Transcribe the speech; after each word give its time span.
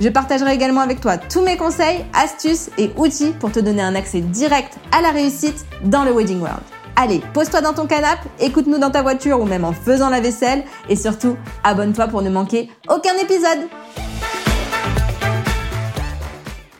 Je 0.00 0.08
partagerai 0.08 0.54
également 0.54 0.80
avec 0.80 1.02
toi 1.02 1.18
tous 1.18 1.42
mes 1.42 1.58
conseils, 1.58 2.06
astuces 2.14 2.70
et 2.78 2.90
outils 2.96 3.34
pour 3.38 3.52
te 3.52 3.60
donner 3.60 3.82
un 3.82 3.94
accès 3.94 4.22
direct 4.22 4.78
à 4.92 5.02
la 5.02 5.10
réussite 5.10 5.66
dans 5.84 6.04
le 6.04 6.12
Wedding 6.12 6.40
World. 6.40 6.62
Allez, 6.96 7.20
pose-toi 7.34 7.60
dans 7.60 7.74
ton 7.74 7.86
canapé, 7.86 8.26
écoute-nous 8.40 8.78
dans 8.78 8.90
ta 8.90 9.02
voiture 9.02 9.40
ou 9.40 9.44
même 9.44 9.62
en 9.62 9.74
faisant 9.74 10.08
la 10.08 10.20
vaisselle 10.20 10.64
et 10.88 10.96
surtout, 10.96 11.36
abonne-toi 11.64 12.08
pour 12.08 12.22
ne 12.22 12.30
manquer 12.30 12.70
aucun 12.88 13.14
épisode. 13.22 13.68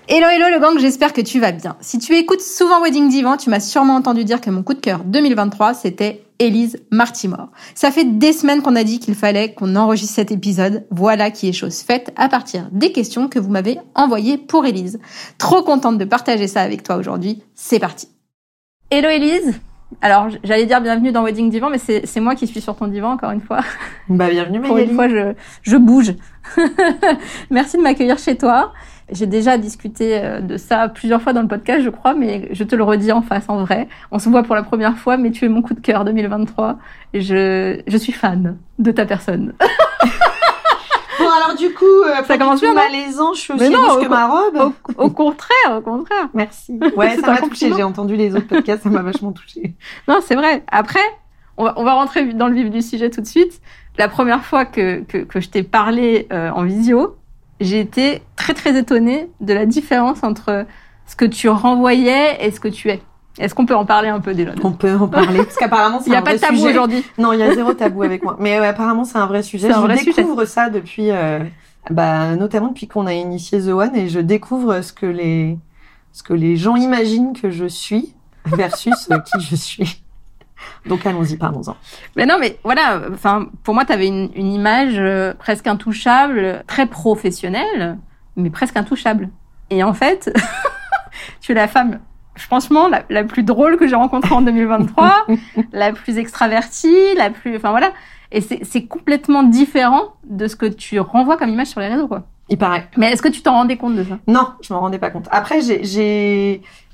Hello 0.09 0.27
hello 0.27 0.47
le 0.51 0.59
gang, 0.59 0.79
j'espère 0.79 1.13
que 1.13 1.21
tu 1.21 1.41
vas 1.41 1.53
bien. 1.53 1.77
Si 1.81 1.99
tu 1.99 2.17
écoutes 2.17 2.41
souvent 2.41 2.83
Wedding 2.83 3.11
Divan, 3.11 3.37
tu 3.37 3.51
m'as 3.51 3.61
sûrement 3.61 3.97
entendu 3.97 4.25
dire 4.25 4.41
que 4.41 4.49
mon 4.49 4.63
coup 4.63 4.75
de 4.75 4.81
cœur 4.81 5.05
2023, 5.05 5.75
c'était 5.75 6.25
Élise 6.41 6.79
Martimore. 6.91 7.51
Ça 7.75 7.93
fait 7.93 8.05
des 8.05 8.33
semaines 8.33 8.63
qu'on 8.63 8.75
a 8.75 8.83
dit 8.83 8.99
qu'il 8.99 9.15
fallait 9.15 9.53
qu'on 9.53 9.77
enregistre 9.77 10.15
cet 10.15 10.33
épisode. 10.33 10.87
Voilà 10.91 11.31
qui 11.31 11.49
est 11.49 11.53
chose 11.53 11.81
faite 11.81 12.13
à 12.17 12.29
partir 12.29 12.69
des 12.73 12.91
questions 12.91 13.29
que 13.29 13.39
vous 13.39 13.51
m'avez 13.51 13.79
envoyées 13.95 14.39
pour 14.39 14.65
Élise. 14.65 14.99
Trop 15.39 15.63
contente 15.63 15.99
de 15.99 16.05
partager 16.05 16.49
ça 16.49 16.63
avec 16.63 16.83
toi 16.83 16.97
aujourd'hui. 16.97 17.43
C'est 17.55 17.79
parti. 17.79 18.09
Hello 18.91 19.09
Élise. 19.09 19.61
Alors, 20.03 20.29
j'allais 20.45 20.67
dire 20.67 20.81
bienvenue 20.81 21.13
dans 21.13 21.25
Wedding 21.25 21.51
Divan, 21.51 21.69
mais 21.69 21.79
c'est 21.79 22.21
moi 22.21 22.35
qui 22.35 22.47
suis 22.47 22.61
sur 22.61 22.77
ton 22.77 22.87
divan 22.87 23.13
encore 23.13 23.33
une 23.33 23.41
fois. 23.41 23.61
Bah, 24.09 24.31
bienvenue 24.31 24.61
Magali. 24.61 24.69
Pour 24.69 24.79
une 24.79 24.95
fois, 24.95 25.09
je, 25.09 25.35
je 25.63 25.77
bouge. 25.77 26.15
Merci 27.51 27.77
de 27.77 27.83
m'accueillir 27.83 28.19
chez 28.19 28.37
toi. 28.37 28.73
J'ai 29.13 29.27
déjà 29.27 29.59
discuté 29.59 30.19
euh, 30.19 30.41
de 30.41 30.57
ça 30.57 30.89
plusieurs 30.89 31.21
fois 31.21 31.33
dans 31.33 31.43
le 31.43 31.49
podcast, 31.49 31.83
je 31.83 31.91
crois, 31.91 32.15
mais 32.15 32.49
je 32.53 32.65
te 32.65 32.77
le 32.77 32.85
redis 32.85 33.13
en 33.13 33.23
face, 33.23 33.45
en 33.49 33.65
vrai. 33.65 33.89
On 34.13 34.19
se 34.19 34.29
voit 34.29 34.43
pour 34.43 34.55
la 34.55 34.63
première 34.63 34.97
fois, 34.97 35.17
mais 35.17 35.31
tu 35.31 35.45
es 35.45 35.49
mon 35.49 35.63
coup 35.63 35.75
de 35.75 35.81
cœur 35.81 36.05
2023. 36.05 36.79
Et 37.13 37.21
je, 37.21 37.81
je 37.87 37.97
suis 37.97 38.13
fan 38.13 38.57
de 38.79 38.91
ta 38.93 39.07
personne. 39.07 39.55
Bon 41.21 41.29
alors 41.29 41.55
du 41.55 41.71
coup, 41.75 41.85
euh, 41.85 42.23
ça 42.27 42.39
commence 42.39 42.63
bien 42.63 42.73
malaisant, 42.73 43.35
je 43.35 43.41
suis 43.41 43.53
aussi 43.53 43.69
non, 43.69 44.01
que 44.01 44.09
ma 44.09 44.27
robe. 44.27 44.73
Au, 44.97 45.11
contraire, 45.11 45.77
au 45.77 45.81
contraire. 45.83 46.29
Merci. 46.33 46.81
Ouais, 46.97 47.17
ça 47.19 47.33
m'a 47.33 47.37
touché. 47.37 47.71
J'ai 47.77 47.83
entendu 47.83 48.17
les 48.17 48.35
autres 48.35 48.47
podcasts, 48.47 48.85
ça 48.85 48.89
m'a 48.89 49.03
vachement 49.03 49.33
touché. 49.33 49.75
Non, 50.09 50.21
c'est 50.23 50.35
vrai. 50.35 50.65
Après, 50.73 51.01
on 51.59 51.65
va, 51.65 51.75
on 51.77 51.85
va 51.85 51.93
rentrer 51.93 52.25
dans 52.33 52.49
le 52.49 52.55
vif 52.55 52.71
du 52.71 52.81
sujet 52.81 53.11
tout 53.11 53.21
de 53.21 53.27
suite. 53.27 53.61
La 53.99 54.09
première 54.09 54.45
fois 54.45 54.65
que, 54.65 55.01
que, 55.01 55.19
que 55.19 55.41
je 55.41 55.51
t'ai 55.51 55.63
parlé 55.63 56.27
euh, 56.33 56.51
en 56.51 56.65
visio, 56.65 57.17
j'ai 57.61 57.81
été 57.81 58.23
très 58.37 58.55
très 58.55 58.79
étonnée 58.79 59.29
de 59.41 59.53
la 59.53 59.67
différence 59.67 60.23
entre 60.23 60.67
ce 61.07 61.17
que 61.17 61.25
tu 61.25 61.49
renvoyais 61.49 62.45
et 62.45 62.51
ce 62.51 62.61
que 62.61 62.69
tu 62.69 62.89
es. 62.89 63.01
Est-ce 63.39 63.55
qu'on 63.55 63.67
peut 63.67 63.77
en 63.77 63.87
parler 63.87 64.09
un 64.09 64.21
peu 64.21 64.35
déjà 64.35 64.53
On 64.63 64.73
peut 64.73 64.95
en 64.95 65.09
parler 65.09 65.39
parce 65.39 65.57
qu'apparemment 65.57 66.01
c'est 66.01 66.15
un 66.15 66.21
vrai 66.21 66.37
sujet. 66.37 66.47
Il 66.47 66.51
n'y 66.51 66.57
a 66.57 66.57
pas 66.57 66.57
de 66.57 66.59
tabou 66.59 66.69
aujourd'hui. 66.69 67.05
Non, 67.19 67.33
il 67.33 67.39
y 67.39 67.43
a 67.43 67.55
zéro 67.55 67.75
tabou 67.75 68.03
avec 68.03 68.23
moi. 68.23 68.37
Mais 68.39 68.57
apparemment 68.57 69.05
c'est 69.05 69.19
un 69.19 69.27
vrai 69.27 69.43
sujet. 69.43 69.71
Un 69.73 69.89
je 69.97 70.05
découvre 70.05 70.45
ça 70.45 70.69
depuis, 70.69 71.11
euh, 71.11 71.41
bah, 71.91 72.35
notamment 72.37 72.69
depuis 72.69 72.89
qu'on 72.89 73.07
a 73.07 73.15
initié 73.15 73.61
The 73.61 73.69
One 73.69 73.97
et 73.97 74.09
je 74.09 74.21
découvre 74.21 74.83
ce 74.83 74.93
que 74.93 75.07
les, 75.07 75.59
ce 76.13 76.23
que 76.23 76.35
les 76.35 76.57
gens 76.57 76.77
imaginent 76.77 77.33
que 77.33 77.51
je 77.51 77.67
suis 77.67 78.15
versus 78.47 79.09
qui 79.33 79.41
je 79.41 79.57
suis. 79.57 80.03
Donc 80.87 81.07
allons-y, 81.07 81.37
parlons-en. 81.37 81.77
Mais 82.17 82.27
non, 82.27 82.37
mais 82.41 82.59
voilà, 82.65 83.03
enfin, 83.13 83.49
pour 83.63 83.75
moi, 83.75 83.85
tu 83.85 83.93
avais 83.93 84.07
une, 84.07 84.31
une, 84.35 84.53
image 84.53 84.95
euh, 84.99 85.35
presque 85.35 85.67
intouchable, 85.67 86.65
très 86.67 86.87
professionnelle, 86.87 87.99
mais 88.37 88.51
presque 88.51 88.77
intouchable. 88.77 89.29
Et 89.71 89.83
en 89.83 89.95
fait, 89.95 90.33
tu 91.41 91.53
es 91.53 91.55
la 91.55 91.69
femme, 91.69 92.01
franchement, 92.37 92.89
la, 92.89 93.03
la 93.11 93.25
plus 93.25 93.43
drôle 93.43 93.77
que 93.77 93.87
j'ai 93.87 93.97
rencontrée 93.97 94.35
en 94.35 94.43
2023, 94.43 95.27
la 95.73 95.93
plus 95.93 96.19
extravertie, 96.19 97.15
la 97.17 97.31
plus, 97.31 97.57
enfin 97.57 97.71
voilà. 97.71 97.93
Et 98.33 98.41
c'est 98.41 98.87
complètement 98.87 99.43
différent 99.43 100.15
de 100.25 100.47
ce 100.47 100.55
que 100.55 100.67
tu 100.67 101.01
renvoies 101.01 101.37
comme 101.37 101.49
image 101.49 101.67
sur 101.67 101.81
les 101.81 101.89
réseaux, 101.89 102.07
quoi. 102.07 102.27
Il 102.49 102.59
paraît. 102.59 102.89
Mais 102.97 103.13
est-ce 103.13 103.23
que 103.23 103.29
tu 103.29 103.43
t'en 103.43 103.55
rendais 103.55 103.77
compte 103.77 103.97
de 103.97 104.05
ça? 104.05 104.19
Non, 104.27 104.49
je 104.61 104.73
m'en 104.73 104.81
rendais 104.81 104.99
pas 104.99 105.11
compte. 105.11 105.29
Après, 105.31 105.61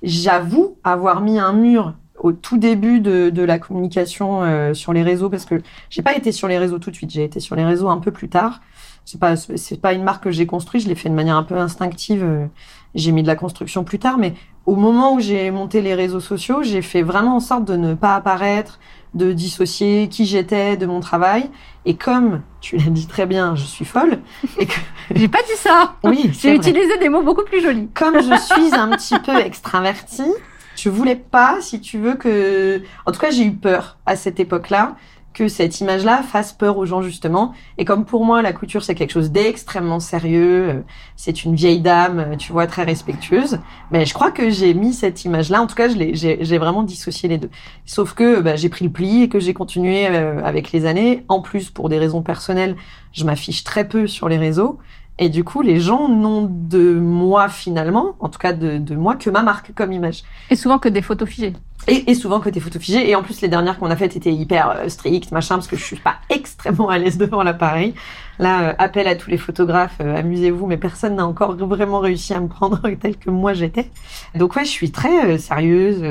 j'avoue 0.03 0.77
avoir 0.84 1.21
mis 1.22 1.38
un 1.38 1.53
mur 1.53 1.94
au 2.19 2.32
tout 2.32 2.59
début 2.59 3.00
de, 3.00 3.31
de 3.31 3.43
la 3.43 3.59
communication 3.59 4.43
euh, 4.43 4.75
sur 4.75 4.93
les 4.93 5.03
réseaux 5.03 5.28
parce 5.28 5.44
que 5.44 5.56
j'ai 5.91 6.03
pas 6.03 6.16
été 6.16 6.32
sur 6.32 6.49
les 6.49 6.59
réseaux 6.59 6.78
tout 6.78 6.91
de 6.91 6.97
suite, 6.97 7.10
j'ai 7.10 7.25
été 7.25 7.41
sur 7.41 7.56
les 7.56 7.65
réseaux 7.65 7.88
un 7.88 7.99
peu 7.99 8.10
plus 8.10 8.28
tard. 8.28 8.60
C'est 9.04 9.21
pas 9.21 9.37
c'est 9.37 9.81
pas 9.81 9.93
une 9.93 10.03
marque 10.03 10.25
que 10.25 10.31
j'ai 10.31 10.47
construite, 10.47 10.82
je 10.82 10.88
l'ai 10.88 10.97
fait 10.97 11.09
de 11.09 11.15
manière 11.15 11.37
un 11.37 11.44
peu 11.44 11.56
instinctive. 11.56 12.25
Euh, 12.25 12.47
j'ai 12.94 13.12
mis 13.12 13.22
de 13.22 13.28
la 13.28 13.37
construction 13.37 13.84
plus 13.84 13.99
tard, 13.99 14.19
mais 14.19 14.34
au 14.65 14.75
moment 14.75 15.15
où 15.15 15.21
j'ai 15.21 15.50
monté 15.50 15.81
les 15.81 15.94
réseaux 15.94 16.21
sociaux, 16.21 16.62
j'ai 16.62 16.82
fait 16.82 17.03
vraiment 17.03 17.37
en 17.37 17.41
sorte 17.41 17.65
de 17.65 17.77
ne 17.77 17.94
pas 17.94 18.16
apparaître, 18.16 18.81
de 19.15 19.33
dissocier 19.33 20.09
qui 20.09 20.27
j'étais 20.27 20.77
de 20.77 20.87
mon 20.87 21.00
travail. 21.00 21.50
Et 21.84 21.94
comme 21.94 22.43
tu 22.60 22.77
l'as 22.77 22.91
dit 22.91 23.06
très 23.06 23.27
bien, 23.27 23.54
je 23.54 23.65
suis 23.65 23.84
folle. 23.84 24.19
Et 24.59 24.66
que... 24.66 24.75
j'ai 25.15 25.28
pas 25.28 25.43
dit 25.43 25.56
ça. 25.56 25.94
Oui, 26.03 26.31
j'ai 26.33 26.54
utilisé 26.54 26.98
des 26.98 27.09
mots 27.09 27.22
beaucoup 27.22 27.44
plus 27.44 27.62
jolis. 27.62 27.88
Comme 27.94 28.16
je 28.16 28.37
suis 28.41 28.75
un 28.75 28.88
petit 28.91 29.19
peu 29.21 29.37
extravertie, 29.44 30.33
je 30.76 30.88
voulais 30.88 31.16
pas, 31.16 31.59
si 31.60 31.81
tu 31.81 31.98
veux, 31.98 32.14
que... 32.14 32.82
En 33.06 33.12
tout 33.12 33.20
cas, 33.20 33.31
j'ai 33.31 33.44
eu 33.44 33.53
peur 33.53 33.98
à 34.06 34.16
cette 34.16 34.41
époque-là 34.41 34.97
que 35.37 35.48
cette 35.48 35.82
image-là 35.82 36.22
fasse 36.22 36.54
peur 36.54 36.78
aux 36.78 36.87
gens 36.87 37.03
justement. 37.03 37.53
Et 37.76 37.84
comme 37.84 38.06
pour 38.06 38.25
moi, 38.25 38.41
la 38.41 38.54
couture, 38.54 38.82
c'est 38.82 38.94
quelque 38.94 39.10
chose 39.10 39.31
d'extrêmement 39.31 40.00
sérieux, 40.00 40.69
euh, 40.70 40.81
c'est 41.15 41.44
une 41.44 41.54
vieille 41.54 41.82
dame, 41.82 42.20
euh, 42.20 42.36
tu 42.36 42.53
vois, 42.53 42.66
très 42.66 42.84
respectueuse, 42.84 43.59
mais 43.91 44.06
je 44.06 44.15
crois 44.15 44.31
que 44.31 44.48
j'ai 44.48 44.72
mis 44.72 44.94
cette 44.94 45.26
image-là, 45.26 45.60
en 45.60 45.66
tout 45.66 45.75
cas, 45.75 45.88
j'ai 45.88 46.59
vraiment 46.59 46.82
dissocié 46.82 47.28
les 47.28 47.36
deux. 47.36 47.50
Sauf 47.84 48.15
que 48.15 48.41
bah, 48.41 48.56
j'ai 48.56 48.70
pris 48.70 48.86
le 48.86 48.91
pli 48.91 49.25
et 49.25 49.28
que 49.28 49.38
j'ai 49.38 49.53
continué 49.53 50.06
euh, 50.09 50.42
avec 50.42 50.72
les 50.72 50.86
années. 50.86 51.26
En 51.28 51.42
plus, 51.42 51.69
pour 51.69 51.91
des 51.91 51.98
raisons 51.98 52.22
personnelles, 52.22 52.75
je 53.12 53.25
m'affiche 53.25 53.62
très 53.62 53.86
peu 53.86 54.06
sur 54.06 54.31
les 54.31 54.38
réseaux. 54.38 54.78
Et 55.19 55.31
du 55.31 55.44
coup, 55.44 55.62
les 55.62 55.81
gens 55.81 56.09
n'ont 56.09 56.47
de 56.50 56.94
moi 56.94 57.49
finalement, 57.49 58.16
en 58.21 58.28
tout 58.28 58.38
cas 58.38 58.53
de, 58.53 58.77
de, 58.77 58.94
moi, 58.94 59.15
que 59.16 59.31
ma 59.31 59.43
marque 59.43 59.72
comme 59.75 59.93
image. 59.93 60.25
Et 60.50 60.56
souvent 60.56 60.78
que 60.78 60.91
des 60.91 61.00
photos 61.00 61.27
figées. 61.27 61.54
Et, 61.88 62.10
et 62.10 62.15
souvent 62.15 62.41
que 62.41 62.50
des 62.50 62.60
photos 62.60 62.82
figées. 62.82 63.09
Et 63.09 63.15
en 63.15 63.22
plus, 63.22 63.41
les 63.41 63.49
dernières 63.49 63.78
qu'on 63.78 63.91
a 63.91 63.97
faites 63.97 64.15
étaient 64.15 64.32
hyper 64.32 64.71
euh, 64.71 64.88
strictes, 64.88 65.32
machin, 65.32 65.54
parce 65.54 65.69
que 65.69 65.77
je 65.77 65.84
suis 65.84 65.97
pas 65.97 66.16
extrêmement 66.31 66.91
à 66.91 66.99
l'aise 66.99 67.16
devant 67.16 67.43
l'appareil. 67.43 67.94
Là, 68.38 68.60
euh, 68.60 68.75
appel 68.77 69.09
à 69.09 69.16
tous 69.16 69.31
les 69.31 69.38
photographes, 69.38 69.97
euh, 70.03 70.16
amusez-vous, 70.16 70.66
mais 70.66 70.77
personne 70.77 71.15
n'a 71.15 71.27
encore 71.27 71.56
vraiment 71.56 72.00
réussi 72.00 72.34
à 72.34 72.41
me 72.41 72.48
prendre 72.48 72.83
tel 73.00 73.16
que 73.16 73.31
moi 73.31 73.54
j'étais. 73.54 73.91
Donc 74.34 74.54
ouais, 74.56 74.66
je 74.66 74.71
suis 74.71 74.91
très 74.91 75.38
sérieuse, 75.38 76.04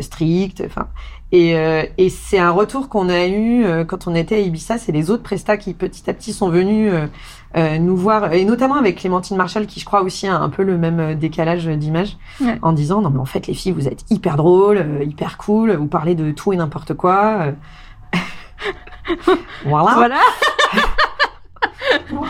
stricte, 0.00 0.62
enfin. 0.66 0.88
Et, 1.30 1.50
et 1.98 2.08
c'est 2.08 2.38
un 2.38 2.50
retour 2.50 2.88
qu'on 2.88 3.10
a 3.10 3.26
eu 3.26 3.84
quand 3.86 4.06
on 4.06 4.14
était 4.14 4.36
à 4.36 4.38
Ibiza. 4.38 4.78
C'est 4.78 4.92
les 4.92 5.10
autres 5.10 5.22
prestats 5.22 5.58
qui 5.58 5.74
petit 5.74 6.08
à 6.08 6.14
petit 6.14 6.32
sont 6.32 6.48
venus 6.48 6.90
euh, 7.56 7.78
nous 7.78 7.96
voir, 7.96 8.32
et 8.34 8.44
notamment 8.44 8.74
avec 8.74 8.98
Clémentine 8.98 9.36
Marshall, 9.36 9.66
qui 9.66 9.80
je 9.80 9.86
crois 9.86 10.02
aussi 10.02 10.26
a 10.26 10.36
un 10.36 10.50
peu 10.50 10.62
le 10.62 10.76
même 10.76 11.00
euh, 11.00 11.14
décalage 11.14 11.66
d'image, 11.66 12.18
en 12.60 12.72
disant 12.72 13.00
non 13.00 13.10
mais 13.10 13.20
en 13.20 13.24
fait 13.24 13.46
les 13.46 13.54
filles 13.54 13.72
vous 13.72 13.88
êtes 13.88 14.04
hyper 14.10 14.36
drôles, 14.36 14.76
euh, 14.78 15.02
hyper 15.02 15.38
cool, 15.38 15.72
vous 15.72 15.86
parlez 15.86 16.14
de 16.14 16.30
tout 16.30 16.52
et 16.52 16.56
n'importe 16.56 16.92
quoi. 16.92 17.46
voilà. 19.64 19.94
Voilà. 19.94 20.20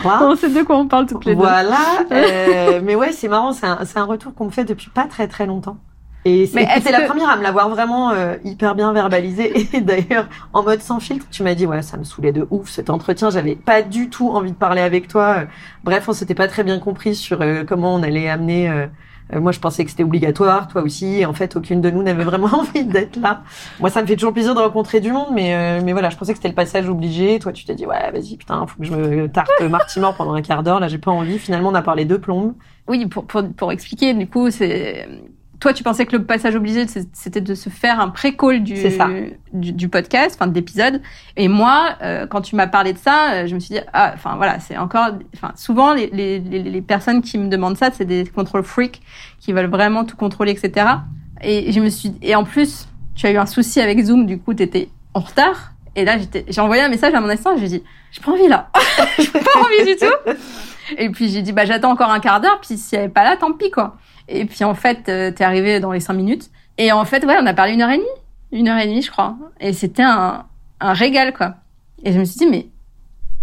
voilà. 0.03 0.23
On 0.23 0.35
sait 0.37 0.49
de 0.49 0.63
quoi 0.63 0.77
on 0.77 0.87
parle 0.87 1.05
toutes 1.05 1.25
les 1.25 1.35
deux. 1.35 1.41
Voilà. 1.41 1.77
mais 2.81 2.95
ouais, 2.95 3.11
c'est 3.11 3.27
marrant, 3.27 3.51
c'est 3.51 3.67
un, 3.67 3.79
un 3.95 4.03
retour 4.05 4.33
qu'on 4.33 4.45
me 4.45 4.51
fait 4.51 4.63
depuis 4.63 4.89
pas 4.89 5.03
très 5.03 5.27
très 5.27 5.45
longtemps. 5.45 5.77
Et 6.25 6.47
c'est 6.47 6.91
la 6.91 7.01
première 7.01 7.29
à 7.29 7.37
me 7.37 7.43
l'avoir 7.43 7.69
vraiment 7.69 8.11
euh, 8.11 8.35
hyper 8.43 8.75
bien 8.75 8.91
verbalisé. 8.91 9.67
Et 9.75 9.81
d'ailleurs, 9.81 10.27
en 10.53 10.63
mode 10.63 10.81
sans 10.81 10.99
filtre, 10.99 11.25
tu 11.31 11.43
m'as 11.43 11.55
dit, 11.55 11.65
ouais, 11.65 11.81
ça 11.81 11.97
me 11.97 12.03
saoulait 12.03 12.33
de 12.33 12.45
ouf 12.49 12.69
cet 12.69 12.89
entretien. 12.89 13.29
J'avais 13.29 13.55
pas 13.55 13.81
du 13.81 14.09
tout 14.09 14.29
envie 14.29 14.51
de 14.51 14.57
parler 14.57 14.81
avec 14.81 15.07
toi. 15.07 15.45
Bref, 15.83 16.09
on 16.09 16.13
s'était 16.13 16.35
pas 16.35 16.47
très 16.47 16.63
bien 16.63 16.79
compris 16.79 17.15
sur 17.15 17.41
euh, 17.41 17.63
comment 17.65 17.95
on 17.95 18.03
allait 18.03 18.29
amener. 18.29 18.69
Euh, 18.69 18.87
moi, 19.39 19.51
je 19.53 19.59
pensais 19.59 19.85
que 19.85 19.91
c'était 19.91 20.03
obligatoire, 20.03 20.67
toi 20.67 20.81
aussi. 20.81 21.25
En 21.25 21.33
fait, 21.33 21.55
aucune 21.55 21.79
de 21.79 21.89
nous 21.89 22.03
n'avait 22.03 22.23
vraiment 22.25 22.47
envie 22.53 22.83
d'être 22.83 23.15
là. 23.15 23.43
Moi, 23.79 23.89
ça 23.89 24.01
me 24.01 24.07
fait 24.07 24.15
toujours 24.15 24.33
plaisir 24.33 24.55
de 24.55 24.59
rencontrer 24.59 24.99
du 24.99 25.13
monde, 25.13 25.29
mais 25.31 25.79
mais 25.81 25.93
voilà, 25.93 26.09
je 26.09 26.17
pensais 26.17 26.33
que 26.33 26.39
c'était 26.39 26.49
le 26.49 26.55
passage 26.55 26.89
obligé. 26.89 27.37
Toi, 27.39 27.53
tu 27.53 27.63
t'es 27.63 27.75
dit, 27.75 27.85
ouais, 27.85 28.11
vas-y, 28.11 28.37
putain, 28.37 28.65
faut 28.65 28.79
que 28.79 28.85
je 28.85 28.91
me 28.91 29.27
tarte 29.29 29.61
Martimore 29.61 30.15
pendant 30.15 30.33
un 30.33 30.41
quart 30.41 30.63
d'heure. 30.63 30.79
Là, 30.79 30.87
j'ai 30.87 30.97
pas 30.97 31.11
envie. 31.11 31.37
Finalement, 31.37 31.69
on 31.69 31.75
a 31.75 31.83
parlé 31.83 32.05
de 32.05 32.17
plombes. 32.17 32.55
Oui, 32.87 33.05
pour, 33.05 33.25
pour, 33.25 33.43
pour 33.55 33.71
expliquer, 33.71 34.15
du 34.15 34.27
coup, 34.27 34.49
c'est 34.49 35.07
toi, 35.59 35.73
tu 35.73 35.83
pensais 35.83 36.05
que 36.05 36.15
le 36.15 36.23
passage 36.23 36.55
obligé, 36.55 36.85
c'était 37.11 37.41
de 37.41 37.53
se 37.53 37.69
faire 37.69 37.99
un 37.99 38.09
pré-call 38.09 38.63
du, 38.63 38.75
du, 39.51 39.73
du, 39.73 39.89
podcast, 39.89 40.37
enfin 40.39 40.47
de 40.49 40.55
l'épisode. 40.55 41.01
Et 41.35 41.49
moi, 41.49 41.95
euh, 42.01 42.27
quand 42.27 42.41
tu 42.41 42.55
m'as 42.55 42.67
parlé 42.67 42.93
de 42.93 42.97
ça, 42.97 43.33
euh, 43.33 43.47
je 43.47 43.55
me 43.55 43.59
suis 43.59 43.75
dit, 43.75 43.81
ah, 43.91 44.11
enfin 44.13 44.35
voilà, 44.37 44.59
c'est 44.61 44.77
encore, 44.77 45.09
enfin 45.35 45.51
souvent 45.55 45.93
les, 45.93 46.07
les, 46.07 46.39
les, 46.39 46.81
personnes 46.81 47.21
qui 47.21 47.37
me 47.37 47.49
demandent 47.49 47.77
ça, 47.77 47.89
c'est 47.91 48.05
des 48.05 48.25
contrôles 48.25 48.63
freaks 48.63 49.01
qui 49.39 49.51
veulent 49.51 49.69
vraiment 49.69 50.05
tout 50.05 50.15
contrôler, 50.15 50.51
etc. 50.51 50.87
Et 51.41 51.73
je 51.73 51.81
me 51.81 51.89
suis, 51.89 52.13
et 52.21 52.35
en 52.35 52.45
plus, 52.45 52.87
tu 53.15 53.27
as 53.27 53.31
eu 53.31 53.37
un 53.37 53.45
souci 53.45 53.81
avec 53.81 54.01
Zoom, 54.01 54.25
du 54.25 54.39
coup, 54.39 54.53
tu 54.53 54.63
étais 54.63 54.87
en 55.13 55.19
retard. 55.19 55.73
Et 55.95 56.05
là, 56.05 56.15
j'ai 56.47 56.61
envoyé 56.61 56.83
un 56.83 56.89
message 56.89 57.13
à 57.13 57.19
mon 57.19 57.27
assistant, 57.27 57.55
je 57.55 57.61
lui 57.61 57.65
ai 57.65 57.79
dit, 57.79 57.83
j'ai 58.11 58.21
pas 58.21 58.31
envie 58.31 58.47
là, 58.47 58.69
j'ai 59.17 59.27
pas 59.27 59.59
envie 59.59 59.91
du 59.91 59.97
tout. 59.97 60.31
Et 60.97 61.09
puis 61.09 61.29
j'ai 61.29 61.41
dit, 61.41 61.51
bah 61.51 61.65
j'attends 61.65 61.91
encore 61.91 62.11
un 62.11 62.19
quart 62.19 62.41
d'heure, 62.41 62.59
puis 62.61 62.77
si 62.77 62.95
elle 62.95 63.05
est 63.05 63.09
pas 63.09 63.23
là, 63.23 63.37
tant 63.37 63.53
pis 63.53 63.71
quoi. 63.71 63.97
Et 64.27 64.45
puis 64.45 64.63
en 64.63 64.75
fait, 64.75 65.09
euh, 65.09 65.31
t'es 65.31 65.43
arrivé 65.43 65.79
dans 65.79 65.91
les 65.91 65.99
cinq 65.99 66.13
minutes. 66.13 66.49
Et 66.77 66.91
en 66.91 67.05
fait, 67.05 67.25
ouais, 67.25 67.35
on 67.41 67.45
a 67.45 67.53
parlé 67.53 67.73
une 67.73 67.81
heure 67.81 67.89
et 67.89 67.97
demie. 67.97 68.07
Une 68.51 68.67
heure 68.67 68.77
et 68.77 68.87
demie, 68.87 69.01
je 69.01 69.11
crois. 69.11 69.35
Et 69.59 69.73
c'était 69.73 70.03
un, 70.03 70.45
un 70.79 70.93
régal, 70.93 71.33
quoi. 71.33 71.55
Et 72.03 72.13
je 72.13 72.19
me 72.19 72.25
suis 72.25 72.37
dit, 72.37 72.47
mais 72.47 72.67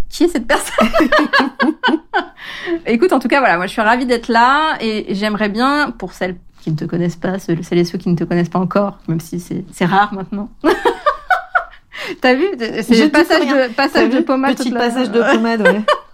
qui 0.09 0.23
est 0.23 0.27
cette 0.27 0.47
personne 0.47 0.87
Écoute, 2.85 3.13
en 3.13 3.19
tout 3.19 3.27
cas, 3.27 3.39
voilà, 3.39 3.57
moi 3.57 3.67
je 3.67 3.71
suis 3.71 3.81
ravie 3.81 4.05
d'être 4.05 4.29
là 4.29 4.77
et 4.79 5.13
j'aimerais 5.15 5.49
bien, 5.49 5.91
pour 5.91 6.13
celles 6.13 6.37
qui 6.61 6.71
ne 6.71 6.75
te 6.75 6.85
connaissent 6.85 7.15
pas, 7.15 7.39
celles 7.39 7.59
et 7.77 7.85
ceux 7.85 7.97
qui 7.97 8.09
ne 8.09 8.15
te 8.15 8.23
connaissent 8.23 8.49
pas 8.49 8.59
encore, 8.59 8.99
même 9.07 9.19
si 9.19 9.39
c'est 9.39 9.85
rare 9.85 10.13
maintenant. 10.13 10.49
T'as 12.21 12.35
vu 12.35 12.45
C'est 12.83 13.09
passage 13.09 13.47
de, 13.47 13.73
passage 13.73 14.09
de 14.09 14.19
pommade. 14.19 14.55
Petit 14.55 14.71
passage 14.71 15.11
de 15.11 15.21
pommade, 15.21 15.61
ouais. 15.61 15.81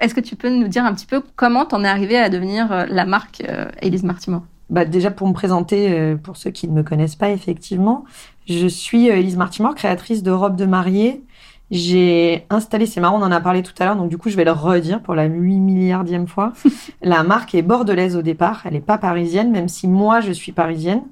Est-ce 0.00 0.14
que 0.14 0.20
tu 0.20 0.36
peux 0.36 0.50
nous 0.50 0.68
dire 0.68 0.84
un 0.84 0.94
petit 0.94 1.06
peu 1.06 1.22
comment 1.36 1.64
t'en 1.64 1.84
es 1.84 1.88
arrivée 1.88 2.18
à 2.18 2.28
devenir 2.28 2.72
euh, 2.72 2.86
la 2.88 3.04
marque 3.04 3.42
euh, 3.48 3.66
Elise 3.80 4.04
Martimore 4.04 4.42
bah 4.70 4.86
déjà 4.86 5.10
pour 5.10 5.28
me 5.28 5.34
présenter, 5.34 5.90
euh, 5.90 6.16
pour 6.16 6.38
ceux 6.38 6.50
qui 6.50 6.66
ne 6.66 6.72
me 6.72 6.82
connaissent 6.82 7.16
pas 7.16 7.28
effectivement, 7.28 8.04
je 8.48 8.66
suis 8.66 9.08
Elise 9.08 9.36
Martimore, 9.36 9.74
créatrice 9.74 10.22
de 10.22 10.30
robes 10.30 10.56
de 10.56 10.64
mariée. 10.64 11.22
J'ai 11.70 12.46
installé, 12.48 12.86
c'est 12.86 13.00
marrant, 13.00 13.20
on 13.20 13.22
en 13.22 13.32
a 13.32 13.40
parlé 13.40 13.62
tout 13.62 13.74
à 13.78 13.84
l'heure, 13.84 13.96
donc 13.96 14.08
du 14.08 14.16
coup 14.16 14.30
je 14.30 14.36
vais 14.36 14.44
le 14.44 14.52
redire 14.52 15.02
pour 15.02 15.14
la 15.14 15.26
8 15.26 15.60
milliardième 15.60 16.26
fois. 16.26 16.54
la 17.02 17.22
marque 17.22 17.54
est 17.54 17.60
bordelaise 17.60 18.16
au 18.16 18.22
départ, 18.22 18.62
elle 18.64 18.72
n'est 18.72 18.80
pas 18.80 18.96
parisienne, 18.96 19.50
même 19.50 19.68
si 19.68 19.88
moi 19.88 20.20
je 20.20 20.32
suis 20.32 20.52
parisienne. 20.52 21.02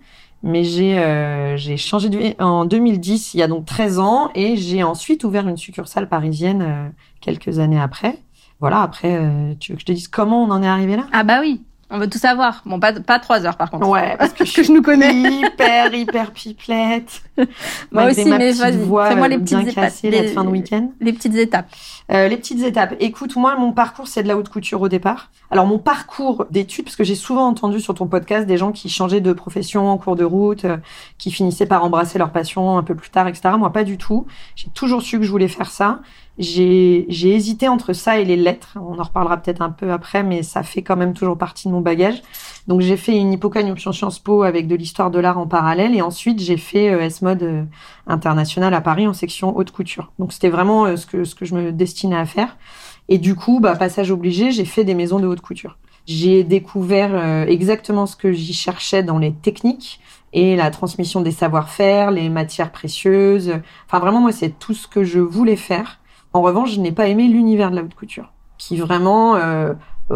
Mais 0.43 0.65
j'ai 0.65 1.55
j'ai 1.59 1.77
changé 1.77 2.09
de 2.09 2.17
vie 2.17 2.35
en 2.39 2.65
2010, 2.65 3.35
il 3.35 3.41
y 3.41 3.43
a 3.43 3.47
donc 3.47 3.67
13 3.67 3.99
ans, 3.99 4.31
et 4.35 4.57
j'ai 4.57 4.83
ensuite 4.83 5.23
ouvert 5.25 5.47
une 5.47 5.59
succursale 5.59 6.09
parisienne 6.09 6.95
quelques 7.21 7.59
années 7.59 7.81
après 7.81 8.17
voilà, 8.61 8.83
après, 8.83 9.17
euh, 9.17 9.55
tu 9.59 9.73
veux 9.73 9.77
que 9.77 9.81
je 9.81 9.87
te 9.87 9.93
dise 9.93 10.09
comment 10.09 10.45
on 10.45 10.51
en 10.51 10.63
est 10.63 10.69
arrivé 10.69 10.97
là? 10.97 11.07
Ah 11.13 11.25
bah 11.25 11.39
oui, 11.41 11.63
on 11.91 11.99
veut 11.99 12.09
tout 12.09 12.19
savoir. 12.19 12.63
Bon, 12.67 12.79
pas, 12.79 12.93
pas 12.93 13.19
trois 13.19 13.45
heures 13.47 13.57
par 13.57 13.71
contre. 13.71 13.89
Ouais, 13.89 14.17
parce 14.19 14.33
que, 14.33 14.45
je, 14.63 14.71
nous 14.71 14.83
connais. 14.83 15.15
Hyper, 15.15 15.95
hyper 15.95 16.31
pipelette. 16.33 17.23
Moi 17.91 18.11
aussi, 18.11 18.27
mais 18.27 18.53
vas-y. 18.53 18.79
Fais-moi 19.09 19.29
les 19.29 19.39
petites 19.39 19.69
étapes. 19.69 19.93
les, 20.03 20.29
fin 20.29 20.45
de 20.45 20.51
week-end. 20.51 20.93
Les 21.01 21.13
petites 21.13 21.35
étapes. 21.35 21.69
Euh, 22.11 22.27
les 22.27 22.37
petites 22.37 22.63
étapes. 22.63 22.97
Écoute, 22.99 23.37
moi, 23.37 23.57
mon 23.57 23.73
parcours, 23.73 24.09
c'est 24.09 24.25
de 24.25 24.29
la 24.29 24.37
haute 24.37 24.49
couture 24.49 24.81
au 24.81 24.89
départ. 24.89 25.31
Alors, 25.51 25.67
mon 25.67 25.79
parcours 25.79 26.45
d'études, 26.51 26.85
parce 26.85 26.97
que 26.97 27.05
j'ai 27.05 27.15
souvent 27.15 27.47
entendu 27.47 27.81
sur 27.81 27.95
ton 27.95 28.09
podcast 28.09 28.49
des 28.49 28.57
gens 28.57 28.73
qui 28.73 28.89
changeaient 28.89 29.21
de 29.21 29.33
profession 29.33 29.89
en 29.89 29.97
cours 29.97 30.17
de 30.17 30.25
route, 30.25 30.65
euh, 30.65 30.77
qui 31.19 31.31
finissaient 31.31 31.67
par 31.67 31.85
embrasser 31.85 32.19
leur 32.19 32.33
passion 32.33 32.77
un 32.79 32.83
peu 32.83 32.97
plus 32.97 33.11
tard, 33.11 33.29
etc. 33.29 33.51
Moi, 33.57 33.73
pas 33.73 33.85
du 33.85 33.97
tout. 33.97 34.27
J'ai 34.57 34.69
toujours 34.71 35.03
su 35.03 35.19
que 35.19 35.25
je 35.25 35.31
voulais 35.31 35.47
faire 35.47 35.71
ça. 35.71 36.01
J'ai 36.39 37.07
hésité 37.09 37.69
entre 37.69 37.93
ça 37.93 38.19
et 38.19 38.25
les 38.25 38.37
lettres. 38.37 38.77
On 38.81 38.99
en 38.99 39.03
reparlera 39.03 39.37
peut-être 39.37 39.61
un 39.61 39.71
peu 39.71 39.93
après, 39.93 40.23
mais 40.23 40.43
ça 40.43 40.63
fait 40.63 40.83
quand 40.83 40.97
même 40.97 41.13
toujours 41.13 41.37
partie 41.37 41.69
de 41.69 41.73
mon 41.73 41.83
bagage. 41.83 42.23
Donc 42.67 42.81
j'ai 42.81 42.97
fait 42.97 43.17
une 43.17 43.33
hypocagne 43.33 43.71
option 43.71 43.93
Sciences 43.93 44.19
Po 44.19 44.43
avec 44.43 44.67
de 44.67 44.75
l'histoire 44.75 45.11
de 45.11 45.19
l'art 45.19 45.39
en 45.39 45.47
parallèle, 45.47 45.95
et 45.95 46.03
ensuite 46.03 46.41
j'ai 46.41 46.57
fait 46.57 46.91
euh, 46.91 47.01
S-Mode 47.01 47.43
euh, 47.43 47.65
international 48.07 48.75
à 48.75 48.81
Paris 48.81 49.07
en 49.07 49.13
section 49.13 49.57
haute 49.57 49.71
couture. 49.71 50.13
Donc 50.19 50.33
c'était 50.33 50.51
vraiment 50.51 50.85
euh, 50.85 50.97
ce 50.97 51.07
que 51.07 51.25
ce 51.25 51.35
que 51.35 51.45
je 51.45 51.55
me 51.55 51.73
destinais 51.73 52.17
à 52.17 52.27
faire. 52.27 52.57
Et 53.09 53.19
du 53.19 53.35
coup, 53.35 53.61
bah, 53.61 53.75
passage 53.75 54.11
obligé, 54.11 54.53
j'ai 54.53 54.65
fait 54.65 54.85
des 54.85 54.95
maisons 54.95 55.19
de 55.19 55.27
haute 55.27 55.41
couture. 55.41 55.79
J'ai 56.07 56.45
découvert 56.45 57.47
exactement 57.47 58.07
ce 58.07 58.17
que 58.17 58.33
j'y 58.33 58.53
cherchais 58.53 59.03
dans 59.03 59.19
les 59.19 59.33
techniques 59.33 60.01
et 60.33 60.57
la 60.57 60.71
transmission 60.71 61.21
des 61.21 61.33
savoir-faire, 61.33 62.11
les 62.11 62.29
matières 62.29 62.73
précieuses. 62.73 63.53
Enfin, 63.87 63.99
vraiment, 63.99 64.21
moi, 64.21 64.33
c'est 64.33 64.59
tout 64.59 64.75
ce 64.75 64.87
que 64.87 65.05
je 65.05 65.19
voulais 65.19 65.57
faire. 65.57 66.01
En 66.33 66.43
revanche, 66.43 66.73
je 66.73 66.81
n'ai 66.81 66.93
pas 66.93 67.09
aimé 67.09 67.27
l'univers 67.27 67.71
de 67.71 67.77
la 67.77 67.83
haute 67.83 67.95
couture, 67.95 68.33
qui 68.59 68.77
vraiment, 68.77 69.35
euh, 69.37 69.75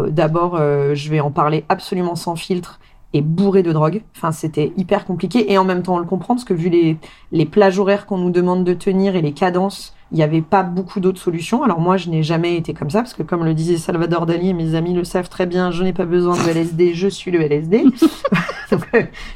d'abord, 0.09 0.55
euh, 0.55 0.93
je 0.93 1.09
vais 1.09 1.19
en 1.19 1.31
parler 1.31 1.63
absolument 1.69 2.15
sans 2.15 2.35
filtre, 2.35 2.79
est 3.13 3.21
bourré 3.21 3.63
de 3.63 3.71
drogue. 3.71 4.01
Enfin, 4.15 4.31
c'était 4.31 4.73
hyper 4.77 5.05
compliqué 5.05 5.51
et 5.51 5.57
en 5.57 5.63
même 5.63 5.83
temps 5.83 5.95
on 5.95 5.99
le 5.99 6.05
comprend 6.05 6.35
parce 6.35 6.43
que 6.43 6.53
vu 6.53 6.69
les, 6.69 6.97
les 7.31 7.45
plages 7.45 7.79
horaires 7.79 8.05
qu'on 8.05 8.17
nous 8.17 8.31
demande 8.31 8.63
de 8.63 8.73
tenir 8.73 9.15
et 9.15 9.21
les 9.21 9.31
cadences, 9.31 9.94
il 10.11 10.17
n'y 10.17 10.23
avait 10.23 10.41
pas 10.41 10.63
beaucoup 10.63 10.99
d'autres 10.99 11.19
solutions. 11.19 11.63
Alors 11.63 11.79
moi, 11.79 11.97
je 11.97 12.09
n'ai 12.09 12.23
jamais 12.23 12.55
été 12.55 12.73
comme 12.73 12.89
ça 12.89 12.99
parce 12.99 13.13
que 13.13 13.23
comme 13.23 13.43
le 13.43 13.53
disait 13.53 13.77
Salvador 13.77 14.25
Dali 14.25 14.49
et 14.49 14.53
mes 14.53 14.75
amis 14.75 14.93
le 14.93 15.03
savent 15.03 15.29
très 15.29 15.45
bien, 15.45 15.71
je 15.71 15.83
n'ai 15.83 15.93
pas 15.93 16.05
besoin 16.05 16.35
de 16.35 16.49
LSD, 16.49 16.93
je 16.93 17.07
suis 17.07 17.31
le 17.31 17.41
LSD. 17.41 17.83
Donc, 18.71 18.81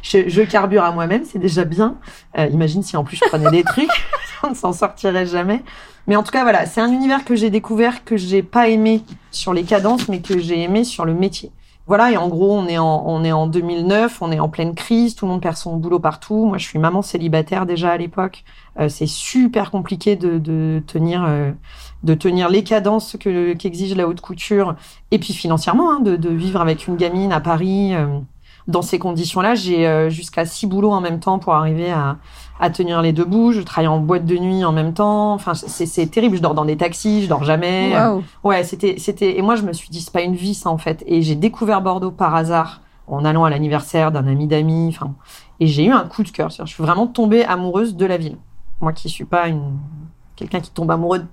je, 0.01 0.29
je, 0.29 0.41
carbure 0.41 0.83
à 0.83 0.91
moi-même, 0.91 1.23
c'est 1.25 1.39
déjà 1.39 1.65
bien. 1.65 1.97
imagine 2.35 2.83
si 2.83 2.97
en 2.97 3.03
plus 3.03 3.17
je 3.17 3.25
prenais 3.29 3.51
des 3.51 3.63
trucs, 3.63 3.89
on 4.43 4.51
ne 4.51 4.55
s'en 4.55 4.73
sortirait 4.73 5.25
jamais. 5.25 5.63
Mais 6.07 6.15
en 6.15 6.23
tout 6.23 6.31
cas, 6.31 6.43
voilà, 6.43 6.65
c'est 6.65 6.81
un 6.81 6.91
univers 6.91 7.23
que 7.23 7.35
j'ai 7.35 7.49
découvert, 7.49 8.03
que 8.03 8.17
j'ai 8.17 8.41
pas 8.41 8.69
aimé 8.69 9.03
sur 9.31 9.53
les 9.53 9.63
cadences, 9.63 10.07
mais 10.07 10.21
que 10.21 10.39
j'ai 10.39 10.61
aimé 10.61 10.83
sur 10.83 11.05
le 11.05 11.13
métier. 11.13 11.51
Voilà, 11.89 12.11
et 12.11 12.17
en 12.17 12.27
gros, 12.27 12.55
on 12.55 12.67
est 12.67 12.77
en, 12.77 13.03
on 13.07 13.23
est 13.23 13.31
en 13.31 13.47
2009, 13.47 14.21
on 14.21 14.31
est 14.31 14.39
en 14.39 14.47
pleine 14.47 14.75
crise, 14.75 15.15
tout 15.15 15.25
le 15.25 15.31
monde 15.31 15.41
perd 15.41 15.57
son 15.57 15.75
boulot 15.75 15.97
partout. 15.97 16.45
Moi, 16.45 16.59
je 16.59 16.65
suis 16.65 16.77
maman 16.77 17.01
célibataire 17.01 17.65
déjà 17.65 17.89
à 17.89 17.97
l'époque. 17.97 18.43
Euh, 18.79 18.89
c'est 18.89 19.07
super 19.07 19.71
compliqué 19.71 20.15
de, 20.15 20.37
de 20.37 20.83
tenir, 20.85 21.25
euh, 21.27 21.51
de 22.03 22.13
tenir 22.13 22.47
les 22.47 22.63
cadences 22.63 23.17
que 23.19 23.53
qu'exige 23.53 23.95
la 23.95 24.07
haute 24.07 24.21
couture, 24.21 24.75
et 25.09 25.17
puis 25.17 25.33
financièrement, 25.33 25.91
hein, 25.91 25.99
de, 25.99 26.15
de, 26.15 26.29
vivre 26.29 26.61
avec 26.61 26.87
une 26.87 26.95
gamine 26.95 27.31
à 27.31 27.39
Paris. 27.39 27.95
Euh, 27.95 28.19
dans 28.69 28.81
ces 28.81 28.99
conditions-là, 28.99 29.55
j'ai 29.55 30.09
jusqu'à 30.09 30.45
six 30.45 30.65
boulots 30.67 30.91
en 30.91 31.01
même 31.01 31.19
temps 31.19 31.39
pour 31.39 31.53
arriver 31.53 31.91
à, 31.91 32.17
à 32.59 32.69
tenir 32.69 33.01
les 33.01 33.13
deux 33.13 33.25
bouts. 33.25 33.51
Je 33.51 33.61
travaille 33.61 33.87
en 33.87 33.99
boîte 33.99 34.25
de 34.25 34.37
nuit 34.37 34.63
en 34.63 34.71
même 34.71 34.93
temps. 34.93 35.33
Enfin, 35.33 35.53
c'est 35.53 36.07
terrible. 36.07 36.37
Je 36.37 36.41
dors 36.41 36.53
dans 36.53 36.65
des 36.65 36.77
taxis, 36.77 37.23
je 37.23 37.29
dors 37.29 37.43
jamais. 37.43 37.93
Ouais, 38.43 38.63
c'était, 38.63 38.95
c'était. 38.97 39.37
Et 39.37 39.41
moi, 39.41 39.55
je 39.55 39.63
me 39.63 39.73
suis 39.73 39.89
dit, 39.89 40.01
c'est 40.01 40.13
pas 40.13 40.21
une 40.21 40.35
vie, 40.35 40.53
ça, 40.53 40.69
en 40.69 40.77
fait. 40.77 41.03
Et 41.07 41.21
j'ai 41.21 41.35
découvert 41.35 41.81
Bordeaux 41.81 42.11
par 42.11 42.35
hasard 42.35 42.81
en 43.07 43.25
allant 43.25 43.43
à 43.43 43.49
l'anniversaire 43.49 44.11
d'un 44.11 44.27
ami 44.27 44.47
d'amis. 44.47 44.89
Enfin, 44.89 45.13
et 45.59 45.67
j'ai 45.67 45.85
eu 45.85 45.91
un 45.91 46.05
coup 46.05 46.23
de 46.23 46.29
cœur. 46.29 46.49
Je 46.49 46.63
suis 46.65 46.83
vraiment 46.83 47.07
tombée 47.07 47.43
amoureuse 47.43 47.95
de 47.95 48.05
la 48.05 48.17
ville. 48.17 48.37
Moi, 48.81 48.93
qui 48.93 49.09
suis 49.09 49.25
pas 49.25 49.47
une 49.47 49.77
quelqu'un 50.35 50.61
qui 50.61 50.71
tombe 50.71 50.89
amoureux 50.89 51.19
de 51.19 51.25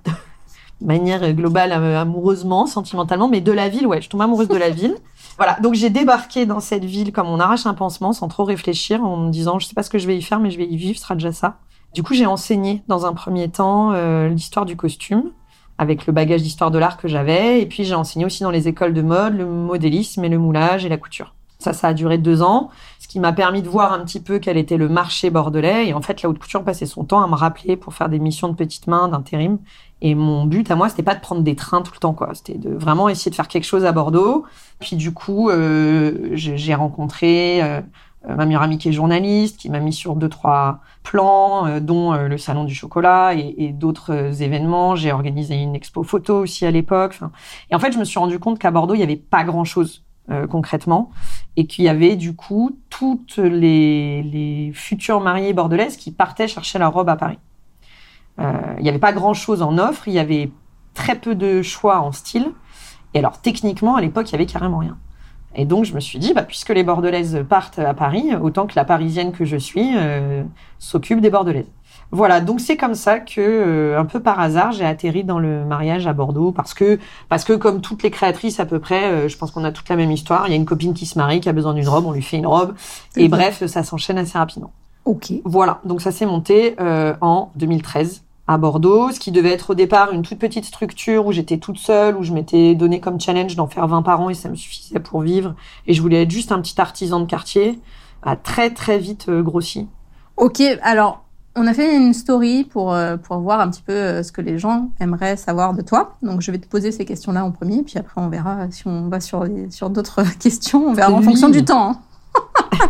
manière 0.85 1.31
globale, 1.33 1.71
euh, 1.71 2.01
amoureusement, 2.01 2.65
sentimentalement, 2.65 3.29
mais 3.29 3.41
de 3.41 3.51
la 3.51 3.69
ville, 3.69 3.87
ouais. 3.87 4.01
Je 4.01 4.09
tombe 4.09 4.21
amoureuse 4.21 4.49
de 4.49 4.57
la 4.57 4.69
ville. 4.69 4.95
Voilà, 5.37 5.59
donc 5.61 5.75
j'ai 5.75 5.91
débarqué 5.91 6.45
dans 6.47 6.59
cette 6.59 6.83
ville 6.83 7.11
comme 7.11 7.27
on 7.27 7.39
arrache 7.39 7.67
un 7.67 7.75
pansement 7.75 8.11
sans 8.11 8.27
trop 8.27 8.43
réfléchir 8.43 9.03
en 9.03 9.17
me 9.17 9.29
disant 9.29 9.59
je 9.59 9.67
sais 9.67 9.75
pas 9.75 9.83
ce 9.83 9.89
que 9.89 9.99
je 9.99 10.07
vais 10.07 10.17
y 10.17 10.21
faire 10.21 10.39
mais 10.39 10.49
je 10.49 10.57
vais 10.57 10.65
y 10.65 10.77
vivre, 10.77 10.97
ce 10.97 11.03
sera 11.03 11.13
déjà 11.15 11.31
ça. 11.31 11.59
Du 11.93 12.03
coup, 12.03 12.13
j'ai 12.13 12.25
enseigné 12.25 12.83
dans 12.87 13.05
un 13.05 13.13
premier 13.13 13.49
temps 13.49 13.91
euh, 13.93 14.29
l'histoire 14.29 14.65
du 14.65 14.75
costume 14.75 15.31
avec 15.77 16.07
le 16.07 16.13
bagage 16.13 16.41
d'histoire 16.41 16.71
de 16.71 16.79
l'art 16.79 16.97
que 16.97 17.07
j'avais 17.07 17.61
et 17.61 17.65
puis 17.67 17.83
j'ai 17.85 17.95
enseigné 17.95 18.25
aussi 18.25 18.43
dans 18.43 18.51
les 18.51 18.67
écoles 18.67 18.93
de 18.93 19.01
mode 19.01 19.37
le 19.37 19.45
modélisme 19.45 20.23
et 20.23 20.29
le 20.29 20.39
moulage 20.39 20.85
et 20.85 20.89
la 20.89 20.97
couture. 20.97 21.36
Ça, 21.59 21.73
ça 21.73 21.87
a 21.87 21.93
duré 21.93 22.17
deux 22.17 22.43
ans, 22.43 22.69
ce 22.99 23.07
qui 23.07 23.19
m'a 23.19 23.33
permis 23.33 23.63
de 23.63 23.69
voir 23.69 23.91
un 23.91 23.99
petit 24.05 24.19
peu 24.19 24.37
quel 24.37 24.57
était 24.57 24.77
le 24.77 24.89
marché 24.89 25.29
bordelais. 25.29 25.87
Et 25.87 25.93
en 25.93 26.01
fait, 26.01 26.21
la 26.21 26.29
haute 26.29 26.39
couture 26.39 26.63
passait 26.63 26.85
son 26.85 27.03
temps 27.03 27.23
à 27.23 27.27
me 27.27 27.35
rappeler 27.35 27.75
pour 27.75 27.93
faire 27.93 28.09
des 28.09 28.19
missions 28.19 28.47
de 28.47 28.53
petites 28.53 28.87
mains, 28.87 29.07
d'intérim. 29.07 29.57
Et 30.01 30.13
mon 30.13 30.45
but 30.45 30.69
à 30.69 30.75
moi, 30.75 30.89
c'était 30.89 31.03
pas 31.03 31.15
de 31.15 31.21
prendre 31.21 31.41
des 31.41 31.55
trains 31.55 31.81
tout 31.81 31.93
le 31.93 31.99
temps, 31.99 32.13
quoi. 32.13 32.29
C'était 32.33 32.57
de 32.57 32.69
vraiment 32.69 33.09
essayer 33.09 33.31
de 33.31 33.35
faire 33.35 33.47
quelque 33.47 33.63
chose 33.63 33.85
à 33.85 33.91
Bordeaux. 33.91 34.45
Puis 34.79 34.95
du 34.95 35.11
coup, 35.13 35.49
euh, 35.49 36.29
j'ai 36.33 36.75
rencontré 36.75 37.63
euh, 38.29 38.35
ma 38.35 38.45
meilleure 38.45 38.63
amie 38.63 38.77
qui 38.77 38.89
est 38.89 38.91
journaliste, 38.91 39.57
qui 39.57 39.69
m'a 39.69 39.79
mis 39.79 39.93
sur 39.93 40.15
deux 40.15 40.29
trois 40.29 40.79
plans, 41.03 41.67
euh, 41.67 41.79
dont 41.79 42.13
euh, 42.13 42.27
le 42.27 42.37
salon 42.37 42.63
du 42.63 42.73
chocolat 42.73 43.33
et, 43.35 43.55
et 43.57 43.69
d'autres 43.73 44.41
événements. 44.41 44.95
J'ai 44.95 45.11
organisé 45.11 45.55
une 45.55 45.75
expo 45.75 46.03
photo 46.03 46.39
aussi 46.39 46.65
à 46.65 46.71
l'époque. 46.71 47.19
et 47.69 47.75
en 47.75 47.79
fait, 47.79 47.91
je 47.91 47.99
me 47.99 48.03
suis 48.03 48.19
rendu 48.19 48.39
compte 48.39 48.59
qu'à 48.59 48.71
Bordeaux, 48.71 48.95
il 48.95 48.99
y 48.99 49.03
avait 49.03 49.15
pas 49.15 49.43
grand 49.43 49.65
chose 49.65 50.03
concrètement, 50.49 51.09
et 51.55 51.67
qu'il 51.67 51.85
y 51.85 51.89
avait 51.89 52.15
du 52.15 52.35
coup 52.35 52.77
toutes 52.89 53.37
les, 53.37 54.23
les 54.23 54.71
futures 54.73 55.21
mariées 55.21 55.53
bordelaises 55.53 55.97
qui 55.97 56.11
partaient 56.11 56.47
chercher 56.47 56.79
leur 56.79 56.93
robe 56.93 57.09
à 57.09 57.15
Paris. 57.15 57.39
Euh, 58.39 58.53
il 58.77 58.83
n'y 58.83 58.89
avait 58.89 58.99
pas 58.99 59.13
grand-chose 59.13 59.61
en 59.61 59.77
offre, 59.77 60.07
il 60.07 60.13
y 60.13 60.19
avait 60.19 60.51
très 60.93 61.15
peu 61.15 61.35
de 61.35 61.61
choix 61.61 61.99
en 61.99 62.11
style. 62.11 62.51
Et 63.13 63.19
alors 63.19 63.41
techniquement, 63.41 63.95
à 63.95 64.01
l'époque, 64.01 64.29
il 64.29 64.33
y 64.33 64.35
avait 64.35 64.45
carrément 64.45 64.79
rien. 64.79 64.97
Et 65.55 65.65
donc 65.65 65.85
je 65.85 65.93
me 65.93 65.99
suis 65.99 66.19
dit, 66.19 66.33
bah, 66.33 66.43
puisque 66.43 66.69
les 66.69 66.83
Bordelaises 66.83 67.43
partent 67.47 67.79
à 67.79 67.93
Paris, 67.93 68.35
autant 68.39 68.67
que 68.67 68.73
la 68.75 68.85
Parisienne 68.85 69.31
que 69.31 69.45
je 69.45 69.57
suis 69.57 69.93
euh, 69.95 70.43
s'occupe 70.77 71.19
des 71.19 71.31
Bordelaises. 71.31 71.71
Voilà, 72.11 72.39
donc 72.39 72.61
c'est 72.61 72.77
comme 72.77 72.95
ça 72.95 73.19
que, 73.19 73.41
euh, 73.41 73.99
un 73.99 74.05
peu 74.05 74.21
par 74.21 74.39
hasard, 74.39 74.71
j'ai 74.71 74.85
atterri 74.85 75.25
dans 75.25 75.39
le 75.39 75.65
mariage 75.65 76.07
à 76.07 76.13
Bordeaux 76.13 76.51
parce 76.51 76.73
que, 76.73 76.99
parce 77.27 77.43
que 77.43 77.53
comme 77.53 77.81
toutes 77.81 78.01
les 78.03 78.11
créatrices 78.11 78.59
à 78.61 78.65
peu 78.65 78.79
près, 78.79 79.11
euh, 79.11 79.27
je 79.27 79.37
pense 79.37 79.51
qu'on 79.51 79.65
a 79.65 79.71
toute 79.71 79.89
la 79.89 79.97
même 79.97 80.11
histoire. 80.11 80.47
Il 80.47 80.51
y 80.51 80.53
a 80.53 80.55
une 80.55 80.65
copine 80.65 80.93
qui 80.93 81.05
se 81.05 81.17
marie, 81.17 81.41
qui 81.41 81.49
a 81.49 81.53
besoin 81.53 81.73
d'une 81.73 81.87
robe, 81.87 82.05
on 82.05 82.13
lui 82.13 82.21
fait 82.21 82.37
une 82.37 82.47
robe, 82.47 82.75
et 83.17 83.27
bref, 83.27 83.65
ça 83.65 83.83
s'enchaîne 83.83 84.17
assez 84.17 84.37
rapidement. 84.37 84.71
Ok. 85.03 85.33
Voilà, 85.43 85.81
donc 85.83 86.01
ça 86.01 86.11
s'est 86.11 86.25
monté 86.25 86.75
euh, 86.79 87.13
en 87.19 87.51
2013 87.57 88.23
à 88.47 88.57
Bordeaux, 88.57 89.11
ce 89.11 89.19
qui 89.19 89.31
devait 89.31 89.51
être 89.51 89.71
au 89.71 89.75
départ 89.75 90.13
une 90.13 90.21
toute 90.21 90.39
petite 90.39 90.63
structure 90.63 91.25
où 91.25 91.33
j'étais 91.33 91.57
toute 91.57 91.77
seule, 91.77 92.15
où 92.15 92.23
je 92.23 92.31
m'étais 92.31 92.75
donné 92.75 93.01
comme 93.01 93.19
challenge 93.19 93.57
d'en 93.57 93.67
faire 93.67 93.85
20 93.85 94.01
par 94.03 94.21
an 94.21 94.29
et 94.29 94.33
ça 94.33 94.47
me 94.47 94.55
suffisait 94.55 95.01
pour 95.01 95.19
vivre. 95.19 95.55
Et 95.85 95.93
je 95.93 96.01
voulais 96.01 96.21
être 96.21 96.31
juste 96.31 96.53
un 96.53 96.61
petit 96.61 96.79
artisan 96.79 97.19
de 97.19 97.25
quartier, 97.25 97.79
a 98.23 98.37
très 98.37 98.69
très 98.69 98.97
vite 98.97 99.29
grossi. 99.29 99.87
Ok, 100.37 100.61
alors 100.81 101.26
on 101.57 101.65
a 101.65 101.73
fait 101.73 101.95
une 101.95 102.13
story 102.13 102.63
pour, 102.63 102.93
euh, 102.93 103.17
pour 103.17 103.39
voir 103.39 103.59
un 103.59 103.69
petit 103.69 103.81
peu 103.81 103.93
euh, 103.93 104.23
ce 104.23 104.31
que 104.31 104.41
les 104.41 104.59
gens 104.59 104.91
aimeraient 104.99 105.35
savoir 105.37 105.73
de 105.73 105.81
toi. 105.81 106.17
Donc, 106.21 106.41
je 106.41 106.51
vais 106.51 106.59
te 106.59 106.67
poser 106.67 106.91
ces 106.91 107.03
questions-là 107.03 107.43
en 107.43 107.51
premier, 107.51 107.81
puis 107.81 107.97
après, 107.97 108.21
on 108.21 108.29
verra 108.29 108.69
si 108.69 108.87
on 108.87 109.09
va 109.09 109.19
sur, 109.19 109.45
sur 109.69 109.89
d'autres 109.89 110.23
questions. 110.39 110.87
On 110.87 110.93
verra 110.93 111.11
en 111.11 111.21
fonction 111.21 111.49
du 111.49 111.65
temps. 111.65 111.99
Hein. 112.35 112.89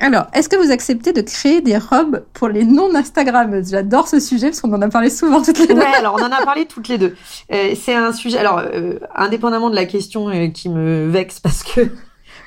Alors, 0.00 0.26
est-ce 0.34 0.48
que 0.48 0.56
vous 0.56 0.70
acceptez 0.70 1.12
de 1.12 1.22
créer 1.22 1.60
des 1.60 1.78
robes 1.78 2.24
pour 2.34 2.48
les 2.48 2.64
non-Instagrammeuses? 2.64 3.70
J'adore 3.70 4.06
ce 4.06 4.20
sujet 4.20 4.48
parce 4.48 4.60
qu'on 4.60 4.72
en 4.72 4.82
a 4.82 4.88
parlé 4.88 5.10
souvent 5.10 5.42
toutes 5.42 5.58
les 5.58 5.66
deux. 5.66 5.74
Ouais, 5.74 5.94
alors 5.96 6.16
on 6.16 6.22
en 6.22 6.30
a 6.30 6.44
parlé 6.44 6.66
toutes 6.66 6.86
les 6.86 6.98
deux. 6.98 7.16
Euh, 7.52 7.74
c'est 7.74 7.94
un 7.94 8.12
sujet, 8.12 8.38
alors, 8.38 8.62
indépendamment 9.16 9.70
de 9.70 9.74
la 9.74 9.86
question 9.86 10.50
qui 10.52 10.68
me 10.68 11.08
vexe 11.08 11.40
parce 11.40 11.64
que 11.64 11.90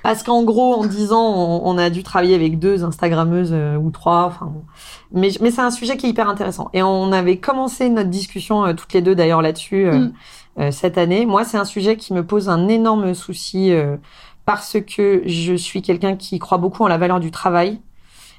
parce 0.04 0.24
qu'en 0.24 0.44
gros, 0.44 0.74
en 0.74 0.86
dix 0.86 1.12
ans, 1.12 1.62
on, 1.64 1.78
a 1.78 1.90
dû 1.90 2.04
travailler 2.04 2.36
avec 2.36 2.58
deux 2.58 2.84
Instagrammeuses 2.84 3.52
euh, 3.54 3.78
ou 3.78 3.92
trois. 3.92 4.26
Enfin, 4.26 4.52
mais, 5.12 5.30
mais 5.42 5.52
c'est 5.52 5.62
un 5.62 5.72
sujet 5.72 5.98
qui 5.98 6.08
est 6.08 6.10
hyper 6.10 6.28
intéressant. 6.28 6.70
Et 6.74 6.82
on 6.82 7.12
avait 7.12 7.38
commencé 7.38 7.90
notre 7.90 8.10
discussion 8.10 8.66
euh, 8.66 8.74
toutes 8.74 8.94
les 8.94 9.02
deux 9.02 9.14
d'ailleurs 9.14 9.42
là-dessus 9.42 9.86
euh, 9.88 10.10
mm. 10.58 10.72
cette 10.72 10.98
année. 10.98 11.26
Moi, 11.26 11.44
c'est 11.44 11.58
un 11.58 11.66
sujet 11.66 11.98
qui 11.98 12.14
me 12.14 12.26
pose 12.26 12.50
un 12.50 12.68
énorme 12.68 13.14
souci 13.14 13.72
parce 14.46 14.78
que 14.82 15.22
je 15.26 15.54
suis 15.54 15.82
quelqu'un 15.82 16.16
qui 16.16 16.40
croit 16.40 16.58
beaucoup 16.58 16.84
en 16.84 16.88
la 16.88 16.98
valeur 16.98 17.20
du 17.20 17.32
travail 17.32 17.80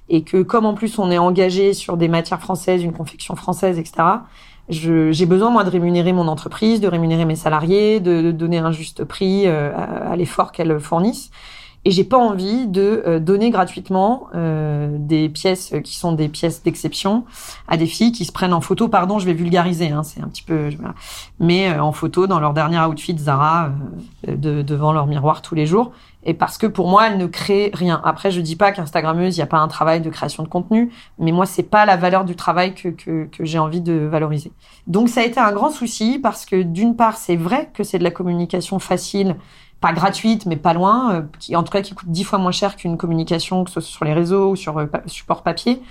et 0.09 0.25
que 0.25 0.43
comme 0.43 0.67
en 0.67 0.75
plus 0.75 0.99
on 0.99 1.11
est 1.11 1.19
engagé 1.19 1.75
sur 1.75 1.97
des 1.97 2.09
matières 2.09 2.41
françaises, 2.41 2.83
une 2.83 2.93
confection 2.93 3.37
française, 3.37 3.79
etc 3.79 4.03
j'ai 4.69 5.27
besoin 5.27 5.51
moi 5.51 5.65
de 5.65 5.71
rémunérer 5.71 6.13
mon 6.13 6.29
entreprise, 6.29 6.81
de 6.81 6.89
rémunérer 6.89 7.25
mes 7.25 7.37
salariés, 7.37 8.01
de, 8.01 8.23
de 8.23 8.31
donner 8.31 8.59
un 8.59 8.73
juste 8.73 9.05
prix 9.05 9.47
euh, 9.47 9.73
à, 9.77 10.17
l'effort 10.17 10.53
qu'elles 10.53 10.79
fournissent. 10.81 11.31
Et 11.85 11.91
j'ai 11.91 12.05
pas 12.05 12.17
envie 12.17 12.69
de 12.69 13.03
euh, 13.07 13.19
donner 13.19 13.51
gratuitement 13.51 14.29
euh, 14.37 14.97
des 15.01 15.29
pièces 15.29 15.75
qui 15.83 15.97
sont 15.97 16.13
des 16.13 16.29
pièces 16.29 16.63
d'exception 16.63 17.25
à 17.67 17.77
des 17.77 17.87
filles 17.87 18.13
qui 18.13 18.25
se 18.25 18.31
prennent 18.31 18.55
en 18.55 18.61
photo. 18.61 18.87
Pardon, 18.87 19.19
je 19.19 19.27
vais 19.27 19.33
vulgariser, 19.33 19.91
hein, 19.91 20.05
c'est 20.05 20.21
un 20.21 20.29
petit 20.29 20.45
peu, 20.45 20.71
mais 21.41 21.77
en 21.77 21.91
photo 21.91 22.29
dans 22.29 22.39
leur 22.39 22.53
dernier 22.53 22.79
outfit 22.79 23.19
Zara 23.19 23.71
de, 24.29 24.63
devant 24.63 24.93
leur 24.93 25.09
miroir 25.09 25.43
tous 25.43 25.57
les 25.57 25.67
jours 25.67 25.91
et 26.25 26.35
parce 26.35 26.57
que 26.57 26.67
pour 26.67 26.89
moi, 26.89 27.09
elle 27.09 27.19
ne 27.19 27.27
crée 27.27 27.71
rien. 27.75 28.01
Après, 28.05 28.31
je 28.31 28.41
dis 28.41 28.55
pas 28.55 28.71
qu'Instagrammeuse, 28.73 29.37
il 29.37 29.41
n'y 29.41 29.45
a 29.45 29.47
pas 29.47 29.59
un 29.59 29.69
travail 29.69 30.01
de 30.01 30.09
création 30.09 30.43
de 30.43 30.49
contenu, 30.49 30.93
mais 31.19 31.33
moi, 31.33 31.47
c'est 31.47 31.65
pas 31.65 31.85
la 31.85 31.97
valeur 31.97 32.25
du 32.25 32.37
travail 32.37 32.75
que, 32.75 32.89
que, 32.89 33.25
que 33.27 33.45
j'ai 33.45 33.59
envie 33.59 33.81
de 33.81 33.95
valoriser. 33.95 34.53
Donc, 34.87 35.09
ça 35.09 35.21
a 35.21 35.25
été 35.25 35.41
un 35.41 35.53
grand 35.53 35.71
souci 35.71 36.21
parce 36.21 36.47
que 36.47 36.63
d'une 36.63 36.95
part, 36.95 37.17
c'est 37.17 37.37
vrai 37.37 37.71
que 37.75 37.83
c'est 37.83 37.99
de 37.99 38.05
la 38.05 38.13
communication 38.13 38.79
facile, 38.79 39.37
pas 39.81 39.93
gratuite, 39.93 40.47
mais 40.47 40.57
pas 40.57 40.75
loin, 40.75 41.15
euh, 41.15 41.23
qui 41.41 41.57
en 41.57 41.65
tout 41.65 41.73
cas 41.73 41.83
qui 41.83 41.95
coûte 41.95 42.09
dix 42.09 42.23
fois 42.23 42.39
moins 42.39 42.53
cher 42.53 42.77
qu'une 42.77 42.97
communication, 42.97 43.65
que 43.65 43.71
ce 43.71 43.81
soit 43.81 43.91
sur 43.91 44.05
les 44.05 44.15
réseaux 44.15 44.51
ou 44.51 44.57
sur 44.57 44.79
euh, 44.79 44.87
support 45.07 45.43
papier. 45.43 45.83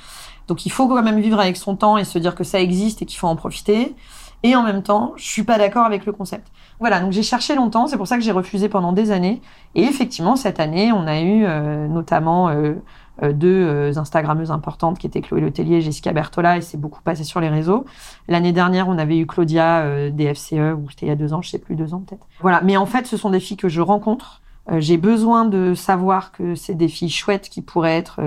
Donc, 0.47 0.65
il 0.65 0.69
faut 0.69 0.88
quand 0.88 1.03
même 1.03 1.19
vivre 1.19 1.39
avec 1.39 1.57
son 1.57 1.75
temps 1.75 1.97
et 1.97 2.05
se 2.05 2.17
dire 2.17 2.35
que 2.35 2.45
ça 2.45 2.59
existe 2.61 3.01
et 3.01 3.05
qu'il 3.05 3.19
faut 3.19 3.27
en 3.27 3.35
profiter. 3.35 3.95
Et 4.43 4.55
en 4.55 4.63
même 4.63 4.81
temps, 4.81 5.13
je 5.17 5.25
suis 5.25 5.43
pas 5.43 5.57
d'accord 5.57 5.86
avec 5.86 6.05
le 6.05 6.12
concept. 6.12 6.48
Voilà, 6.79 7.00
donc 7.00 7.12
j'ai 7.12 7.21
cherché 7.21 7.55
longtemps, 7.55 7.86
c'est 7.86 7.98
pour 7.98 8.07
ça 8.07 8.17
que 8.17 8.24
j'ai 8.24 8.31
refusé 8.31 8.69
pendant 8.69 8.91
des 8.91 9.12
années. 9.12 9.41
Et 9.75 9.83
effectivement, 9.83 10.36
cette 10.36 10.60
année, 10.60 10.91
on 10.91 11.05
a 11.05 11.21
eu 11.21 11.45
euh, 11.45 11.88
notamment 11.88 12.50
euh, 12.50 12.74
euh, 13.21 13.33
deux 13.33 13.98
Instagrammeuses 14.00 14.50
importantes 14.50 14.98
qui 14.98 15.05
étaient 15.05 15.21
Chloé 15.21 15.41
Letellier 15.41 15.77
et 15.77 15.81
Jessica 15.81 16.12
Bertola, 16.12 16.57
et 16.57 16.62
c'est 16.62 16.79
beaucoup 16.79 17.01
passé 17.03 17.24
sur 17.24 17.39
les 17.39 17.50
réseaux. 17.50 17.86
L'année 18.27 18.51
dernière, 18.51 18.89
on 18.89 18.98
avait 18.98 19.19
eu 19.19 19.27
Claudia 19.27 20.10
des 20.10 20.33
FCE, 20.33 20.75
ou 20.75 20.89
c'était 20.89 21.05
il 21.05 21.10
y 21.10 21.12
a 21.12 21.15
deux 21.15 21.33
ans, 21.33 21.43
je 21.43 21.50
sais 21.50 21.60
plus, 21.60 21.75
deux 21.75 21.93
ans 21.93 22.03
peut-être. 22.07 22.25
Voilà, 22.39 22.62
mais 22.62 22.77
en 22.77 22.88
fait, 22.88 23.05
ce 23.05 23.17
sont 23.17 23.29
des 23.29 23.39
filles 23.39 23.57
que 23.57 23.69
je 23.69 23.81
rencontre. 23.81 24.41
j'ai 24.77 24.98
besoin 24.98 25.45
de 25.45 25.75
savoir 25.75 26.31
que 26.31 26.55
c'est 26.55 26.74
des 26.74 26.88
filles 26.88 27.12
chouettes 27.12 27.48
qui 27.48 27.62
pourraient 27.62 27.98
être 27.98 28.19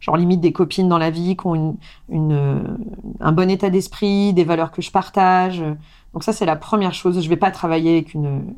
genre 0.00 0.16
limite 0.16 0.40
des 0.40 0.52
copines 0.52 0.88
dans 0.88 0.98
la 0.98 1.10
vie, 1.10 1.36
qui 1.36 1.46
ont 1.46 1.54
une, 1.54 1.76
une 2.08 2.78
un 3.20 3.32
bon 3.32 3.50
état 3.50 3.70
d'esprit, 3.70 4.32
des 4.32 4.44
valeurs 4.44 4.72
que 4.72 4.82
je 4.82 4.90
partage. 4.90 5.62
Donc 6.12 6.24
ça, 6.24 6.32
c'est 6.32 6.46
la 6.46 6.56
première 6.56 6.94
chose. 6.94 7.20
Je 7.22 7.28
vais 7.28 7.36
pas 7.36 7.50
travailler 7.50 7.92
avec 7.92 8.14
une, 8.14 8.54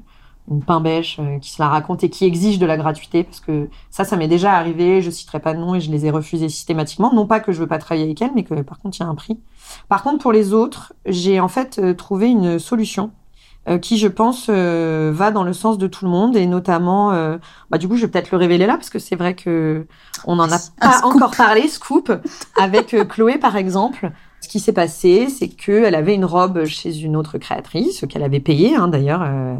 une 0.50 0.62
pain 0.62 0.80
bêche 0.80 1.18
euh, 1.20 1.38
qui 1.38 1.50
se 1.50 1.62
la 1.62 1.68
raconte 1.68 2.02
et 2.04 2.10
qui 2.10 2.24
exige 2.24 2.58
de 2.58 2.66
la 2.66 2.76
gratuité 2.76 3.24
parce 3.24 3.40
que 3.40 3.68
ça, 3.90 4.04
ça 4.04 4.16
m'est 4.16 4.28
déjà 4.28 4.54
arrivé. 4.54 5.02
Je 5.02 5.10
citerai 5.10 5.40
pas 5.40 5.54
de 5.54 5.58
nom 5.58 5.74
et 5.74 5.80
je 5.80 5.90
les 5.90 6.06
ai 6.06 6.10
refusés 6.10 6.48
systématiquement. 6.48 7.12
Non 7.12 7.26
pas 7.26 7.40
que 7.40 7.52
je 7.52 7.60
veux 7.60 7.66
pas 7.66 7.78
travailler 7.78 8.04
avec 8.04 8.20
elles, 8.22 8.32
mais 8.34 8.44
que 8.44 8.54
par 8.62 8.78
contre, 8.78 8.96
il 8.98 9.02
y 9.02 9.06
a 9.06 9.08
un 9.08 9.14
prix. 9.14 9.38
Par 9.88 10.02
contre, 10.02 10.18
pour 10.18 10.32
les 10.32 10.52
autres, 10.52 10.92
j'ai 11.06 11.40
en 11.40 11.48
fait 11.48 11.78
euh, 11.78 11.94
trouvé 11.94 12.28
une 12.28 12.58
solution 12.58 13.10
euh, 13.68 13.78
qui, 13.78 13.98
je 13.98 14.08
pense, 14.08 14.48
va 14.48 15.30
dans 15.30 15.44
le 15.44 15.52
sens 15.52 15.78
de 15.78 15.86
tout 15.86 16.04
le 16.04 16.10
monde 16.10 16.36
et 16.36 16.46
notamment, 16.46 17.12
bah, 17.70 17.78
du 17.78 17.88
coup, 17.88 17.96
je 17.96 18.02
vais 18.02 18.10
peut-être 18.10 18.30
le 18.30 18.38
révéler 18.38 18.66
là 18.66 18.74
parce 18.74 18.90
que 18.90 18.98
c'est 18.98 19.16
vrai 19.16 19.34
que 19.34 19.86
on 20.26 20.38
en 20.38 20.50
a 20.50 20.58
pas 20.80 21.00
encore 21.04 21.36
parlé, 21.36 21.68
scoop, 21.68 22.12
avec 22.56 22.96
Chloé 23.08 23.38
par 23.38 23.56
exemple. 23.56 24.12
Ce 24.42 24.48
qui 24.48 24.58
s'est 24.58 24.72
passé, 24.72 25.28
c'est 25.28 25.48
qu'elle 25.48 25.94
avait 25.94 26.14
une 26.14 26.24
robe 26.24 26.64
chez 26.64 26.98
une 26.98 27.16
autre 27.16 27.38
créatrice, 27.38 28.04
qu'elle 28.08 28.24
avait 28.24 28.40
payée 28.40 28.74
hein, 28.74 28.88
d'ailleurs, 28.88 29.22
euh, 29.22 29.54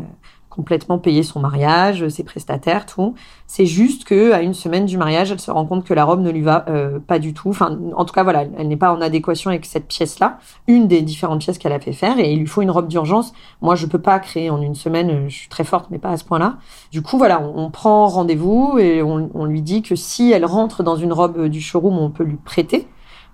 complètement 0.55 0.99
payé 0.99 1.23
son 1.23 1.41
mariage, 1.41 2.07
ses 2.09 2.25
prestataires, 2.25 2.85
tout. 2.85 3.15
C'est 3.47 3.65
juste 3.65 4.05
que 4.05 4.33
à 4.33 4.43
une 4.43 4.53
semaine 4.53 4.85
du 4.85 4.99
mariage, 4.99 5.33
elle 5.33 5.41
se 5.41 5.51
rend 5.51 5.65
compte 5.65 5.85
que 5.85 5.95
la 5.95 6.05
robe 6.05 6.21
ne 6.21 6.31
lui 6.31 6.43
va 6.43 6.67
euh, 6.69 6.99
pas 6.99 7.19
du 7.19 7.33
tout. 7.33 7.49
Enfin, 7.49 7.79
en 7.97 8.05
tout 8.05 8.13
cas, 8.13 8.23
voilà, 8.23 8.45
elle 8.59 8.69
n'est 8.69 8.77
pas 8.77 8.93
en 8.93 9.01
adéquation 9.01 9.49
avec 9.49 9.65
cette 9.65 9.87
pièce-là, 9.87 10.39
une 10.67 10.89
des 10.89 11.01
différentes 11.01 11.41
pièces 11.41 11.57
qu'elle 11.57 11.73
a 11.73 11.81
fait 11.81 11.93
faire, 11.93 12.19
et 12.19 12.33
il 12.33 12.41
lui 12.41 12.47
faut 12.47 12.61
une 12.61 12.71
robe 12.71 12.89
d'urgence. 12.89 13.33
Moi, 13.63 13.77
je 13.77 13.87
peux 13.87 13.99
pas 13.99 14.19
créer 14.19 14.51
en 14.51 14.61
une 14.61 14.75
semaine. 14.75 15.29
Je 15.29 15.35
suis 15.35 15.49
très 15.49 15.65
forte, 15.65 15.87
mais 15.91 15.99
pas 15.99 16.11
à 16.11 16.17
ce 16.19 16.25
point-là. 16.25 16.59
Du 16.91 17.01
coup, 17.01 17.17
voilà, 17.17 17.41
on, 17.43 17.71
prend 17.71 18.07
rendez-vous 18.07 18.79
et 18.79 19.03
on, 19.03 19.45
lui 19.47 19.63
dit 19.63 19.81
que 19.81 19.97
si 19.97 20.33
elle 20.33 20.45
rentre 20.45 20.83
dans 20.83 20.97
une 20.97 21.15
robe 21.15 21.47
du 21.47 21.63
showroom, 21.63 21.99
on 21.99 22.11
peut 22.11 22.25
lui 22.25 22.37
prêter. 22.37 22.89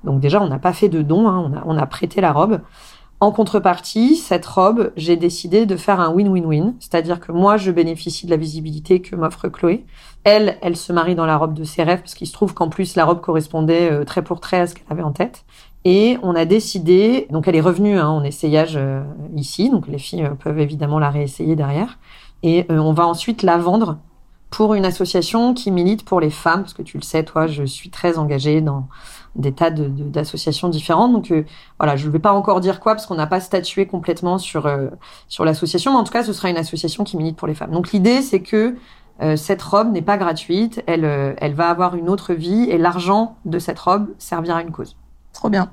Donc 0.05 0.21
déjà, 0.21 0.41
on 0.41 0.49
n'a 0.49 0.59
pas 0.59 0.73
fait 0.73 0.89
de 0.89 1.03
don, 1.03 1.29
hein, 1.29 1.63
on, 1.67 1.77
a, 1.77 1.87
prêté 1.87 2.21
la 2.21 2.33
robe. 2.33 2.61
En 3.21 3.33
contrepartie, 3.33 4.15
cette 4.15 4.47
robe, 4.47 4.93
j'ai 4.97 5.17
décidé 5.17 5.67
de 5.67 5.77
faire 5.77 5.99
un 5.99 6.11
win-win-win, 6.11 6.75
c'est-à-dire 6.79 7.19
que 7.19 7.33
moi, 7.33 7.57
je 7.57 7.73
bénéficie 7.73 8.27
de 8.27 8.31
la 8.31 8.37
visibilité 8.37 9.03
que 9.03 9.17
m'offre 9.17 9.49
Chloé. 9.49 9.85
Elle, 10.23 10.57
elle 10.63 10.77
se 10.77 10.93
marie 10.93 11.17
dans 11.17 11.27
la 11.27 11.37
robe 11.37 11.53
de 11.53 11.65
ses 11.65 11.83
rêves, 11.83 11.99
parce 11.99 12.15
qu'il 12.15 12.29
se 12.29 12.33
trouve 12.33 12.55
qu'en 12.55 12.69
plus, 12.69 12.95
la 12.95 13.05
robe 13.05 13.21
correspondait 13.21 13.91
euh, 13.91 14.05
très 14.05 14.23
pour 14.23 14.39
trait 14.39 14.61
à 14.61 14.67
ce 14.69 14.77
qu'elle 14.77 14.87
avait 14.89 15.03
en 15.03 15.11
tête. 15.11 15.45
Et 15.85 16.17
on 16.23 16.37
a 16.37 16.45
décidé, 16.45 17.27
donc 17.31 17.49
elle 17.49 17.57
est 17.57 17.61
revenue 17.61 17.99
hein, 17.99 18.09
en 18.09 18.23
essayage 18.23 18.77
euh, 18.77 19.03
ici, 19.35 19.69
donc 19.69 19.89
les 19.89 19.99
filles 19.99 20.25
euh, 20.25 20.35
peuvent 20.35 20.61
évidemment 20.61 21.01
la 21.01 21.11
réessayer 21.11 21.57
derrière. 21.57 21.99
Et 22.45 22.67
on 22.69 22.93
va 22.93 23.05
ensuite 23.05 23.43
la 23.43 23.59
vendre 23.59 23.99
pour 24.51 24.75
une 24.75 24.85
association 24.85 25.55
qui 25.55 25.73
milite 25.73 26.05
pour 26.05 26.21
les 26.21 26.31
femmes, 26.31 26.61
parce 26.61 26.75
que 26.75 26.83
tu 26.83 26.99
le 26.99 27.03
sais, 27.03 27.25
toi, 27.25 27.49
je 27.49 27.65
suis 27.65 27.91
très 27.91 28.17
engagée 28.17 28.61
dans 28.61 28.87
des 29.39 29.53
tas 29.53 29.71
d'associations 29.71 30.69
différentes. 30.69 31.13
Donc 31.13 31.31
euh, 31.31 31.45
voilà, 31.79 31.97
je 31.97 32.07
ne 32.07 32.13
vais 32.13 32.19
pas 32.19 32.33
encore 32.33 32.61
dire 32.61 32.81
quoi 32.81 32.95
parce 32.95 33.07
qu'on 33.07 33.15
n'a 33.15 33.27
pas 33.27 33.41
statué 33.41 33.87
complètement 33.87 34.37
sur 34.39 34.67
euh, 34.67 34.89
sur 35.29 35.45
l'association, 35.45 35.93
mais 35.93 35.99
en 35.99 36.05
tout 36.05 36.13
cas, 36.13 36.25
ce 36.25 36.33
sera 36.33 36.51
une 36.51 36.57
association 36.57 37.05
qui 37.05 37.17
milite 37.17 37.37
pour 37.37 37.49
les 37.49 37.55
femmes. 37.55 37.71
Donc 37.71 37.93
l'idée, 37.93 38.21
c'est 38.21 38.41
que 38.41 38.77
euh, 39.23 39.37
cette 39.37 39.63
robe 39.63 39.91
n'est 39.91 40.03
pas 40.03 40.19
gratuite, 40.19 40.83
elle 40.87 41.05
elle 41.39 41.55
va 41.55 41.71
avoir 41.71 41.95
une 41.95 42.09
autre 42.09 42.35
vie 42.35 42.65
et 42.65 42.79
l'argent 42.79 43.37
de 43.45 43.59
cette 43.59 43.79
robe 43.79 44.09
servira 44.19 44.59
à 44.59 44.63
une 44.63 44.73
cause. 44.73 44.97
Trop 45.33 45.51
bien. 45.51 45.71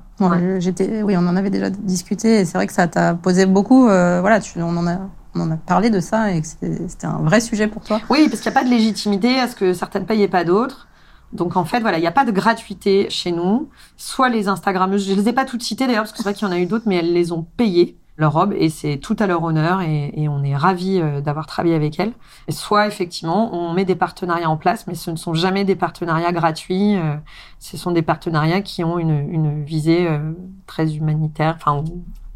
J'étais, 0.58 1.02
oui, 1.02 1.16
on 1.16 1.26
en 1.26 1.34
avait 1.34 1.50
déjà 1.50 1.70
discuté 1.70 2.40
et 2.40 2.44
c'est 2.44 2.56
vrai 2.56 2.68
que 2.68 2.72
ça 2.72 2.86
t'a 2.86 3.14
posé 3.14 3.46
beaucoup. 3.46 3.82
voilà, 3.84 4.38
tu, 4.40 4.62
on 4.62 4.76
en 4.76 4.86
a 4.86 4.98
on 5.34 5.40
en 5.40 5.50
a 5.50 5.56
parlé 5.56 5.90
de 5.90 6.00
ça 6.00 6.32
et 6.32 6.40
que 6.40 6.46
c'était 6.46 7.06
un 7.06 7.18
vrai 7.18 7.40
sujet 7.40 7.66
pour 7.66 7.82
toi. 7.82 8.00
Oui, 8.08 8.28
parce 8.28 8.40
qu'il 8.40 8.50
n'y 8.50 8.56
a 8.56 8.60
pas 8.60 8.64
de 8.64 8.70
légitimité 8.70 9.38
à 9.38 9.48
ce 9.48 9.56
que 9.56 9.74
certaines 9.74 10.06
payent 10.06 10.22
et 10.22 10.28
pas 10.28 10.44
d'autres. 10.44 10.88
Donc 11.32 11.56
en 11.56 11.64
fait, 11.64 11.80
voilà, 11.80 11.98
il 11.98 12.02
n'y 12.02 12.06
a 12.06 12.12
pas 12.12 12.24
de 12.24 12.32
gratuité 12.32 13.08
chez 13.10 13.32
nous. 13.32 13.68
Soit 13.96 14.28
les 14.28 14.48
Instagrammeuses, 14.48 15.06
je 15.06 15.12
ne 15.12 15.20
les 15.20 15.28
ai 15.28 15.32
pas 15.32 15.44
toutes 15.44 15.62
citées 15.62 15.86
d'ailleurs, 15.86 16.04
parce 16.04 16.12
que 16.12 16.18
c'est 16.18 16.24
vrai 16.24 16.34
qu'il 16.34 16.46
y 16.46 16.50
en 16.50 16.54
a 16.54 16.58
eu 16.58 16.66
d'autres, 16.66 16.84
mais 16.86 16.96
elles 16.96 17.12
les 17.12 17.32
ont 17.32 17.46
payées 17.56 17.96
leur 18.18 18.32
robe 18.32 18.54
et 18.56 18.70
c'est 18.70 18.96
tout 18.96 19.16
à 19.18 19.26
leur 19.26 19.42
honneur 19.42 19.82
et, 19.82 20.26
on 20.28 20.42
est 20.42 20.56
ravis 20.56 21.00
euh, 21.00 21.20
d'avoir 21.20 21.46
travaillé 21.46 21.74
avec 21.74 22.00
elles. 22.00 22.12
soit 22.48 22.86
effectivement, 22.86 23.54
on 23.54 23.72
met 23.72 23.84
des 23.84 23.94
partenariats 23.94 24.50
en 24.50 24.56
place, 24.56 24.86
mais 24.86 24.94
ce 24.94 25.10
ne 25.10 25.16
sont 25.16 25.34
jamais 25.34 25.64
des 25.64 25.76
partenariats 25.76 26.32
gratuits. 26.32 26.96
Euh, 26.96 27.14
ce 27.58 27.76
sont 27.76 27.90
des 27.90 28.02
partenariats 28.02 28.62
qui 28.62 28.84
ont 28.84 28.98
une, 28.98 29.64
visée 29.64 30.06
euh, 30.08 30.32
très 30.66 30.94
humanitaire, 30.94 31.56
enfin 31.56 31.84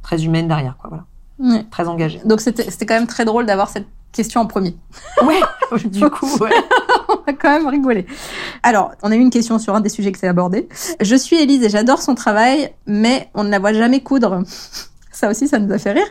très 0.02 0.24
humaine 0.24 0.48
derrière, 0.48 0.76
quoi. 0.76 0.90
Voilà. 0.90 1.62
Très 1.70 1.88
engagée. 1.88 2.20
Donc 2.24 2.40
c'était 2.40 2.86
quand 2.86 2.94
même 2.94 3.06
très 3.06 3.24
drôle 3.24 3.46
d'avoir 3.46 3.68
cette 3.68 3.88
question 4.12 4.42
en 4.42 4.46
premier. 4.46 4.76
Ouais, 5.22 5.40
du 5.86 6.08
coup, 6.10 6.26
ouais. 6.40 6.50
quand 7.40 7.50
même 7.50 7.66
rigoler. 7.68 8.06
Alors, 8.62 8.92
on 9.02 9.10
a 9.10 9.16
eu 9.16 9.20
une 9.20 9.30
question 9.30 9.58
sur 9.58 9.74
un 9.74 9.80
des 9.80 9.88
sujets 9.88 10.12
que 10.12 10.18
c'est 10.18 10.28
abordé. 10.28 10.68
Je 11.00 11.14
suis 11.16 11.36
Élise 11.36 11.64
et 11.64 11.68
j'adore 11.68 12.02
son 12.02 12.14
travail, 12.14 12.72
mais 12.86 13.28
on 13.34 13.44
ne 13.44 13.50
la 13.50 13.58
voit 13.58 13.72
jamais 13.72 14.00
coudre. 14.00 14.42
Ça 15.12 15.28
aussi, 15.28 15.48
ça 15.48 15.58
nous 15.58 15.70
a 15.70 15.78
fait 15.78 15.92
rire. 15.92 16.06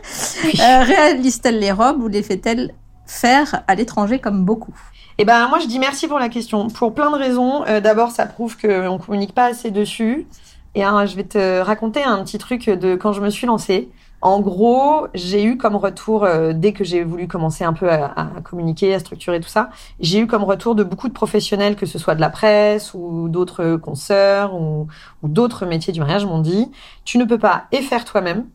Euh, 0.60 0.82
réalise-t-elle 0.82 1.58
les 1.58 1.72
robes 1.72 2.00
ou 2.00 2.06
les 2.06 2.22
fait-elle 2.22 2.72
faire 3.06 3.64
à 3.66 3.74
l'étranger 3.74 4.20
comme 4.20 4.44
beaucoup? 4.44 4.74
Eh 5.18 5.24
ben, 5.24 5.48
moi, 5.48 5.58
je 5.58 5.66
dis 5.66 5.80
merci 5.80 6.06
pour 6.06 6.20
la 6.20 6.28
question. 6.28 6.68
Pour 6.68 6.94
plein 6.94 7.10
de 7.10 7.16
raisons. 7.16 7.64
Euh, 7.66 7.80
D'abord, 7.80 8.12
ça 8.12 8.26
prouve 8.26 8.56
qu'on 8.56 8.98
communique 8.98 9.34
pas 9.34 9.46
assez 9.46 9.72
dessus. 9.72 10.26
Et 10.74 10.84
hein, 10.84 11.06
je 11.06 11.16
vais 11.16 11.24
te 11.24 11.60
raconter 11.60 12.04
un 12.04 12.22
petit 12.22 12.38
truc 12.38 12.70
de 12.70 12.94
quand 12.94 13.12
je 13.12 13.20
me 13.20 13.30
suis 13.30 13.46
lancée. 13.46 13.88
En 14.22 14.40
gros, 14.40 15.06
j'ai 15.14 15.42
eu 15.44 15.56
comme 15.56 15.76
retour, 15.76 16.24
euh, 16.24 16.52
dès 16.54 16.72
que 16.72 16.84
j'ai 16.84 17.04
voulu 17.04 17.26
commencer 17.26 17.64
un 17.64 17.72
peu 17.72 17.90
à, 17.90 18.28
communiquer, 18.44 18.94
à 18.94 18.98
structurer 18.98 19.40
tout 19.40 19.48
ça, 19.48 19.70
j'ai 19.98 20.18
eu 20.18 20.26
comme 20.26 20.44
retour 20.44 20.74
de 20.74 20.82
beaucoup 20.84 21.08
de 21.08 21.14
professionnels, 21.14 21.74
que 21.74 21.86
ce 21.86 21.98
soit 21.98 22.14
de 22.14 22.20
la 22.20 22.28
presse 22.28 22.92
ou 22.92 23.28
d'autres 23.30 23.76
consoeurs 23.76 24.54
ou, 24.54 24.88
ou 25.22 25.28
d'autres 25.28 25.64
métiers 25.64 25.92
du 25.92 26.00
mariage, 26.00 26.26
m'ont 26.26 26.40
dit, 26.40 26.70
tu 27.04 27.16
ne 27.16 27.24
peux 27.24 27.38
pas 27.38 27.64
et 27.72 27.80
faire 27.80 28.04
toi-même, 28.04 28.46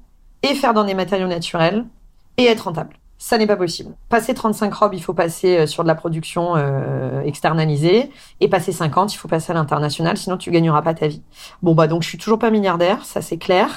et 0.43 0.53
faire 0.53 0.73
dans 0.73 0.83
des 0.83 0.93
matériaux 0.93 1.27
naturels, 1.27 1.85
et 2.37 2.45
être 2.45 2.65
rentable. 2.65 2.97
Ça 3.17 3.37
n'est 3.37 3.47
pas 3.47 3.55
possible. 3.55 3.95
Passer 4.09 4.33
35 4.33 4.73
robes, 4.73 4.93
il 4.93 5.01
faut 5.01 5.13
passer 5.13 5.57
euh, 5.57 5.67
sur 5.67 5.83
de 5.83 5.87
la 5.87 5.95
production 5.95 6.55
euh, 6.57 7.21
externalisée. 7.21 8.11
Et 8.41 8.49
passer 8.49 8.71
50, 8.71 9.13
il 9.13 9.17
faut 9.17 9.29
passer 9.29 9.51
à 9.51 9.55
l'international, 9.55 10.17
sinon 10.17 10.37
tu 10.37 10.51
gagneras 10.51 10.81
pas 10.81 10.93
ta 10.93 11.07
vie. 11.07 11.21
Bon, 11.63 11.73
bah 11.73 11.87
donc 11.87 12.03
je 12.03 12.09
suis 12.09 12.17
toujours 12.17 12.39
pas 12.39 12.51
milliardaire, 12.51 13.05
ça 13.05 13.21
c'est 13.21 13.37
clair. 13.37 13.69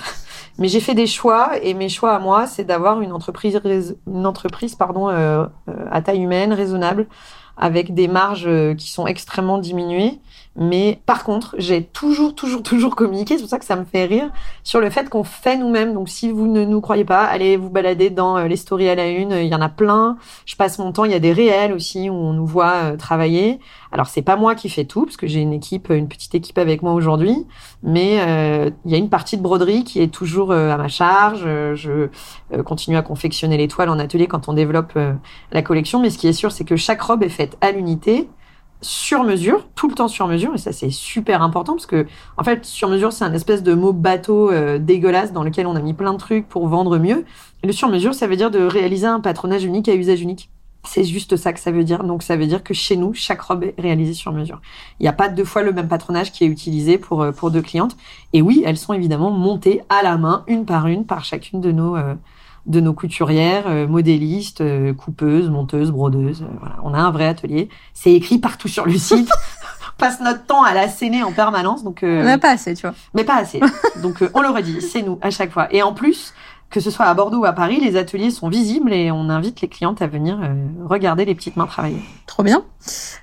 Mais 0.58 0.68
j'ai 0.68 0.80
fait 0.80 0.94
des 0.94 1.06
choix 1.06 1.58
et 1.62 1.72
mes 1.74 1.88
choix 1.88 2.14
à 2.14 2.18
moi, 2.18 2.46
c'est 2.46 2.64
d'avoir 2.64 3.00
une 3.00 3.12
entreprise, 3.12 3.60
une 4.06 4.26
entreprise 4.26 4.74
pardon, 4.74 5.08
euh, 5.08 5.46
à 5.90 6.02
taille 6.02 6.20
humaine, 6.20 6.52
raisonnable, 6.52 7.06
avec 7.56 7.94
des 7.94 8.08
marges 8.08 8.48
qui 8.76 8.90
sont 8.90 9.06
extrêmement 9.06 9.58
diminuées. 9.58 10.20
Mais 10.60 11.00
par 11.06 11.22
contre, 11.22 11.54
j'ai 11.56 11.84
toujours, 11.84 12.34
toujours, 12.34 12.62
toujours 12.64 12.96
communiqué, 12.96 13.36
c'est 13.36 13.42
pour 13.42 13.48
ça 13.48 13.60
que 13.60 13.64
ça 13.64 13.76
me 13.76 13.84
fait 13.84 14.04
rire, 14.04 14.28
sur 14.64 14.80
le 14.80 14.90
fait 14.90 15.08
qu'on 15.08 15.22
fait 15.22 15.56
nous-mêmes. 15.56 15.94
Donc 15.94 16.08
si 16.08 16.32
vous 16.32 16.48
ne 16.48 16.64
nous 16.64 16.80
croyez 16.80 17.04
pas, 17.04 17.22
allez 17.24 17.56
vous 17.56 17.70
balader 17.70 18.10
dans 18.10 18.38
les 18.38 18.56
stories 18.56 18.88
à 18.88 18.96
la 18.96 19.06
une, 19.08 19.30
il 19.30 19.46
y 19.46 19.54
en 19.54 19.60
a 19.60 19.68
plein. 19.68 20.16
Je 20.46 20.56
passe 20.56 20.78
mon 20.80 20.90
temps, 20.90 21.04
il 21.04 21.12
y 21.12 21.14
a 21.14 21.20
des 21.20 21.32
réels 21.32 21.72
aussi 21.72 22.10
où 22.10 22.14
on 22.14 22.32
nous 22.32 22.46
voit 22.46 22.96
travailler. 22.96 23.60
Alors 23.92 24.08
c'est 24.08 24.22
pas 24.22 24.36
moi 24.36 24.56
qui 24.56 24.68
fais 24.68 24.84
tout, 24.84 25.04
parce 25.04 25.16
que 25.16 25.28
j'ai 25.28 25.40
une 25.40 25.52
équipe, 25.52 25.90
une 25.90 26.08
petite 26.08 26.34
équipe 26.34 26.58
avec 26.58 26.82
moi 26.82 26.92
aujourd'hui, 26.92 27.46
mais 27.84 28.18
euh, 28.20 28.70
il 28.84 28.90
y 28.90 28.94
a 28.94 28.98
une 28.98 29.08
partie 29.08 29.36
de 29.36 29.42
broderie 29.42 29.84
qui 29.84 30.02
est 30.02 30.12
toujours 30.12 30.52
à 30.52 30.76
ma 30.76 30.88
charge. 30.88 31.44
Je 31.74 32.08
continue 32.64 32.96
à 32.96 33.02
confectionner 33.02 33.56
les 33.56 33.68
toiles 33.68 33.88
en 33.88 33.98
atelier 34.00 34.26
quand 34.26 34.48
on 34.48 34.54
développe 34.54 34.98
la 35.52 35.62
collection, 35.62 36.00
mais 36.00 36.10
ce 36.10 36.18
qui 36.18 36.26
est 36.26 36.32
sûr, 36.32 36.50
c'est 36.50 36.64
que 36.64 36.76
chaque 36.76 37.00
robe 37.00 37.22
est 37.22 37.28
faite 37.28 37.56
à 37.60 37.70
l'unité 37.70 38.28
sur 38.80 39.24
mesure, 39.24 39.66
tout 39.74 39.88
le 39.88 39.94
temps 39.94 40.08
sur 40.08 40.28
mesure, 40.28 40.54
et 40.54 40.58
ça 40.58 40.72
c'est 40.72 40.90
super 40.90 41.42
important 41.42 41.72
parce 41.72 41.86
que 41.86 42.06
en 42.36 42.44
fait 42.44 42.64
sur 42.64 42.88
mesure 42.88 43.12
c'est 43.12 43.24
un 43.24 43.32
espèce 43.32 43.62
de 43.62 43.74
mot 43.74 43.92
bateau 43.92 44.50
euh, 44.50 44.78
dégueulasse 44.78 45.32
dans 45.32 45.42
lequel 45.42 45.66
on 45.66 45.74
a 45.74 45.80
mis 45.80 45.94
plein 45.94 46.12
de 46.12 46.18
trucs 46.18 46.48
pour 46.48 46.68
vendre 46.68 46.98
mieux. 46.98 47.24
le 47.64 47.72
sur 47.72 47.88
mesure 47.88 48.14
ça 48.14 48.26
veut 48.26 48.36
dire 48.36 48.50
de 48.50 48.60
réaliser 48.60 49.06
un 49.06 49.20
patronage 49.20 49.64
unique 49.64 49.88
à 49.88 49.94
usage 49.94 50.20
unique. 50.20 50.50
C'est 50.84 51.04
juste 51.04 51.36
ça 51.36 51.52
que 51.52 51.60
ça 51.60 51.70
veut 51.70 51.84
dire. 51.84 52.04
Donc 52.04 52.22
ça 52.22 52.36
veut 52.36 52.46
dire 52.46 52.62
que 52.62 52.72
chez 52.72 52.96
nous 52.96 53.12
chaque 53.12 53.40
robe 53.40 53.64
est 53.64 53.74
réalisée 53.78 54.14
sur 54.14 54.32
mesure. 54.32 54.60
Il 55.00 55.02
n'y 55.02 55.08
a 55.08 55.12
pas 55.12 55.28
deux 55.28 55.44
fois 55.44 55.62
le 55.62 55.72
même 55.72 55.88
patronage 55.88 56.32
qui 56.32 56.44
est 56.44 56.46
utilisé 56.46 56.98
pour 56.98 57.22
euh, 57.22 57.32
pour 57.32 57.50
deux 57.50 57.62
clientes. 57.62 57.96
Et 58.32 58.42
oui, 58.42 58.62
elles 58.64 58.78
sont 58.78 58.92
évidemment 58.92 59.30
montées 59.30 59.82
à 59.88 60.02
la 60.02 60.16
main 60.16 60.44
une 60.46 60.64
par 60.64 60.86
une 60.86 61.04
par 61.04 61.24
chacune 61.24 61.60
de 61.60 61.72
nos 61.72 61.96
euh, 61.96 62.14
de 62.66 62.80
nos 62.80 62.92
couturières, 62.92 63.64
euh, 63.66 63.86
modélistes, 63.86 64.60
euh, 64.60 64.92
coupeuses, 64.92 65.48
monteuses, 65.48 65.90
brodeuses. 65.90 66.42
Euh, 66.42 66.56
voilà. 66.60 66.76
On 66.82 66.94
a 66.94 66.98
un 66.98 67.10
vrai 67.10 67.26
atelier. 67.26 67.68
C'est 67.94 68.12
écrit 68.12 68.38
partout 68.38 68.68
sur 68.68 68.86
le 68.86 68.96
site. 68.96 69.28
on 69.94 69.98
passe 69.98 70.20
notre 70.20 70.44
temps 70.44 70.62
à 70.62 70.74
l'asséner 70.74 71.22
en 71.22 71.32
permanence. 71.32 71.82
Donc, 71.82 72.00
on 72.02 72.24
n'a 72.24 72.38
pas 72.38 72.50
assez, 72.50 72.74
tu 72.74 72.82
vois. 72.82 72.94
Mais 73.14 73.24
pas 73.24 73.36
assez. 73.36 73.60
donc, 74.02 74.22
on 74.34 74.42
le 74.42 74.48
redit, 74.48 74.80
c'est 74.82 75.02
nous 75.02 75.18
à 75.22 75.30
chaque 75.30 75.50
fois. 75.50 75.72
Et 75.72 75.82
en 75.82 75.94
plus, 75.94 76.34
que 76.70 76.80
ce 76.80 76.90
soit 76.90 77.06
à 77.06 77.14
Bordeaux 77.14 77.38
ou 77.38 77.44
à 77.46 77.54
Paris, 77.54 77.80
les 77.80 77.96
ateliers 77.96 78.30
sont 78.30 78.50
visibles 78.50 78.92
et 78.92 79.10
on 79.10 79.30
invite 79.30 79.62
les 79.62 79.68
clientes 79.68 80.02
à 80.02 80.06
venir 80.06 80.38
regarder 80.84 81.24
les 81.24 81.34
petites 81.34 81.56
mains 81.56 81.66
travailler. 81.66 82.02
Trop 82.26 82.42
bien. 82.42 82.62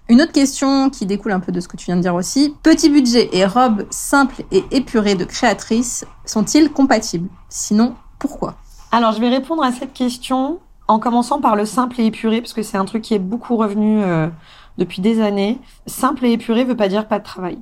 Une 0.10 0.20
autre 0.20 0.32
question 0.32 0.90
qui 0.90 1.06
découle 1.06 1.32
un 1.32 1.40
peu 1.40 1.52
de 1.52 1.60
ce 1.60 1.68
que 1.68 1.78
tu 1.78 1.86
viens 1.86 1.96
de 1.96 2.02
dire 2.02 2.16
aussi. 2.16 2.56
Petit 2.64 2.90
budget 2.90 3.30
et 3.34 3.46
robes 3.46 3.86
simples 3.92 4.42
et 4.52 4.64
épurées 4.72 5.14
de 5.14 5.26
créatrices 5.26 6.06
sont-ils 6.26 6.72
compatibles? 6.72 7.30
Sinon, 7.48 7.94
pourquoi? 8.18 8.56
Alors, 8.96 9.12
je 9.12 9.20
vais 9.20 9.28
répondre 9.28 9.62
à 9.62 9.74
cette 9.74 9.92
question 9.92 10.60
en 10.88 11.00
commençant 11.00 11.42
par 11.42 11.58
le 11.58 11.66
simple 11.66 12.00
et 12.00 12.06
épuré, 12.06 12.40
parce 12.40 12.54
que 12.54 12.64
c'est 12.64 12.78
un 12.78 12.86
truc 12.86 13.02
qui 13.02 13.14
est 13.14 13.20
beaucoup 13.20 13.58
revenu 13.58 14.02
euh, 14.02 14.30
depuis 14.78 15.02
des 15.02 15.20
années. 15.20 15.60
Simple 15.86 16.26
et 16.26 16.32
épuré 16.32 16.64
veut 16.64 16.78
pas 16.78 16.88
dire 16.88 17.06
pas 17.06 17.20
de 17.20 17.26
travail. 17.26 17.58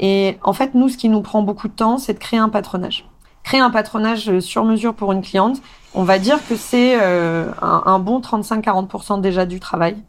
Et 0.00 0.38
en 0.42 0.54
fait, 0.54 0.74
nous, 0.74 0.88
ce 0.88 0.96
qui 0.96 1.10
nous 1.10 1.20
prend 1.20 1.42
beaucoup 1.42 1.68
de 1.68 1.74
temps, 1.74 1.98
c'est 1.98 2.14
de 2.14 2.18
créer 2.18 2.40
un 2.40 2.48
patronage. 2.48 3.06
Créer 3.42 3.60
un 3.60 3.68
patronage 3.68 4.40
sur 4.40 4.64
mesure 4.64 4.94
pour 4.94 5.12
une 5.12 5.20
cliente, 5.20 5.60
on 5.92 6.04
va 6.04 6.18
dire 6.18 6.38
que 6.48 6.56
c'est 6.56 6.96
euh, 6.98 7.50
un, 7.60 7.82
un, 7.84 7.98
bon 7.98 8.20
35-40% 8.20 9.20
déjà 9.20 9.44
du 9.44 9.60
travail. 9.60 10.02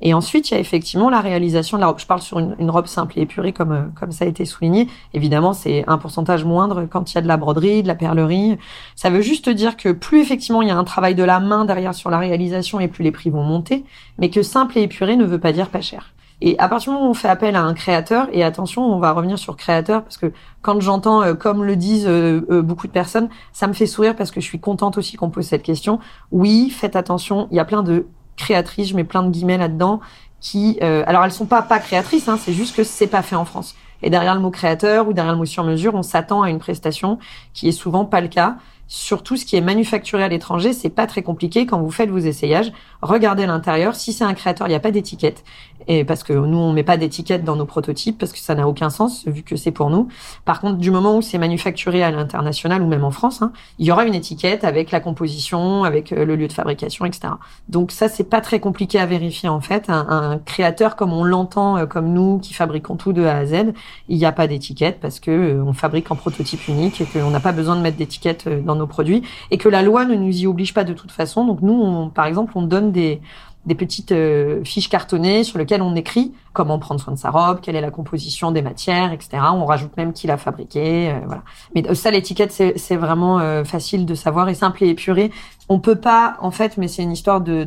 Et 0.00 0.14
ensuite, 0.14 0.50
il 0.50 0.54
y 0.54 0.56
a 0.56 0.60
effectivement 0.60 1.10
la 1.10 1.20
réalisation 1.20 1.76
de 1.76 1.80
la 1.80 1.88
robe. 1.88 1.98
Je 1.98 2.06
parle 2.06 2.20
sur 2.20 2.38
une, 2.38 2.70
robe 2.70 2.86
simple 2.86 3.18
et 3.18 3.22
épurée, 3.22 3.52
comme, 3.52 3.72
euh, 3.72 3.82
comme 3.98 4.12
ça 4.12 4.24
a 4.24 4.28
été 4.28 4.44
souligné. 4.44 4.88
Évidemment, 5.14 5.52
c'est 5.52 5.84
un 5.88 5.98
pourcentage 5.98 6.44
moindre 6.44 6.86
quand 6.88 7.12
il 7.12 7.14
y 7.16 7.18
a 7.18 7.20
de 7.20 7.28
la 7.28 7.36
broderie, 7.36 7.82
de 7.82 7.88
la 7.88 7.94
perlerie. 7.94 8.58
Ça 8.94 9.10
veut 9.10 9.22
juste 9.22 9.48
dire 9.48 9.76
que 9.76 9.90
plus 9.90 10.20
effectivement 10.20 10.62
il 10.62 10.68
y 10.68 10.70
a 10.70 10.76
un 10.76 10.84
travail 10.84 11.14
de 11.14 11.24
la 11.24 11.40
main 11.40 11.64
derrière 11.64 11.94
sur 11.94 12.10
la 12.10 12.18
réalisation 12.18 12.80
et 12.80 12.88
plus 12.88 13.02
les 13.02 13.12
prix 13.12 13.30
vont 13.30 13.42
monter, 13.42 13.84
mais 14.18 14.30
que 14.30 14.42
simple 14.42 14.78
et 14.78 14.82
épuré 14.82 15.16
ne 15.16 15.24
veut 15.24 15.40
pas 15.40 15.52
dire 15.52 15.68
pas 15.68 15.80
cher. 15.80 16.12
Et 16.40 16.56
à 16.58 16.68
partir 16.68 16.92
du 16.92 16.96
moment 16.96 17.08
où 17.08 17.10
on 17.10 17.14
fait 17.14 17.28
appel 17.28 17.56
à 17.56 17.62
un 17.62 17.74
créateur, 17.74 18.28
et 18.32 18.44
attention, 18.44 18.84
on 18.84 19.00
va 19.00 19.12
revenir 19.12 19.38
sur 19.38 19.56
créateur, 19.56 20.04
parce 20.04 20.16
que 20.16 20.32
quand 20.62 20.80
j'entends, 20.80 21.22
euh, 21.22 21.34
comme 21.34 21.64
le 21.64 21.74
disent 21.74 22.06
euh, 22.06 22.42
euh, 22.50 22.62
beaucoup 22.62 22.86
de 22.86 22.92
personnes, 22.92 23.28
ça 23.52 23.66
me 23.66 23.72
fait 23.72 23.86
sourire 23.86 24.14
parce 24.14 24.30
que 24.30 24.40
je 24.40 24.46
suis 24.46 24.60
contente 24.60 24.98
aussi 24.98 25.16
qu'on 25.16 25.30
pose 25.30 25.46
cette 25.46 25.64
question. 25.64 25.98
Oui, 26.30 26.70
faites 26.70 26.94
attention, 26.94 27.48
il 27.50 27.56
y 27.56 27.60
a 27.60 27.64
plein 27.64 27.82
de 27.82 28.06
créatrices, 28.38 28.88
je 28.88 28.96
mets 28.96 29.04
plein 29.04 29.22
de 29.22 29.30
guillemets 29.30 29.58
là-dedans, 29.58 30.00
qui, 30.40 30.78
euh, 30.82 31.02
alors 31.06 31.24
elles 31.24 31.32
sont 31.32 31.46
pas 31.46 31.62
pas 31.62 31.78
créatrices, 31.78 32.28
hein, 32.28 32.38
c'est 32.40 32.52
juste 32.52 32.74
que 32.74 32.84
c'est 32.84 33.06
pas 33.06 33.22
fait 33.22 33.36
en 33.36 33.44
France. 33.44 33.74
Et 34.02 34.10
derrière 34.10 34.34
le 34.34 34.40
mot 34.40 34.50
créateur 34.50 35.08
ou 35.08 35.12
derrière 35.12 35.32
le 35.32 35.38
mot 35.38 35.44
sur 35.44 35.64
mesure, 35.64 35.94
on 35.94 36.02
s'attend 36.02 36.42
à 36.42 36.50
une 36.50 36.60
prestation 36.60 37.18
qui 37.52 37.68
est 37.68 37.72
souvent 37.72 38.04
pas 38.04 38.20
le 38.20 38.28
cas. 38.28 38.56
Surtout 38.90 39.36
ce 39.36 39.44
qui 39.44 39.54
est 39.54 39.60
manufacturé 39.60 40.22
à 40.24 40.28
l'étranger, 40.28 40.72
c'est 40.72 40.88
pas 40.88 41.06
très 41.06 41.22
compliqué 41.22 41.66
quand 41.66 41.78
vous 41.78 41.90
faites 41.90 42.08
vos 42.08 42.18
essayages. 42.18 42.72
Regardez 43.02 43.44
l'intérieur. 43.44 43.94
Si 43.94 44.14
c'est 44.14 44.24
un 44.24 44.32
créateur, 44.32 44.66
il 44.66 44.70
n'y 44.70 44.76
a 44.76 44.80
pas 44.80 44.90
d'étiquette. 44.90 45.44
Et 45.88 46.04
parce 46.04 46.22
que 46.22 46.32
nous, 46.32 46.58
on 46.58 46.72
met 46.72 46.82
pas 46.82 46.96
d'étiquette 46.96 47.44
dans 47.44 47.56
nos 47.56 47.64
prototypes 47.64 48.18
parce 48.18 48.32
que 48.32 48.38
ça 48.38 48.54
n'a 48.54 48.66
aucun 48.66 48.90
sens 48.90 49.26
vu 49.26 49.42
que 49.42 49.56
c'est 49.56 49.70
pour 49.70 49.90
nous. 49.90 50.08
Par 50.44 50.60
contre, 50.60 50.78
du 50.78 50.90
moment 50.90 51.16
où 51.16 51.22
c'est 51.22 51.38
manufacturé 51.38 52.02
à 52.02 52.10
l'international 52.10 52.82
ou 52.82 52.86
même 52.86 53.04
en 53.04 53.10
France, 53.10 53.42
hein, 53.42 53.52
il 53.78 53.86
y 53.86 53.92
aura 53.92 54.04
une 54.04 54.14
étiquette 54.14 54.64
avec 54.64 54.90
la 54.90 55.00
composition, 55.00 55.84
avec 55.84 56.12
euh, 56.12 56.24
le 56.24 56.36
lieu 56.36 56.48
de 56.48 56.52
fabrication, 56.52 57.04
etc. 57.04 57.34
Donc 57.68 57.90
ça, 57.90 58.08
c'est 58.08 58.24
pas 58.24 58.40
très 58.40 58.58
compliqué 58.58 58.98
à 58.98 59.06
vérifier 59.06 59.48
en 59.48 59.60
fait. 59.60 59.88
Un, 59.88 60.06
un 60.08 60.38
créateur 60.38 60.96
comme 60.96 61.12
on 61.12 61.24
l'entend, 61.24 61.78
euh, 61.78 61.86
comme 61.86 62.12
nous, 62.12 62.38
qui 62.38 62.54
fabriquons 62.54 62.96
tout 62.96 63.12
de 63.12 63.24
A 63.24 63.36
à 63.36 63.46
Z, 63.46 63.72
il 64.08 64.18
n'y 64.18 64.26
a 64.26 64.32
pas 64.32 64.46
d'étiquette 64.46 64.98
parce 65.00 65.20
que 65.20 65.30
euh, 65.30 65.64
on 65.64 65.72
fabrique 65.72 66.10
en 66.10 66.16
prototype 66.16 66.68
unique 66.68 67.00
et 67.00 67.04
qu'on 67.04 67.30
n'a 67.30 67.40
pas 67.40 67.52
besoin 67.52 67.76
de 67.76 67.80
mettre 67.80 67.96
d'étiquette 67.96 68.48
dans 68.64 68.77
nos 68.78 68.86
produits 68.86 69.22
et 69.50 69.58
que 69.58 69.68
la 69.68 69.82
loi 69.82 70.04
ne 70.04 70.14
nous 70.14 70.42
y 70.42 70.46
oblige 70.46 70.74
pas 70.74 70.84
de 70.84 70.94
toute 70.94 71.12
façon. 71.12 71.44
Donc 71.46 71.60
nous, 71.62 71.74
on, 71.74 72.08
par 72.08 72.26
exemple, 72.26 72.52
on 72.56 72.62
donne 72.62 72.92
des, 72.92 73.20
des 73.68 73.74
petites 73.74 74.12
euh, 74.12 74.64
fiches 74.64 74.88
cartonnées 74.88 75.44
sur 75.44 75.58
lesquelles 75.58 75.82
on 75.82 75.94
écrit 75.94 76.32
comment 76.54 76.78
prendre 76.78 77.00
soin 77.00 77.12
de 77.12 77.18
sa 77.18 77.30
robe, 77.30 77.60
quelle 77.60 77.76
est 77.76 77.80
la 77.80 77.90
composition 77.90 78.50
des 78.50 78.62
matières, 78.62 79.12
etc. 79.12 79.38
On 79.52 79.66
rajoute 79.66 79.96
même 79.96 80.12
qui 80.12 80.26
l'a 80.26 80.38
fabriqué, 80.38 81.10
euh, 81.10 81.20
voilà. 81.26 81.42
Mais 81.74 81.94
ça, 81.94 82.10
l'étiquette, 82.10 82.50
c'est 82.50 82.96
vraiment 82.96 83.38
euh, 83.38 83.62
facile 83.62 84.06
de 84.06 84.14
savoir 84.14 84.48
et 84.48 84.54
simple 84.54 84.82
et 84.82 84.88
épuré. 84.88 85.30
On 85.68 85.78
peut 85.78 85.96
pas, 86.00 86.38
en 86.40 86.50
fait, 86.50 86.78
mais 86.78 86.88
c'est 86.88 87.02
une 87.02 87.12
histoire 87.12 87.42
de 87.42 87.62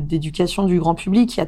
d'éducation 0.00 0.64
du 0.64 0.80
grand 0.80 0.96
public. 0.96 1.40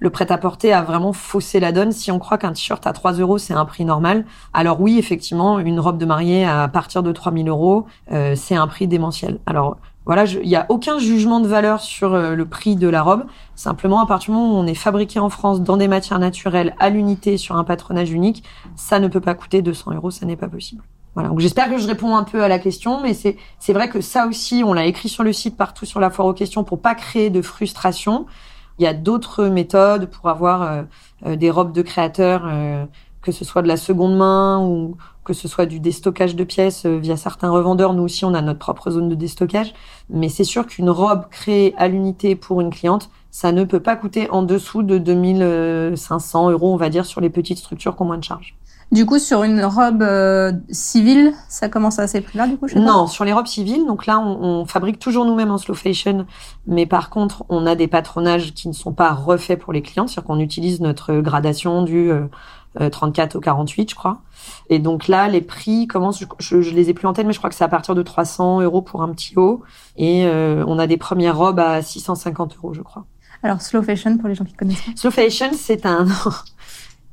Le 0.00 0.10
prêt-à-porter 0.10 0.72
a 0.72 0.82
vraiment 0.82 1.12
faussé 1.12 1.60
la 1.60 1.70
donne. 1.70 1.92
Si 1.92 2.10
on 2.10 2.18
croit 2.18 2.36
qu'un 2.36 2.52
t-shirt 2.52 2.84
à 2.86 2.92
3 2.92 3.12
euros, 3.12 3.38
c'est 3.38 3.54
un 3.54 3.64
prix 3.64 3.84
normal, 3.84 4.26
alors 4.52 4.80
oui, 4.80 4.98
effectivement, 4.98 5.60
une 5.60 5.78
robe 5.78 5.98
de 5.98 6.04
mariée 6.04 6.44
à 6.44 6.66
partir 6.66 7.04
de 7.04 7.12
3000 7.12 7.48
euros, 7.48 7.86
c'est 8.34 8.56
un 8.56 8.66
prix 8.66 8.88
démentiel. 8.88 9.38
Alors 9.46 9.76
voilà, 10.04 10.24
il 10.24 10.48
n'y 10.48 10.56
a 10.56 10.66
aucun 10.68 10.98
jugement 10.98 11.38
de 11.40 11.46
valeur 11.46 11.80
sur 11.80 12.14
euh, 12.14 12.34
le 12.34 12.44
prix 12.44 12.74
de 12.74 12.88
la 12.88 13.02
robe. 13.02 13.24
Simplement, 13.54 14.00
à 14.00 14.06
partir 14.06 14.32
du 14.32 14.38
moment 14.38 14.54
où 14.54 14.60
on 14.60 14.66
est 14.66 14.74
fabriqué 14.74 15.20
en 15.20 15.28
France 15.28 15.60
dans 15.62 15.76
des 15.76 15.88
matières 15.88 16.18
naturelles 16.18 16.74
à 16.80 16.90
l'unité 16.90 17.36
sur 17.36 17.56
un 17.56 17.64
patronage 17.64 18.10
unique, 18.10 18.42
ça 18.74 18.98
ne 18.98 19.08
peut 19.08 19.20
pas 19.20 19.34
coûter 19.34 19.62
200 19.62 19.92
euros, 19.94 20.10
ça 20.10 20.26
n'est 20.26 20.36
pas 20.36 20.48
possible. 20.48 20.82
Voilà. 21.14 21.28
Donc 21.28 21.40
j'espère 21.40 21.68
que 21.68 21.78
je 21.78 21.86
réponds 21.86 22.16
un 22.16 22.24
peu 22.24 22.42
à 22.42 22.48
la 22.48 22.58
question, 22.58 23.00
mais 23.02 23.14
c'est 23.14 23.36
c'est 23.58 23.72
vrai 23.72 23.88
que 23.88 24.00
ça 24.00 24.26
aussi, 24.26 24.62
on 24.64 24.72
l'a 24.72 24.86
écrit 24.86 25.08
sur 25.08 25.22
le 25.22 25.32
site 25.32 25.56
partout 25.56 25.84
sur 25.84 26.00
la 26.00 26.10
foire 26.10 26.26
aux 26.26 26.32
questions 26.32 26.64
pour 26.64 26.80
pas 26.80 26.94
créer 26.94 27.30
de 27.30 27.42
frustration. 27.42 28.26
Il 28.78 28.84
y 28.84 28.86
a 28.86 28.94
d'autres 28.94 29.46
méthodes 29.46 30.06
pour 30.06 30.30
avoir 30.30 30.62
euh, 30.62 30.82
euh, 31.26 31.36
des 31.36 31.50
robes 31.50 31.72
de 31.72 31.82
créateurs, 31.82 32.50
que 33.22 33.32
ce 33.32 33.44
soit 33.44 33.62
de 33.62 33.68
la 33.68 33.76
seconde 33.76 34.16
main 34.16 34.60
ou 34.60 34.96
que 35.24 35.32
ce 35.32 35.46
soit 35.48 35.66
du 35.66 35.78
déstockage 35.80 36.34
de 36.34 36.44
pièces 36.44 36.84
euh, 36.84 36.98
via 36.98 37.16
certains 37.16 37.50
revendeurs. 37.50 37.94
Nous 37.94 38.02
aussi, 38.02 38.24
on 38.24 38.34
a 38.34 38.42
notre 38.42 38.58
propre 38.58 38.90
zone 38.90 39.08
de 39.08 39.14
déstockage. 39.14 39.72
Mais 40.10 40.28
c'est 40.28 40.44
sûr 40.44 40.66
qu'une 40.66 40.90
robe 40.90 41.26
créée 41.30 41.74
à 41.78 41.88
l'unité 41.88 42.34
pour 42.34 42.60
une 42.60 42.70
cliente, 42.70 43.08
ça 43.30 43.52
ne 43.52 43.64
peut 43.64 43.80
pas 43.80 43.96
coûter 43.96 44.28
en 44.30 44.42
dessous 44.42 44.82
de 44.82 44.98
2500 44.98 46.50
euros, 46.50 46.74
on 46.74 46.76
va 46.76 46.90
dire, 46.90 47.06
sur 47.06 47.20
les 47.20 47.30
petites 47.30 47.58
structures 47.58 47.96
qui 47.96 48.02
ont 48.02 48.06
moins 48.06 48.18
de 48.18 48.24
charges. 48.24 48.56
Du 48.90 49.06
coup, 49.06 49.18
sur 49.18 49.42
une 49.42 49.64
robe 49.64 50.02
euh, 50.02 50.52
civile, 50.68 51.32
ça 51.48 51.70
commence 51.70 51.98
à 51.98 52.06
ces 52.06 52.20
prix-là, 52.20 52.46
du 52.46 52.58
coup 52.58 52.66
Non, 52.76 53.06
sur 53.06 53.24
les 53.24 53.32
robes 53.32 53.46
civiles, 53.46 53.86
donc 53.86 54.04
là, 54.04 54.18
on, 54.18 54.60
on 54.60 54.66
fabrique 54.66 54.98
toujours 54.98 55.24
nous-mêmes 55.24 55.50
en 55.50 55.56
slow 55.56 55.74
fashion, 55.74 56.26
mais 56.66 56.84
par 56.84 57.08
contre, 57.08 57.42
on 57.48 57.64
a 57.64 57.74
des 57.74 57.88
patronages 57.88 58.52
qui 58.52 58.68
ne 58.68 58.74
sont 58.74 58.92
pas 58.92 59.14
refaits 59.14 59.58
pour 59.58 59.72
les 59.72 59.80
clients, 59.80 60.06
c'est-à-dire 60.06 60.26
qu'on 60.26 60.40
utilise 60.40 60.82
notre 60.82 61.14
gradation 61.20 61.80
du 61.80 62.10
euh, 62.10 62.26
34 62.78 63.36
au 63.36 63.40
48, 63.40 63.90
je 63.90 63.94
crois. 63.94 64.22
Et 64.70 64.78
donc 64.78 65.08
là, 65.08 65.28
les 65.28 65.40
prix 65.40 65.86
commencent, 65.86 66.24
je, 66.38 66.60
je, 66.60 66.70
les 66.70 66.90
ai 66.90 66.94
plus 66.94 67.06
en 67.06 67.12
tête, 67.12 67.26
mais 67.26 67.32
je 67.32 67.38
crois 67.38 67.50
que 67.50 67.56
c'est 67.56 67.64
à 67.64 67.68
partir 67.68 67.94
de 67.94 68.02
300 68.02 68.62
euros 68.62 68.82
pour 68.82 69.02
un 69.02 69.08
petit 69.10 69.34
haut, 69.36 69.62
et 69.96 70.26
euh, 70.26 70.64
on 70.66 70.78
a 70.78 70.86
des 70.86 70.96
premières 70.96 71.36
robes 71.36 71.60
à 71.60 71.82
650 71.82 72.56
euros, 72.56 72.74
je 72.74 72.82
crois. 72.82 73.04
Alors, 73.42 73.60
slow 73.60 73.82
fashion, 73.82 74.16
pour 74.18 74.28
les 74.28 74.34
gens 74.34 74.44
qui 74.44 74.54
connaissent 74.54 74.82
pas. 74.82 74.92
Slow 74.96 75.10
fashion, 75.10 75.50
c'est 75.52 75.86
un... 75.86 76.06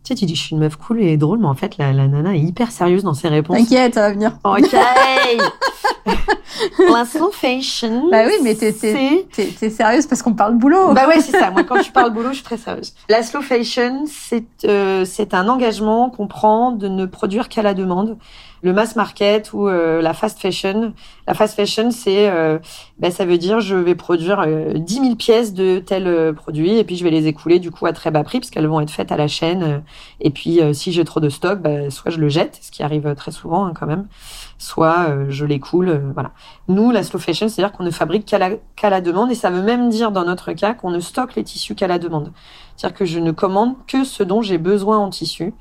Tu 0.02 0.14
sais, 0.14 0.20
tu 0.22 0.26
dis, 0.26 0.36
je 0.36 0.42
suis 0.42 0.56
une 0.56 0.62
meuf 0.62 0.78
cool 0.78 1.02
et 1.02 1.18
drôle, 1.18 1.40
mais 1.40 1.48
en 1.48 1.54
fait, 1.56 1.78
la, 1.78 1.92
la 1.92 2.08
nana 2.08 2.34
est 2.34 2.40
hyper 2.40 2.72
sérieuse 2.72 3.04
dans 3.04 3.14
ses 3.14 3.28
réponses. 3.28 3.58
T'inquiète, 3.58 3.96
ça 3.96 4.02
va 4.04 4.14
venir. 4.14 4.40
Ok. 4.46 4.74
la 6.94 7.06
slow 7.06 7.32
fashion. 7.32 8.10
Bah 8.10 8.24
oui, 8.26 8.34
mais 8.44 8.56
t'es, 8.56 8.74
t'es, 8.74 9.28
t'es, 9.32 9.48
t'es 9.48 9.70
sérieuse 9.70 10.08
parce 10.08 10.22
qu'on 10.22 10.34
parle 10.34 10.56
boulot. 10.56 10.94
Bah 10.94 11.08
ouais, 11.08 11.20
c'est 11.22 11.38
ça. 11.38 11.52
Moi, 11.52 11.64
quand 11.64 11.82
tu 11.82 11.92
parles 11.94 12.12
boulot, 12.12 12.30
je 12.30 12.36
suis 12.36 12.44
très 12.44 12.58
sérieuse. 12.58 12.94
La 13.10 13.24
slow 13.24 13.42
fashion, 13.42 14.06
c'est, 14.08 14.46
euh, 14.66 15.06
c'est 15.06 15.34
un 15.34 15.48
engagement 15.48 16.10
qu'on 16.10 16.28
prend 16.28 16.72
de 16.72 16.88
ne 16.88 17.06
produire 17.06 17.50
qu'à 17.50 17.62
la 17.62 17.74
demande 17.74 18.18
le 18.62 18.74
mass 18.74 18.96
market 18.96 19.54
ou 19.54 19.68
euh, 19.68 20.02
la 20.02 20.14
fast 20.14 20.40
fashion. 20.40 20.94
La 21.28 21.34
fast 21.34 21.56
fashion, 21.56 21.92
c'est, 21.92 22.30
euh, 22.30 22.60
ben, 22.98 23.12
ça 23.12 23.26
veut 23.26 23.38
dire 23.38 23.60
je 23.60 23.76
vais 23.76 23.96
produire 23.96 24.42
euh, 24.42 24.74
10 24.74 24.94
000 24.94 25.16
pièces 25.16 25.54
de 25.54 25.80
tel 25.80 26.08
euh, 26.08 26.34
produit 26.34 26.78
et 26.78 26.84
puis 26.84 26.96
je 26.96 27.04
vais 27.04 27.12
les 27.12 27.28
écouler 27.28 27.60
du 27.60 27.72
coup 27.72 27.86
à 27.86 27.94
très 27.94 28.12
bas 28.12 28.24
prix 28.24 28.40
parce 28.40 28.50
qu'elles 28.50 28.68
vont 28.68 28.82
être 28.82 28.92
faites 28.92 29.12
à 29.12 29.18
la 29.18 29.28
chaîne. 29.28 29.84
et 30.20 30.30
puis 30.30 30.60
si 30.74 30.92
j'ai 30.92 31.06
trop 31.06 31.20
de 31.20 31.30
stock, 31.30 31.60
ben, 31.60 31.90
soit 31.90 32.12
je 32.12 32.20
le 32.20 32.30
jette, 32.30 32.60
ce 32.62 32.72
qui 32.72 32.84
arrive 32.84 33.14
très 33.16 33.32
souvent 33.32 33.66
hein, 33.66 33.74
quand 33.78 33.88
même, 33.88 34.08
soit 34.60 35.30
je 35.30 35.46
l'écoule. 35.46 36.12
voilà. 36.14 36.32
Nous, 36.68 36.92
la 36.92 37.02
slow 37.02 37.20
fashion, 37.20 37.48
c'est-à-dire 37.48 37.76
qu'on 37.76 37.84
ne 37.84 37.92
fabrique 37.92 38.26
qu'à 38.26 38.38
la, 38.38 38.52
la 38.84 39.02
demande 39.02 39.32
et 39.32 39.36
ça 39.36 39.50
veut 39.50 39.64
même 39.64 39.90
dire 39.90 40.12
dans 40.12 40.26
notre 40.26 40.54
cas 40.54 40.76
qu'on 40.76 40.92
ne 40.92 41.00
stocke 41.00 41.36
les 41.36 41.44
tissus 41.44 41.74
qu'à 41.74 41.88
la 41.88 41.98
demande. 41.98 42.32
C'est-à-dire 42.76 42.98
que 42.98 43.06
je 43.06 43.20
ne 43.20 43.32
commande 43.32 43.76
que 43.88 44.04
ce 44.04 44.22
dont 44.22 44.42
j'ai 44.42 44.58
besoin 44.58 44.98
en 44.98 45.10
tissu. 45.10 45.54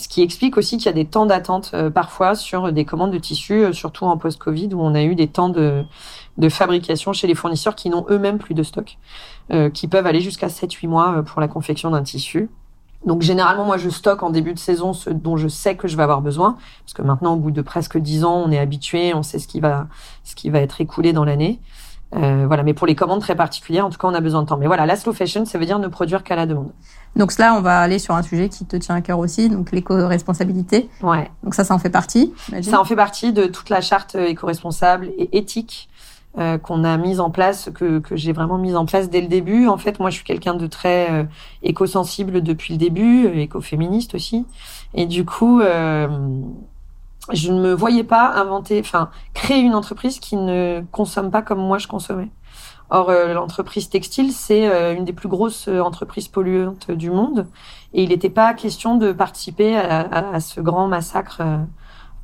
Ce 0.00 0.08
qui 0.08 0.22
explique 0.22 0.56
aussi 0.56 0.78
qu'il 0.78 0.86
y 0.86 0.88
a 0.88 0.92
des 0.92 1.04
temps 1.04 1.26
d'attente 1.26 1.72
euh, 1.74 1.90
parfois 1.90 2.34
sur 2.34 2.72
des 2.72 2.86
commandes 2.86 3.10
de 3.10 3.18
tissus, 3.18 3.64
euh, 3.64 3.72
surtout 3.72 4.06
en 4.06 4.16
post-Covid, 4.16 4.70
où 4.72 4.80
on 4.80 4.94
a 4.94 5.02
eu 5.02 5.14
des 5.14 5.28
temps 5.28 5.50
de, 5.50 5.84
de 6.38 6.48
fabrication 6.48 7.12
chez 7.12 7.26
les 7.26 7.34
fournisseurs 7.34 7.74
qui 7.74 7.90
n'ont 7.90 8.06
eux-mêmes 8.08 8.38
plus 8.38 8.54
de 8.54 8.62
stock, 8.62 8.96
euh, 9.52 9.68
qui 9.68 9.88
peuvent 9.88 10.06
aller 10.06 10.22
jusqu'à 10.22 10.46
7-8 10.46 10.88
mois 10.88 11.22
pour 11.22 11.40
la 11.42 11.48
confection 11.48 11.90
d'un 11.90 12.02
tissu. 12.02 12.48
Donc 13.04 13.22
généralement, 13.22 13.64
moi, 13.64 13.78
je 13.78 13.88
stocke 13.88 14.22
en 14.22 14.30
début 14.30 14.52
de 14.52 14.58
saison 14.58 14.92
ce 14.92 15.10
dont 15.10 15.36
je 15.36 15.48
sais 15.48 15.74
que 15.74 15.88
je 15.88 15.96
vais 15.96 16.02
avoir 16.02 16.20
besoin, 16.20 16.56
parce 16.84 16.92
que 16.92 17.02
maintenant, 17.02 17.34
au 17.34 17.36
bout 17.36 17.50
de 17.50 17.62
presque 17.62 17.98
10 17.98 18.24
ans, 18.24 18.42
on 18.46 18.50
est 18.50 18.58
habitué, 18.58 19.14
on 19.14 19.22
sait 19.22 19.38
ce 19.38 19.48
qui 19.48 19.60
va, 19.60 19.86
ce 20.24 20.34
qui 20.34 20.50
va 20.50 20.60
être 20.60 20.80
écoulé 20.80 21.12
dans 21.12 21.24
l'année. 21.24 21.60
Euh, 22.16 22.44
voilà, 22.46 22.64
mais 22.64 22.74
pour 22.74 22.86
les 22.86 22.96
commandes 22.96 23.20
très 23.20 23.36
particulières, 23.36 23.86
en 23.86 23.90
tout 23.90 23.98
cas, 23.98 24.08
on 24.08 24.14
a 24.14 24.20
besoin 24.20 24.42
de 24.42 24.48
temps. 24.48 24.56
Mais 24.56 24.66
voilà, 24.66 24.84
la 24.84 24.96
slow 24.96 25.12
fashion, 25.12 25.44
ça 25.44 25.58
veut 25.58 25.66
dire 25.66 25.78
ne 25.78 25.86
produire 25.86 26.24
qu'à 26.24 26.34
la 26.34 26.46
demande. 26.46 26.70
Donc 27.16 27.36
là, 27.38 27.54
on 27.56 27.60
va 27.60 27.80
aller 27.80 27.98
sur 27.98 28.14
un 28.14 28.22
sujet 28.22 28.48
qui 28.48 28.64
te 28.64 28.76
tient 28.76 28.96
à 28.96 29.00
cœur 29.00 29.18
aussi, 29.18 29.48
donc 29.48 29.70
l'éco-responsabilité. 29.70 30.90
Ouais. 31.02 31.30
Donc 31.44 31.54
ça, 31.54 31.64
ça 31.64 31.74
en 31.74 31.78
fait 31.78 31.90
partie. 31.90 32.34
Ça 32.62 32.80
en 32.80 32.84
fait 32.84 32.96
partie 32.96 33.32
de 33.32 33.44
toute 33.44 33.70
la 33.70 33.80
charte 33.80 34.16
euh, 34.16 34.26
éco-responsable 34.26 35.10
et 35.18 35.38
éthique 35.38 35.88
euh, 36.38 36.58
qu'on 36.58 36.84
a 36.84 36.96
mise 36.96 37.18
en 37.20 37.30
place, 37.30 37.70
que, 37.74 37.98
que 37.98 38.14
j'ai 38.16 38.32
vraiment 38.32 38.56
mise 38.56 38.76
en 38.76 38.86
place 38.86 39.10
dès 39.10 39.20
le 39.20 39.26
début. 39.26 39.66
En 39.66 39.78
fait, 39.78 39.98
moi, 39.98 40.10
je 40.10 40.16
suis 40.16 40.24
quelqu'un 40.24 40.54
de 40.54 40.66
très 40.66 41.10
euh, 41.10 41.24
éco-sensible 41.62 42.40
depuis 42.42 42.74
le 42.74 42.78
début, 42.78 43.26
euh, 43.26 43.34
éco-féministe 43.34 44.14
aussi. 44.14 44.46
Et 44.94 45.06
du 45.06 45.24
coup, 45.24 45.60
euh, 45.60 46.08
je 47.32 47.52
ne 47.52 47.60
me 47.60 47.72
voyais 47.72 48.04
pas 48.04 48.32
inventer, 48.34 48.80
enfin, 48.80 49.10
créer 49.34 49.60
une 49.60 49.74
entreprise 49.74 50.20
qui 50.20 50.36
ne 50.36 50.82
consomme 50.92 51.30
pas 51.30 51.42
comme 51.42 51.60
moi 51.60 51.78
je 51.78 51.88
consommais. 51.88 52.28
Or, 52.90 53.10
euh, 53.10 53.34
l'entreprise 53.34 53.88
textile, 53.88 54.32
c'est 54.32 54.68
euh, 54.68 54.94
une 54.96 55.04
des 55.04 55.12
plus 55.12 55.28
grosses 55.28 55.68
entreprises 55.68 56.28
polluantes 56.28 56.90
du 56.90 57.10
monde. 57.10 57.46
Et 57.92 58.02
il 58.02 58.08
n'était 58.10 58.30
pas 58.30 58.54
question 58.54 58.96
de 58.96 59.12
participer 59.12 59.76
à, 59.76 60.00
à, 60.00 60.34
à 60.34 60.40
ce 60.40 60.60
grand 60.60 60.86
massacre 60.88 61.42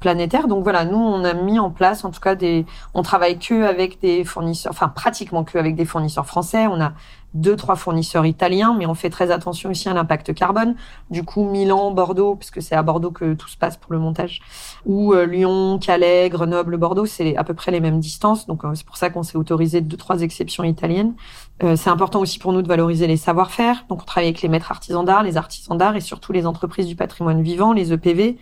planétaire. 0.01 0.49
Donc 0.49 0.63
voilà, 0.63 0.85
nous, 0.85 0.99
on 0.99 1.25
a 1.25 1.35
mis 1.35 1.59
en 1.59 1.71
place, 1.71 2.05
en 2.05 2.11
tout 2.11 2.21
cas, 2.21 2.35
des, 2.35 2.67
on 2.95 3.03
travaille 3.03 3.39
que 3.39 3.65
avec 3.65 4.01
des 4.01 4.25
fournisseurs, 4.25 4.73
enfin, 4.73 4.89
pratiquement 4.89 5.45
que 5.45 5.59
avec 5.59 5.75
des 5.75 5.85
fournisseurs 5.85 6.27
français. 6.27 6.67
On 6.67 6.81
a 6.81 6.93
deux, 7.37 7.55
trois 7.55 7.77
fournisseurs 7.77 8.25
italiens, 8.25 8.75
mais 8.79 8.87
on 8.87 8.95
fait 8.95 9.11
très 9.11 9.31
attention 9.31 9.71
aussi 9.71 9.89
à 9.89 9.95
l'impact 9.95 10.35
carbone. 10.35 10.75
Du 11.11 11.23
coup, 11.23 11.45
Milan, 11.45 11.91
Bordeaux, 11.91 12.35
puisque 12.35 12.63
c'est 12.63 12.75
à 12.75 12.83
Bordeaux 12.83 13.11
que 13.11 13.35
tout 13.35 13.49
se 13.49 13.57
passe 13.57 13.77
pour 13.77 13.93
le 13.93 13.99
montage, 13.99 14.41
ou 14.87 15.13
euh, 15.13 15.27
Lyon, 15.27 15.79
Calais, 15.79 16.29
Grenoble, 16.31 16.77
Bordeaux, 16.79 17.07
c'est 17.07 17.37
à 17.37 17.45
peu 17.45 17.55
près 17.55 17.71
les 17.73 17.81
mêmes 17.81 18.01
distances. 18.01 18.47
Donc, 18.47 18.65
euh, 18.65 18.75
c'est 18.75 18.87
pour 18.87 18.97
ça 18.97 19.11
qu'on 19.11 19.23
s'est 19.23 19.37
autorisé 19.37 19.81
deux, 19.83 19.97
trois 19.97 20.23
exceptions 20.23 20.65
italiennes. 20.65 21.15
Euh, 21.63 21.77
c'est 21.77 21.91
important 21.91 22.21
aussi 22.21 22.39
pour 22.39 22.53
nous 22.53 22.63
de 22.63 22.69
valoriser 22.69 23.07
les 23.07 23.17
savoir-faire. 23.17 23.85
Donc, 23.89 24.03
on 24.03 24.05
travaille 24.05 24.29
avec 24.29 24.43
les 24.43 24.49
maîtres 24.49 24.71
artisans 24.71 25.05
d'art, 25.05 25.23
les 25.23 25.37
artisans 25.37 25.77
d'art 25.77 25.97
et 25.97 26.01
surtout 26.01 26.33
les 26.33 26.47
entreprises 26.47 26.87
du 26.87 26.97
patrimoine 26.97 27.43
vivant, 27.43 27.73
les 27.73 27.93
EPV. 27.93 28.39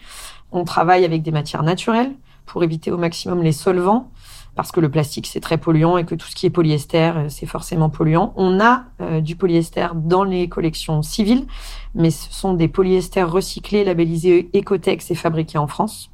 On 0.57 0.63
travaille 0.63 1.05
avec 1.05 1.23
des 1.23 1.33
matières 1.33 1.65
naturelles 1.65 2.13
pour 2.47 2.63
éviter 2.63 2.93
au 2.93 2.97
maximum 2.97 3.43
les 3.43 3.51
solvants 3.51 4.13
parce 4.55 4.71
que 4.71 4.79
le 4.79 4.89
plastique 4.89 5.27
c'est 5.27 5.41
très 5.41 5.59
polluant 5.59 5.99
et 5.99 6.05
que 6.05 6.15
tout 6.15 6.29
ce 6.29 6.37
qui 6.37 6.47
est 6.47 6.51
polyester 6.51 7.13
euh, 7.17 7.29
c'est 7.29 7.45
forcément 7.47 7.91
polluant. 7.91 8.33
On 8.37 8.61
a 8.61 8.85
euh, 9.01 9.21
du 9.21 9.35
polyester 9.35 9.89
dans 9.97 10.23
les 10.23 10.49
collections 10.49 11.03
civiles, 11.03 11.49
mais 11.97 12.13
ce 12.13 12.33
sont 12.33 12.55
des 12.55 12.69
polyesters 12.69 13.29
recyclés, 13.29 13.83
labellisés 13.83 14.49
Ecotex 14.55 15.11
et 15.11 15.17
fabriqués 15.17 15.59
en 15.59 15.67
France. 15.67 16.13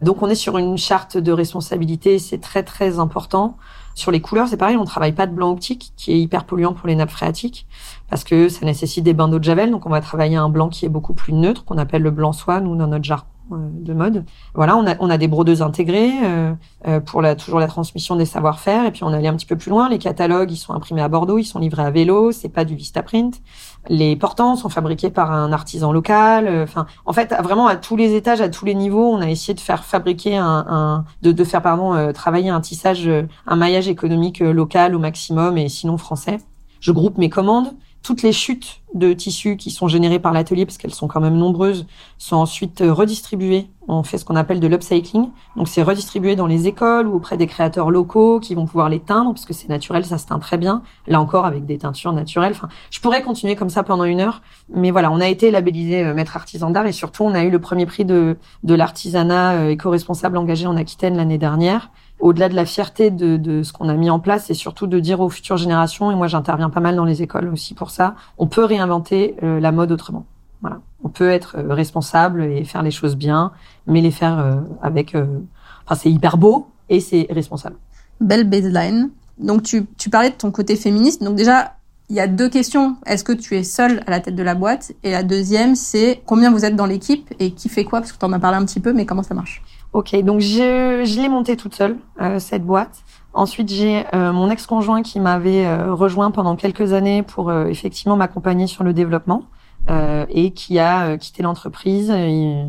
Donc 0.00 0.22
on 0.22 0.28
est 0.30 0.34
sur 0.34 0.56
une 0.56 0.78
charte 0.78 1.18
de 1.18 1.32
responsabilité, 1.32 2.18
c'est 2.18 2.40
très 2.40 2.62
très 2.62 2.98
important. 2.98 3.58
Sur 3.94 4.10
les 4.10 4.22
couleurs, 4.22 4.48
c'est 4.48 4.56
pareil, 4.56 4.78
on 4.78 4.84
travaille 4.84 5.12
pas 5.12 5.26
de 5.26 5.34
blanc 5.34 5.50
optique 5.50 5.92
qui 5.96 6.12
est 6.12 6.18
hyper 6.18 6.44
polluant 6.44 6.72
pour 6.72 6.88
les 6.88 6.94
nappes 6.94 7.10
phréatiques 7.10 7.66
parce 8.08 8.24
que 8.24 8.48
ça 8.48 8.64
nécessite 8.64 9.04
des 9.04 9.12
bains 9.12 9.28
d'eau 9.28 9.38
de 9.38 9.44
javel, 9.44 9.70
donc 9.70 9.84
on 9.84 9.90
va 9.90 10.00
travailler 10.00 10.36
un 10.36 10.48
blanc 10.48 10.70
qui 10.70 10.86
est 10.86 10.90
beaucoup 10.90 11.12
plus 11.12 11.34
neutre 11.34 11.66
qu'on 11.66 11.76
appelle 11.76 12.00
le 12.00 12.10
blanc 12.10 12.32
soie 12.32 12.60
nous 12.60 12.74
dans 12.74 12.86
notre 12.86 13.04
jargon 13.04 13.35
de 13.50 13.92
mode. 13.94 14.24
Voilà, 14.54 14.76
on 14.76 14.86
a, 14.86 14.96
on 15.00 15.10
a 15.10 15.18
des 15.18 15.28
brodeuses 15.28 15.62
intégrées 15.62 16.12
euh, 16.24 16.52
euh, 16.86 17.00
pour 17.00 17.22
la, 17.22 17.36
toujours 17.36 17.60
la 17.60 17.66
transmission 17.66 18.16
des 18.16 18.24
savoir-faire. 18.24 18.86
Et 18.86 18.90
puis 18.90 19.04
on 19.04 19.12
allait 19.12 19.28
un 19.28 19.34
petit 19.34 19.46
peu 19.46 19.56
plus 19.56 19.70
loin. 19.70 19.88
Les 19.88 19.98
catalogues, 19.98 20.50
ils 20.50 20.56
sont 20.56 20.72
imprimés 20.74 21.02
à 21.02 21.08
Bordeaux, 21.08 21.38
ils 21.38 21.44
sont 21.44 21.58
livrés 21.58 21.84
à 21.84 21.90
vélo. 21.90 22.32
C'est 22.32 22.48
pas 22.48 22.64
du 22.64 22.74
Vistaprint. 22.74 23.40
Les 23.88 24.16
portants 24.16 24.56
sont 24.56 24.68
fabriqués 24.68 25.10
par 25.10 25.30
un 25.30 25.52
artisan 25.52 25.92
local. 25.92 26.48
Enfin, 26.62 26.86
en 27.04 27.12
fait, 27.12 27.34
vraiment 27.42 27.68
à 27.68 27.76
tous 27.76 27.96
les 27.96 28.14
étages, 28.14 28.40
à 28.40 28.48
tous 28.48 28.64
les 28.64 28.74
niveaux, 28.74 29.12
on 29.12 29.20
a 29.20 29.30
essayé 29.30 29.54
de 29.54 29.60
faire 29.60 29.84
fabriquer 29.84 30.36
un, 30.36 30.64
un 30.68 31.04
de, 31.22 31.32
de 31.32 31.44
faire 31.44 31.62
pardon, 31.62 31.94
euh, 31.94 32.12
travailler 32.12 32.50
un 32.50 32.60
tissage, 32.60 33.08
un 33.46 33.56
maillage 33.56 33.88
économique 33.88 34.40
local 34.40 34.94
au 34.94 34.98
maximum 34.98 35.56
et 35.56 35.68
sinon 35.68 35.98
français. 35.98 36.38
Je 36.80 36.92
groupe 36.92 37.18
mes 37.18 37.30
commandes 37.30 37.72
toutes 38.02 38.22
les 38.22 38.32
chutes 38.32 38.82
de 38.94 39.12
tissus 39.12 39.56
qui 39.56 39.70
sont 39.70 39.88
générées 39.88 40.18
par 40.18 40.32
l'atelier, 40.32 40.64
parce 40.64 40.78
qu'elles 40.78 40.94
sont 40.94 41.08
quand 41.08 41.20
même 41.20 41.36
nombreuses, 41.36 41.86
sont 42.18 42.36
ensuite 42.36 42.82
redistribuées. 42.86 43.68
On 43.88 44.02
fait 44.02 44.18
ce 44.18 44.24
qu'on 44.24 44.36
appelle 44.36 44.60
de 44.60 44.66
l'upcycling. 44.66 45.30
Donc, 45.56 45.68
c'est 45.68 45.82
redistribué 45.82 46.36
dans 46.36 46.46
les 46.46 46.66
écoles 46.66 47.06
ou 47.06 47.14
auprès 47.16 47.36
des 47.36 47.46
créateurs 47.46 47.90
locaux 47.90 48.40
qui 48.40 48.54
vont 48.54 48.66
pouvoir 48.66 48.88
les 48.88 49.00
teindre, 49.00 49.32
parce 49.32 49.44
que 49.44 49.52
c'est 49.52 49.68
naturel, 49.68 50.04
ça 50.04 50.18
se 50.18 50.26
teint 50.26 50.38
très 50.38 50.56
bien. 50.56 50.82
Là 51.06 51.20
encore, 51.20 51.46
avec 51.46 51.66
des 51.66 51.78
teintures 51.78 52.12
naturelles. 52.12 52.52
Enfin, 52.52 52.68
je 52.90 53.00
pourrais 53.00 53.22
continuer 53.22 53.56
comme 53.56 53.70
ça 53.70 53.82
pendant 53.82 54.04
une 54.04 54.20
heure. 54.20 54.40
Mais 54.72 54.90
voilà, 54.90 55.10
on 55.10 55.20
a 55.20 55.28
été 55.28 55.50
labellisé 55.50 56.04
euh, 56.04 56.14
maître 56.14 56.36
artisan 56.36 56.70
d'art 56.70 56.86
et 56.86 56.92
surtout, 56.92 57.24
on 57.24 57.34
a 57.34 57.42
eu 57.42 57.50
le 57.50 57.58
premier 57.58 57.86
prix 57.86 58.04
de, 58.04 58.36
de 58.62 58.74
l'artisanat 58.74 59.54
euh, 59.54 59.70
éco-responsable 59.70 60.36
engagé 60.36 60.66
en 60.66 60.76
Aquitaine 60.76 61.16
l'année 61.16 61.38
dernière 61.38 61.90
au-delà 62.18 62.48
de 62.48 62.54
la 62.54 62.64
fierté 62.64 63.10
de, 63.10 63.36
de 63.36 63.62
ce 63.62 63.72
qu'on 63.72 63.88
a 63.88 63.94
mis 63.94 64.10
en 64.10 64.20
place, 64.20 64.46
c'est 64.46 64.54
surtout 64.54 64.86
de 64.86 64.98
dire 64.98 65.20
aux 65.20 65.28
futures 65.28 65.56
générations, 65.56 66.10
et 66.10 66.14
moi 66.14 66.26
j'interviens 66.26 66.70
pas 66.70 66.80
mal 66.80 66.96
dans 66.96 67.04
les 67.04 67.22
écoles 67.22 67.48
aussi 67.48 67.74
pour 67.74 67.90
ça, 67.90 68.14
on 68.38 68.46
peut 68.46 68.64
réinventer 68.64 69.36
euh, 69.42 69.60
la 69.60 69.72
mode 69.72 69.92
autrement. 69.92 70.24
Voilà. 70.62 70.80
On 71.04 71.10
peut 71.10 71.30
être 71.30 71.56
euh, 71.58 71.74
responsable 71.74 72.42
et 72.42 72.64
faire 72.64 72.82
les 72.82 72.90
choses 72.90 73.16
bien, 73.16 73.52
mais 73.86 74.00
les 74.00 74.10
faire 74.10 74.38
euh, 74.38 74.56
avec... 74.82 75.14
Enfin, 75.14 75.94
c'est 75.94 76.10
hyper 76.10 76.36
beau 76.36 76.68
et 76.88 77.00
c'est 77.00 77.26
responsable. 77.30 77.76
Belle 78.20 78.48
baseline. 78.48 79.10
Donc 79.38 79.62
tu, 79.62 79.86
tu 79.98 80.10
parlais 80.10 80.30
de 80.30 80.34
ton 80.34 80.50
côté 80.50 80.74
féministe. 80.74 81.22
Donc 81.22 81.36
déjà, 81.36 81.74
il 82.08 82.16
y 82.16 82.20
a 82.20 82.26
deux 82.26 82.48
questions. 82.48 82.96
Est-ce 83.04 83.22
que 83.22 83.32
tu 83.32 83.56
es 83.56 83.62
seule 83.62 84.02
à 84.06 84.10
la 84.10 84.20
tête 84.20 84.34
de 84.34 84.42
la 84.42 84.54
boîte? 84.54 84.92
Et 85.02 85.10
la 85.10 85.22
deuxième, 85.22 85.74
c'est 85.76 86.22
combien 86.24 86.50
vous 86.50 86.64
êtes 86.64 86.74
dans 86.74 86.86
l'équipe 86.86 87.32
et 87.38 87.50
qui 87.52 87.68
fait 87.68 87.84
quoi? 87.84 88.00
Parce 88.00 88.12
que 88.12 88.18
tu 88.18 88.24
en 88.24 88.32
as 88.32 88.38
parlé 88.38 88.56
un 88.56 88.64
petit 88.64 88.80
peu, 88.80 88.92
mais 88.92 89.04
comment 89.06 89.22
ça 89.22 89.34
marche? 89.34 89.62
Ok, 89.96 90.14
donc 90.22 90.40
je, 90.40 91.04
je 91.06 91.20
l'ai 91.22 91.30
montée 91.30 91.56
toute 91.56 91.74
seule, 91.74 91.96
euh, 92.20 92.38
cette 92.38 92.66
boîte. 92.66 93.02
Ensuite, 93.32 93.70
j'ai 93.70 94.04
euh, 94.12 94.30
mon 94.30 94.50
ex-conjoint 94.50 95.00
qui 95.00 95.20
m'avait 95.20 95.64
euh, 95.64 95.94
rejoint 95.94 96.30
pendant 96.30 96.54
quelques 96.54 96.92
années 96.92 97.22
pour 97.22 97.48
euh, 97.48 97.64
effectivement 97.68 98.14
m'accompagner 98.14 98.66
sur 98.66 98.84
le 98.84 98.92
développement 98.92 99.44
euh, 99.88 100.26
et 100.28 100.50
qui 100.50 100.78
a 100.78 101.16
quitté 101.16 101.42
l'entreprise 101.42 102.10
et, 102.10 102.62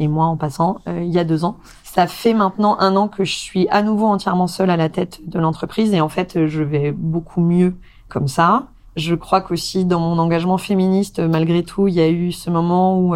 et, 0.00 0.08
moi 0.08 0.24
en 0.24 0.36
passant 0.36 0.78
il 0.88 1.12
y 1.12 1.18
a 1.20 1.22
deux 1.22 1.44
ans. 1.44 1.58
Ça 1.84 2.08
fait 2.08 2.34
maintenant 2.34 2.76
un 2.80 2.96
an 2.96 3.06
que 3.06 3.22
je 3.22 3.36
suis 3.36 3.68
à 3.68 3.84
nouveau 3.84 4.06
entièrement 4.06 4.48
seule 4.48 4.70
à 4.70 4.76
la 4.76 4.88
tête 4.88 5.20
de 5.28 5.38
l'entreprise 5.38 5.94
et 5.94 6.00
en 6.00 6.08
fait, 6.08 6.44
je 6.46 6.64
vais 6.64 6.90
beaucoup 6.90 7.40
mieux 7.40 7.76
comme 8.08 8.26
ça. 8.26 8.66
Je 8.96 9.14
crois 9.14 9.42
qu'aussi 9.42 9.84
dans 9.84 10.00
mon 10.00 10.18
engagement 10.18 10.58
féministe, 10.58 11.20
malgré 11.20 11.62
tout, 11.62 11.86
il 11.86 11.94
y 11.94 12.00
a 12.00 12.08
eu 12.08 12.32
ce 12.32 12.50
moment 12.50 12.98
où 12.98 13.14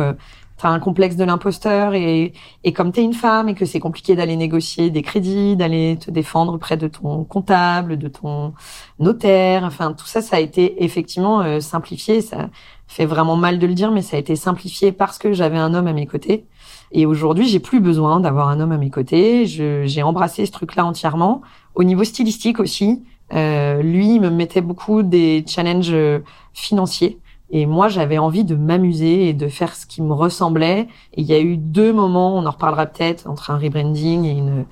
euh, 0.58 0.60
tu 0.60 0.66
as 0.66 0.70
un 0.70 0.78
complexe 0.80 1.16
de 1.16 1.24
l'imposteur 1.24 1.94
et, 1.94 2.32
et 2.64 2.72
comme 2.72 2.92
tu 2.92 3.00
es 3.00 3.04
une 3.04 3.14
femme 3.14 3.48
et 3.48 3.54
que 3.54 3.64
c'est 3.64 3.80
compliqué 3.80 4.16
d'aller 4.16 4.36
négocier 4.36 4.90
des 4.90 5.02
crédits, 5.02 5.56
d'aller 5.56 5.98
te 5.98 6.10
défendre 6.10 6.58
près 6.58 6.76
de 6.76 6.88
ton 6.88 7.24
comptable, 7.24 7.96
de 7.96 8.08
ton 8.08 8.52
notaire, 8.98 9.64
enfin 9.64 9.92
tout 9.92 10.06
ça, 10.06 10.20
ça 10.20 10.36
a 10.36 10.40
été 10.40 10.84
effectivement 10.84 11.40
euh, 11.40 11.60
simplifié. 11.60 12.20
Ça 12.20 12.50
fait 12.86 13.06
vraiment 13.06 13.36
mal 13.36 13.58
de 13.58 13.66
le 13.66 13.74
dire, 13.74 13.90
mais 13.90 14.02
ça 14.02 14.16
a 14.16 14.20
été 14.20 14.36
simplifié 14.36 14.92
parce 14.92 15.18
que 15.18 15.32
j'avais 15.32 15.58
un 15.58 15.74
homme 15.74 15.86
à 15.86 15.92
mes 15.92 16.06
côtés. 16.06 16.46
Et 16.90 17.04
aujourd'hui, 17.06 17.46
j'ai 17.46 17.60
plus 17.60 17.80
besoin 17.80 18.18
d'avoir 18.20 18.48
un 18.48 18.60
homme 18.60 18.72
à 18.72 18.78
mes 18.78 18.90
côtés. 18.90 19.46
J'ai 19.46 20.02
embrassé 20.02 20.46
ce 20.46 20.52
truc-là 20.52 20.86
entièrement. 20.86 21.42
Au 21.74 21.84
niveau 21.84 22.02
stylistique 22.02 22.60
aussi, 22.60 23.04
euh, 23.34 23.82
lui 23.82 24.14
il 24.14 24.20
me 24.20 24.30
mettait 24.30 24.62
beaucoup 24.62 25.02
des 25.02 25.44
challenges 25.46 25.92
euh, 25.92 26.20
financiers. 26.54 27.18
Et 27.50 27.66
moi, 27.66 27.88
j'avais 27.88 28.18
envie 28.18 28.44
de 28.44 28.54
m'amuser 28.54 29.28
et 29.28 29.32
de 29.32 29.48
faire 29.48 29.74
ce 29.74 29.86
qui 29.86 30.02
me 30.02 30.12
ressemblait. 30.12 30.88
Et 31.14 31.22
il 31.22 31.24
y 31.24 31.32
a 31.32 31.40
eu 31.40 31.56
deux 31.56 31.92
moments, 31.92 32.36
on 32.36 32.44
en 32.44 32.50
reparlera 32.50 32.86
peut-être, 32.86 33.26
entre 33.26 33.50
un 33.50 33.58
rebranding 33.58 34.24
et 34.24 34.32
une, 34.32 34.64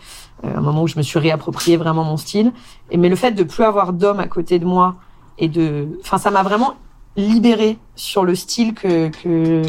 euh, 0.45 0.57
un 0.57 0.61
moment 0.61 0.83
où 0.83 0.87
je 0.87 0.97
me 0.97 1.03
suis 1.03 1.19
réapproprié 1.19 1.77
vraiment 1.77 2.05
mon 2.05 2.17
style. 2.17 2.53
Et 2.91 2.99
mais 2.99 3.09
le 3.09 3.17
fait 3.17 3.33
de 3.33 3.45
plus 3.45 3.65
avoir 3.65 3.93
d'hommes 3.93 4.21
à 4.21 4.29
côté 4.29 4.59
de 4.59 4.67
moi 4.67 4.97
et 5.39 5.49
de, 5.49 5.89
enfin, 6.01 6.19
ça 6.19 6.31
m'a 6.31 6.43
vraiment 6.43 6.75
libéré 7.17 7.79
sur 7.95 8.25
le 8.25 8.35
style 8.35 8.75
que 8.75 9.09
que 9.09 9.63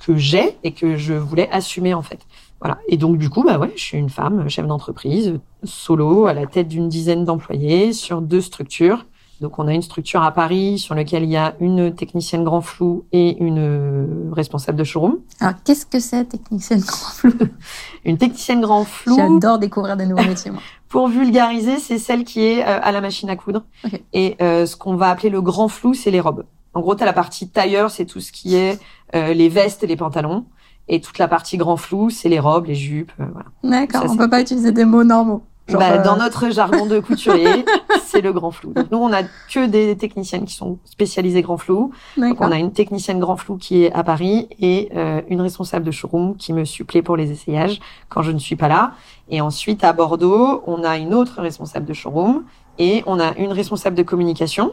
que 0.00 0.16
j'ai 0.16 0.56
et 0.64 0.72
que 0.72 0.96
je 0.96 1.14
voulais 1.14 1.48
assumer 1.50 1.94
en 1.94 2.02
fait. 2.02 2.20
Voilà. 2.60 2.78
Et 2.88 2.96
donc 2.96 3.18
du 3.18 3.30
coup, 3.30 3.44
bah 3.44 3.58
ouais, 3.58 3.72
je 3.76 3.82
suis 3.82 3.98
une 3.98 4.10
femme, 4.10 4.48
chef 4.48 4.66
d'entreprise, 4.66 5.38
solo, 5.64 6.26
à 6.26 6.34
la 6.34 6.46
tête 6.46 6.68
d'une 6.68 6.88
dizaine 6.88 7.24
d'employés 7.24 7.92
sur 7.92 8.20
deux 8.20 8.40
structures. 8.40 9.06
Donc 9.40 9.58
on 9.58 9.68
a 9.68 9.72
une 9.72 9.82
structure 9.82 10.22
à 10.22 10.32
Paris 10.32 10.78
sur 10.78 10.94
laquelle 10.94 11.22
il 11.22 11.30
y 11.30 11.36
a 11.36 11.54
une 11.60 11.94
technicienne 11.94 12.44
grand 12.44 12.60
flou 12.60 13.04
et 13.12 13.36
une 13.38 14.30
responsable 14.32 14.78
de 14.78 14.84
showroom. 14.84 15.18
Alors 15.40 15.54
qu'est-ce 15.64 15.86
que 15.86 16.00
c'est 16.00 16.24
technicienne 16.24 16.80
grand 16.80 17.10
flou? 17.10 17.32
Une 18.04 18.18
technicienne 18.18 18.60
grand 18.60 18.84
flou. 18.84 19.16
J'adore 19.16 19.58
découvrir 19.58 19.96
des 19.96 20.06
nouveaux 20.06 20.24
métiers 20.24 20.50
moi. 20.50 20.60
Pour 20.88 21.08
vulgariser, 21.08 21.78
c'est 21.78 21.98
celle 21.98 22.24
qui 22.24 22.42
est 22.42 22.62
euh, 22.62 22.80
à 22.82 22.92
la 22.92 23.00
machine 23.00 23.28
à 23.28 23.36
coudre. 23.36 23.64
Okay. 23.84 24.02
Et 24.14 24.36
euh, 24.40 24.64
ce 24.64 24.74
qu'on 24.76 24.96
va 24.96 25.10
appeler 25.10 25.28
le 25.28 25.42
grand 25.42 25.68
flou, 25.68 25.92
c'est 25.92 26.10
les 26.10 26.20
robes. 26.20 26.44
En 26.74 26.80
gros, 26.80 26.94
tu 26.94 27.02
as 27.02 27.06
la 27.06 27.12
partie 27.12 27.48
tailleur, 27.48 27.90
c'est 27.90 28.06
tout 28.06 28.20
ce 28.20 28.32
qui 28.32 28.54
est 28.54 28.78
euh, 29.14 29.34
les 29.34 29.48
vestes 29.48 29.82
et 29.84 29.86
les 29.86 29.96
pantalons. 29.96 30.46
Et 30.88 31.00
toute 31.00 31.18
la 31.18 31.28
partie 31.28 31.58
grand 31.58 31.76
flou, 31.76 32.08
c'est 32.08 32.28
les 32.28 32.40
robes, 32.40 32.66
les 32.66 32.74
jupes. 32.74 33.12
Euh, 33.20 33.26
voilà. 33.32 33.48
D'accord, 33.62 34.10
on 34.10 34.16
peut 34.16 34.30
pas 34.30 34.40
utiliser 34.40 34.72
des 34.72 34.84
mots 34.84 35.04
normaux. 35.04 35.42
Genre, 35.68 35.80
bah, 35.80 35.92
euh... 35.92 36.02
Dans 36.02 36.16
notre 36.16 36.50
jargon 36.50 36.86
de 36.86 36.98
couturier, 36.98 37.64
c'est 38.04 38.20
le 38.20 38.32
grand 38.32 38.50
flou. 38.50 38.72
Donc 38.72 38.90
nous, 38.90 38.98
on 38.98 39.12
a 39.12 39.22
que 39.22 39.66
des 39.66 39.96
techniciennes 39.96 40.44
qui 40.44 40.54
sont 40.54 40.78
spécialisées 40.84 41.42
grand 41.42 41.58
flou. 41.58 41.92
Donc 42.16 42.40
on 42.40 42.50
a 42.50 42.56
une 42.56 42.72
technicienne 42.72 43.20
grand 43.20 43.36
flou 43.36 43.56
qui 43.56 43.84
est 43.84 43.92
à 43.92 44.02
Paris 44.02 44.48
et 44.60 44.88
euh, 44.96 45.20
une 45.28 45.40
responsable 45.40 45.84
de 45.84 45.90
showroom 45.90 46.36
qui 46.36 46.52
me 46.52 46.64
supplée 46.64 47.02
pour 47.02 47.16
les 47.16 47.30
essayages 47.30 47.80
quand 48.08 48.22
je 48.22 48.32
ne 48.32 48.38
suis 48.38 48.56
pas 48.56 48.68
là. 48.68 48.92
Et 49.28 49.40
ensuite, 49.40 49.84
à 49.84 49.92
Bordeaux, 49.92 50.62
on 50.66 50.82
a 50.84 50.96
une 50.96 51.14
autre 51.14 51.40
responsable 51.42 51.86
de 51.86 51.92
showroom 51.92 52.44
et 52.78 53.02
on 53.06 53.20
a 53.20 53.36
une 53.36 53.52
responsable 53.52 53.96
de 53.96 54.02
communication 54.02 54.72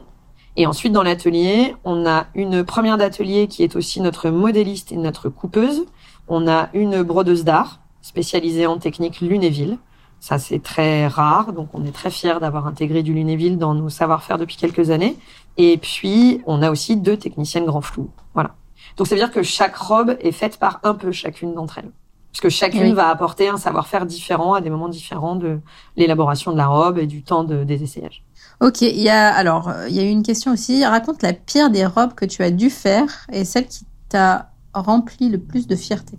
et 0.57 0.65
ensuite, 0.65 0.93
dans 0.93 1.03
l'atelier, 1.03 1.75
on 1.83 2.05
a 2.05 2.27
une 2.33 2.63
première 2.63 2.97
d'atelier 2.97 3.47
qui 3.47 3.63
est 3.63 3.75
aussi 3.75 3.99
notre 4.01 4.29
modéliste 4.29 4.91
et 4.91 4.97
notre 4.97 5.29
coupeuse. 5.29 5.85
On 6.27 6.47
a 6.47 6.69
une 6.73 7.03
brodeuse 7.03 7.43
d'art 7.43 7.81
spécialisée 8.01 8.65
en 8.65 8.77
technique 8.77 9.19
Lunéville. 9.19 9.77
Ça, 10.25 10.39
c'est 10.39 10.57
très 10.57 11.05
rare, 11.05 11.53
donc 11.53 11.69
on 11.75 11.85
est 11.85 11.91
très 11.91 12.09
fiers 12.09 12.39
d'avoir 12.41 12.65
intégré 12.65 13.03
du 13.03 13.13
Lunéville 13.13 13.59
dans 13.59 13.75
nos 13.75 13.89
savoir-faire 13.89 14.39
depuis 14.39 14.55
quelques 14.55 14.89
années. 14.89 15.19
Et 15.57 15.77
puis, 15.77 16.41
on 16.47 16.63
a 16.63 16.71
aussi 16.71 16.97
deux 16.97 17.15
techniciennes 17.15 17.65
grand 17.65 17.81
flou. 17.81 18.09
Voilà. 18.33 18.55
Donc, 18.97 19.05
ça 19.05 19.13
veut 19.13 19.21
dire 19.21 19.29
que 19.29 19.43
chaque 19.43 19.75
robe 19.75 20.17
est 20.19 20.31
faite 20.31 20.57
par 20.57 20.79
un 20.81 20.95
peu 20.95 21.11
chacune 21.11 21.53
d'entre 21.53 21.77
elles. 21.77 21.91
Parce 22.31 22.41
que 22.41 22.49
chacune 22.49 22.85
oui. 22.85 22.93
va 22.93 23.09
apporter 23.09 23.49
un 23.49 23.57
savoir-faire 23.57 24.07
différent 24.07 24.55
à 24.55 24.61
des 24.61 24.71
moments 24.71 24.89
différents 24.89 25.35
de 25.35 25.59
l'élaboration 25.95 26.51
de 26.51 26.57
la 26.57 26.65
robe 26.65 26.97
et 26.97 27.05
du 27.05 27.21
temps 27.21 27.43
de, 27.43 27.63
des 27.63 27.83
essayages. 27.83 28.23
Ok, 28.61 28.81
il 28.81 28.99
y 28.99 29.09
a 29.09 29.31
alors 29.31 29.71
il 29.87 29.95
y 29.95 29.99
a 29.99 30.03
eu 30.05 30.09
une 30.09 30.23
question 30.23 30.53
aussi. 30.53 30.83
Raconte 30.83 31.21
la 31.21 31.33
pire 31.33 31.69
des 31.69 31.85
robes 31.85 32.15
que 32.15 32.25
tu 32.25 32.41
as 32.41 32.49
dû 32.49 32.71
faire 32.71 33.27
et 33.31 33.45
celle 33.45 33.67
qui 33.67 33.85
t'a 34.09 34.49
rempli 34.73 35.29
le 35.29 35.37
plus 35.37 35.67
de 35.67 35.75
fierté. 35.75 36.17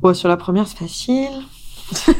Bon, 0.00 0.14
sur 0.14 0.28
la 0.28 0.36
première, 0.36 0.68
c'est 0.68 0.78
facile. 0.78 1.32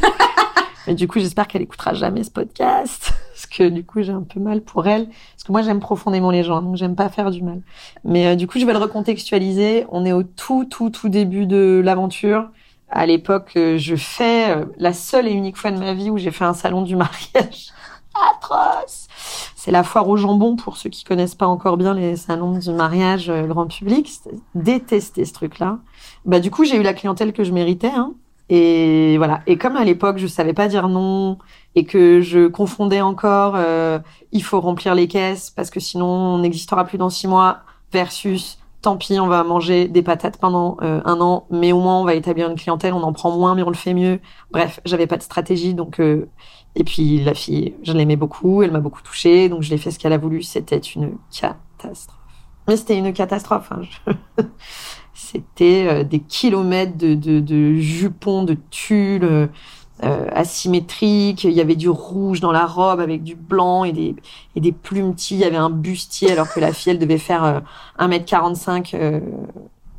Mais 0.87 0.95
du 0.95 1.09
coup, 1.09 1.19
j'espère 1.19 1.49
qu'elle 1.49 1.63
écoutera 1.63 1.95
jamais 1.95 2.25
ce 2.25 2.31
podcast. 2.31 3.13
Parce 3.33 3.47
que 3.47 3.69
du 3.69 3.85
coup, 3.85 4.03
j'ai 4.03 4.13
un 4.13 4.23
peu 4.23 4.41
mal 4.41 4.61
pour 4.61 4.87
elle. 4.87 5.07
Parce 5.07 5.45
que 5.45 5.53
moi, 5.53 5.63
j'aime 5.63 5.81
profondément 5.81 6.31
les 6.31 6.45
gens, 6.45 6.63
donc 6.63 6.77
j'aime 6.77 6.95
pas 6.95 7.09
faire 7.09 7.31
du 7.31 7.43
mal. 7.43 7.63
Mais 8.05 8.27
euh, 8.27 8.35
du 8.37 8.47
coup, 8.47 8.59
je 8.59 8.67
vais 8.67 8.73
le 8.73 8.79
recontextualiser. 8.79 9.87
On 9.91 10.05
est 10.05 10.13
au 10.13 10.23
tout, 10.23 10.65
tout, 10.65 10.91
tout 10.91 11.09
début 11.09 11.47
de 11.47 11.81
l'aventure. 11.85 12.49
À 12.91 13.07
l'époque, 13.07 13.53
euh, 13.57 13.77
je 13.77 13.97
fais 13.97 14.51
euh, 14.51 14.67
la 14.79 14.93
seule 14.93 15.27
et 15.27 15.33
unique 15.33 15.57
fois 15.57 15.73
de 15.73 15.79
ma 15.79 15.95
vie 15.95 16.11
où 16.11 16.19
j'ai 16.19 16.31
fait 16.31 16.45
un 16.45 16.55
salon 16.55 16.83
du 16.83 16.95
mariage 16.95 17.73
atroce. 18.31 19.09
C'est 19.57 19.71
la 19.71 19.83
foire 19.83 20.09
au 20.09 20.17
jambon 20.17 20.57
pour 20.57 20.77
ceux 20.77 20.91
qui 20.91 21.05
connaissent 21.05 21.35
pas 21.35 21.47
encore 21.47 21.77
bien 21.77 21.95
les 21.95 22.17
salons 22.17 22.59
du 22.59 22.71
mariage 22.71 23.31
euh, 23.31 23.47
grand 23.47 23.67
public. 23.67 24.11
Détesté 24.55 25.25
ce 25.25 25.33
truc-là. 25.33 25.79
Bah 26.25 26.39
du 26.39 26.51
coup 26.51 26.65
j'ai 26.65 26.77
eu 26.77 26.83
la 26.83 26.95
clientèle 26.95 27.33
que 27.33 27.43
je 27.43 27.53
méritais. 27.53 27.89
Hein. 27.89 28.13
Et 28.49 29.17
voilà. 29.17 29.41
Et 29.47 29.57
comme 29.57 29.77
à 29.77 29.85
l'époque 29.85 30.19
je 30.19 30.27
savais 30.27 30.53
pas 30.53 30.69
dire 30.69 30.89
non 30.89 31.39
et 31.75 31.85
que 31.85 32.21
je 32.21 32.47
confondais 32.47 33.01
encore, 33.01 33.55
euh, 33.57 33.99
il 34.33 34.43
faut 34.43 34.61
remplir 34.61 34.95
les 34.95 35.09
caisses 35.09 35.51
parce 35.51 35.71
que 35.71 35.81
sinon 35.81 36.07
on 36.07 36.39
n'existera 36.39 36.85
plus 36.85 36.99
dans 36.99 37.11
six 37.11 37.27
mois 37.27 37.61
versus 37.93 38.59
tant 38.83 38.99
pis, 38.99 39.19
on 39.19 39.29
va 39.29 39.45
manger 39.45 39.89
des 39.89 40.03
patates 40.03 40.37
pendant 40.37 40.77
euh, 40.83 41.01
un 41.07 41.19
an, 41.23 41.47
mais 41.51 41.73
au 41.73 41.81
moins 41.81 41.99
on 42.01 42.05
va 42.05 42.15
établir 42.15 42.51
une 42.51 42.57
clientèle, 42.57 42.93
on 42.93 43.03
en 43.03 43.15
prend 43.15 43.31
moins, 43.31 43.55
mais 43.55 43.63
on 43.63 43.71
le 43.71 43.77
fait 43.77 43.95
mieux. 43.95 44.21
Bref, 44.51 44.81
j'avais 44.85 45.07
pas 45.07 45.17
de 45.17 45.23
stratégie, 45.23 45.73
donc 45.73 46.01
euh, 46.01 46.29
et 46.77 46.85
puis 46.85 47.25
la 47.25 47.33
fille, 47.33 47.75
je 47.83 47.93
l'aimais 47.93 48.17
beaucoup, 48.17 48.63
elle 48.63 48.73
m'a 48.73 48.81
beaucoup 48.81 49.01
touchée, 49.01 49.49
donc 49.49 49.63
je 49.63 49.71
l'ai 49.71 49.79
fait 49.79 49.91
ce 49.91 49.99
qu'elle 49.99 50.13
a 50.13 50.19
voulu. 50.19 50.43
C'était 50.43 50.77
une 50.77 51.17
catastrophe. 51.31 52.19
Mais 52.69 52.77
c'était 52.77 52.99
une 52.99 53.13
catastrophe. 53.15 53.73
Hein. 53.73 54.13
C'était 55.15 55.87
euh, 55.89 56.05
des 56.05 56.21
kilomètres 56.21 56.97
de, 56.97 57.15
de, 57.15 57.41
de 57.41 57.75
jupons, 57.77 58.45
de 58.45 58.57
tulle 58.71 59.49
euh, 60.03 60.29
asymétriques. 60.33 61.45
Il 61.45 61.53
y 61.53 61.61
avait 61.61 61.77
du 61.77 61.89
rouge 61.89 62.41
dans 62.41 62.53
la 62.53 62.67
robe 62.67 63.01
avec 63.01 63.23
du 63.23 63.37
blanc 63.37 63.85
et 63.85 63.93
des, 63.93 64.17
et 64.57 64.61
des 64.61 64.73
plumetis. 64.73 65.35
Il 65.35 65.41
y 65.41 65.45
avait 65.45 65.57
un 65.57 65.71
bustier 65.71 66.33
alors 66.33 66.53
que 66.53 66.61
la 66.61 66.73
fille, 66.73 66.93
elle 66.93 66.99
devait 66.99 67.19
faire 67.19 67.45
euh, 67.45 67.61
1m45 67.99 68.91
euh, 68.95 69.21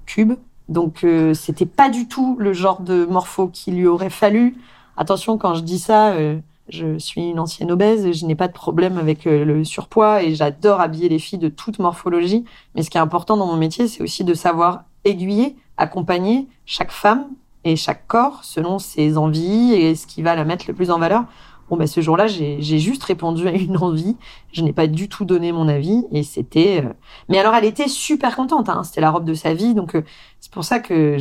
cubes. 0.05 0.33
Donc 0.69 1.03
euh, 1.03 1.33
c'était 1.33 1.65
pas 1.65 1.89
du 1.89 2.07
tout 2.07 2.37
le 2.39 2.53
genre 2.53 2.81
de 2.81 3.05
morpho 3.05 3.47
qu'il 3.47 3.75
lui 3.75 3.87
aurait 3.87 4.09
fallu. 4.09 4.57
Attention, 4.97 5.37
quand 5.37 5.53
je 5.55 5.61
dis 5.61 5.79
ça, 5.79 6.13
euh, 6.13 6.39
je 6.69 6.97
suis 6.97 7.29
une 7.29 7.39
ancienne 7.39 7.71
obèse, 7.71 8.11
je 8.11 8.25
n'ai 8.25 8.35
pas 8.35 8.47
de 8.47 8.53
problème 8.53 8.97
avec 8.97 9.27
euh, 9.27 9.45
le 9.45 9.63
surpoids 9.63 10.23
et 10.23 10.33
j'adore 10.33 10.81
habiller 10.81 11.09
les 11.09 11.19
filles 11.19 11.39
de 11.39 11.49
toute 11.49 11.79
morphologie. 11.79 12.45
Mais 12.73 12.81
ce 12.81 12.89
qui 12.89 12.97
est 12.97 13.01
important 13.01 13.37
dans 13.37 13.45
mon 13.45 13.57
métier, 13.57 13.87
c'est 13.87 14.01
aussi 14.01 14.23
de 14.23 14.33
savoir 14.33 14.85
aiguiller, 15.05 15.55
accompagner 15.77 16.47
chaque 16.65 16.91
femme 16.91 17.27
et 17.63 17.75
chaque 17.75 18.07
corps 18.07 18.43
selon 18.43 18.79
ses 18.79 19.17
envies 19.17 19.73
et 19.73 19.95
ce 19.95 20.07
qui 20.07 20.21
va 20.21 20.35
la 20.35 20.43
mettre 20.43 20.65
le 20.67 20.73
plus 20.73 20.91
en 20.91 20.99
valeur. 20.99 21.25
Bon, 21.69 21.77
ben, 21.77 21.87
ce 21.87 21.99
jour-là, 21.99 22.27
j'ai 22.27 22.79
juste 22.79 23.03
répondu 23.03 23.47
à 23.47 23.51
une 23.51 23.77
envie. 23.77 24.17
Je 24.51 24.61
n'ai 24.61 24.73
pas 24.73 24.85
du 24.85 25.09
tout 25.09 25.25
donné 25.25 25.51
mon 25.51 25.67
avis 25.67 26.05
et 26.11 26.21
c'était. 26.21 26.83
Euh... 26.85 26.89
Mais 27.27 27.39
alors, 27.39 27.55
elle 27.55 27.65
était 27.65 27.87
super 27.87 28.35
contente. 28.35 28.69
Hein. 28.69 28.83
C'était 28.83 29.01
la 29.01 29.09
robe 29.09 29.25
de 29.25 29.33
sa 29.33 29.53
vie, 29.53 29.73
donc 29.73 29.95
euh, 29.95 30.03
c'est 30.39 30.51
pour 30.51 30.63
ça 30.63 30.79
que 30.79 31.17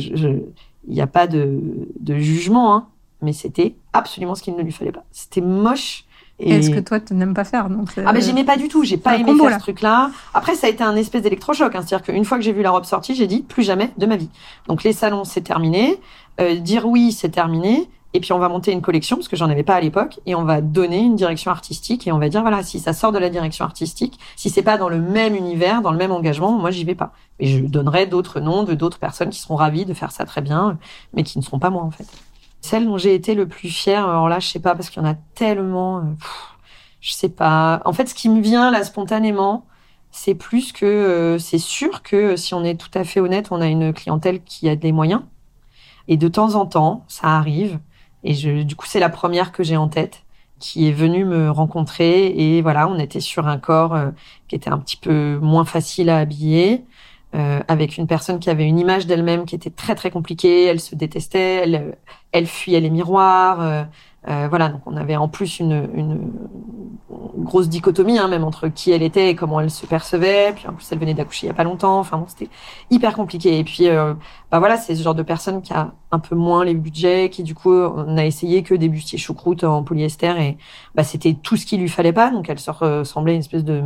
il 0.87 0.93
n'y 0.93 1.01
a 1.01 1.07
pas 1.07 1.25
de, 1.25 1.87
de 1.99 2.17
jugement. 2.17 2.75
Hein. 2.75 2.87
Mais 3.21 3.33
c'était 3.33 3.75
absolument 3.93 4.35
ce 4.35 4.43
qu'il 4.43 4.55
ne 4.55 4.61
lui 4.61 4.71
fallait 4.71 4.91
pas. 4.91 5.03
C'était 5.11 5.41
moche. 5.41 6.05
Et... 6.39 6.51
Est-ce 6.51 6.69
que 6.69 6.79
toi, 6.79 6.99
tu 6.99 7.13
n'aimes 7.13 7.33
pas 7.33 7.45
faire 7.45 7.69
donc 7.69 7.89
Ah 7.97 8.11
ben 8.11 8.21
j'aimais 8.21 8.43
pas 8.43 8.57
du 8.57 8.67
tout, 8.67 8.83
j'ai 8.83 8.97
pas 8.97 9.15
aimé 9.15 9.25
combo, 9.25 9.43
faire 9.43 9.51
là. 9.51 9.57
ce 9.57 9.63
truc-là. 9.63 10.11
Après 10.33 10.55
ça 10.55 10.67
a 10.67 10.69
été 10.69 10.83
un 10.83 10.95
espèce 10.95 11.21
d'électrochoc, 11.21 11.73
hein. 11.73 11.81
c'est-à-dire 11.85 12.05
qu'une 12.05 12.25
fois 12.25 12.37
que 12.37 12.43
j'ai 12.43 12.51
vu 12.51 12.61
la 12.61 12.71
robe 12.71 12.83
sortie, 12.83 13.15
j'ai 13.15 13.27
dit 13.27 13.41
plus 13.41 13.63
jamais 13.63 13.91
de 13.97 14.05
ma 14.05 14.17
vie. 14.17 14.29
Donc 14.67 14.83
les 14.83 14.91
salons 14.91 15.23
c'est 15.23 15.41
terminé, 15.41 15.97
euh, 16.41 16.55
dire 16.55 16.85
oui 16.85 17.13
c'est 17.13 17.29
terminé, 17.29 17.89
et 18.13 18.19
puis 18.19 18.33
on 18.33 18.39
va 18.39 18.49
monter 18.49 18.73
une 18.73 18.81
collection 18.81 19.15
parce 19.15 19.29
que 19.29 19.37
j'en 19.37 19.49
avais 19.49 19.63
pas 19.63 19.75
à 19.75 19.81
l'époque, 19.81 20.19
et 20.25 20.35
on 20.35 20.43
va 20.43 20.59
donner 20.59 20.99
une 20.99 21.15
direction 21.15 21.51
artistique 21.51 22.05
et 22.05 22.11
on 22.11 22.19
va 22.19 22.27
dire 22.27 22.41
voilà 22.41 22.63
si 22.63 22.79
ça 22.79 22.91
sort 22.91 23.13
de 23.13 23.17
la 23.17 23.29
direction 23.29 23.63
artistique, 23.63 24.19
si 24.35 24.49
c'est 24.49 24.61
pas 24.61 24.77
dans 24.77 24.89
le 24.89 24.99
même 24.99 25.35
univers, 25.35 25.81
dans 25.81 25.91
le 25.91 25.97
même 25.97 26.11
engagement, 26.11 26.51
moi 26.51 26.69
j'y 26.69 26.83
vais 26.83 26.95
pas. 26.95 27.13
Et 27.39 27.47
je 27.47 27.59
donnerai 27.59 28.07
d'autres 28.07 28.41
noms 28.41 28.63
de 28.63 28.73
d'autres 28.73 28.99
personnes 28.99 29.29
qui 29.29 29.39
seront 29.39 29.55
ravies 29.55 29.85
de 29.85 29.93
faire 29.93 30.11
ça 30.11 30.25
très 30.25 30.41
bien, 30.41 30.77
mais 31.13 31.23
qui 31.23 31.37
ne 31.39 31.43
seront 31.43 31.59
pas 31.59 31.69
moi 31.69 31.83
en 31.83 31.91
fait. 31.91 32.07
Celle 32.65 32.85
dont 32.85 32.97
j'ai 32.97 33.13
été 33.13 33.35
le 33.35 33.47
plus 33.47 33.69
fière, 33.69 34.09
alors 34.09 34.27
là, 34.27 34.39
je 34.39 34.47
sais 34.47 34.59
pas, 34.59 34.73
parce 34.75 34.89
qu'il 34.89 35.01
y 35.03 35.05
en 35.05 35.09
a 35.09 35.15
tellement, 35.35 36.01
pff, 36.19 36.57
je 36.99 37.13
sais 37.13 37.29
pas. 37.29 37.81
En 37.85 37.93
fait, 37.93 38.07
ce 38.07 38.15
qui 38.15 38.27
me 38.29 38.41
vient 38.41 38.71
là 38.71 38.83
spontanément, 38.83 39.65
c'est 40.11 40.35
plus 40.35 40.71
que 40.73 40.85
euh, 40.85 41.37
c'est 41.39 41.59
sûr 41.59 42.01
que 42.01 42.35
si 42.35 42.53
on 42.55 42.63
est 42.63 42.79
tout 42.79 42.89
à 42.97 43.03
fait 43.03 43.19
honnête, 43.19 43.49
on 43.51 43.61
a 43.61 43.67
une 43.67 43.93
clientèle 43.93 44.41
qui 44.43 44.67
a 44.69 44.75
des 44.75 44.91
moyens. 44.91 45.21
Et 46.07 46.17
de 46.17 46.27
temps 46.27 46.55
en 46.55 46.65
temps, 46.65 47.05
ça 47.07 47.27
arrive. 47.37 47.79
Et 48.23 48.33
je, 48.33 48.63
du 48.63 48.75
coup, 48.75 48.87
c'est 48.87 48.99
la 48.99 49.09
première 49.09 49.51
que 49.51 49.63
j'ai 49.63 49.77
en 49.77 49.87
tête. 49.89 50.23
qui 50.59 50.87
est 50.87 50.91
venu 50.91 51.25
me 51.25 51.49
rencontrer 51.51 52.27
et 52.27 52.61
voilà, 52.61 52.87
on 52.87 52.97
était 52.97 53.19
sur 53.19 53.47
un 53.47 53.57
corps 53.57 53.97
qui 54.47 54.55
était 54.55 54.69
un 54.69 54.79
petit 54.79 54.97
peu 54.97 55.37
moins 55.41 55.65
facile 55.65 56.09
à 56.09 56.17
habiller. 56.19 56.85
Euh, 57.35 57.59
avec 57.67 57.97
une 57.97 58.07
personne 58.07 58.39
qui 58.39 58.49
avait 58.49 58.65
une 58.65 58.79
image 58.79 59.07
d'elle-même 59.07 59.45
qui 59.45 59.55
était 59.55 59.69
très 59.69 59.93
très 59.93 60.09
compliquée, 60.09 60.65
elle 60.65 60.79
se 60.79 60.95
détestait, 60.95 61.63
elle, 61.63 61.97
elle 62.31 62.47
fuyait 62.47 62.79
les 62.79 62.89
miroirs, 62.89 63.61
euh, 63.61 63.83
euh, 64.27 64.47
voilà, 64.49 64.69
donc 64.69 64.81
on 64.87 64.97
avait 64.97 65.15
en 65.15 65.27
plus 65.27 65.59
une, 65.59 65.87
une 65.93 66.31
grosse 67.37 67.69
dichotomie, 67.69 68.17
hein, 68.17 68.27
même 68.27 68.43
entre 68.43 68.69
qui 68.69 68.91
elle 68.91 69.03
était 69.03 69.29
et 69.29 69.35
comment 69.35 69.59
elle 69.59 69.69
se 69.69 69.85
percevait. 69.85 70.53
Puis 70.55 70.67
en 70.67 70.73
plus, 70.73 70.91
elle 70.91 70.97
venait 70.97 71.13
d'accoucher 71.13 71.45
il 71.45 71.49
y 71.49 71.51
a 71.51 71.53
pas 71.53 71.63
longtemps. 71.63 71.99
Enfin 71.99 72.17
bon, 72.17 72.25
c'était 72.27 72.49
hyper 72.89 73.13
compliqué. 73.13 73.59
Et 73.59 73.63
puis, 73.63 73.87
euh, 73.87 74.15
bah 74.51 74.57
voilà, 74.59 74.77
c'est 74.77 74.95
ce 74.95 75.03
genre 75.03 75.13
de 75.13 75.21
personne 75.21 75.61
qui 75.61 75.73
a 75.73 75.93
un 76.11 76.19
peu 76.19 76.35
moins 76.35 76.65
les 76.65 76.73
budgets, 76.73 77.29
qui 77.29 77.43
du 77.43 77.53
coup, 77.53 77.73
on 77.73 78.17
a 78.17 78.25
essayé 78.25 78.63
que 78.63 78.73
des 78.73 78.89
bustiers 78.89 79.19
choucroute 79.19 79.63
en 79.63 79.83
polyester 79.83 80.33
et 80.39 80.57
bah 80.95 81.03
c'était 81.03 81.35
tout 81.35 81.55
ce 81.55 81.65
qu'il 81.65 81.81
lui 81.81 81.89
fallait 81.89 82.13
pas. 82.13 82.31
Donc 82.31 82.49
elle 82.49 82.59
se 82.59 82.71
ressemblait 82.71 83.33
à 83.33 83.35
une 83.35 83.41
espèce 83.41 83.63
de 83.63 83.83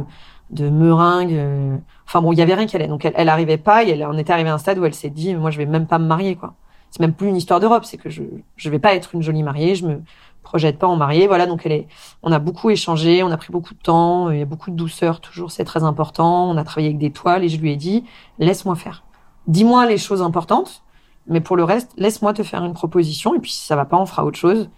de 0.52 0.70
meringue. 0.70 1.34
Euh, 1.34 1.78
enfin 2.06 2.22
bon, 2.22 2.32
il 2.32 2.40
y 2.40 2.42
avait 2.42 2.54
rien 2.54 2.66
qui 2.66 2.76
allait. 2.76 2.88
Donc 2.88 3.06
elle, 3.06 3.14
elle 3.16 3.30
arrivait 3.30 3.58
pas 3.58 3.84
et 3.84 3.90
elle 3.90 4.06
en 4.06 4.18
était 4.18 4.34
arrivée 4.34 4.50
à 4.50 4.54
un 4.54 4.58
stade 4.58 4.78
où 4.80 4.86
elle 4.86 4.94
s'est 4.94 5.10
dit, 5.10 5.36
moi 5.36 5.52
je 5.52 5.58
vais 5.58 5.66
même 5.66 5.88
pas 5.88 6.00
me 6.00 6.06
marier 6.08 6.36
quoi. 6.36 6.56
C'est 6.92 7.02
même 7.02 7.14
plus 7.14 7.28
une 7.28 7.36
histoire 7.36 7.60
d'Europe, 7.60 7.86
c'est 7.86 7.98
que 7.98 8.10
je 8.10 8.24
je 8.56 8.70
vais 8.70 8.80
pas 8.80 8.96
être 8.96 9.14
une 9.14 9.22
jolie 9.22 9.44
mariée, 9.44 9.76
je 9.76 9.86
me 9.86 10.02
projette 10.42 10.80
pas 10.80 10.88
en 10.88 10.96
mariée. 10.96 11.28
Voilà, 11.28 11.46
donc 11.46 11.66
elle 11.66 11.72
est. 11.72 11.88
On 12.24 12.32
a 12.32 12.40
beaucoup 12.40 12.70
échangé, 12.70 13.24
on 13.24 13.32
a 13.32 13.38
pris 13.38 13.52
beaucoup 13.52 13.74
de 13.74 13.80
temps, 13.80 14.32
il 14.32 14.40
y 14.40 14.42
a 14.42 14.46
beaucoup 14.46 14.72
de 14.72 14.76
douceur 14.76 15.22
toujours, 15.22 15.52
c'est 15.52 15.66
très 15.66 15.84
important. 15.84 16.50
On 16.50 16.58
a 16.58 16.64
travaillé 16.64 16.88
avec 16.88 16.98
des 16.98 17.12
toiles 17.12 17.44
et 17.44 17.50
je 17.50 17.60
lui 17.60 17.72
ai 17.72 17.76
dit, 17.76 18.06
laisse-moi 18.40 18.76
faire. 18.76 19.04
Dis-moi 19.48 19.86
les 19.86 19.98
choses 19.98 20.22
importantes, 20.22 20.84
mais 21.28 21.42
pour 21.42 21.56
le 21.56 21.64
reste, 21.64 21.92
laisse-moi 21.98 22.34
te 22.34 22.44
faire 22.44 22.64
une 22.64 22.74
proposition 22.74 23.36
et 23.36 23.40
puis 23.40 23.52
si 23.52 23.66
ça 23.66 23.76
va 23.76 23.86
pas, 23.86 23.98
on 23.98 24.06
fera 24.06 24.26
autre 24.26 24.38
chose. 24.38 24.70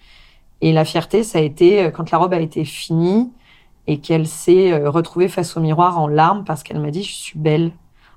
Et 0.61 0.73
la 0.73 0.85
fierté, 0.85 1.23
ça 1.23 1.39
a 1.39 1.41
été 1.41 1.83
euh, 1.83 1.91
quand 1.91 2.11
la 2.11 2.17
robe 2.17 2.33
a 2.33 2.39
été 2.39 2.65
finie 2.65 3.31
et 3.91 3.97
qu'elle 3.97 4.25
s'est 4.25 4.71
euh, 4.71 4.89
retrouvée 4.89 5.27
face 5.27 5.57
au 5.57 5.59
miroir 5.59 5.99
en 5.99 6.07
larmes 6.07 6.45
parce 6.45 6.63
qu'elle 6.63 6.79
m'a 6.79 6.91
dit 6.91 7.03
je 7.03 7.13
suis 7.13 7.37
belle. 7.37 7.71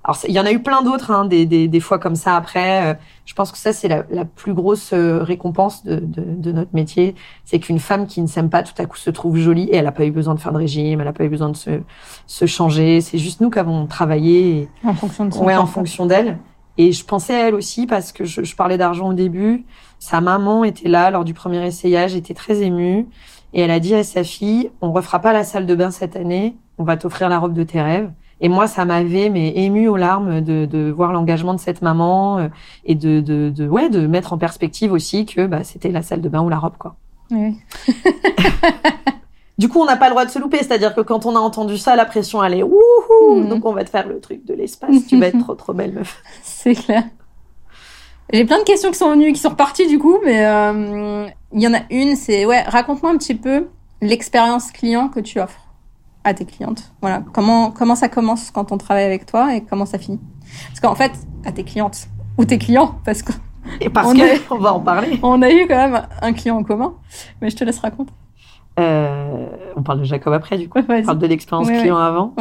Alors 0.05 0.19
il 0.29 0.33
y 0.35 0.39
en 0.39 0.47
a 0.47 0.53
eu 0.53 0.63
plein 0.63 0.83
d'autres, 0.83 1.11
hein, 1.11 1.25
des, 1.25 1.47
des, 1.47 1.67
des, 1.67 1.81
fois 1.81 1.99
comme 1.99 2.15
ça 2.15 2.37
après. 2.37 2.93
Euh, 2.93 2.95
je 3.25 3.35
pense 3.35 3.51
que 3.51 3.59
ça 3.59 3.73
c'est 3.73 3.89
la, 3.89 4.05
la, 4.11 4.25
plus 4.25 4.55
grosse 4.55 4.93
euh, 4.93 5.23
récompense 5.23 5.83
de, 5.83 5.97
de, 5.97 6.23
de 6.23 6.53
notre 6.53 6.73
métier, 6.75 7.17
c'est 7.45 7.59
qu'une 7.59 7.81
femme 7.81 8.07
qui 8.07 8.21
ne 8.23 8.29
s'aime 8.29 8.51
pas 8.51 8.63
tout 8.63 8.81
à 8.81 8.87
coup 8.87 8.99
se 8.99 9.11
trouve 9.11 9.37
jolie 9.37 9.65
et 9.65 9.77
elle 9.77 9.87
n'a 9.87 9.93
pas 9.93 10.05
eu 10.05 10.13
besoin 10.13 10.35
de 10.37 10.41
faire 10.41 10.53
de 10.53 10.59
régime, 10.59 11.01
elle 11.01 11.07
n'a 11.07 11.13
pas 11.13 11.25
eu 11.25 11.29
besoin 11.29 11.49
de 11.49 11.57
se, 11.57 11.81
se 12.27 12.47
changer. 12.47 13.01
C'est 13.01 13.19
juste 13.19 13.41
nous 13.41 13.51
qui 13.51 13.59
avons 13.59 13.87
travaillé 13.87 14.69
en 14.85 14.95
fonction 14.95 15.25
de 15.25 15.35
son 15.35 15.45
ouais, 15.45 15.57
en 15.57 15.67
fonction 15.67 16.07
d'elle. 16.07 16.39
Et 16.77 16.93
je 16.93 17.05
pensais 17.05 17.35
à 17.35 17.49
elle 17.49 17.55
aussi 17.55 17.87
parce 17.87 18.13
que 18.13 18.25
je, 18.25 18.43
je 18.45 18.57
parlais 18.57 18.79
d'argent 18.79 19.09
au 19.09 19.15
début. 19.15 19.65
Sa 19.99 20.21
maman 20.21 20.65
était 20.65 20.89
là 20.89 21.11
lors 21.11 21.25
du 21.25 21.33
premier 21.35 21.65
essayage, 21.67 22.15
était 22.15 22.35
très 22.35 22.63
émue. 22.63 23.07
Et 23.55 23.61
elle 23.61 23.71
a 23.71 23.81
dit 23.81 23.95
à 23.95 24.03
sa 24.03 24.25
fille, 24.25 24.71
on 24.83 24.93
refera 24.93 25.21
pas 25.21 25.33
la 25.33 25.45
salle 25.45 25.65
de 25.65 25.75
bain 25.75 25.93
cette 25.93 26.17
année, 26.17 26.57
on 26.77 26.85
va 26.85 26.97
t'offrir 26.97 27.29
la 27.29 27.39
robe 27.39 27.55
de 27.55 27.63
tes 27.63 27.81
rêves. 27.81 28.11
Et 28.41 28.49
moi, 28.49 28.67
ça 28.67 28.85
m'avait 28.85 29.31
mais 29.31 29.53
ému 29.57 29.87
aux 29.87 29.97
larmes 29.97 30.41
de, 30.41 30.67
de 30.67 30.91
voir 30.91 31.13
l'engagement 31.13 31.55
de 31.55 31.61
cette 31.61 31.81
maman 31.81 32.39
euh, 32.39 32.49
et 32.85 32.97
de, 32.97 33.21
de, 33.21 33.51
de, 33.51 33.69
ouais 33.69 33.89
de 33.89 34.09
mettre 34.09 34.33
en 34.33 34.39
perspective 34.39 34.93
aussi 34.93 35.25
que 35.25 35.47
bah, 35.47 35.63
c'était 35.63 35.91
la 35.91 36.03
salle 36.03 36.21
de 36.21 36.29
bain 36.29 36.43
ou 36.43 36.49
la 36.49 36.59
robe 36.59 36.77
quoi. 36.77 36.97
Oui. 37.31 37.57
du 39.59 39.69
coup, 39.69 39.81
on 39.81 39.85
n'a 39.85 39.97
pas 39.97 40.07
le 40.07 40.11
droit 40.11 40.25
de 40.25 40.31
se 40.31 40.41
louper, 40.41 40.59
c'est-à-dire 40.59 40.95
que 40.95 41.01
quand 41.01 41.25
on 41.25 41.37
a 41.37 41.39
entendu 41.39 41.79
ça, 41.79 41.95
la 41.95 42.05
pression 42.05 42.43
est 42.43 42.63
wouhou, 42.63 43.37
mmh. 43.37 43.49
donc 43.49 43.65
on 43.65 43.73
va 43.73 43.85
te 43.85 43.91
faire 43.91 44.09
le 44.09 44.19
truc 44.19 44.45
de 44.45 44.53
l'espace. 44.53 45.07
tu 45.09 45.19
vas 45.19 45.29
être 45.29 45.39
trop 45.45 45.55
trop 45.55 45.73
belle 45.73 45.93
meuf. 45.93 46.21
C'est 46.43 46.75
clair. 46.75 47.05
J'ai 48.33 48.45
plein 48.45 48.59
de 48.59 48.65
questions 48.65 48.91
qui 48.91 48.99
sont 48.99 49.11
venues, 49.11 49.33
qui 49.33 49.39
sont 49.39 49.51
reparties 49.51 49.87
du 49.87 49.99
coup, 49.99 50.19
mais 50.25 50.45
euh, 50.45 51.27
il 51.55 51.63
y 51.63 51.69
en 51.69 51.75
a 51.75 51.83
une, 51.91 52.17
c'est 52.17 52.45
ouais, 52.45 52.63
raconte-moi 52.63 53.13
un 53.13 53.17
petit 53.17 53.35
peu 53.35 53.69
l'expérience 54.03 54.73
client 54.73 55.09
que 55.09 55.21
tu 55.21 55.41
offres 55.41 55.61
à 56.25 56.35
tes 56.35 56.45
clientes. 56.45 56.93
Voilà, 57.01 57.23
comment 57.33 57.71
comment 57.71 57.95
ça 57.95 58.09
commence 58.09 58.51
quand 58.51 58.73
on 58.73 58.79
travaille 58.79 59.05
avec 59.05 59.25
toi 59.25 59.55
et 59.55 59.63
comment 59.63 59.87
ça 59.87 59.99
finit? 59.99 60.21
Parce 60.69 60.81
qu'en 60.81 60.95
fait, 60.95 61.13
à 61.45 61.53
tes 61.53 61.65
clientes 61.65 62.09
ou 62.39 62.45
tes 62.45 62.59
clients, 62.59 62.97
parce 63.05 63.23
que 63.23 63.33
et 63.81 63.89
parce 63.89 64.09
on 64.09 64.15
que 64.15 64.51
on 64.55 64.59
va 64.59 64.75
en 64.75 64.81
parler. 64.81 65.19
On 65.23 65.41
a 65.43 65.51
eu 65.51 65.67
quand 65.69 65.77
même 65.77 66.07
un 66.21 66.33
client 66.33 66.57
en 66.57 66.65
commun, 66.65 66.95
mais 67.41 67.51
je 67.51 67.57
te 67.57 67.65
laisse 67.65 67.79
raconter. 67.79 68.13
Euh, 68.81 69.47
on 69.77 69.83
parle 69.85 70.01
de 70.01 70.05
Jacob 70.05 70.33
après, 70.33 70.59
du 70.59 70.69
coup. 70.69 70.81
on 70.81 71.03
parle 71.03 71.19
de 71.19 71.27
l'expérience 71.27 71.69
ouais, 71.69 71.79
client 71.79 71.97
ouais. 71.97 72.03
avant. 72.03 72.35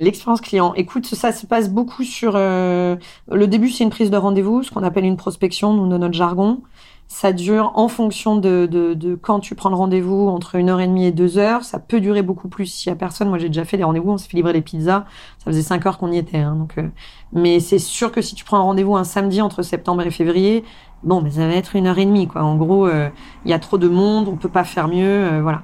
L'expérience 0.00 0.40
client. 0.40 0.72
Écoute, 0.74 1.06
ça 1.06 1.32
se 1.32 1.46
passe 1.46 1.70
beaucoup 1.70 2.02
sur. 2.02 2.32
Euh, 2.34 2.96
le 3.30 3.46
début, 3.46 3.68
c'est 3.68 3.84
une 3.84 3.90
prise 3.90 4.10
de 4.10 4.16
rendez-vous, 4.16 4.62
ce 4.62 4.70
qu'on 4.70 4.82
appelle 4.82 5.04
une 5.04 5.16
prospection, 5.16 5.74
nous, 5.74 5.86
dans 5.86 5.98
notre 5.98 6.14
jargon. 6.14 6.62
Ça 7.08 7.32
dure 7.32 7.72
en 7.76 7.88
fonction 7.88 8.36
de, 8.36 8.66
de, 8.70 8.92
de 8.92 9.14
quand 9.14 9.38
tu 9.40 9.54
prends 9.54 9.68
le 9.70 9.76
rendez-vous, 9.76 10.28
entre 10.28 10.56
une 10.56 10.68
heure 10.68 10.80
et 10.80 10.86
demie 10.86 11.06
et 11.06 11.12
deux 11.12 11.38
heures. 11.38 11.64
Ça 11.64 11.78
peut 11.78 12.00
durer 12.00 12.22
beaucoup 12.22 12.48
plus 12.48 12.66
s'il 12.66 12.90
y 12.90 12.92
a 12.92 12.96
personne. 12.96 13.28
Moi, 13.28 13.38
j'ai 13.38 13.48
déjà 13.48 13.64
fait 13.64 13.76
des 13.76 13.84
rendez-vous, 13.84 14.10
on 14.10 14.18
s'est 14.18 14.28
fait 14.28 14.36
livrer 14.36 14.52
les 14.52 14.60
pizzas. 14.60 15.04
Ça 15.38 15.44
faisait 15.46 15.62
cinq 15.62 15.86
heures 15.86 15.98
qu'on 15.98 16.10
y 16.10 16.18
était. 16.18 16.38
Hein, 16.38 16.56
donc, 16.56 16.78
euh... 16.78 16.88
Mais 17.32 17.60
c'est 17.60 17.78
sûr 17.78 18.10
que 18.10 18.20
si 18.20 18.34
tu 18.34 18.44
prends 18.44 18.58
un 18.58 18.62
rendez-vous 18.62 18.96
un 18.96 19.04
samedi 19.04 19.40
entre 19.40 19.62
septembre 19.62 20.02
et 20.02 20.10
février, 20.10 20.64
bon, 21.04 21.20
mais 21.22 21.30
ça 21.30 21.46
va 21.46 21.54
être 21.54 21.76
une 21.76 21.86
heure 21.86 21.98
et 21.98 22.06
demie. 22.06 22.26
Quoi. 22.26 22.42
En 22.42 22.56
gros, 22.56 22.88
il 22.88 22.94
euh, 22.94 23.08
y 23.44 23.52
a 23.52 23.58
trop 23.58 23.78
de 23.78 23.88
monde, 23.88 24.28
on 24.28 24.36
peut 24.36 24.48
pas 24.48 24.64
faire 24.64 24.88
mieux. 24.88 25.32
Euh, 25.32 25.42
voilà. 25.42 25.62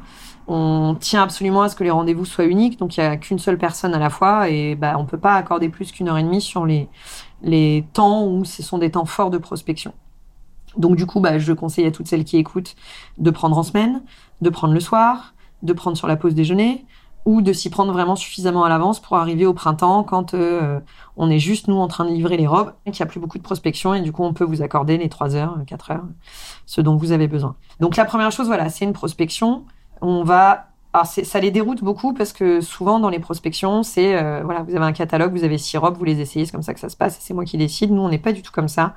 On 0.49 0.97
tient 0.99 1.23
absolument 1.23 1.63
à 1.63 1.69
ce 1.69 1.77
que 1.77 1.85
les 1.85 1.91
rendez-vous 1.91 2.25
soient 2.25 2.45
uniques, 2.45 2.79
donc 2.79 2.97
il 2.97 3.01
y 3.01 3.03
a 3.05 3.17
qu'une 3.17 3.39
seule 3.39 3.59
personne 3.59 3.95
à 3.95 3.99
la 4.01 4.11
fois 4.11 4.49
et 4.49 4.75
bah 4.75 4.97
on 4.99 5.05
peut 5.05 5.19
pas 5.19 5.35
accorder 5.35 5.69
plus 5.69 5.93
qu'une 5.93 6.09
heure 6.09 6.19
et 6.19 6.23
demie 6.23 6.41
sur 6.41 6.67
les 6.67 6.89
les 7.43 7.87
temps 7.93 8.27
où 8.27 8.45
ce 8.45 8.61
sont 8.63 8.79
des 8.79 8.91
temps 8.91 9.05
forts 9.05 9.31
de 9.31 9.39
prospection. 9.39 9.93
Donc 10.77 10.97
du 10.97 11.07
coup, 11.07 11.21
bah, 11.21 11.39
je 11.39 11.53
conseille 11.53 11.87
à 11.87 11.91
toutes 11.91 12.09
celles 12.09 12.25
qui 12.25 12.37
écoutent 12.37 12.75
de 13.19 13.31
prendre 13.31 13.57
en 13.59 13.63
semaine, 13.63 14.03
de 14.41 14.51
prendre 14.51 14.75
le 14.75 14.81
soir, 14.81 15.35
de 15.63 15.73
prendre 15.73 15.97
sur 15.97 16.09
la 16.09 16.17
pause 16.17 16.35
déjeuner 16.35 16.85
ou 17.25 17.41
de 17.41 17.53
s'y 17.53 17.71
prendre 17.71 17.93
vraiment 17.93 18.17
suffisamment 18.17 18.65
à 18.65 18.69
l'avance 18.69 18.99
pour 18.99 19.17
arriver 19.17 19.47
au 19.47 19.55
printemps 19.55 20.03
quand 20.03 20.35
euh, 20.35 20.81
on 21.17 21.31
est 21.31 21.39
juste 21.39 21.69
nous 21.69 21.77
en 21.77 21.87
train 21.87 22.05
de 22.05 22.11
livrer 22.11 22.37
les 22.37 22.49
robes 22.49 22.73
qu'il 22.85 22.95
n'y 22.95 23.03
a 23.03 23.07
plus 23.07 23.21
beaucoup 23.21 23.39
de 23.39 23.45
prospection 23.45 23.95
et 23.95 24.01
du 24.01 24.11
coup 24.11 24.25
on 24.25 24.33
peut 24.33 24.43
vous 24.43 24.61
accorder 24.61 24.99
les 24.99 25.09
3 25.09 25.37
heures, 25.37 25.57
4 25.65 25.93
heures, 25.93 26.05
ce 26.67 26.81
dont 26.81 26.97
vous 26.97 27.13
avez 27.13 27.29
besoin. 27.29 27.55
Donc 27.79 27.95
la 27.95 28.05
première 28.05 28.33
chose, 28.33 28.49
voilà, 28.49 28.71
c'est 28.71 28.85
une 28.85 28.93
prospection 28.93 29.65
on 30.03 30.25
va 30.25 30.72
alors 30.95 31.07
ça 31.07 31.41
les 31.41 31.51
déroute 31.51 31.83
beaucoup 31.83 32.13
parce 32.13 32.35
que 32.35 32.61
souvent 32.61 32.99
dans 32.99 33.09
les 33.09 33.19
prospections, 33.19 33.83
c'est 33.83 34.15
euh, 34.15 34.43
voilà, 34.45 34.63
vous 34.63 34.77
avez 34.77 34.85
un 34.85 34.93
catalogue, 34.93 35.33
vous 35.33 35.45
avez 35.45 35.57
six 35.57 35.79
robes, 35.79 35.97
vous 35.97 36.05
les 36.05 36.21
essayez, 36.21 36.45
c'est 36.45 36.53
comme 36.53 36.63
ça 36.63 36.75
que 36.75 36.81
ça 36.81 36.91
se 36.91 36.97
passe, 36.97 37.17
c'est 37.19 37.33
moi 37.33 37.47
qui 37.47 37.57
décide. 37.57 37.91
Nous, 37.91 38.03
on 38.03 38.11
n'est 38.11 38.19
pas 38.19 38.33
du 38.33 38.43
tout 38.43 38.53
comme 38.53 38.69
ça. 38.69 38.95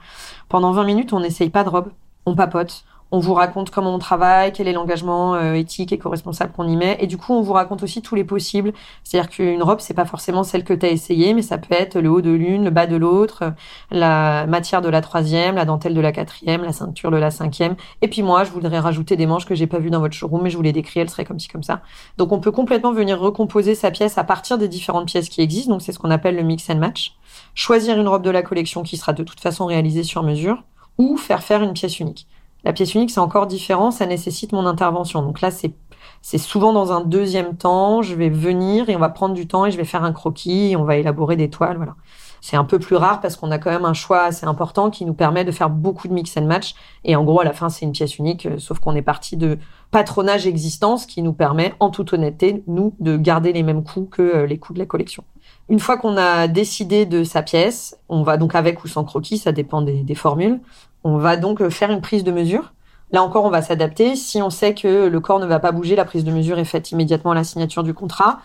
Pendant 0.50 0.74
20 0.74 0.84
minutes, 0.84 1.14
on 1.14 1.22
n'essaye 1.22 1.50
pas 1.50 1.64
de 1.64 1.70
robe, 1.70 1.92
on 2.26 2.36
papote. 2.36 2.84
On 3.12 3.20
vous 3.20 3.34
raconte 3.34 3.70
comment 3.70 3.94
on 3.94 4.00
travaille, 4.00 4.52
quel 4.52 4.68
est 4.68 4.74
l'engagement 4.74 5.36
euh, 5.36 5.54
éthique 5.54 5.94
et 5.94 5.98
co-responsable 5.98 6.52
qu'on 6.54 6.68
y 6.68 6.76
met. 6.76 6.98
Et 7.00 7.08
du 7.08 7.18
coup, 7.18 7.34
on 7.34 7.42
vous 7.42 7.54
raconte 7.54 7.84
aussi 7.84 8.02
tous 8.02 8.16
les 8.16 8.24
possibles. 8.24 8.74
C'est-à-dire 9.04 9.30
qu'une 9.30 9.62
robe, 9.62 9.80
c'est 9.80 9.94
pas 9.94 10.06
forcément 10.06 10.44
celle 10.44 10.64
que 10.64 10.74
tu 10.74 10.86
as 10.86 10.90
essayée, 10.90 11.34
mais 11.34 11.44
ça 11.44 11.58
peut 11.58 11.76
être 11.76 12.00
le 12.00 12.10
haut 12.10 12.22
de 12.22 12.32
l'une, 12.32 12.64
le 12.64 12.72
bas 12.72 12.88
de 12.88 12.96
l'autre, 12.96 13.54
la 13.92 14.48
matière 14.48 14.82
de 14.82 14.90
la 14.90 15.02
troisième, 15.02 15.56
la 15.56 15.66
dentelle 15.66 15.94
de 15.94 16.02
la 16.02 16.12
quatrième, 16.12 16.64
la 16.64 16.74
ceinture 16.74 17.12
de 17.12 17.18
la 17.18 17.32
cinquième. 17.32 17.76
Et 18.02 18.08
puis 18.08 18.24
moi, 18.24 18.44
je 18.44 18.52
voudrais 18.52 18.80
rajouter 18.80 19.16
des 19.16 19.28
manches 19.28 19.46
que 19.46 19.56
j'ai 19.56 19.68
pas 19.68 19.80
vues 19.80 19.92
dans 19.92 20.00
votre 20.00 20.16
showroom, 20.16 20.42
mais 20.42 20.50
je 20.50 20.58
vous 20.58 20.64
les 20.64 20.74
décris, 20.74 21.00
elles 21.00 21.10
seraient 21.10 21.26
comme 21.26 21.40
ci, 21.40 21.48
comme 21.48 21.64
ça. 21.64 21.82
Donc 22.18 22.32
on 22.32 22.40
peut 22.40 22.52
complètement 22.52 22.92
venir 22.92 23.20
recomposer 23.20 23.76
sa 23.76 23.92
pièce 23.92 24.18
à 24.18 24.24
partir 24.24 24.58
des 24.58 24.68
différentes 24.68 25.08
pièces 25.08 25.30
qui 25.30 25.42
existent. 25.42 25.72
Donc 25.72 25.84
c'est 25.84 25.92
ce 25.92 26.00
qu'on 26.00 26.12
appelle 26.12 26.36
le 26.36 26.44
mix 26.44 26.70
and 26.70 26.78
match. 26.78 27.16
Choisir 27.54 28.00
une 28.00 28.08
robe 28.08 28.24
de 28.24 28.30
la 28.32 28.42
collection 28.42 28.84
qui 28.84 28.98
sera 28.98 29.14
de 29.14 29.24
toute 29.24 29.40
façon 29.40 29.66
réalisée 29.66 30.04
sur 30.04 30.24
mesure 30.24 30.64
ou 30.98 31.18
faire 31.18 31.44
faire 31.44 31.62
une 31.62 31.74
pièce 31.74 32.00
unique. 32.00 32.28
La 32.66 32.74
pièce 32.74 32.96
unique, 32.96 33.12
c'est 33.12 33.20
encore 33.20 33.46
différent, 33.46 33.92
ça 33.92 34.08
nécessite 34.08 34.52
mon 34.52 34.66
intervention. 34.66 35.22
Donc 35.22 35.40
là, 35.40 35.52
c'est 35.52 36.38
souvent 36.40 36.74
dans 36.74 36.92
un 36.92 37.02
deuxième 37.02 37.56
temps, 37.56 38.02
je 38.02 38.16
vais 38.16 38.30
venir 38.30 38.90
et 38.90 38.96
on 38.96 39.00
va 39.00 39.10
prendre 39.10 39.36
du 39.36 39.48
temps 39.48 39.68
et 39.68 39.72
je 39.72 39.78
vais 39.78 39.86
faire 39.86 40.04
un 40.04 40.12
croquis 40.12 40.76
on 40.78 40.84
va 40.84 40.98
élaborer 40.98 41.36
des 41.36 41.50
toiles, 41.52 41.78
voilà. 41.78 41.96
C'est 42.42 42.58
un 42.58 42.64
peu 42.64 42.78
plus 42.78 42.96
rare 42.96 43.22
parce 43.22 43.38
qu'on 43.38 43.50
a 43.50 43.58
quand 43.58 43.72
même 43.72 43.86
un 43.86 43.94
choix 43.94 44.22
assez 44.24 44.46
important 44.46 44.92
qui 44.92 45.06
nous 45.06 45.16
permet 45.16 45.44
de 45.44 45.52
faire 45.52 45.72
beaucoup 45.72 46.08
de 46.08 46.14
mix 46.14 46.38
and 46.38 46.46
match. 46.46 46.76
Et 47.04 47.16
en 47.16 47.24
gros, 47.24 47.42
à 47.42 47.44
la 47.44 47.54
fin, 47.54 47.70
c'est 47.70 47.86
une 47.86 47.92
pièce 47.92 48.20
unique, 48.20 48.48
sauf 48.60 48.78
qu'on 48.78 48.96
est 48.96 49.02
parti 49.02 49.36
de 49.36 49.58
patronage 49.90 50.46
existence 50.46 51.08
qui 51.08 51.24
nous 51.24 51.34
permet, 51.34 51.74
en 51.80 51.90
toute 51.90 52.14
honnêteté, 52.14 52.64
nous, 52.68 52.94
de 53.00 53.18
garder 53.18 53.52
les 53.52 53.64
mêmes 53.64 53.84
coûts 53.84 54.06
que 54.06 54.44
les 54.44 54.60
coûts 54.60 54.74
de 54.74 54.80
la 54.80 54.86
collection. 54.86 55.24
Une 55.70 55.80
fois 55.80 55.98
qu'on 55.98 56.18
a 56.18 56.48
décidé 56.48 57.08
de 57.08 57.24
sa 57.24 57.42
pièce, 57.42 57.98
on 58.10 58.22
va 58.22 58.38
donc 58.38 58.54
avec 58.54 58.84
ou 58.84 58.88
sans 58.88 59.06
croquis, 59.06 59.40
ça 59.40 59.52
dépend 59.52 59.82
des 59.82 60.16
formules, 60.16 60.60
on 61.06 61.18
va 61.18 61.38
donc 61.38 61.66
faire 61.70 61.92
une 61.92 62.02
prise 62.02 62.24
de 62.24 62.32
mesure. 62.32 62.74
Là 63.12 63.24
encore, 63.24 63.46
on 63.46 63.50
va 63.50 63.62
s'adapter. 63.62 64.16
Si 64.16 64.42
on 64.42 64.50
sait 64.50 64.74
que 64.74 65.08
le 65.08 65.20
corps 65.20 65.40
ne 65.40 65.46
va 65.46 65.60
pas 65.60 65.72
bouger, 65.72 65.96
la 65.96 66.04
prise 66.04 66.24
de 66.24 66.32
mesure 66.32 66.58
est 66.58 66.66
faite 66.66 66.92
immédiatement 66.92 67.32
à 67.32 67.36
la 67.36 67.44
signature 67.44 67.84
du 67.84 67.94
contrat. 67.94 68.40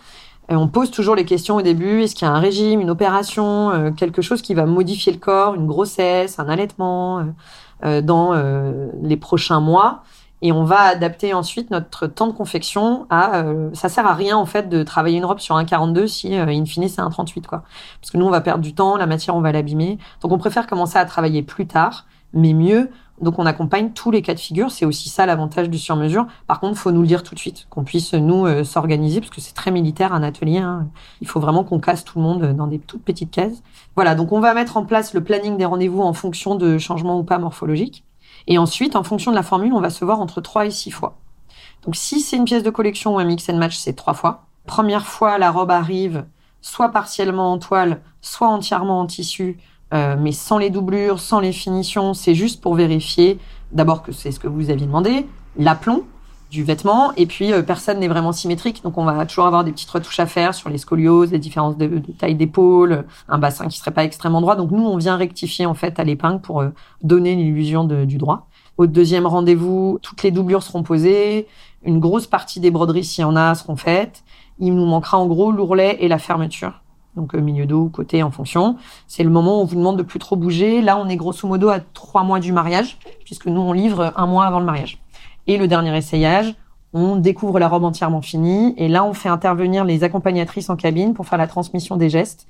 On 0.47 0.67
pose 0.67 0.91
toujours 0.91 1.15
les 1.15 1.25
questions 1.25 1.55
au 1.55 1.61
début. 1.61 2.03
Est-ce 2.03 2.13
qu'il 2.13 2.27
y 2.27 2.31
a 2.31 2.33
un 2.33 2.39
régime, 2.39 2.79
une 2.79 2.89
opération, 2.89 3.71
euh, 3.71 3.91
quelque 3.91 4.21
chose 4.21 4.41
qui 4.41 4.53
va 4.53 4.65
modifier 4.65 5.11
le 5.11 5.17
corps, 5.17 5.55
une 5.55 5.65
grossesse, 5.65 6.39
un 6.39 6.49
allaitement 6.49 7.19
euh, 7.19 7.23
euh, 7.83 8.01
dans 8.01 8.33
les 9.01 9.17
prochains 9.17 9.59
mois? 9.59 10.03
Et 10.43 10.51
on 10.51 10.63
va 10.63 10.81
adapter 10.81 11.33
ensuite 11.33 11.69
notre 11.69 12.07
temps 12.07 12.25
de 12.25 12.33
confection 12.33 13.05
à 13.11 13.37
euh, 13.37 13.69
ça 13.73 13.89
sert 13.89 14.07
à 14.07 14.15
rien 14.15 14.35
en 14.37 14.47
fait 14.47 14.69
de 14.69 14.81
travailler 14.81 15.17
une 15.17 15.25
robe 15.25 15.39
sur 15.39 15.55
un 15.55 15.65
42 15.65 16.07
si 16.07 16.35
euh, 16.35 16.47
in 16.47 16.65
fine 16.65 16.87
c'est 16.87 17.01
un 17.01 17.09
38 17.09 17.45
quoi 17.45 17.63
parce 18.01 18.09
que 18.09 18.17
nous 18.17 18.25
on 18.25 18.31
va 18.31 18.41
perdre 18.41 18.63
du 18.63 18.73
temps 18.73 18.97
la 18.97 19.05
matière 19.05 19.35
on 19.35 19.41
va 19.41 19.51
l'abîmer 19.51 19.99
donc 20.21 20.31
on 20.31 20.39
préfère 20.39 20.65
commencer 20.65 20.97
à 20.97 21.05
travailler 21.05 21.43
plus 21.43 21.67
tard 21.67 22.05
mais 22.33 22.53
mieux 22.53 22.89
Donc 23.21 23.37
on 23.37 23.45
accompagne 23.45 23.91
tous 23.91 24.09
les 24.09 24.21
cas 24.21 24.33
de 24.33 24.39
figure. 24.39 24.71
C'est 24.71 24.85
aussi 24.85 25.09
ça 25.09 25.25
l'avantage 25.25 25.69
du 25.69 25.77
sur-mesure. 25.77 26.25
Par 26.47 26.59
contre, 26.59 26.77
faut 26.77 26.91
nous 26.91 27.01
le 27.01 27.07
dire 27.07 27.21
tout 27.21 27.35
de 27.35 27.39
suite, 27.39 27.67
qu'on 27.69 27.83
puisse 27.83 28.13
nous 28.13 28.47
euh, 28.47 28.63
s'organiser, 28.63 29.19
parce 29.19 29.29
que 29.29 29.41
c'est 29.41 29.53
très 29.53 29.69
militaire 29.69 30.13
un 30.13 30.23
atelier. 30.23 30.57
Hein. 30.57 30.87
Il 31.21 31.27
faut 31.27 31.39
vraiment 31.39 31.63
qu'on 31.63 31.79
casse 31.79 32.03
tout 32.03 32.17
le 32.17 32.23
monde 32.23 32.53
dans 32.53 32.67
des 32.67 32.79
toutes 32.79 33.03
petites 33.03 33.31
cases. 33.31 33.61
Voilà, 33.95 34.15
donc 34.15 34.31
on 34.31 34.39
va 34.39 34.53
mettre 34.53 34.77
en 34.77 34.85
place 34.85 35.13
le 35.13 35.23
planning 35.23 35.57
des 35.57 35.65
rendez-vous 35.65 36.01
en 36.01 36.13
fonction 36.13 36.55
de 36.55 36.77
changements 36.77 37.19
ou 37.19 37.23
pas 37.23 37.37
morphologiques. 37.37 38.03
Et 38.47 38.57
ensuite, 38.57 38.95
en 38.95 39.03
fonction 39.03 39.31
de 39.31 39.35
la 39.35 39.43
formule, 39.43 39.73
on 39.73 39.81
va 39.81 39.91
se 39.91 40.03
voir 40.03 40.19
entre 40.19 40.41
3 40.41 40.65
et 40.65 40.71
6 40.71 40.91
fois. 40.91 41.17
Donc 41.85 41.95
si 41.95 42.21
c'est 42.21 42.37
une 42.37 42.45
pièce 42.45 42.63
de 42.63 42.69
collection 42.69 43.15
ou 43.15 43.19
un 43.19 43.23
mix 43.23 43.47
and 43.49 43.57
match, 43.57 43.77
c'est 43.77 43.93
3 43.93 44.13
fois. 44.13 44.45
Première 44.65 45.05
fois, 45.05 45.37
la 45.37 45.51
robe 45.51 45.71
arrive 45.71 46.25
soit 46.61 46.89
partiellement 46.89 47.51
en 47.51 47.57
toile, 47.57 48.01
soit 48.21 48.47
entièrement 48.47 48.99
en 48.99 49.05
tissu 49.07 49.57
euh, 49.93 50.15
mais 50.19 50.31
sans 50.31 50.57
les 50.57 50.69
doublures, 50.69 51.19
sans 51.19 51.39
les 51.39 51.51
finitions. 51.51 52.13
C'est 52.13 52.35
juste 52.35 52.61
pour 52.61 52.75
vérifier 52.75 53.39
d'abord 53.71 54.03
que 54.03 54.11
c'est 54.11 54.31
ce 54.31 54.39
que 54.39 54.47
vous 54.47 54.69
aviez 54.69 54.85
demandé, 54.85 55.25
l'aplomb 55.57 56.03
du 56.49 56.63
vêtement, 56.63 57.13
et 57.15 57.25
puis 57.25 57.53
euh, 57.53 57.61
personne 57.61 57.99
n'est 57.99 58.09
vraiment 58.09 58.33
symétrique, 58.33 58.83
donc 58.83 58.97
on 58.97 59.05
va 59.05 59.25
toujours 59.25 59.45
avoir 59.45 59.63
des 59.63 59.71
petites 59.71 59.89
retouches 59.89 60.19
à 60.19 60.25
faire 60.25 60.53
sur 60.53 60.69
les 60.69 60.77
scolioses, 60.77 61.31
les 61.31 61.39
différences 61.39 61.77
de, 61.77 62.01
taille 62.17 62.35
d'épaule, 62.35 63.05
un 63.29 63.37
bassin 63.37 63.67
qui 63.67 63.77
serait 63.77 63.91
pas 63.91 64.03
extrêmement 64.03 64.41
droit. 64.41 64.57
Donc 64.57 64.71
nous, 64.71 64.85
on 64.85 64.97
vient 64.97 65.15
rectifier 65.15 65.65
en 65.65 65.73
fait 65.73 65.97
à 65.97 66.03
l'épingle 66.03 66.41
pour 66.41 66.59
euh, 66.59 66.69
donner 67.03 67.35
l'illusion 67.35 67.85
du 67.85 68.17
droit. 68.17 68.47
Au 68.77 68.85
deuxième 68.85 69.27
rendez-vous, 69.27 69.99
toutes 70.01 70.23
les 70.23 70.31
doublures 70.31 70.63
seront 70.63 70.83
posées, 70.83 71.47
une 71.83 71.99
grosse 71.99 72.27
partie 72.27 72.59
des 72.59 72.69
broderies, 72.71 73.05
s'il 73.05 73.21
y 73.21 73.25
en 73.25 73.37
a, 73.37 73.55
seront 73.55 73.77
faites. 73.77 74.23
Il 74.59 74.75
nous 74.75 74.85
manquera 74.85 75.17
en 75.17 75.27
gros 75.27 75.51
l'ourlet 75.51 75.97
et 76.01 76.09
la 76.09 76.19
fermeture 76.19 76.81
donc 77.15 77.35
euh, 77.35 77.41
milieu 77.41 77.65
dos, 77.65 77.89
côté 77.89 78.23
en 78.23 78.31
fonction. 78.31 78.77
C'est 79.07 79.23
le 79.23 79.29
moment 79.29 79.59
où 79.59 79.61
on 79.61 79.65
vous 79.65 79.75
demande 79.75 79.97
de 79.97 80.03
plus 80.03 80.19
trop 80.19 80.35
bouger. 80.35 80.81
Là, 80.81 80.97
on 80.97 81.07
est 81.07 81.17
grosso 81.17 81.47
modo 81.47 81.69
à 81.69 81.79
trois 81.79 82.23
mois 82.23 82.39
du 82.39 82.51
mariage, 82.51 82.97
puisque 83.25 83.47
nous, 83.47 83.61
on 83.61 83.73
livre 83.73 84.13
un 84.15 84.27
mois 84.27 84.45
avant 84.45 84.59
le 84.59 84.65
mariage. 84.65 85.01
Et 85.47 85.57
le 85.57 85.67
dernier 85.67 85.95
essayage, 85.95 86.55
on 86.93 87.15
découvre 87.15 87.57
la 87.57 87.69
robe 87.69 87.85
entièrement 87.85 88.21
finie, 88.21 88.73
et 88.77 88.89
là, 88.89 89.05
on 89.05 89.13
fait 89.13 89.29
intervenir 89.29 89.85
les 89.85 90.03
accompagnatrices 90.03 90.69
en 90.69 90.75
cabine 90.75 91.13
pour 91.13 91.25
faire 91.25 91.37
la 91.37 91.47
transmission 91.47 91.95
des 91.95 92.09
gestes. 92.09 92.47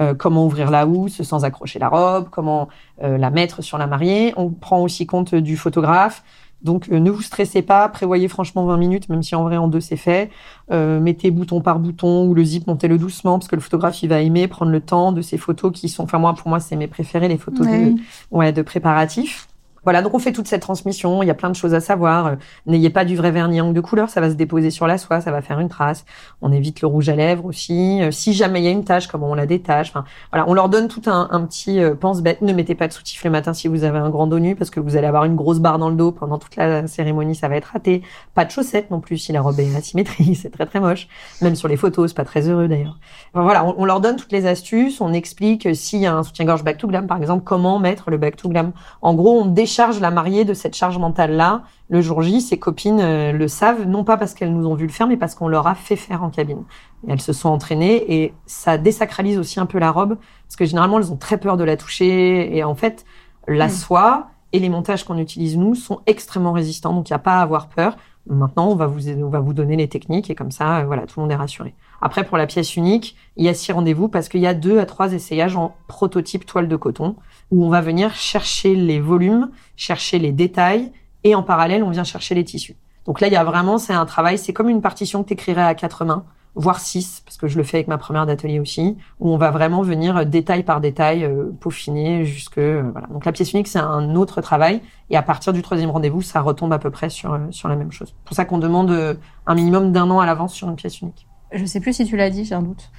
Euh, 0.00 0.14
comment 0.14 0.44
ouvrir 0.44 0.72
la 0.72 0.86
housse 0.86 1.22
sans 1.22 1.44
accrocher 1.44 1.78
la 1.78 1.88
robe, 1.88 2.28
comment 2.28 2.68
euh, 3.04 3.16
la 3.16 3.30
mettre 3.30 3.62
sur 3.62 3.78
la 3.78 3.86
mariée. 3.86 4.34
On 4.36 4.50
prend 4.50 4.82
aussi 4.82 5.06
compte 5.06 5.36
du 5.36 5.56
photographe, 5.56 6.24
donc 6.64 6.88
euh, 6.90 6.98
ne 6.98 7.10
vous 7.10 7.22
stressez 7.22 7.62
pas, 7.62 7.88
prévoyez 7.88 8.26
franchement 8.26 8.64
20 8.64 8.76
minutes, 8.78 9.08
même 9.08 9.22
si 9.22 9.34
en 9.34 9.42
vrai 9.44 9.58
en 9.58 9.68
deux 9.68 9.80
c'est 9.80 9.96
fait. 9.96 10.30
Euh, 10.72 10.98
mettez 10.98 11.30
bouton 11.30 11.60
par 11.60 11.78
bouton 11.78 12.26
ou 12.26 12.34
le 12.34 12.42
zip, 12.42 12.66
montez-le 12.66 12.98
doucement 12.98 13.38
parce 13.38 13.48
que 13.48 13.54
le 13.54 13.60
photographe 13.60 14.02
il 14.02 14.08
va 14.08 14.20
aimer 14.20 14.48
prendre 14.48 14.72
le 14.72 14.80
temps 14.80 15.12
de 15.12 15.20
ces 15.20 15.36
photos 15.36 15.72
qui 15.72 15.88
sont, 15.88 16.04
enfin 16.04 16.18
moi 16.18 16.34
pour 16.34 16.48
moi 16.48 16.60
c'est 16.60 16.76
mes 16.76 16.88
préférés 16.88 17.28
les 17.28 17.38
photos 17.38 17.66
de, 17.66 17.94
ouais, 18.30 18.52
de 18.52 18.62
préparatifs. 18.62 19.46
Voilà, 19.84 20.02
donc 20.02 20.14
on 20.14 20.18
fait 20.18 20.32
toute 20.32 20.48
cette 20.48 20.62
transmission. 20.62 21.22
Il 21.22 21.26
y 21.26 21.30
a 21.30 21.34
plein 21.34 21.50
de 21.50 21.56
choses 21.56 21.74
à 21.74 21.80
savoir. 21.80 22.26
Euh, 22.26 22.34
n'ayez 22.66 22.90
pas 22.90 23.04
du 23.04 23.16
vrai 23.16 23.30
vernis 23.30 23.60
angle 23.60 23.74
de 23.74 23.80
couleur, 23.80 24.08
ça 24.08 24.20
va 24.20 24.30
se 24.30 24.34
déposer 24.34 24.70
sur 24.70 24.86
la 24.86 24.98
soie, 24.98 25.20
ça 25.20 25.30
va 25.30 25.42
faire 25.42 25.60
une 25.60 25.68
trace. 25.68 26.04
On 26.40 26.52
évite 26.52 26.80
le 26.80 26.88
rouge 26.88 27.08
à 27.10 27.16
lèvres 27.16 27.44
aussi. 27.44 28.02
Euh, 28.02 28.10
si 28.10 28.32
jamais 28.32 28.60
il 28.60 28.64
y 28.64 28.68
a 28.68 28.70
une 28.70 28.84
tache, 28.84 29.06
comment 29.06 29.30
on 29.30 29.34
la 29.34 29.46
détache. 29.46 29.90
Enfin, 29.90 30.04
voilà, 30.32 30.48
on 30.48 30.54
leur 30.54 30.68
donne 30.68 30.88
tout 30.88 31.02
un, 31.06 31.26
petit 31.46 31.80
euh, 31.80 31.94
pense-bête. 31.94 32.40
Ne 32.40 32.52
mettez 32.52 32.74
pas 32.74 32.88
de 32.88 32.92
soutif 32.92 33.22
le 33.24 33.30
matin 33.30 33.52
si 33.52 33.68
vous 33.68 33.84
avez 33.84 33.98
un 33.98 34.08
grand 34.08 34.26
dos 34.26 34.38
nu 34.38 34.56
parce 34.56 34.70
que 34.70 34.80
vous 34.80 34.96
allez 34.96 35.06
avoir 35.06 35.24
une 35.24 35.36
grosse 35.36 35.58
barre 35.58 35.78
dans 35.78 35.90
le 35.90 35.96
dos 35.96 36.12
pendant 36.12 36.38
toute 36.38 36.56
la 36.56 36.86
cérémonie, 36.86 37.34
ça 37.34 37.48
va 37.48 37.56
être 37.56 37.66
raté. 37.72 38.02
Pas 38.34 38.44
de 38.44 38.50
chaussettes 38.50 38.90
non 38.90 39.00
plus 39.00 39.18
si 39.18 39.32
la 39.32 39.42
robe 39.42 39.60
est 39.60 39.76
asymétrique, 39.76 40.36
c'est 40.40 40.50
très 40.50 40.66
très 40.66 40.80
moche. 40.80 41.08
Même 41.42 41.56
sur 41.56 41.68
les 41.68 41.76
photos, 41.76 42.10
c'est 42.10 42.16
pas 42.16 42.24
très 42.24 42.48
heureux 42.48 42.68
d'ailleurs. 42.68 42.98
voilà, 43.34 43.64
on, 43.64 43.74
on, 43.78 43.84
leur 43.84 44.00
donne 44.00 44.16
toutes 44.16 44.32
les 44.32 44.46
astuces. 44.46 45.00
On 45.00 45.12
explique 45.12 45.74
s'il 45.74 46.00
y 46.00 46.06
a 46.06 46.14
un 46.14 46.22
soutien-gorge 46.22 46.64
back 46.64 46.78
to 46.78 46.88
glam, 46.88 47.06
par 47.06 47.18
exemple, 47.18 47.44
comment 47.44 47.78
mettre 47.78 48.10
le 48.10 48.16
back 48.16 48.36
to 48.36 48.48
glam. 48.48 48.72
En 49.02 49.14
gros, 49.14 49.40
on 49.40 49.46
déchire 49.46 49.73
charge 49.74 50.00
la 50.00 50.10
mariée 50.10 50.44
de 50.44 50.54
cette 50.54 50.74
charge 50.74 50.98
mentale-là. 50.98 51.62
Le 51.90 52.00
jour 52.00 52.22
J, 52.22 52.40
ses 52.40 52.58
copines 52.58 53.00
euh, 53.00 53.32
le 53.32 53.48
savent, 53.48 53.86
non 53.86 54.04
pas 54.04 54.16
parce 54.16 54.34
qu'elles 54.34 54.54
nous 54.54 54.66
ont 54.66 54.74
vu 54.74 54.86
le 54.86 54.92
faire, 54.92 55.06
mais 55.06 55.16
parce 55.16 55.34
qu'on 55.34 55.48
leur 55.48 55.66
a 55.66 55.74
fait 55.74 55.96
faire 55.96 56.22
en 56.22 56.30
cabine. 56.30 56.62
Et 57.06 57.12
elles 57.12 57.20
se 57.20 57.32
sont 57.32 57.48
entraînées 57.48 58.14
et 58.14 58.34
ça 58.46 58.78
désacralise 58.78 59.38
aussi 59.38 59.60
un 59.60 59.66
peu 59.66 59.78
la 59.78 59.90
robe, 59.90 60.16
parce 60.46 60.56
que 60.56 60.64
généralement, 60.64 60.98
elles 60.98 61.12
ont 61.12 61.16
très 61.16 61.38
peur 61.38 61.56
de 61.56 61.64
la 61.64 61.76
toucher. 61.76 62.56
Et 62.56 62.62
en 62.64 62.74
fait, 62.74 63.04
la 63.48 63.66
mm. 63.66 63.70
soie 63.70 64.28
et 64.52 64.60
les 64.60 64.68
montages 64.68 65.04
qu'on 65.04 65.18
utilise, 65.18 65.58
nous, 65.58 65.74
sont 65.74 66.00
extrêmement 66.06 66.52
résistants, 66.52 66.94
donc 66.94 67.10
il 67.10 67.12
n'y 67.12 67.16
a 67.16 67.20
pas 67.20 67.38
à 67.38 67.42
avoir 67.42 67.68
peur. 67.68 67.96
Maintenant, 68.26 68.68
on 68.68 68.76
va 68.76 68.86
vous, 68.86 69.10
on 69.10 69.28
va 69.28 69.40
vous 69.40 69.52
donner 69.52 69.76
les 69.76 69.88
techniques 69.88 70.30
et 70.30 70.34
comme 70.34 70.50
ça, 70.50 70.78
euh, 70.78 70.84
voilà, 70.84 71.06
tout 71.06 71.18
le 71.18 71.22
monde 71.22 71.32
est 71.32 71.36
rassuré. 71.36 71.74
Après, 72.04 72.22
pour 72.22 72.36
la 72.36 72.46
pièce 72.46 72.76
unique, 72.76 73.16
il 73.38 73.46
y 73.46 73.48
a 73.48 73.54
six 73.54 73.72
rendez-vous 73.72 74.08
parce 74.08 74.28
qu'il 74.28 74.42
y 74.42 74.46
a 74.46 74.52
deux 74.52 74.78
à 74.78 74.84
trois 74.84 75.14
essayages 75.14 75.56
en 75.56 75.74
prototype 75.88 76.44
toile 76.44 76.68
de 76.68 76.76
coton 76.76 77.16
où 77.50 77.64
on 77.64 77.70
va 77.70 77.80
venir 77.80 78.14
chercher 78.14 78.74
les 78.74 79.00
volumes, 79.00 79.48
chercher 79.74 80.18
les 80.18 80.30
détails 80.30 80.92
et 81.24 81.34
en 81.34 81.42
parallèle, 81.42 81.82
on 81.82 81.88
vient 81.88 82.04
chercher 82.04 82.34
les 82.34 82.44
tissus. 82.44 82.76
Donc 83.06 83.22
là, 83.22 83.28
il 83.28 83.32
y 83.32 83.36
a 83.36 83.44
vraiment, 83.44 83.78
c'est 83.78 83.94
un 83.94 84.04
travail, 84.04 84.36
c'est 84.36 84.52
comme 84.52 84.68
une 84.68 84.82
partition 84.82 85.22
que 85.22 85.28
tu 85.28 85.32
écrirais 85.32 85.62
à 85.62 85.74
quatre 85.74 86.04
mains, 86.04 86.24
voire 86.54 86.78
six, 86.78 87.22
parce 87.24 87.38
que 87.38 87.48
je 87.48 87.56
le 87.56 87.64
fais 87.64 87.78
avec 87.78 87.88
ma 87.88 87.96
première 87.96 88.26
d'atelier 88.26 88.60
aussi, 88.60 88.98
où 89.18 89.30
on 89.30 89.38
va 89.38 89.50
vraiment 89.50 89.80
venir 89.80 90.18
euh, 90.18 90.24
détail 90.24 90.62
par 90.62 90.82
détail 90.82 91.24
euh, 91.24 91.52
peaufiner 91.58 92.26
jusque 92.26 92.58
euh, 92.58 92.82
voilà. 92.92 93.06
Donc 93.06 93.24
la 93.24 93.32
pièce 93.32 93.54
unique, 93.54 93.66
c'est 93.66 93.78
un 93.78 94.14
autre 94.14 94.42
travail, 94.42 94.82
et 95.08 95.16
à 95.16 95.22
partir 95.22 95.54
du 95.54 95.62
troisième 95.62 95.88
rendez-vous, 95.88 96.20
ça 96.20 96.42
retombe 96.42 96.74
à 96.74 96.78
peu 96.78 96.90
près 96.90 97.08
sur 97.08 97.38
sur 97.50 97.70
la 97.70 97.76
même 97.76 97.92
chose. 97.92 98.08
C'est 98.08 98.24
pour 98.26 98.36
ça 98.36 98.44
qu'on 98.44 98.58
demande 98.58 99.18
un 99.46 99.54
minimum 99.54 99.90
d'un 99.90 100.10
an 100.10 100.20
à 100.20 100.26
l'avance 100.26 100.52
sur 100.52 100.68
une 100.68 100.76
pièce 100.76 101.00
unique. 101.00 101.26
Je 101.54 101.64
sais 101.64 101.80
plus 101.80 101.92
si 101.92 102.04
tu 102.04 102.16
l'as 102.16 102.30
dit, 102.30 102.44
j'ai 102.44 102.54
un 102.54 102.62
doute. 102.62 102.90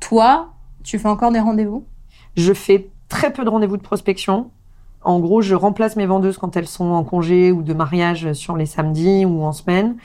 toi, 0.00 0.52
tu 0.82 0.98
fais 0.98 1.08
encore 1.08 1.32
des 1.32 1.40
rendez-vous? 1.40 1.84
Je 2.36 2.52
fais 2.52 2.90
très 3.08 3.32
peu 3.32 3.44
de 3.44 3.50
rendez-vous 3.50 3.76
de 3.76 3.82
prospection. 3.82 4.50
En 5.02 5.20
gros, 5.20 5.42
je 5.42 5.54
remplace 5.54 5.96
mes 5.96 6.06
vendeuses 6.06 6.38
quand 6.38 6.56
elles 6.56 6.66
sont 6.66 6.90
en 6.90 7.04
congé 7.04 7.52
ou 7.52 7.62
de 7.62 7.72
mariage 7.72 8.32
sur 8.32 8.56
les 8.56 8.66
samedis 8.66 9.24
ou 9.24 9.42
en 9.42 9.52
semaine. 9.52 9.96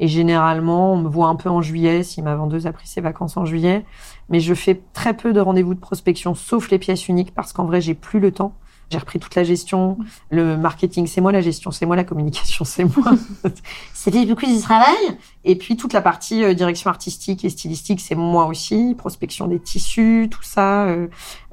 Et 0.00 0.08
généralement, 0.08 0.94
on 0.94 0.96
me 0.96 1.08
voit 1.08 1.28
un 1.28 1.36
peu 1.36 1.50
en 1.50 1.60
juillet 1.60 2.02
si 2.02 2.22
ma 2.22 2.34
vendeuse 2.34 2.66
a 2.66 2.72
pris 2.72 2.88
ses 2.88 3.00
vacances 3.00 3.36
en 3.36 3.44
juillet. 3.44 3.84
Mais 4.28 4.40
je 4.40 4.54
fais 4.54 4.80
très 4.92 5.14
peu 5.14 5.32
de 5.32 5.40
rendez-vous 5.40 5.74
de 5.74 5.80
prospection, 5.80 6.34
sauf 6.34 6.70
les 6.70 6.78
pièces 6.78 7.08
uniques, 7.08 7.34
parce 7.34 7.52
qu'en 7.52 7.64
vrai, 7.64 7.80
j'ai 7.80 7.94
plus 7.94 8.18
le 8.18 8.32
temps. 8.32 8.54
J'ai 8.90 8.98
repris 8.98 9.20
toute 9.20 9.36
la 9.36 9.44
gestion, 9.44 9.98
le 10.30 10.56
marketing, 10.56 11.06
c'est 11.06 11.20
moi 11.20 11.30
la 11.30 11.40
gestion, 11.40 11.70
c'est 11.70 11.86
moi 11.86 11.94
la 11.94 12.02
communication, 12.02 12.64
c'est 12.64 12.82
moi. 12.82 13.12
C'était 13.94 14.26
beaucoup 14.26 14.46
du 14.46 14.58
travail. 14.58 15.16
Et 15.44 15.54
puis 15.54 15.76
toute 15.76 15.92
la 15.92 16.02
partie 16.02 16.42
euh, 16.42 16.54
direction 16.54 16.90
artistique 16.90 17.44
et 17.44 17.50
stylistique, 17.50 18.00
c'est 18.00 18.16
moi 18.16 18.46
aussi. 18.46 18.96
Prospection 18.98 19.46
des 19.46 19.60
tissus, 19.60 20.26
tout 20.28 20.42
ça. 20.42 20.86
Euh, 20.86 21.06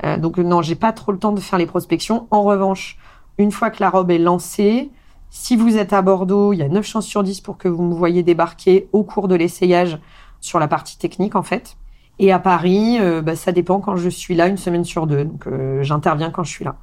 euh, 0.04 0.18
donc 0.18 0.40
non, 0.40 0.64
j'ai 0.64 0.74
pas 0.74 0.92
trop 0.94 1.12
le 1.12 1.20
temps 1.20 1.32
de 1.32 1.40
faire 1.40 1.60
les 1.60 1.68
prospections. 1.68 2.28
En 2.32 2.42
revanche, 2.42 2.98
une 3.38 3.52
fois 3.52 3.70
que 3.70 3.84
la 3.84 3.92
robe 3.92 4.10
est 4.10 4.18
lancée, 4.18 4.90
si 5.30 5.56
vous 5.56 5.78
êtes 5.78 5.94
à 5.94 6.02
Bordeaux, 6.02 6.54
il 6.54 6.58
y 6.58 6.64
a 6.64 6.70
9 6.70 6.84
chances 6.88 7.06
sur 7.06 7.22
10 7.22 7.42
pour 7.42 7.60
que 7.60 7.68
vous 7.68 7.84
me 7.84 7.94
voyez 7.94 8.24
débarquer 8.24 8.90
au 8.94 9.04
cours 9.04 9.28
de 9.28 9.36
l'essayage 9.36 10.00
sur 10.42 10.58
la 10.58 10.68
partie 10.68 10.98
technique 10.98 11.36
en 11.36 11.44
fait. 11.44 11.78
Et 12.18 12.32
à 12.32 12.40
Paris, 12.40 12.98
bah, 13.24 13.36
ça 13.36 13.52
dépend 13.52 13.80
quand 13.80 13.96
je 13.96 14.10
suis 14.10 14.34
là, 14.34 14.48
une 14.48 14.58
semaine 14.58 14.86
sur 14.86 15.06
deux. 15.06 15.26
Donc 15.26 15.48
j'interviens 15.82 16.32
quand 16.32 16.44
je 16.44 16.50
suis 16.50 16.66
là. 16.66 16.78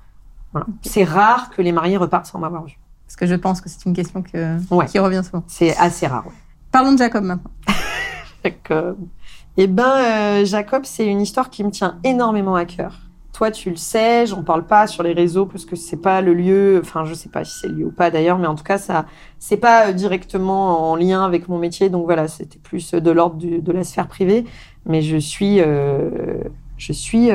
C'est 0.83 1.05
rare 1.05 1.51
que 1.51 1.63
les 1.63 1.73
mariés 1.73 1.97
repartent 1.97 2.27
sans 2.27 2.39
m'avoir 2.39 2.65
vu. 2.65 2.79
Parce 3.07 3.17
que 3.17 3.27
je 3.27 3.35
pense 3.35 3.61
que 3.61 3.69
c'est 3.69 3.85
une 3.85 3.95
question 3.95 4.23
que, 4.23 4.59
qui 4.87 4.99
revient 4.99 5.23
souvent. 5.25 5.45
C'est 5.47 5.77
assez 5.77 6.07
rare. 6.07 6.25
Parlons 6.73 6.93
de 6.93 6.99
Jacob 6.99 7.25
maintenant. 7.25 7.51
Jacob. 8.45 8.99
Eh 9.57 9.67
ben, 9.67 9.85
euh, 9.85 10.45
Jacob, 10.45 10.83
c'est 10.85 11.07
une 11.07 11.21
histoire 11.21 11.51
qui 11.51 11.63
me 11.63 11.71
tient 11.71 11.99
énormément 12.03 12.57
à 12.57 12.65
cœur. 12.65 13.01
Toi, 13.33 13.51
tu 13.51 13.71
le 13.71 13.77
sais, 13.77 14.27
j'en 14.27 14.43
parle 14.43 14.67
pas 14.67 14.87
sur 14.87 15.03
les 15.03 15.13
réseaux 15.13 15.47
parce 15.47 15.65
que 15.65 15.77
c'est 15.77 15.97
pas 15.97 16.21
le 16.21 16.35
lieu. 16.35 16.81
Enfin, 16.83 17.05
je 17.05 17.15
sais 17.15 17.29
pas 17.29 17.45
si 17.45 17.59
c'est 17.61 17.69
le 17.69 17.75
lieu 17.75 17.87
ou 17.87 17.91
pas 17.91 18.11
d'ailleurs, 18.11 18.39
mais 18.39 18.47
en 18.47 18.55
tout 18.55 18.65
cas, 18.65 18.79
ça, 18.79 19.07
c'est 19.39 19.57
pas 19.57 19.89
euh, 19.89 19.93
directement 19.93 20.91
en 20.91 20.97
lien 20.97 21.25
avec 21.25 21.49
mon 21.49 21.59
métier. 21.59 21.91
Donc 21.91 22.05
voilà, 22.05 22.29
c'était 22.29 22.59
plus 22.59 22.93
de 22.93 23.11
l'ordre 23.11 23.37
de 23.39 23.73
la 23.73 23.85
sphère 23.85 24.09
privée. 24.09 24.45
Mais 24.87 25.03
je 25.03 25.17
suis, 25.17 25.61
euh, 25.61 26.39
je 26.77 26.93
suis 26.93 27.31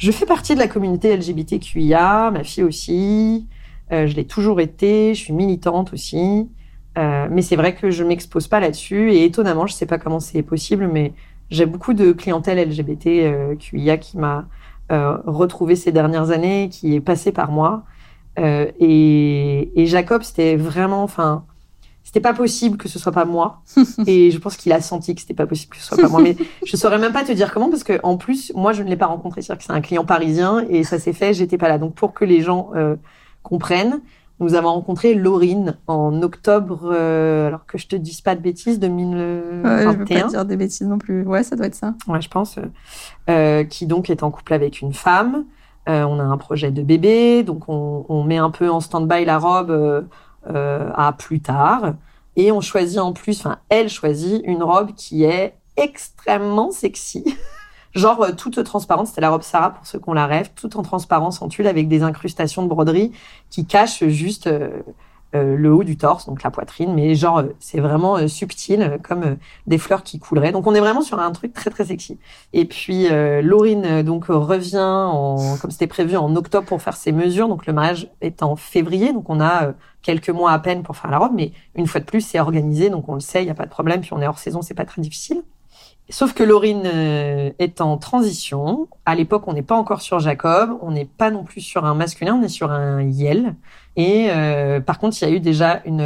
je 0.00 0.10
fais 0.12 0.24
partie 0.24 0.54
de 0.54 0.58
la 0.58 0.66
communauté 0.66 1.14
LGBTQIA, 1.14 2.30
ma 2.30 2.42
fille 2.42 2.64
aussi. 2.64 3.46
Euh, 3.92 4.06
je 4.06 4.16
l'ai 4.16 4.24
toujours 4.24 4.60
été. 4.60 5.14
Je 5.14 5.20
suis 5.20 5.32
militante 5.34 5.92
aussi. 5.92 6.48
Euh, 6.96 7.28
mais 7.30 7.42
c'est 7.42 7.56
vrai 7.56 7.74
que 7.74 7.90
je 7.90 8.02
m'expose 8.02 8.48
pas 8.48 8.60
là-dessus. 8.60 9.12
Et 9.12 9.24
étonnamment, 9.26 9.66
je 9.66 9.74
sais 9.74 9.84
pas 9.84 9.98
comment 9.98 10.18
c'est 10.18 10.42
possible, 10.42 10.88
mais 10.88 11.12
j'ai 11.50 11.66
beaucoup 11.66 11.92
de 11.92 12.12
clientèle 12.12 12.66
LGBTQIA 12.66 13.98
qui 13.98 14.16
m'a 14.16 14.48
euh, 14.90 15.18
retrouvé 15.26 15.76
ces 15.76 15.92
dernières 15.92 16.30
années, 16.30 16.70
qui 16.70 16.94
est 16.94 17.00
passé 17.00 17.30
par 17.30 17.50
moi. 17.50 17.84
Euh, 18.38 18.70
et, 18.80 19.70
et 19.78 19.86
Jacob, 19.86 20.22
c'était 20.22 20.56
vraiment, 20.56 21.02
enfin, 21.02 21.44
c'était 22.10 22.28
pas 22.28 22.34
possible 22.34 22.76
que 22.76 22.88
ce 22.88 22.98
soit 22.98 23.12
pas 23.12 23.24
moi. 23.24 23.62
et 24.08 24.32
je 24.32 24.38
pense 24.38 24.56
qu'il 24.56 24.72
a 24.72 24.80
senti 24.80 25.14
que 25.14 25.20
c'était 25.20 25.32
pas 25.32 25.46
possible 25.46 25.74
que 25.74 25.80
ce 25.80 25.86
soit 25.86 25.96
pas 25.96 26.08
moi. 26.08 26.20
Mais 26.20 26.34
je 26.66 26.76
saurais 26.76 26.98
même 26.98 27.12
pas 27.12 27.22
te 27.22 27.30
dire 27.30 27.54
comment 27.54 27.70
parce 27.70 27.84
que 27.84 28.00
en 28.02 28.16
plus, 28.16 28.52
moi, 28.56 28.72
je 28.72 28.82
ne 28.82 28.88
l'ai 28.88 28.96
pas 28.96 29.06
rencontré. 29.06 29.42
C'est-à-dire 29.42 29.60
que 29.60 29.64
c'est 29.64 29.78
un 29.78 29.80
client 29.80 30.04
parisien 30.04 30.66
et 30.68 30.82
ça 30.82 30.98
s'est 30.98 31.12
fait, 31.12 31.34
j'étais 31.34 31.56
pas 31.56 31.68
là. 31.68 31.78
Donc 31.78 31.94
pour 31.94 32.12
que 32.12 32.24
les 32.24 32.40
gens 32.40 32.70
euh, 32.74 32.96
comprennent, 33.44 34.00
nous 34.40 34.54
avons 34.54 34.70
rencontré 34.72 35.14
Laurine 35.14 35.76
en 35.86 36.20
octobre, 36.22 36.90
euh, 36.92 37.46
alors 37.46 37.64
que 37.64 37.78
je 37.78 37.86
te 37.86 37.94
dise 37.94 38.22
pas 38.22 38.34
de 38.34 38.40
bêtises, 38.40 38.80
2021. 38.80 39.62
Ouais, 39.62 39.82
je 39.82 39.98
veux 39.98 40.04
pas 40.04 40.28
dire 40.28 40.44
des 40.44 40.56
bêtises 40.56 40.88
non 40.88 40.98
plus. 40.98 41.22
Ouais, 41.22 41.44
ça 41.44 41.54
doit 41.54 41.66
être 41.66 41.76
ça. 41.76 41.94
Ouais, 42.08 42.20
je 42.20 42.28
pense. 42.28 42.58
Euh, 43.28 43.62
qui 43.62 43.86
donc 43.86 44.10
est 44.10 44.24
en 44.24 44.32
couple 44.32 44.54
avec 44.54 44.80
une 44.80 44.94
femme. 44.94 45.44
Euh, 45.88 46.04
on 46.04 46.18
a 46.18 46.24
un 46.24 46.36
projet 46.38 46.70
de 46.70 46.82
bébé, 46.82 47.42
donc 47.42 47.68
on, 47.68 48.04
on 48.08 48.22
met 48.24 48.36
un 48.36 48.50
peu 48.50 48.68
en 48.68 48.80
stand-by 48.80 49.24
la 49.24 49.38
robe 49.38 49.70
euh, 49.70 50.02
euh, 50.02 50.02
à 50.46 51.12
plus 51.18 51.40
tard. 51.40 51.94
Et 52.36 52.52
on 52.52 52.60
choisit 52.60 52.98
en 52.98 53.12
plus, 53.12 53.40
enfin, 53.40 53.58
elle 53.68 53.88
choisit 53.88 54.40
une 54.44 54.62
robe 54.62 54.92
qui 54.94 55.24
est 55.24 55.54
extrêmement 55.76 56.70
sexy. 56.70 57.24
Genre 57.94 58.22
euh, 58.22 58.32
toute 58.32 58.62
transparente, 58.62 59.08
c'était 59.08 59.20
la 59.20 59.30
robe 59.30 59.42
Sarah 59.42 59.70
pour 59.70 59.86
ceux 59.86 59.98
qu'on 59.98 60.12
la 60.12 60.26
rêve, 60.26 60.50
toute 60.54 60.76
en 60.76 60.82
transparence 60.82 61.42
en 61.42 61.48
tulle 61.48 61.66
avec 61.66 61.88
des 61.88 62.02
incrustations 62.02 62.62
de 62.62 62.68
broderie 62.68 63.12
qui 63.50 63.66
cachent 63.66 64.04
juste 64.04 64.46
euh, 64.46 64.82
euh, 65.34 65.56
le 65.56 65.72
haut 65.72 65.84
du 65.84 65.96
torse, 65.96 66.26
donc 66.26 66.42
la 66.42 66.50
poitrine, 66.50 66.92
mais 66.92 67.14
genre 67.14 67.38
euh, 67.38 67.54
c'est 67.60 67.80
vraiment 67.80 68.16
euh, 68.16 68.26
subtil, 68.26 68.82
euh, 68.82 68.98
comme 68.98 69.22
euh, 69.22 69.34
des 69.66 69.78
fleurs 69.78 70.02
qui 70.02 70.18
couleraient. 70.18 70.50
Donc 70.50 70.66
on 70.66 70.74
est 70.74 70.80
vraiment 70.80 71.02
sur 71.02 71.20
un 71.20 71.30
truc 71.30 71.52
très 71.52 71.70
très 71.70 71.84
sexy. 71.84 72.18
Et 72.52 72.64
puis 72.64 73.06
euh, 73.08 73.40
Laurine 73.40 73.84
euh, 73.84 74.02
donc 74.02 74.28
euh, 74.28 74.36
revient 74.36 74.78
en, 74.78 75.56
comme 75.60 75.70
c'était 75.70 75.86
prévu 75.86 76.16
en 76.16 76.34
octobre 76.34 76.66
pour 76.66 76.82
faire 76.82 76.96
ses 76.96 77.12
mesures. 77.12 77.48
Donc 77.48 77.66
le 77.66 77.72
mariage 77.72 78.08
est 78.20 78.42
en 78.42 78.56
février, 78.56 79.12
donc 79.12 79.30
on 79.30 79.40
a 79.40 79.66
euh, 79.66 79.72
quelques 80.02 80.30
mois 80.30 80.52
à 80.52 80.58
peine 80.58 80.82
pour 80.82 80.96
faire 80.96 81.10
la 81.10 81.18
robe, 81.18 81.32
mais 81.34 81.52
une 81.74 81.86
fois 81.86 82.00
de 82.00 82.06
plus 82.06 82.20
c'est 82.20 82.40
organisé, 82.40 82.90
donc 82.90 83.08
on 83.08 83.14
le 83.14 83.20
sait, 83.20 83.42
il 83.42 83.46
y 83.46 83.50
a 83.50 83.54
pas 83.54 83.66
de 83.66 83.70
problème. 83.70 84.00
Puis 84.00 84.12
on 84.12 84.20
est 84.20 84.26
hors 84.26 84.38
saison, 84.38 84.62
c'est 84.62 84.74
pas 84.74 84.84
très 84.84 85.02
difficile. 85.02 85.42
Sauf 86.08 86.32
que 86.32 86.42
Laurine 86.42 86.82
euh, 86.86 87.52
est 87.60 87.80
en 87.80 87.96
transition. 87.96 88.88
À 89.06 89.14
l'époque, 89.14 89.44
on 89.46 89.52
n'est 89.52 89.62
pas 89.62 89.76
encore 89.76 90.02
sur 90.02 90.18
Jacob, 90.18 90.76
on 90.82 90.90
n'est 90.90 91.04
pas 91.04 91.30
non 91.30 91.44
plus 91.44 91.60
sur 91.60 91.84
un 91.84 91.94
masculin, 91.94 92.34
on 92.34 92.42
est 92.42 92.48
sur 92.48 92.72
un 92.72 93.02
Yel. 93.02 93.54
Et 93.94 94.28
euh, 94.30 94.80
par 94.80 94.98
contre, 94.98 95.16
il 95.22 95.28
y 95.28 95.32
a 95.32 95.34
eu 95.34 95.40
déjà 95.40 95.82
une, 95.84 96.00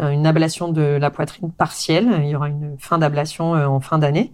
euh, 0.00 0.08
une 0.10 0.26
ablation 0.26 0.68
de 0.68 0.82
la 0.82 1.10
poitrine 1.10 1.50
partielle. 1.52 2.20
Il 2.22 2.28
y 2.28 2.36
aura 2.36 2.48
une 2.48 2.76
fin 2.78 2.98
d'ablation 2.98 3.54
euh, 3.54 3.66
en 3.66 3.80
fin 3.80 3.98
d'année. 3.98 4.32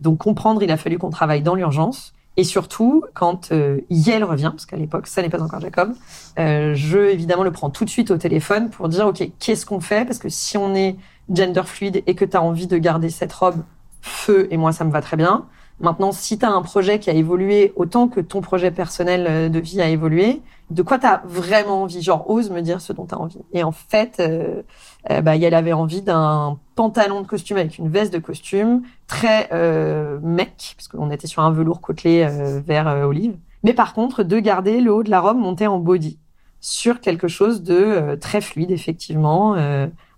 Donc 0.00 0.18
comprendre, 0.18 0.62
il 0.62 0.70
a 0.70 0.76
fallu 0.76 0.98
qu'on 0.98 1.10
travaille 1.10 1.42
dans 1.42 1.54
l'urgence. 1.54 2.12
Et 2.40 2.44
surtout, 2.44 3.04
quand 3.12 3.52
euh, 3.52 3.82
Yel 3.90 4.24
revient, 4.24 4.48
parce 4.50 4.64
qu'à 4.64 4.78
l'époque, 4.78 5.08
ça 5.08 5.20
n'est 5.20 5.28
pas 5.28 5.42
encore 5.42 5.60
Jacob, 5.60 5.92
euh, 6.38 6.72
je 6.74 6.96
évidemment 6.96 7.42
le 7.42 7.50
prends 7.50 7.68
tout 7.68 7.84
de 7.84 7.90
suite 7.90 8.10
au 8.10 8.16
téléphone 8.16 8.70
pour 8.70 8.88
dire, 8.88 9.06
OK, 9.08 9.22
qu'est-ce 9.38 9.66
qu'on 9.66 9.80
fait? 9.80 10.06
Parce 10.06 10.16
que 10.16 10.30
si 10.30 10.56
on 10.56 10.74
est 10.74 10.96
gender 11.30 11.64
fluide 11.66 12.02
et 12.06 12.14
que 12.14 12.24
tu 12.24 12.38
as 12.38 12.42
envie 12.42 12.66
de 12.66 12.78
garder 12.78 13.10
cette 13.10 13.34
robe 13.34 13.62
feu, 14.00 14.48
et 14.50 14.56
moi, 14.56 14.72
ça 14.72 14.86
me 14.86 14.90
va 14.90 15.02
très 15.02 15.18
bien. 15.18 15.44
Maintenant, 15.80 16.12
si 16.12 16.38
tu 16.38 16.44
as 16.44 16.50
un 16.50 16.62
projet 16.62 16.98
qui 16.98 17.08
a 17.08 17.14
évolué 17.14 17.72
autant 17.74 18.06
que 18.08 18.20
ton 18.20 18.42
projet 18.42 18.70
personnel 18.70 19.26
euh, 19.28 19.48
de 19.48 19.58
vie 19.58 19.80
a 19.80 19.88
évolué, 19.88 20.42
de 20.70 20.82
quoi 20.82 20.98
tu 20.98 21.06
as 21.06 21.22
vraiment 21.24 21.82
envie? 21.82 22.02
Genre, 22.02 22.28
ose 22.28 22.50
me 22.50 22.60
dire 22.60 22.80
ce 22.80 22.92
dont 22.92 23.06
tu 23.06 23.14
as 23.14 23.18
envie. 23.18 23.40
Et 23.52 23.62
en 23.62 23.72
fait, 23.72 24.20
euh, 24.20 24.62
euh, 25.10 25.22
bah, 25.22 25.36
elle 25.36 25.54
avait 25.54 25.72
envie 25.72 26.02
d'un 26.02 26.58
pantalon 26.74 27.22
de 27.22 27.26
costume 27.26 27.56
avec 27.56 27.78
une 27.78 27.88
veste 27.88 28.12
de 28.12 28.18
costume, 28.18 28.82
très 29.06 29.48
euh, 29.52 30.18
mec, 30.22 30.74
parce 30.76 30.88
qu'on 30.88 31.10
était 31.10 31.26
sur 31.26 31.42
un 31.42 31.50
velours 31.50 31.80
côtelé 31.80 32.26
euh, 32.28 32.60
vert 32.64 32.86
olive. 32.86 33.36
Mais 33.62 33.72
par 33.72 33.94
contre, 33.94 34.22
de 34.22 34.38
garder 34.38 34.80
le 34.80 34.92
haut 34.92 35.02
de 35.02 35.10
la 35.10 35.20
robe 35.20 35.38
monté 35.38 35.66
en 35.66 35.78
body 35.78 36.18
sur 36.60 37.00
quelque 37.00 37.26
chose 37.26 37.62
de 37.62 38.16
très 38.20 38.42
fluide, 38.42 38.70
effectivement, 38.70 39.56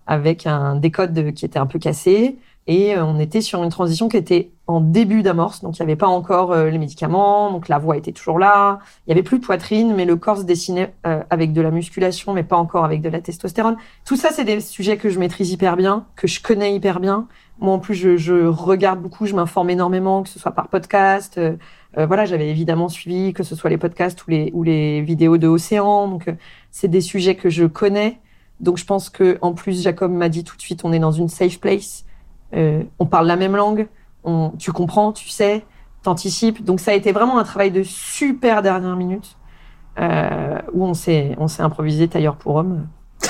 avec 0.07 0.45
un 0.45 0.75
décode 0.75 1.13
de- 1.13 1.29
qui 1.29 1.45
était 1.45 1.59
un 1.59 1.65
peu 1.65 1.79
cassé. 1.79 2.37
Et 2.65 2.95
euh, 2.95 3.03
on 3.05 3.19
était 3.19 3.41
sur 3.41 3.61
une 3.63 3.69
transition 3.69 4.07
qui 4.07 4.17
était 4.17 4.51
en 4.67 4.79
début 4.79 5.21
d'amorce, 5.21 5.61
donc 5.61 5.77
il 5.77 5.81
n'y 5.81 5.91
avait 5.91 5.97
pas 5.97 6.07
encore 6.07 6.53
euh, 6.53 6.69
les 6.69 6.77
médicaments, 6.77 7.51
donc 7.51 7.67
la 7.67 7.77
voix 7.77 7.97
était 7.97 8.13
toujours 8.13 8.39
là. 8.39 8.79
Il 9.05 9.09
y 9.09 9.13
avait 9.13 9.23
plus 9.23 9.39
de 9.39 9.45
poitrine, 9.45 9.93
mais 9.93 10.05
le 10.05 10.15
corps 10.15 10.37
se 10.37 10.43
dessinait 10.43 10.93
euh, 11.05 11.21
avec 11.29 11.51
de 11.51 11.61
la 11.61 11.71
musculation, 11.71 12.33
mais 12.33 12.43
pas 12.43 12.55
encore 12.55 12.85
avec 12.85 13.01
de 13.01 13.09
la 13.09 13.19
testostérone. 13.19 13.75
Tout 14.05 14.15
ça, 14.15 14.29
c'est 14.31 14.45
des 14.45 14.61
sujets 14.61 14.95
que 14.95 15.09
je 15.09 15.19
maîtrise 15.19 15.51
hyper 15.51 15.75
bien, 15.75 16.05
que 16.15 16.27
je 16.27 16.41
connais 16.41 16.73
hyper 16.73 17.01
bien. 17.01 17.27
Moi, 17.59 17.73
en 17.73 17.79
plus, 17.79 17.95
je, 17.95 18.15
je 18.15 18.45
regarde 18.45 19.01
beaucoup, 19.01 19.25
je 19.25 19.35
m'informe 19.35 19.69
énormément, 19.69 20.23
que 20.23 20.29
ce 20.29 20.39
soit 20.39 20.51
par 20.51 20.69
podcast. 20.69 21.37
euh, 21.97 22.05
voilà, 22.05 22.25
j'avais 22.25 22.49
évidemment 22.49 22.89
suivi, 22.89 23.33
que 23.33 23.43
ce 23.43 23.55
soit 23.55 23.69
les 23.69 23.77
podcasts 23.77 24.25
ou 24.25 24.31
les, 24.31 24.51
ou 24.53 24.63
les 24.63 25.01
vidéos 25.01 25.37
de 25.37 25.47
Océan. 25.47 26.07
Donc, 26.07 26.27
euh, 26.27 26.33
c'est 26.71 26.87
des 26.87 27.01
sujets 27.01 27.35
que 27.35 27.49
je 27.49 27.65
connais. 27.65 28.19
Donc, 28.59 28.77
je 28.77 28.85
pense 28.85 29.09
que 29.09 29.37
en 29.41 29.53
plus, 29.53 29.83
Jacob 29.83 30.11
m'a 30.11 30.29
dit 30.29 30.43
tout 30.43 30.55
de 30.55 30.61
suite, 30.61 30.81
on 30.85 30.93
est 30.93 30.99
dans 30.99 31.11
une 31.11 31.29
safe 31.29 31.59
place. 31.59 32.05
Euh, 32.53 32.83
on 32.99 33.05
parle 33.05 33.27
la 33.27 33.35
même 33.35 33.55
langue. 33.55 33.87
On, 34.23 34.51
tu 34.57 34.71
comprends, 34.71 35.11
tu 35.11 35.29
sais, 35.29 35.65
t'anticipes. 36.03 36.63
Donc, 36.63 36.79
ça 36.79 36.91
a 36.91 36.93
été 36.93 37.11
vraiment 37.11 37.37
un 37.37 37.43
travail 37.43 37.71
de 37.71 37.83
super 37.83 38.61
dernière 38.61 38.95
minute 38.95 39.37
euh, 39.99 40.59
où 40.73 40.85
on 40.85 40.93
s'est, 40.93 41.35
on 41.37 41.47
s'est 41.47 41.63
improvisé 41.63 42.07
tailleur 42.07 42.35
pour 42.35 42.55
homme. 42.55 42.87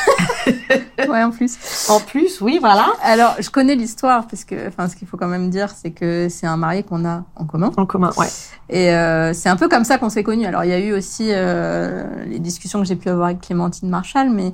Ouais, 1.09 1.23
en 1.23 1.31
plus. 1.31 1.57
En 1.89 1.99
plus, 1.99 2.41
oui, 2.41 2.57
voilà. 2.59 2.87
Alors, 3.01 3.35
je 3.39 3.49
connais 3.49 3.75
l'histoire 3.75 4.27
parce 4.27 4.43
que, 4.43 4.67
enfin, 4.67 4.87
ce 4.87 4.95
qu'il 4.95 5.07
faut 5.07 5.17
quand 5.17 5.27
même 5.27 5.49
dire, 5.49 5.69
c'est 5.69 5.91
que 5.91 6.27
c'est 6.29 6.47
un 6.47 6.57
marié 6.57 6.83
qu'on 6.83 7.05
a 7.05 7.23
en 7.35 7.45
commun. 7.45 7.71
En 7.77 7.85
commun, 7.85 8.11
ouais. 8.17 8.27
Et 8.69 8.91
euh, 8.91 9.33
c'est 9.33 9.49
un 9.49 9.55
peu 9.55 9.67
comme 9.67 9.83
ça 9.83 9.97
qu'on 9.97 10.09
s'est 10.09 10.23
connus. 10.23 10.45
Alors, 10.45 10.63
il 10.63 10.69
y 10.69 10.73
a 10.73 10.79
eu 10.79 10.93
aussi 10.93 11.27
euh, 11.29 12.03
les 12.25 12.39
discussions 12.39 12.79
que 12.79 12.85
j'ai 12.85 12.95
pu 12.95 13.09
avoir 13.09 13.27
avec 13.27 13.41
Clémentine 13.41 13.89
Marshall, 13.89 14.29
mais 14.29 14.53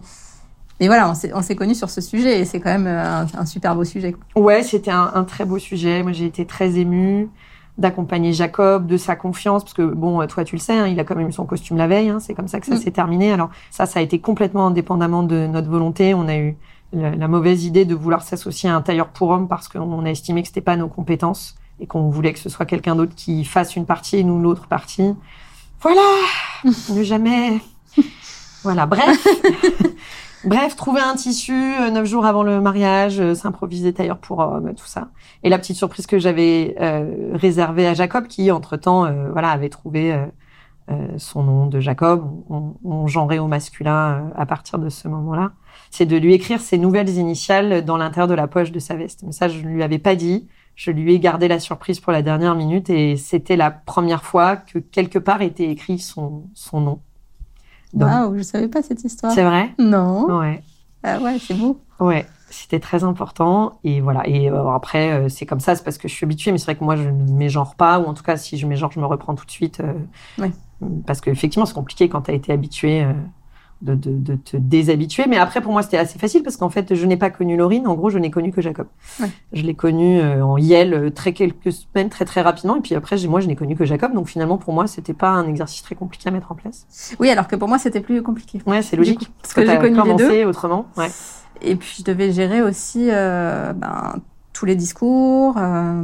mais 0.80 0.88
voilà, 0.88 1.09
on 1.09 1.13
s'est 1.15 1.32
on 1.34 1.41
s'est 1.41 1.55
connus 1.55 1.75
sur 1.75 1.89
ce 1.89 2.01
sujet 2.01 2.39
et 2.39 2.45
c'est 2.45 2.59
quand 2.59 2.69
même 2.71 2.88
euh, 2.88 3.21
un, 3.21 3.27
un 3.39 3.45
super 3.45 3.75
beau 3.75 3.84
sujet. 3.84 4.15
Ouais, 4.36 4.63
c'était 4.63 4.91
un, 4.91 5.11
un 5.13 5.23
très 5.23 5.45
beau 5.45 5.59
sujet. 5.59 6.03
Moi, 6.03 6.11
j'ai 6.13 6.25
été 6.25 6.45
très 6.45 6.77
émue 6.77 7.30
d'accompagner 7.77 8.34
Jacob, 8.34 8.88
de 8.88 8.97
sa 8.97 9.15
confiance, 9.15 9.63
parce 9.63 9.73
que 9.73 9.84
bon, 9.84 10.25
toi, 10.27 10.43
tu 10.43 10.55
le 10.55 10.59
sais, 10.61 10.77
hein, 10.77 10.88
il 10.88 10.99
a 10.99 11.05
quand 11.05 11.15
même 11.15 11.30
eu 11.30 11.32
son 11.32 11.45
costume 11.45 11.77
la 11.77 11.88
veille. 11.88 12.09
hein, 12.09 12.19
c'est 12.19 12.34
comme 12.34 12.49
ça 12.49 12.59
que 12.59 12.65
ça 12.65 12.75
Mm. 12.75 12.80
s'est 12.80 12.91
terminé. 12.91 13.32
Alors 13.32 13.49
ça, 13.71 13.86
ça 13.86 13.99
a 13.99 14.01
été 14.01 14.19
complètement 14.19 14.67
indépendamment 14.67 15.23
de 15.23 15.47
notre 15.47 15.69
volonté. 15.69 16.13
On 16.13 16.27
a 16.27 16.36
eu 16.36 16.57
la, 16.91 17.15
la 17.15 17.27
mauvaise 17.30 17.63
idée 17.65 17.86
de 17.86 17.95
vouloir 17.95 18.21
s'associer 18.21 18.69
à 18.69 18.75
un 18.75 18.82
tailleur 18.82 19.07
pour 19.07 19.30
homme 19.30 19.47
parce 19.47 19.69
qu'on 19.69 20.03
a 20.05 20.09
estimé 20.09 20.41
que 20.41 20.47
c'était 20.49 20.59
pas 20.61 20.75
nos 20.75 20.88
compétences 20.89 21.55
et 21.80 21.88
qu'on 21.88 22.09
voulait 22.09 22.34
que 22.34 22.39
ce 22.39 22.49
soit 22.49 22.65
quelqu'un 22.65 22.95
d'autre 22.97 23.13
qui 23.15 23.45
fasse 23.45 23.77
une 23.77 23.86
partie 23.86 24.17
et 24.17 24.23
nous 24.25 24.41
l'autre 24.41 24.67
partie. 24.67 25.15
Voilà, 25.82 26.01
ne 26.89 27.03
jamais. 27.03 27.59
Voilà, 28.63 28.86
bref. 28.86 29.25
Bref, 30.45 30.75
trouver 30.77 31.01
un 31.01 31.15
tissu 31.15 31.53
euh, 31.53 31.89
neuf 31.91 32.05
jours 32.05 32.25
avant 32.25 32.43
le 32.43 32.61
mariage, 32.61 33.19
euh, 33.19 33.35
s'improviser 33.35 33.93
tailleur 33.93 34.19
pour 34.19 34.39
homme, 34.39 34.73
tout 34.73 34.85
ça. 34.85 35.09
Et 35.43 35.49
la 35.49 35.59
petite 35.59 35.75
surprise 35.75 36.07
que 36.07 36.17
j'avais 36.17 36.75
euh, 36.79 37.31
réservée 37.33 37.85
à 37.85 37.93
Jacob, 37.93 38.27
qui 38.27 38.49
entre-temps, 38.49 39.05
euh, 39.05 39.31
voilà, 39.31 39.49
avait 39.49 39.67
trouvé 39.67 40.13
euh, 40.13 40.25
euh, 40.91 41.07
son 41.17 41.43
nom 41.43 41.67
de 41.67 41.81
Jacob, 41.81 42.25
on, 42.49 42.75
on 42.85 43.05
genrait 43.07 43.39
au 43.39 43.47
masculin 43.47 44.29
euh, 44.29 44.29
à 44.35 44.45
partir 44.45 44.79
de 44.79 44.87
ce 44.87 45.09
moment-là, 45.09 45.51
c'est 45.91 46.05
de 46.05 46.15
lui 46.15 46.33
écrire 46.33 46.61
ses 46.61 46.77
nouvelles 46.77 47.09
initiales 47.09 47.83
dans 47.83 47.97
l'intérieur 47.97 48.27
de 48.27 48.33
la 48.33 48.47
poche 48.47 48.71
de 48.71 48.79
sa 48.79 48.95
veste. 48.95 49.23
Mais 49.23 49.33
ça, 49.33 49.49
je 49.49 49.59
ne 49.59 49.67
lui 49.67 49.83
avais 49.83 49.99
pas 49.99 50.15
dit. 50.15 50.47
Je 50.75 50.91
lui 50.91 51.13
ai 51.13 51.19
gardé 51.19 51.49
la 51.49 51.59
surprise 51.59 51.99
pour 51.99 52.13
la 52.13 52.21
dernière 52.21 52.55
minute 52.55 52.89
et 52.89 53.17
c'était 53.17 53.57
la 53.57 53.71
première 53.71 54.23
fois 54.23 54.55
que 54.55 54.79
quelque 54.79 55.19
part 55.19 55.41
était 55.41 55.69
écrit 55.69 55.99
son, 55.99 56.45
son 56.53 56.79
nom. 56.79 57.01
Waouh, 57.93 58.37
je 58.37 58.41
savais 58.43 58.67
pas 58.67 58.81
cette 58.81 59.03
histoire. 59.03 59.31
c'est 59.33 59.43
vrai? 59.43 59.71
Non. 59.79 60.25
Ouais. 60.39 60.61
Ah 61.03 61.19
ouais, 61.19 61.37
c'est 61.39 61.53
beau. 61.53 61.79
Ouais, 61.99 62.25
c'était 62.49 62.79
très 62.79 63.03
important. 63.03 63.79
Et 63.83 64.01
voilà. 64.01 64.27
Et 64.27 64.49
euh, 64.49 64.69
après, 64.69 65.11
euh, 65.11 65.29
c'est 65.29 65.45
comme 65.45 65.59
ça, 65.59 65.75
c'est 65.75 65.83
parce 65.83 65.97
que 65.97 66.07
je 66.07 66.13
suis 66.13 66.25
habituée, 66.25 66.51
mais 66.51 66.57
c'est 66.57 66.65
vrai 66.65 66.75
que 66.75 66.83
moi, 66.83 66.95
je 66.95 67.09
ne 67.09 67.31
mégenre 67.33 67.75
pas, 67.75 67.99
ou 67.99 68.05
en 68.05 68.13
tout 68.13 68.23
cas, 68.23 68.37
si 68.37 68.57
je 68.57 68.67
mégenre, 68.67 68.91
je 68.91 68.99
me 68.99 69.05
reprends 69.05 69.35
tout 69.35 69.45
de 69.45 69.51
suite. 69.51 69.79
euh, 69.81 69.93
Ouais. 70.37 70.51
Parce 71.05 71.19
qu'effectivement, 71.19 71.65
c'est 71.65 71.73
compliqué 71.73 72.07
quand 72.07 72.21
tu 72.23 72.31
as 72.31 72.33
été 72.33 72.53
habitué 72.53 73.03
euh, 73.03 73.11
de, 73.82 73.95
de, 73.95 74.11
de 74.11 74.36
te 74.36 74.57
déshabituer. 74.57 75.25
Mais 75.27 75.38
après, 75.38 75.61
pour 75.61 75.71
moi, 75.71 75.82
c'était 75.84 75.97
assez 75.97 76.19
facile 76.19 76.43
parce 76.43 76.57
qu'en 76.57 76.69
fait, 76.69 76.95
je 76.95 77.05
n'ai 77.05 77.15
pas 77.17 77.30
connu 77.30 77.55
Laurine. 77.55 77.88
En 77.88 77.95
gros, 77.95 78.09
je 78.09 78.19
n'ai 78.19 78.30
connu 78.32 78.51
que 78.51 78.61
Jacob. 78.61 78.88
Ouais. 79.21 79.30
Je 79.53 79.61
l'ai 79.63 79.73
connu 79.73 80.19
euh, 80.19 80.43
en 80.45 80.57
Yel 80.57 80.93
euh, 80.93 81.09
très 81.09 81.34
quelques 81.34 81.71
semaines, 81.71 82.09
très 82.09 82.25
très 82.25 82.41
rapidement. 82.41 82.75
Et 82.75 82.82
puis 82.82 82.95
après, 82.95 83.15
j'ai- 83.17 83.27
moi, 83.27 83.39
je 83.39 83.47
n'ai 83.47 83.55
connu 83.55 83.75
que 83.75 83.86
Jacob. 83.86 84.13
Donc 84.13 84.27
finalement, 84.27 84.57
pour 84.57 84.73
moi, 84.73 84.88
c'était 84.88 85.13
pas 85.13 85.30
un 85.30 85.47
exercice 85.47 85.82
très 85.82 85.95
compliqué 85.95 86.27
à 86.27 86.32
mettre 86.32 86.51
en 86.51 86.55
place. 86.55 86.86
Oui, 87.19 87.30
alors 87.30 87.47
que 87.47 87.55
pour 87.55 87.67
moi, 87.67 87.77
c'était 87.80 88.01
plus 88.01 88.21
compliqué. 88.21 88.61
Ouais, 88.65 88.82
c'est 88.82 88.97
logique. 88.97 89.19
coup, 89.19 89.25
parce 89.41 89.53
que 89.53 89.61
j'ai 89.61 89.67
t'as 89.67 89.77
connu 89.77 90.01
les 90.03 90.15
deux. 90.15 90.45
autrement. 90.45 90.88
Ouais. 90.97 91.09
Et 91.61 91.75
puis, 91.75 91.95
je 91.99 92.03
devais 92.03 92.32
gérer 92.32 92.61
aussi 92.61 93.07
euh, 93.09 93.73
ben, 93.73 94.15
tous 94.53 94.65
les 94.65 94.75
discours. 94.75 95.55
euh, 95.57 96.03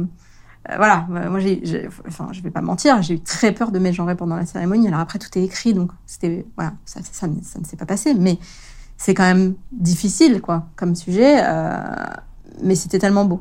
voilà, 0.76 1.06
Euh, 1.10 1.30
moi, 1.30 1.38
j'ai, 1.40 1.60
j'ai- 1.64 1.88
enfin, 2.08 2.28
je 2.32 2.40
vais 2.42 2.50
pas 2.50 2.60
mentir, 2.60 3.00
j'ai 3.02 3.14
eu 3.14 3.20
très 3.20 3.52
peur 3.52 3.70
de 3.72 3.78
mégenrer 3.78 4.16
pendant 4.16 4.36
la 4.36 4.46
cérémonie. 4.46 4.88
Alors 4.88 5.00
après, 5.00 5.18
tout 5.18 5.28
est 5.38 5.42
écrit, 5.42 5.74
donc 5.74 5.90
c'était, 6.06 6.44
voilà, 6.56 6.72
ça, 6.84 7.00
ça, 7.02 7.08
ça, 7.12 7.26
ne- 7.28 7.40
ça 7.42 7.58
ne 7.58 7.64
s'est 7.64 7.76
pas 7.76 7.86
passé. 7.86 8.14
Mais 8.14 8.38
c'est 8.96 9.14
quand 9.14 9.24
même 9.24 9.54
difficile, 9.72 10.40
quoi, 10.40 10.66
comme 10.76 10.94
sujet. 10.94 11.40
euh, 11.44 11.78
mais 12.62 12.74
c'était 12.74 12.98
tellement 12.98 13.24
beau, 13.26 13.40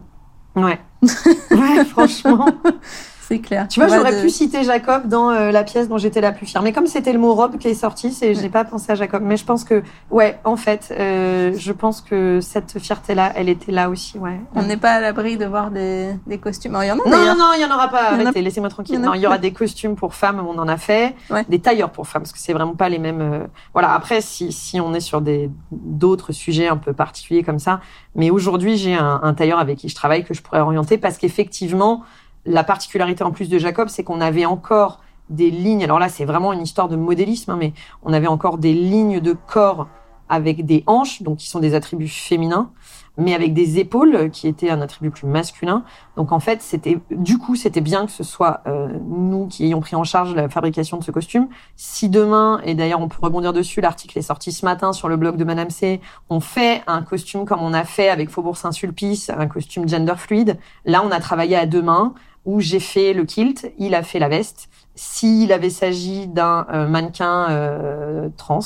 Ouais. 0.56 0.80
ouais, 1.52 1.86
franchement. 1.86 2.46
c'est 3.28 3.40
clair. 3.40 3.68
Tu 3.68 3.80
vois, 3.80 3.90
Ouais, 3.90 3.96
j'aurais 3.98 4.16
de- 4.18 4.22
pu 4.22 4.30
citer 4.30 4.64
Jacob 4.64 5.08
dans 5.08 5.30
euh, 5.30 5.52
la 5.52 5.64
pièce 5.64 5.88
dont 5.90 5.98
j'étais 5.98 6.22
la 6.22 6.32
plus 6.32 6.46
fière. 6.46 6.62
Mais 6.62 6.72
comme 6.74 6.88
c'était 6.88 7.14
le 7.14 7.20
mot 7.20 7.34
robe 7.34 7.58
qui 7.58 7.68
est 7.68 7.74
sorti, 7.74 8.12
c'est, 8.12 8.34
j'ai 8.36 8.50
pas 8.50 8.64
pensé 8.66 8.92
à 8.92 8.96
Jacob. 8.96 9.22
Mais 9.24 9.38
je 9.38 9.46
pense 9.46 9.64
que, 9.64 9.82
ouais, 10.12 10.40
en 10.44 10.56
fait, 10.58 10.94
euh, 10.98 11.54
je 11.58 11.72
pense 11.72 12.02
que 12.02 12.40
cette 12.42 12.80
fierté-là, 12.80 13.32
elle 13.36 13.50
était 13.50 13.72
là 13.72 13.90
aussi, 13.90 14.18
ouais. 14.20 14.40
On 14.56 14.64
n'est 14.64 14.78
pas 14.78 14.92
à 14.92 15.00
l'abri 15.02 15.38
de 15.38 15.46
voir 15.46 15.72
des, 15.72 16.12
des 16.28 16.38
costumes. 16.38 16.76
Alors, 16.76 16.84
il 16.84 16.88
y 16.88 16.92
en 16.92 17.04
a 17.06 17.10
Non, 17.10 17.26
non, 17.26 17.36
non, 17.38 17.52
il 17.56 17.62
y 17.62 17.66
en 17.66 17.74
aura 17.74 17.88
pas. 17.90 18.04
Y 18.04 18.06
a- 18.06 18.22
Arrêtez, 18.22 18.42
laissez-moi 18.42 18.70
tranquille. 18.70 19.00
il 19.14 19.20
y 19.20 19.24
y 19.24 19.28
aura 19.28 19.38
des 19.38 19.52
costumes 19.54 19.96
pour 19.96 20.14
femmes, 20.14 20.42
on 20.48 20.58
en 20.60 20.68
a 20.68 20.78
fait. 20.78 21.16
Ouais. 21.30 21.44
Des 21.50 21.60
tailleurs 21.60 21.92
pour 21.92 22.08
femmes, 22.08 22.22
parce 22.24 22.32
que 22.34 22.40
c'est 22.40 22.54
vraiment 22.54 22.76
pas 22.76 22.90
les 22.90 23.00
mêmes. 23.00 23.22
euh, 23.22 23.40
Voilà. 23.74 23.94
Après, 23.94 24.22
si 24.22 24.52
si 24.52 24.80
on 24.80 24.94
est 24.94 25.00
sur 25.00 25.22
des 25.22 25.50
d'autres 25.72 26.32
sujets 26.32 26.68
un 26.68 26.78
peu 26.78 26.94
particuliers 26.94 27.44
comme 27.44 27.60
ça, 27.60 27.80
mais 28.14 28.30
aujourd'hui, 28.30 28.78
j'ai 28.78 28.94
un, 28.96 29.20
un 29.24 29.34
tailleur 29.34 29.60
avec 29.60 29.78
qui 29.80 29.90
je 29.90 29.96
travaille 29.96 30.24
que 30.24 30.34
je 30.34 30.42
pourrais 30.42 30.60
orienter, 30.62 30.98
parce 30.98 31.18
qu'effectivement, 31.18 32.04
la 32.46 32.64
particularité 32.64 33.24
en 33.24 33.32
plus 33.32 33.50
de 33.50 33.58
Jacob, 33.58 33.88
c'est 33.90 34.04
qu'on 34.04 34.22
avait 34.22 34.46
encore 34.46 35.02
des 35.30 35.50
lignes. 35.50 35.84
Alors 35.84 36.00
là, 36.00 36.10
c'est 36.10 36.26
vraiment 36.26 36.54
une 36.54 36.62
histoire 36.62 36.88
de 36.88 36.96
modélisme, 36.96 37.52
hein, 37.52 37.58
mais 37.60 37.74
on 38.04 38.14
avait 38.14 38.28
encore 38.28 38.58
des 38.58 38.74
lignes 38.74 39.20
de 39.20 39.34
corps 39.34 39.88
avec 40.30 40.66
des 40.66 40.84
hanches, 40.88 41.22
donc 41.22 41.38
qui 41.38 41.48
sont 41.48 41.60
des 41.60 41.76
attributs 41.76 42.08
féminins, 42.08 42.72
mais 43.18 43.36
avec 43.36 43.54
des 43.54 43.80
épaules 43.80 44.32
qui 44.32 44.48
étaient 44.48 44.72
un 44.72 44.82
attribut 44.82 45.12
plus 45.12 45.28
masculin. 45.28 45.84
Donc 46.18 46.32
en 46.32 46.40
fait, 46.40 46.62
c'était 46.64 47.00
du 47.12 47.38
coup, 47.38 47.56
c'était 47.56 47.82
bien 47.82 48.08
que 48.08 48.12
ce 48.12 48.24
soit 48.24 48.62
euh, 48.66 48.90
nous 49.08 49.48
qui 49.48 49.66
ayons 49.66 49.82
pris 49.82 49.96
en 49.96 50.04
charge 50.04 50.34
la 50.34 50.50
fabrication 50.50 50.98
de 50.98 51.04
ce 51.04 51.12
costume. 51.12 51.48
Si 51.76 52.10
demain, 52.10 52.60
et 52.64 52.74
d'ailleurs 52.74 53.02
on 53.02 53.08
peut 53.08 53.20
rebondir 53.22 53.54
dessus, 53.54 53.82
l'article 53.82 54.18
est 54.18 54.24
sorti 54.24 54.52
ce 54.52 54.66
matin 54.66 54.94
sur 54.94 55.10
le 55.10 55.16
blog 55.16 55.38
de 55.38 55.44
Madame 55.44 55.70
C, 55.70 56.02
on 56.30 56.40
fait 56.40 56.82
un 56.88 57.04
costume 57.04 57.46
comme 57.46 57.62
on 57.62 57.74
a 57.74 57.84
fait 57.84 58.10
avec 58.10 58.30
Faubourg 58.30 58.58
Saint-Sulpice, 58.58 59.30
un 59.30 59.48
costume 59.48 59.88
gender 59.88 60.16
fluide. 60.18 60.58
Là, 60.86 61.04
on 61.06 61.12
a 61.12 61.20
travaillé 61.20 61.56
à 61.56 61.68
deux 61.68 61.84
mains 61.84 62.16
où 62.46 62.60
j'ai 62.60 62.80
fait 62.80 63.14
le 63.14 63.26
kilt, 63.26 63.72
il 63.78 63.96
a 63.96 64.04
fait 64.04 64.20
la 64.20 64.30
veste. 64.30 64.70
S'il 64.96 65.52
avait 65.52 65.70
s'agi 65.70 66.28
d'un 66.28 66.68
euh, 66.72 66.88
mannequin 66.88 67.50
euh, 67.50 68.30
trans, 68.38 68.62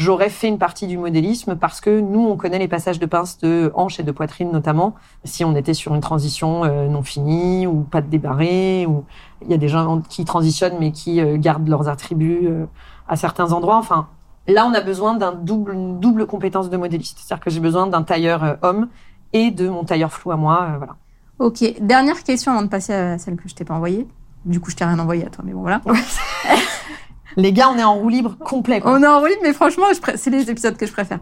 J'aurais 0.00 0.30
fait 0.30 0.48
une 0.48 0.56
partie 0.56 0.86
du 0.86 0.96
modélisme 0.96 1.56
parce 1.56 1.82
que 1.82 2.00
nous, 2.00 2.26
on 2.26 2.38
connaît 2.38 2.58
les 2.58 2.68
passages 2.68 2.98
de 2.98 3.04
pince 3.04 3.36
de 3.36 3.70
hanche 3.74 4.00
et 4.00 4.02
de 4.02 4.10
poitrine 4.12 4.50
notamment. 4.50 4.94
Si 5.24 5.44
on 5.44 5.54
était 5.54 5.74
sur 5.74 5.94
une 5.94 6.00
transition 6.00 6.64
euh, 6.64 6.88
non 6.88 7.02
finie 7.02 7.66
ou 7.66 7.82
pas 7.82 8.00
de 8.00 8.86
ou 8.86 9.04
il 9.42 9.50
y 9.50 9.52
a 9.52 9.58
des 9.58 9.68
gens 9.68 10.00
qui 10.00 10.24
transitionnent 10.24 10.78
mais 10.80 10.92
qui 10.92 11.20
euh, 11.20 11.36
gardent 11.36 11.68
leurs 11.68 11.90
attributs 11.90 12.46
euh, 12.46 12.64
à 13.08 13.16
certains 13.16 13.52
endroits. 13.52 13.76
Enfin, 13.76 14.08
là, 14.48 14.64
on 14.64 14.72
a 14.72 14.80
besoin 14.80 15.16
d'un 15.16 15.32
double, 15.32 15.74
une 15.74 16.00
double 16.00 16.26
compétence 16.26 16.70
de 16.70 16.78
modéliste. 16.78 17.18
C'est-à-dire 17.18 17.44
que 17.44 17.50
j'ai 17.50 17.60
besoin 17.60 17.86
d'un 17.86 18.02
tailleur 18.02 18.56
homme 18.62 18.88
et 19.34 19.50
de 19.50 19.68
mon 19.68 19.84
tailleur 19.84 20.14
flou 20.14 20.30
à 20.30 20.36
moi. 20.36 20.76
voilà. 20.78 20.96
Ok. 21.40 21.64
Dernière 21.80 22.22
question 22.22 22.52
avant 22.52 22.62
de 22.62 22.68
passer 22.68 22.92
à 22.92 23.18
celle 23.18 23.36
que 23.36 23.48
je 23.48 23.54
t'ai 23.54 23.64
pas 23.64 23.74
envoyée. 23.74 24.06
Du 24.44 24.60
coup, 24.60 24.70
je 24.70 24.76
t'ai 24.76 24.84
rien 24.84 24.98
envoyé 24.98 25.26
à 25.26 25.30
toi, 25.30 25.42
mais 25.46 25.54
bon, 25.54 25.62
voilà. 25.62 25.80
Les 27.36 27.52
gars, 27.54 27.70
on 27.70 27.78
est 27.78 27.82
en 27.82 27.94
roue 27.94 28.10
libre 28.10 28.36
complet. 28.38 28.82
On 28.84 29.02
est 29.02 29.06
en 29.06 29.20
roue 29.20 29.26
libre, 29.26 29.40
mais 29.42 29.54
franchement, 29.54 29.86
c'est 30.16 30.30
les 30.30 30.50
épisodes 30.50 30.76
que 30.76 30.86
je 30.86 30.92
préfère. 30.92 31.18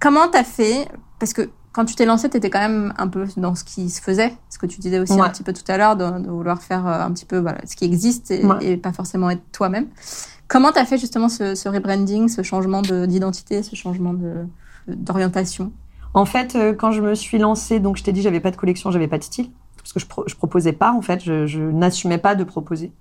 Comment 0.00 0.28
t'as 0.28 0.44
fait 0.44 0.88
Parce 1.18 1.34
que 1.34 1.50
quand 1.72 1.84
tu 1.84 1.94
t'es 1.94 2.06
lancé, 2.06 2.30
t'étais 2.30 2.48
quand 2.48 2.60
même 2.60 2.94
un 2.96 3.06
peu 3.06 3.26
dans 3.36 3.54
ce 3.54 3.62
qui 3.62 3.90
se 3.90 4.00
faisait, 4.00 4.34
ce 4.48 4.58
que 4.58 4.64
tu 4.64 4.80
disais 4.80 4.98
aussi 4.98 5.20
un 5.20 5.28
petit 5.28 5.42
peu 5.42 5.52
tout 5.52 5.64
à 5.68 5.76
l'heure, 5.76 5.94
de, 5.94 6.28
vouloir 6.30 6.62
faire 6.62 6.86
euh, 6.86 7.02
un 7.02 7.12
petit 7.12 7.26
peu 7.26 7.38
voilà, 7.38 7.58
ce 7.66 7.76
qui 7.76 7.84
existe 7.84 8.30
et, 8.30 8.76
pas 8.78 8.92
forcément 8.92 9.28
être 9.28 9.42
toi-même. 9.52 9.88
Comment 10.48 10.72
t'as 10.72 10.86
fait 10.86 10.96
justement 10.96 11.28
ce, 11.28 11.54
ce 11.54 11.68
rebranding, 11.68 12.28
ce 12.28 12.42
changement 12.42 12.80
d'identité, 12.80 13.62
ce 13.62 13.76
changement 13.76 14.14
d'orientation? 14.88 15.70
En 16.14 16.24
fait, 16.24 16.56
euh, 16.56 16.74
quand 16.74 16.92
je 16.92 17.00
me 17.00 17.14
suis 17.14 17.38
lancée, 17.38 17.78
donc 17.80 17.96
je 17.96 18.02
t'ai 18.02 18.12
dit, 18.12 18.22
j'avais 18.22 18.40
pas 18.40 18.50
de 18.50 18.56
collection, 18.56 18.90
j'avais 18.90 19.08
pas 19.08 19.18
de 19.18 19.22
style, 19.22 19.50
parce 19.76 19.92
que 19.92 20.00
je, 20.00 20.06
je 20.26 20.34
proposais 20.36 20.72
pas 20.72 20.92
en 20.92 21.02
fait, 21.02 21.22
je, 21.22 21.46
je 21.46 21.60
n'assumais 21.60 22.18
pas 22.18 22.34
de 22.34 22.44
proposer. 22.44 22.92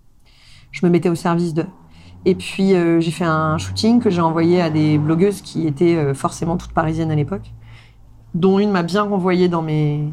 Je 0.71 0.85
me 0.85 0.91
mettais 0.91 1.09
au 1.09 1.15
service 1.15 1.53
de. 1.53 1.65
Et 2.25 2.35
puis 2.35 2.73
euh, 2.73 2.99
j'ai 2.99 3.11
fait 3.11 3.25
un 3.25 3.57
shooting 3.57 3.99
que 4.01 4.09
j'ai 4.09 4.21
envoyé 4.21 4.61
à 4.61 4.69
des 4.69 4.97
blogueuses 4.97 5.41
qui 5.41 5.65
étaient 5.65 5.95
euh, 5.95 6.13
forcément 6.13 6.57
toutes 6.57 6.73
parisiennes 6.73 7.11
à 7.11 7.15
l'époque, 7.15 7.51
dont 8.33 8.59
une 8.59 8.71
m'a 8.71 8.83
bien 8.83 9.03
renvoyé 9.03 9.47
dans 9.47 9.61
mes 9.61 10.03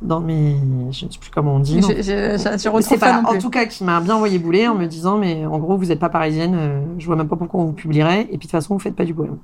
dans 0.00 0.20
mes 0.20 0.56
je 0.90 1.06
ne 1.06 1.10
sais 1.10 1.18
plus 1.18 1.30
comment 1.30 1.56
on 1.56 1.60
dit. 1.60 1.80
Je, 1.80 1.88
je, 1.88 2.02
je, 2.02 2.98
pas, 2.98 3.22
En 3.24 3.38
tout 3.38 3.50
cas, 3.50 3.66
qui 3.66 3.84
m'a 3.84 4.00
bien 4.00 4.16
envoyé 4.16 4.38
bouler 4.38 4.66
en 4.66 4.74
me 4.74 4.86
disant 4.86 5.18
mais 5.18 5.44
en 5.46 5.58
gros 5.58 5.76
vous 5.76 5.86
n'êtes 5.86 6.00
pas 6.00 6.08
parisienne, 6.08 6.54
euh, 6.56 6.80
je 6.98 7.06
vois 7.06 7.16
même 7.16 7.28
pas 7.28 7.36
pourquoi 7.36 7.60
on 7.60 7.66
vous 7.66 7.72
publierait 7.72 8.22
et 8.22 8.24
puis 8.26 8.36
de 8.38 8.42
toute 8.42 8.50
façon 8.50 8.74
vous 8.74 8.80
faites 8.80 8.96
pas 8.96 9.04
du 9.04 9.14
bohème. 9.14 9.38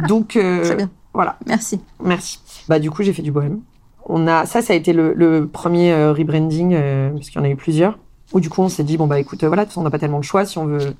Ah, 0.00 0.06
Donc 0.08 0.36
euh, 0.36 0.74
bien. 0.74 0.90
Voilà. 1.14 1.38
Merci. 1.46 1.80
Merci. 2.02 2.40
Bah 2.68 2.78
du 2.78 2.90
coup 2.90 3.02
j'ai 3.02 3.12
fait 3.12 3.22
du 3.22 3.32
bohème. 3.32 3.60
On 4.06 4.26
a 4.26 4.46
ça 4.46 4.62
ça 4.62 4.72
a 4.72 4.76
été 4.76 4.92
le, 4.92 5.14
le 5.14 5.46
premier 5.46 5.94
rebranding 5.94 6.76
parce 7.14 7.30
qu'il 7.30 7.40
y 7.40 7.42
en 7.42 7.44
a 7.44 7.50
eu 7.50 7.56
plusieurs. 7.56 7.98
Où 8.32 8.40
du 8.40 8.48
coup 8.48 8.62
on 8.62 8.68
s'est 8.68 8.84
dit 8.84 8.96
bon 8.96 9.06
bah 9.06 9.20
écoute 9.20 9.44
voilà 9.44 9.62
de 9.62 9.66
toute 9.66 9.72
façon 9.72 9.80
on 9.80 9.84
n'a 9.84 9.90
pas 9.90 9.98
tellement 9.98 10.18
de 10.18 10.24
choix 10.24 10.44
si 10.46 10.58
on 10.58 10.64
veut 10.66 10.94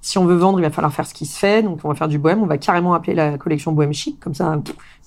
si 0.00 0.18
on 0.18 0.24
veut 0.26 0.36
vendre, 0.36 0.58
il 0.58 0.62
va 0.62 0.70
falloir 0.70 0.92
faire 0.92 1.06
ce 1.06 1.14
qui 1.14 1.26
se 1.26 1.38
fait. 1.38 1.62
Donc, 1.62 1.80
on 1.84 1.88
va 1.88 1.94
faire 1.94 2.08
du 2.08 2.18
bohème. 2.18 2.42
On 2.42 2.46
va 2.46 2.58
carrément 2.58 2.94
appeler 2.94 3.14
la 3.14 3.36
collection 3.38 3.72
bohème 3.72 3.92
chic. 3.92 4.20
Comme 4.20 4.34
ça, 4.34 4.60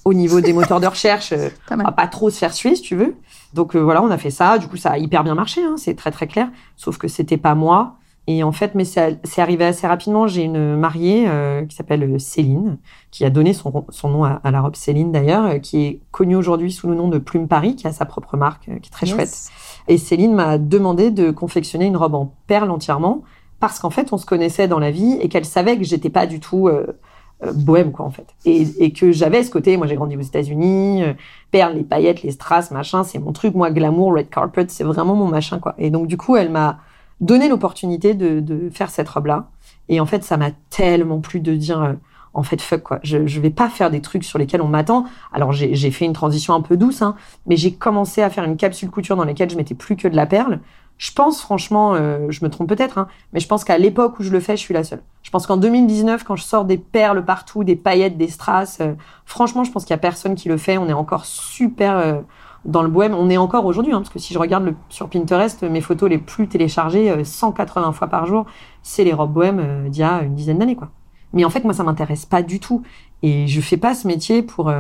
au 0.04 0.14
niveau 0.14 0.42
des 0.42 0.54
moteurs 0.54 0.80
de 0.80 0.88
recherche, 0.88 1.32
euh, 1.32 1.50
on 1.72 1.78
va 1.78 1.92
pas 1.92 2.08
trop 2.08 2.30
se 2.30 2.38
faire 2.38 2.54
suer, 2.54 2.76
si 2.76 2.82
tu 2.82 2.96
veux. 2.96 3.16
Donc, 3.54 3.76
euh, 3.76 3.80
voilà, 3.80 4.02
on 4.02 4.12
a 4.12 4.18
fait 4.18 4.32
ça. 4.32 4.58
Du 4.58 4.68
coup, 4.68 4.78
ça 4.78 4.92
a 4.92 4.98
hyper 4.98 5.24
bien 5.24 5.36
marché. 5.36 5.64
Hein, 5.64 5.76
c'est 5.78 5.96
très, 5.96 6.12
très 6.12 6.28
clair. 6.28 6.50
Sauf 6.76 6.98
que 6.98 7.08
c'était 7.08 7.38
pas 7.38 7.56
moi. 7.56 7.96
Et 8.34 8.44
en 8.44 8.52
fait, 8.52 8.76
mais 8.76 8.86
c'est 8.86 9.20
arrivé 9.38 9.66
assez 9.66 9.88
rapidement. 9.88 10.28
J'ai 10.28 10.44
une 10.44 10.76
mariée 10.78 11.26
euh, 11.28 11.66
qui 11.66 11.76
s'appelle 11.76 12.20
Céline, 12.20 12.78
qui 13.10 13.26
a 13.26 13.30
donné 13.30 13.54
son, 13.54 13.86
son 13.90 14.10
nom 14.10 14.24
à, 14.24 14.40
la 14.52 14.62
robe 14.62 14.76
Céline 14.76 15.12
d'ailleurs, 15.12 15.60
qui 15.62 15.84
est 15.84 16.02
connue 16.12 16.36
aujourd'hui 16.36 16.72
sous 16.72 16.88
le 16.88 16.96
nom 16.96 17.08
de 17.08 17.18
Plume 17.18 17.48
Paris, 17.48 17.76
qui 17.76 17.88
a 17.88 17.92
sa 17.92 18.06
propre 18.06 18.38
marque, 18.38 18.64
qui 18.64 18.72
est 18.72 18.92
très 18.92 19.06
chouette. 19.06 19.50
Et 19.88 19.98
Céline 19.98 20.34
m'a 20.34 20.58
demandé 20.58 21.12
de 21.12 21.32
confectionner 21.32 21.86
une 21.86 21.98
robe 21.98 22.16
en 22.16 22.34
perles 22.48 22.72
entièrement 22.72 23.24
parce 23.60 23.80
qu'en 23.80 23.90
fait, 23.90 24.12
on 24.12 24.18
se 24.18 24.26
connaissait 24.26 24.68
dans 24.68 24.80
la 24.80 24.92
vie 24.92 25.18
et 25.22 25.30
qu'elle 25.30 25.46
savait 25.46 25.78
que 25.78 25.84
j'étais 25.84 26.10
pas 26.10 26.26
du 26.26 26.40
tout 26.40 26.68
euh, 26.68 26.98
euh, 27.44 27.54
bohème, 27.54 27.92
quoi, 27.92 28.06
en 28.06 28.10
fait. 28.10 28.28
Et, 28.46 28.62
et 28.84 28.92
que 28.92 29.12
j'avais 29.12 29.44
ce 29.44 29.52
côté, 29.52 29.78
moi 29.78 29.88
j'ai 29.88 29.96
grandi 29.96 30.18
aux 30.18 30.22
États-Unis, 30.22 31.04
euh, 31.04 31.14
perles, 31.52 31.76
les 31.76 31.84
paillettes, 31.84 32.24
les 32.24 32.32
strass, 32.32 32.72
machin, 32.72 33.04
c'est 33.04 33.20
mon 33.20 33.32
truc. 33.34 33.54
Moi, 33.54 33.70
glamour, 33.72 34.16
red 34.16 34.30
carpet, 34.30 34.66
c'est 34.70 34.84
vraiment 34.84 35.16
mon 35.16 35.28
machin, 35.28 35.60
quoi. 35.60 35.76
Et 35.78 35.90
donc, 35.90 36.08
du 36.08 36.18
coup, 36.18 36.36
elle 36.36 36.50
m'a 36.50 36.80
donné 37.22 37.48
l'opportunité 37.48 38.14
de, 38.14 38.40
de, 38.40 38.70
faire 38.70 38.90
cette 38.90 39.08
robe-là. 39.08 39.50
Et 39.90 40.00
en 40.00 40.06
fait, 40.06 40.24
ça 40.24 40.38
m'a 40.38 40.52
tellement 40.70 41.20
plu 41.20 41.40
de 41.40 41.56
dire, 41.56 41.96
en 42.34 42.44
fait, 42.44 42.62
fuck, 42.62 42.84
quoi. 42.84 43.00
Je, 43.04 43.26
je 43.28 43.40
vais 43.40 43.50
pas 43.50 43.70
faire 43.70 43.90
des 43.92 44.02
trucs 44.02 44.24
sur 44.24 44.40
lesquels 44.40 44.62
on 44.62 44.68
m'attend. 44.68 45.06
Alors, 45.34 45.52
j'ai 45.52 45.92
fait 45.92 46.06
une 46.06 46.14
transition 46.14 46.54
un 46.54 46.62
peu 46.62 46.78
douce, 46.78 47.02
hein, 47.02 47.16
mais 47.46 47.56
j'ai 47.56 47.74
commencé 47.74 48.22
à 48.22 48.30
faire 48.30 48.44
une 48.44 48.58
capsule 48.58 48.90
couture 48.90 49.16
dans 49.16 49.26
laquelle 49.26 49.50
je 49.50 49.58
mettais 49.58 49.76
plus 49.76 49.96
que 49.96 50.08
de 50.08 50.16
la 50.16 50.26
perle 50.26 50.60
je 51.02 51.12
pense 51.12 51.42
franchement, 51.42 51.96
euh, 51.96 52.28
je 52.30 52.46
me 52.46 52.50
trompe 52.52 52.70
peut-être, 52.70 53.00
hein, 53.00 53.08
mais 53.34 53.40
je 53.40 53.48
pense 53.48 53.64
qu'à 53.64 53.80
l'époque 53.80 54.20
où 54.20 54.24
je 54.24 54.30
le 54.30 54.40
fais, 54.40 54.56
je 54.56 54.62
suis 54.62 54.76
la 54.76 54.84
seule. 54.84 55.02
Je 55.24 55.32
pense 55.32 55.48
qu'en 55.48 55.58
2019, 55.58 56.24
quand 56.24 56.36
je 56.36 56.44
sors 56.44 56.64
des 56.64 56.78
perles 56.78 57.26
partout, 57.26 57.64
des 57.64 57.76
paillettes, 57.76 58.20
des 58.20 58.28
strass, 58.28 58.78
euh, 58.82 58.94
franchement, 59.26 59.64
je 59.64 59.72
pense 59.72 59.84
qu'il 59.84 59.90
y 59.90 59.96
a 59.96 59.98
personne 59.98 60.36
qui 60.36 60.48
le 60.48 60.58
fait. 60.58 60.78
On 60.78 60.88
est 60.88 60.94
encore 60.94 61.26
super 61.26 61.98
euh, 61.98 62.22
dans 62.66 62.84
le 62.84 62.90
bohème. 62.90 63.14
On 63.14 63.30
est 63.30 63.38
encore 63.38 63.66
aujourd'hui, 63.66 63.94
hein, 63.94 64.00
parce 64.00 64.10
que 64.10 64.20
si 64.20 64.34
je 64.34 64.40
regarde 64.40 64.66
le, 64.66 64.76
sur 64.90 65.10
Pinterest, 65.10 65.64
mes 65.64 65.82
photos 65.82 66.10
les 66.10 66.18
plus 66.18 66.48
téléchargées, 66.48 67.24
180 67.24 67.92
fois 67.92 68.08
par 68.08 68.26
jour, 68.26 68.46
c'est 68.84 69.04
les 69.04 69.14
robes 69.14 69.34
bohèmes 69.34 69.90
d'il 69.90 70.02
y 70.02 70.04
a 70.04 70.22
une 70.24 70.36
dizaine 70.36 70.60
d'années, 70.60 70.76
quoi. 70.76 70.90
Mais 71.34 71.46
en 71.46 71.50
fait, 71.50 71.64
moi, 71.64 71.74
ça 71.74 71.84
m'intéresse 71.84 72.26
pas 72.26 72.44
du 72.44 72.60
tout, 72.60 72.84
et 73.24 73.48
je 73.48 73.62
fais 73.62 73.78
pas 73.78 73.96
ce 73.96 74.06
métier 74.08 74.42
pour. 74.42 74.72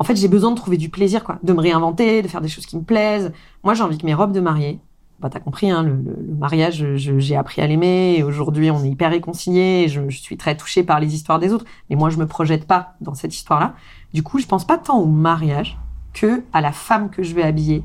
En 0.00 0.04
fait, 0.04 0.14
j'ai 0.14 0.28
besoin 0.28 0.50
de 0.52 0.56
trouver 0.56 0.76
du 0.76 0.90
plaisir, 0.90 1.24
quoi, 1.24 1.38
de 1.42 1.52
me 1.52 1.60
réinventer, 1.60 2.22
de 2.22 2.28
faire 2.28 2.40
des 2.40 2.48
choses 2.48 2.66
qui 2.66 2.76
me 2.76 2.82
plaisent. 2.82 3.32
Moi, 3.64 3.74
j'ai 3.74 3.82
envie 3.82 3.98
que 3.98 4.06
mes 4.06 4.14
robes 4.14 4.32
de 4.32 4.40
mariée, 4.40 4.80
bah, 5.18 5.28
t'as 5.28 5.40
compris, 5.40 5.68
hein, 5.70 5.82
le, 5.82 5.94
le, 5.96 6.34
mariage, 6.38 6.86
j'ai 6.94 7.36
appris 7.36 7.60
à 7.60 7.66
l'aimer. 7.66 8.22
Aujourd'hui, 8.22 8.70
on 8.70 8.84
est 8.84 8.88
hyper 8.88 9.10
réconciliés. 9.10 9.88
Je, 9.88 10.08
je, 10.08 10.18
suis 10.18 10.36
très 10.36 10.56
touchée 10.56 10.84
par 10.84 11.00
les 11.00 11.14
histoires 11.14 11.40
des 11.40 11.52
autres. 11.52 11.64
Mais 11.90 11.96
moi, 11.96 12.10
je 12.10 12.18
me 12.18 12.26
projette 12.26 12.66
pas 12.66 12.94
dans 13.00 13.14
cette 13.14 13.34
histoire-là. 13.34 13.74
Du 14.14 14.22
coup, 14.22 14.38
je 14.38 14.46
pense 14.46 14.64
pas 14.64 14.78
tant 14.78 15.00
au 15.00 15.06
mariage 15.06 15.76
que 16.12 16.42
à 16.52 16.60
la 16.60 16.72
femme 16.72 17.10
que 17.10 17.22
je 17.22 17.34
vais 17.34 17.42
habiller. 17.42 17.84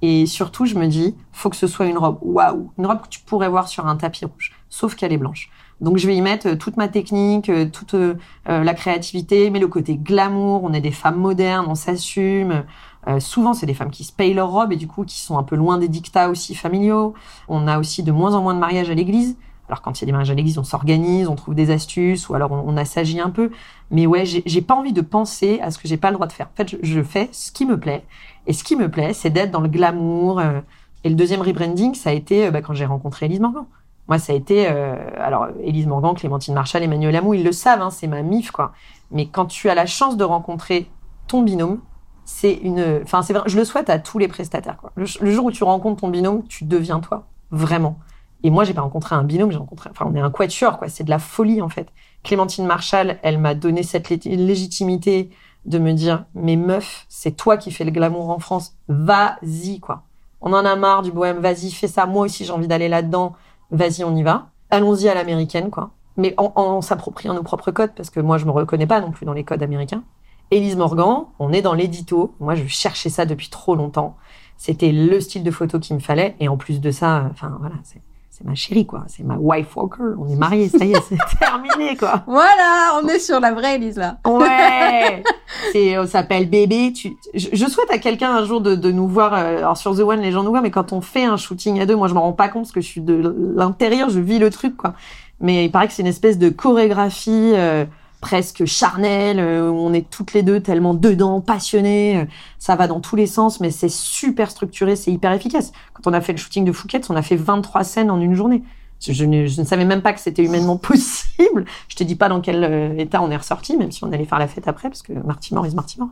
Et 0.00 0.26
surtout, 0.26 0.64
je 0.64 0.76
me 0.76 0.86
dis, 0.86 1.16
faut 1.32 1.50
que 1.50 1.56
ce 1.56 1.66
soit 1.66 1.86
une 1.86 1.98
robe. 1.98 2.18
Waouh, 2.22 2.70
une 2.78 2.86
robe 2.86 3.02
que 3.02 3.08
tu 3.08 3.20
pourrais 3.20 3.48
voir 3.48 3.68
sur 3.68 3.86
un 3.86 3.96
tapis 3.96 4.24
rouge, 4.24 4.52
sauf 4.68 4.94
qu'elle 4.94 5.12
est 5.12 5.18
blanche. 5.18 5.50
Donc, 5.80 5.96
je 5.96 6.06
vais 6.06 6.16
y 6.16 6.20
mettre 6.20 6.48
euh, 6.48 6.56
toute 6.56 6.76
ma 6.76 6.88
technique, 6.88 7.48
euh, 7.48 7.66
toute 7.66 7.94
euh, 7.94 8.14
la 8.46 8.74
créativité, 8.74 9.48
mais 9.50 9.60
le 9.60 9.68
côté 9.68 9.96
glamour. 9.96 10.64
On 10.64 10.72
est 10.72 10.80
des 10.80 10.90
femmes 10.90 11.18
modernes, 11.18 11.66
on 11.68 11.76
s'assume. 11.76 12.64
Euh, 13.06 13.20
souvent, 13.20 13.54
c'est 13.54 13.66
des 13.66 13.74
femmes 13.74 13.90
qui 13.90 14.04
se 14.04 14.12
payent 14.12 14.34
leur 14.34 14.50
robe 14.50 14.72
et 14.72 14.76
du 14.76 14.86
coup 14.86 15.04
qui 15.04 15.18
sont 15.18 15.38
un 15.38 15.42
peu 15.42 15.56
loin 15.56 15.78
des 15.78 15.88
dictats 15.88 16.28
aussi 16.30 16.54
familiaux. 16.54 17.14
On 17.48 17.66
a 17.66 17.78
aussi 17.78 18.02
de 18.02 18.12
moins 18.12 18.34
en 18.34 18.42
moins 18.42 18.54
de 18.54 18.58
mariages 18.58 18.90
à 18.90 18.94
l'église. 18.94 19.36
Alors 19.68 19.82
quand 19.82 19.98
il 19.98 20.02
y 20.02 20.04
a 20.04 20.06
des 20.06 20.12
mariages 20.12 20.30
à 20.30 20.34
l'église, 20.34 20.58
on 20.58 20.64
s'organise, 20.64 21.28
on 21.28 21.34
trouve 21.34 21.54
des 21.54 21.70
astuces 21.70 22.28
ou 22.28 22.34
alors 22.34 22.50
on, 22.52 22.76
assagit 22.76 23.20
un 23.20 23.30
peu. 23.30 23.50
Mais 23.90 24.06
ouais, 24.06 24.24
j'ai 24.24 24.62
pas 24.62 24.74
envie 24.74 24.92
de 24.92 25.00
penser 25.00 25.60
à 25.62 25.70
ce 25.70 25.78
que 25.78 25.86
j'ai 25.86 25.96
pas 25.96 26.10
le 26.10 26.14
droit 26.14 26.26
de 26.26 26.32
faire. 26.32 26.46
En 26.46 26.56
fait, 26.56 26.76
je, 26.82 27.02
fais 27.02 27.28
ce 27.32 27.52
qui 27.52 27.66
me 27.66 27.78
plaît. 27.78 28.04
Et 28.46 28.52
ce 28.52 28.64
qui 28.64 28.76
me 28.76 28.90
plaît, 28.90 29.12
c'est 29.12 29.30
d'être 29.30 29.50
dans 29.50 29.60
le 29.60 29.68
glamour. 29.68 30.40
Euh. 30.40 30.60
et 31.04 31.08
le 31.10 31.14
deuxième 31.14 31.42
rebranding, 31.42 31.94
ça 31.94 32.10
a 32.10 32.12
été 32.12 32.46
euh, 32.46 32.50
bah, 32.50 32.62
quand 32.62 32.74
j'ai 32.74 32.86
rencontré 32.86 33.26
Élise 33.26 33.40
Morgan. 33.40 33.64
Moi, 34.08 34.18
ça 34.18 34.32
a 34.32 34.36
été 34.36 34.66
alors 34.66 35.48
Élise 35.62 35.86
Morgan, 35.86 36.14
Clémentine 36.14 36.54
Marchal, 36.54 36.82
Emmanuel 36.82 37.14
Amou, 37.14 37.34
ils 37.34 37.44
le 37.44 37.52
savent, 37.52 37.82
hein, 37.82 37.90
c'est 37.90 38.06
ma 38.06 38.22
mif 38.22 38.50
quoi. 38.50 38.72
Mais 39.10 39.26
quand 39.26 39.44
tu 39.44 39.68
as 39.68 39.74
la 39.74 39.84
chance 39.84 40.16
de 40.16 40.24
rencontrer 40.24 40.90
ton 41.26 41.42
binôme, 41.42 41.80
c'est 42.24 42.52
une, 42.52 43.00
enfin 43.02 43.22
c'est 43.22 43.32
vrai, 43.32 43.42
je 43.46 43.56
le 43.56 43.64
souhaite 43.64 43.88
à 43.88 43.98
tous 43.98 44.18
les 44.18 44.28
prestataires. 44.28 44.76
Quoi. 44.76 44.92
Le, 44.96 45.06
jour 45.30 45.46
où 45.46 45.50
tu 45.50 45.64
rencontres 45.64 46.02
ton 46.02 46.08
binôme, 46.08 46.44
tu 46.46 46.64
deviens 46.64 47.00
toi, 47.00 47.26
vraiment. 47.50 47.98
Et 48.44 48.50
moi, 48.50 48.64
j'ai 48.64 48.74
pas 48.74 48.82
rencontré 48.82 49.14
un 49.14 49.24
binôme, 49.24 49.50
j'ai 49.50 49.58
rencontré, 49.58 49.90
enfin 49.90 50.06
on 50.08 50.14
est 50.14 50.20
un 50.20 50.30
quatuor, 50.30 50.78
quoi. 50.78 50.88
C'est 50.88 51.04
de 51.04 51.10
la 51.10 51.18
folie 51.18 51.60
en 51.60 51.68
fait. 51.68 51.88
Clémentine 52.22 52.66
Marshall, 52.66 53.18
elle 53.22 53.38
m'a 53.38 53.54
donné 53.54 53.82
cette 53.82 54.08
légitimité 54.08 55.30
de 55.64 55.78
me 55.78 55.92
dire, 55.92 56.24
mais 56.34 56.56
meuf, 56.56 57.06
c'est 57.08 57.36
toi 57.36 57.56
qui 57.56 57.70
fais 57.72 57.84
le 57.84 57.90
glamour 57.90 58.30
en 58.30 58.38
France, 58.38 58.76
vas-y 58.88 59.80
quoi. 59.80 60.04
On 60.40 60.52
en 60.52 60.64
a 60.64 60.76
marre 60.76 61.02
du 61.02 61.12
bohème, 61.12 61.38
vas-y, 61.38 61.70
fais 61.70 61.88
ça. 61.88 62.06
Moi 62.06 62.26
aussi, 62.26 62.44
j'ai 62.44 62.52
envie 62.52 62.68
d'aller 62.68 62.88
là-dedans. 62.88 63.34
Vas-y, 63.70 64.04
on 64.04 64.14
y 64.14 64.22
va. 64.22 64.50
Allons-y 64.70 65.08
à 65.08 65.14
l'américaine, 65.14 65.70
quoi. 65.70 65.90
Mais 66.16 66.34
en, 66.36 66.80
s'appropriant 66.80 67.34
nos 67.34 67.42
propres 67.42 67.70
codes, 67.70 67.92
parce 67.96 68.10
que 68.10 68.20
moi, 68.20 68.38
je 68.38 68.44
me 68.44 68.50
reconnais 68.50 68.86
pas 68.86 69.00
non 69.00 69.10
plus 69.10 69.24
dans 69.24 69.32
les 69.32 69.44
codes 69.44 69.62
américains. 69.62 70.02
Élise 70.50 70.76
Morgan, 70.76 71.26
on 71.38 71.52
est 71.52 71.62
dans 71.62 71.74
l'édito. 71.74 72.34
Moi, 72.40 72.54
je 72.54 72.66
cherchais 72.66 73.10
ça 73.10 73.26
depuis 73.26 73.50
trop 73.50 73.74
longtemps. 73.74 74.16
C'était 74.56 74.90
le 74.90 75.20
style 75.20 75.44
de 75.44 75.50
photo 75.50 75.78
qu'il 75.78 75.94
me 75.96 76.00
fallait. 76.00 76.34
Et 76.40 76.48
en 76.48 76.56
plus 76.56 76.80
de 76.80 76.90
ça, 76.90 77.28
enfin 77.30 77.56
voilà, 77.60 77.76
c'est 77.84 78.00
ma 78.44 78.54
chérie, 78.54 78.86
quoi. 78.86 79.04
C'est 79.08 79.24
ma 79.24 79.36
wife 79.36 79.74
walker. 79.76 80.02
On 80.18 80.28
est 80.28 80.36
mariés, 80.36 80.68
ça 80.68 80.84
y 80.84 80.92
est, 80.92 81.00
c'est 81.08 81.18
terminé, 81.38 81.96
quoi. 81.96 82.22
Voilà, 82.26 82.98
on 83.02 83.06
est 83.08 83.18
sur 83.18 83.40
la 83.40 83.52
vraie 83.52 83.76
Elise, 83.76 83.96
là. 83.98 84.18
Ouais. 84.26 85.22
c'est, 85.72 85.98
on 85.98 86.06
s'appelle 86.06 86.48
bébé. 86.48 86.92
Tu, 86.92 87.16
je, 87.34 87.48
je 87.52 87.66
souhaite 87.66 87.90
à 87.90 87.98
quelqu'un 87.98 88.34
un 88.36 88.44
jour 88.44 88.60
de, 88.60 88.74
de 88.74 88.90
nous 88.92 89.08
voir. 89.08 89.34
euh, 89.34 89.58
alors 89.58 89.76
sur 89.76 89.94
The 89.96 90.00
One, 90.00 90.20
les 90.20 90.32
gens 90.32 90.42
nous 90.42 90.50
voient, 90.50 90.60
mais 90.62 90.70
quand 90.70 90.92
on 90.92 91.00
fait 91.00 91.24
un 91.24 91.36
shooting 91.36 91.80
à 91.80 91.86
deux, 91.86 91.96
moi 91.96 92.08
je 92.08 92.14
m'en 92.14 92.22
rends 92.22 92.32
pas 92.32 92.48
compte 92.48 92.62
parce 92.64 92.72
que 92.72 92.80
je 92.80 92.86
suis 92.86 93.00
de 93.00 93.34
l'intérieur, 93.56 94.10
je 94.10 94.20
vis 94.20 94.38
le 94.38 94.50
truc, 94.50 94.76
quoi. 94.76 94.94
Mais 95.40 95.64
il 95.66 95.70
paraît 95.70 95.86
que 95.86 95.92
c'est 95.92 96.02
une 96.02 96.08
espèce 96.08 96.38
de 96.38 96.48
chorégraphie. 96.48 97.52
euh, 97.54 97.84
presque 98.20 98.64
charnelle, 98.64 99.38
euh, 99.38 99.70
où 99.70 99.76
on 99.76 99.92
est 99.92 100.08
toutes 100.08 100.32
les 100.32 100.42
deux 100.42 100.60
tellement 100.60 100.94
dedans, 100.94 101.40
passionnées, 101.40 102.18
euh, 102.18 102.24
ça 102.58 102.74
va 102.76 102.86
dans 102.86 103.00
tous 103.00 103.16
les 103.16 103.26
sens, 103.26 103.60
mais 103.60 103.70
c'est 103.70 103.88
super 103.88 104.50
structuré, 104.50 104.96
c'est 104.96 105.12
hyper 105.12 105.32
efficace. 105.32 105.72
Quand 105.94 106.10
on 106.10 106.12
a 106.12 106.20
fait 106.20 106.32
le 106.32 106.38
shooting 106.38 106.64
de 106.64 106.72
Phuket, 106.72 107.08
on 107.10 107.16
a 107.16 107.22
fait 107.22 107.36
23 107.36 107.84
scènes 107.84 108.10
en 108.10 108.20
une 108.20 108.34
journée. 108.34 108.62
Je, 109.00 109.24
ne, 109.24 109.46
je 109.46 109.60
ne 109.60 109.64
savais 109.64 109.84
même 109.84 110.02
pas 110.02 110.12
que 110.12 110.18
c'était 110.18 110.42
humainement 110.42 110.76
possible. 110.76 111.64
Je 111.88 111.94
te 111.94 112.02
dis 112.02 112.16
pas 112.16 112.28
dans 112.28 112.40
quel 112.40 112.64
euh, 112.64 112.98
état 112.98 113.22
on 113.22 113.30
est 113.30 113.36
ressorti, 113.36 113.76
même 113.76 113.92
si 113.92 114.02
on 114.02 114.10
allait 114.10 114.24
faire 114.24 114.40
la 114.40 114.48
fête 114.48 114.66
après, 114.66 114.88
parce 114.88 115.02
que 115.02 115.12
Marty 115.12 115.54
Moore 115.54 115.68
is 115.68 115.74
Marty 115.76 116.00
Moore. 116.00 116.10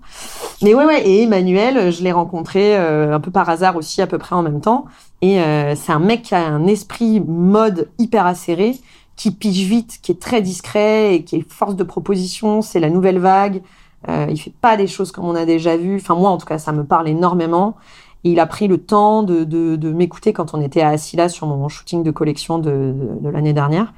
Mais 0.63 0.75
ouais, 0.75 0.85
ouais. 0.85 1.09
Et 1.09 1.25
Emmanuel, 1.25 1.91
je 1.91 2.05
l'ai 2.05 2.13
rencontré 2.13 2.77
un 2.77 3.19
peu 3.19 3.33
par 3.33 3.49
hasard 3.49 3.75
aussi, 3.75 4.01
à 4.01 4.07
peu 4.07 4.19
près 4.19 4.37
en 4.37 4.43
même 4.43 4.61
temps. 4.61 4.85
Et 5.21 5.41
c'est 5.75 5.93
un 5.93 5.99
mec 5.99 6.23
qui 6.23 6.35
a 6.37 6.47
un 6.47 6.67
esprit 6.67 7.21
mode 7.21 7.89
hyper 7.99 8.25
acéré, 8.27 8.77
qui 9.17 9.31
pige 9.31 9.67
vite, 9.67 9.99
qui 10.03 10.13
est 10.13 10.21
très 10.21 10.43
discret 10.43 11.17
et 11.17 11.25
qui 11.25 11.37
est 11.37 11.53
force 11.53 11.75
de 11.75 11.85
proposition. 11.85 12.63
C'est 12.63 12.81
la 12.81 12.91
nouvelle 12.91 13.19
vague. 13.19 13.63
Euh, 14.09 14.27
il 14.31 14.39
fait 14.39 14.53
pas 14.61 14.77
des 14.77 14.87
choses 14.87 15.11
comme 15.11 15.25
on 15.25 15.35
a 15.35 15.47
déjà 15.47 15.77
vu. 15.77 15.97
Enfin 15.97 16.15
moi, 16.15 16.31
en 16.31 16.37
tout 16.37 16.47
cas, 16.47 16.59
ça 16.59 16.73
me 16.73 16.85
parle 16.85 17.09
énormément. 17.09 17.77
Et 18.25 18.31
il 18.31 18.41
a 18.41 18.47
pris 18.47 18.69
le 18.69 18.79
temps 18.79 19.23
de, 19.23 19.45
de, 19.45 19.77
de 19.77 19.93
m'écouter 19.93 20.33
quand 20.33 20.55
on 20.55 20.61
était 20.61 20.83
assis 20.83 21.17
là 21.17 21.29
sur 21.29 21.47
mon 21.47 21.69
shooting 21.69 22.03
de 22.03 22.11
collection 22.11 22.59
de, 22.59 22.71
de, 22.71 23.19
de 23.21 23.29
l'année 23.29 23.53
dernière. 23.53 23.95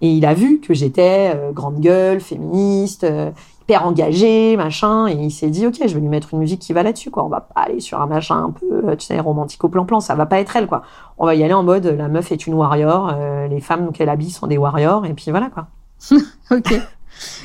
Et 0.00 0.10
il 0.10 0.26
a 0.26 0.34
vu 0.34 0.60
que 0.60 0.74
j'étais 0.74 1.32
euh, 1.34 1.52
grande 1.52 1.80
gueule, 1.80 2.20
féministe, 2.20 3.04
euh, 3.04 3.30
hyper 3.66 3.84
engagée, 3.84 4.56
machin. 4.56 5.08
Et 5.08 5.14
il 5.14 5.30
s'est 5.30 5.50
dit, 5.50 5.66
ok, 5.66 5.76
je 5.80 5.94
vais 5.94 6.00
lui 6.00 6.08
mettre 6.08 6.28
une 6.32 6.38
musique 6.38 6.60
qui 6.60 6.72
va 6.72 6.82
là-dessus, 6.84 7.10
quoi. 7.10 7.24
On 7.24 7.28
va 7.28 7.40
pas 7.40 7.62
aller 7.62 7.80
sur 7.80 8.00
un 8.00 8.06
machin 8.06 8.44
un 8.44 8.50
peu, 8.50 8.88
euh, 8.88 8.96
tu 8.96 9.06
sais, 9.06 9.18
romantique 9.18 9.62
au 9.64 9.68
plan-plan. 9.68 9.98
Ça 9.98 10.14
va 10.14 10.26
pas 10.26 10.38
être 10.38 10.54
elle, 10.54 10.68
quoi. 10.68 10.82
On 11.18 11.26
va 11.26 11.34
y 11.34 11.42
aller 11.42 11.52
en 11.52 11.64
mode, 11.64 11.86
la 11.86 12.08
meuf 12.08 12.30
est 12.30 12.46
une 12.46 12.54
warrior, 12.54 13.12
euh, 13.12 13.48
les 13.48 13.60
femmes 13.60 13.90
qu'elle 13.92 14.08
habille 14.08 14.30
sont 14.30 14.46
des 14.46 14.58
warriors, 14.58 15.04
et 15.04 15.14
puis 15.14 15.30
voilà, 15.30 15.50
quoi. 15.50 15.66
Ok. 16.50 16.74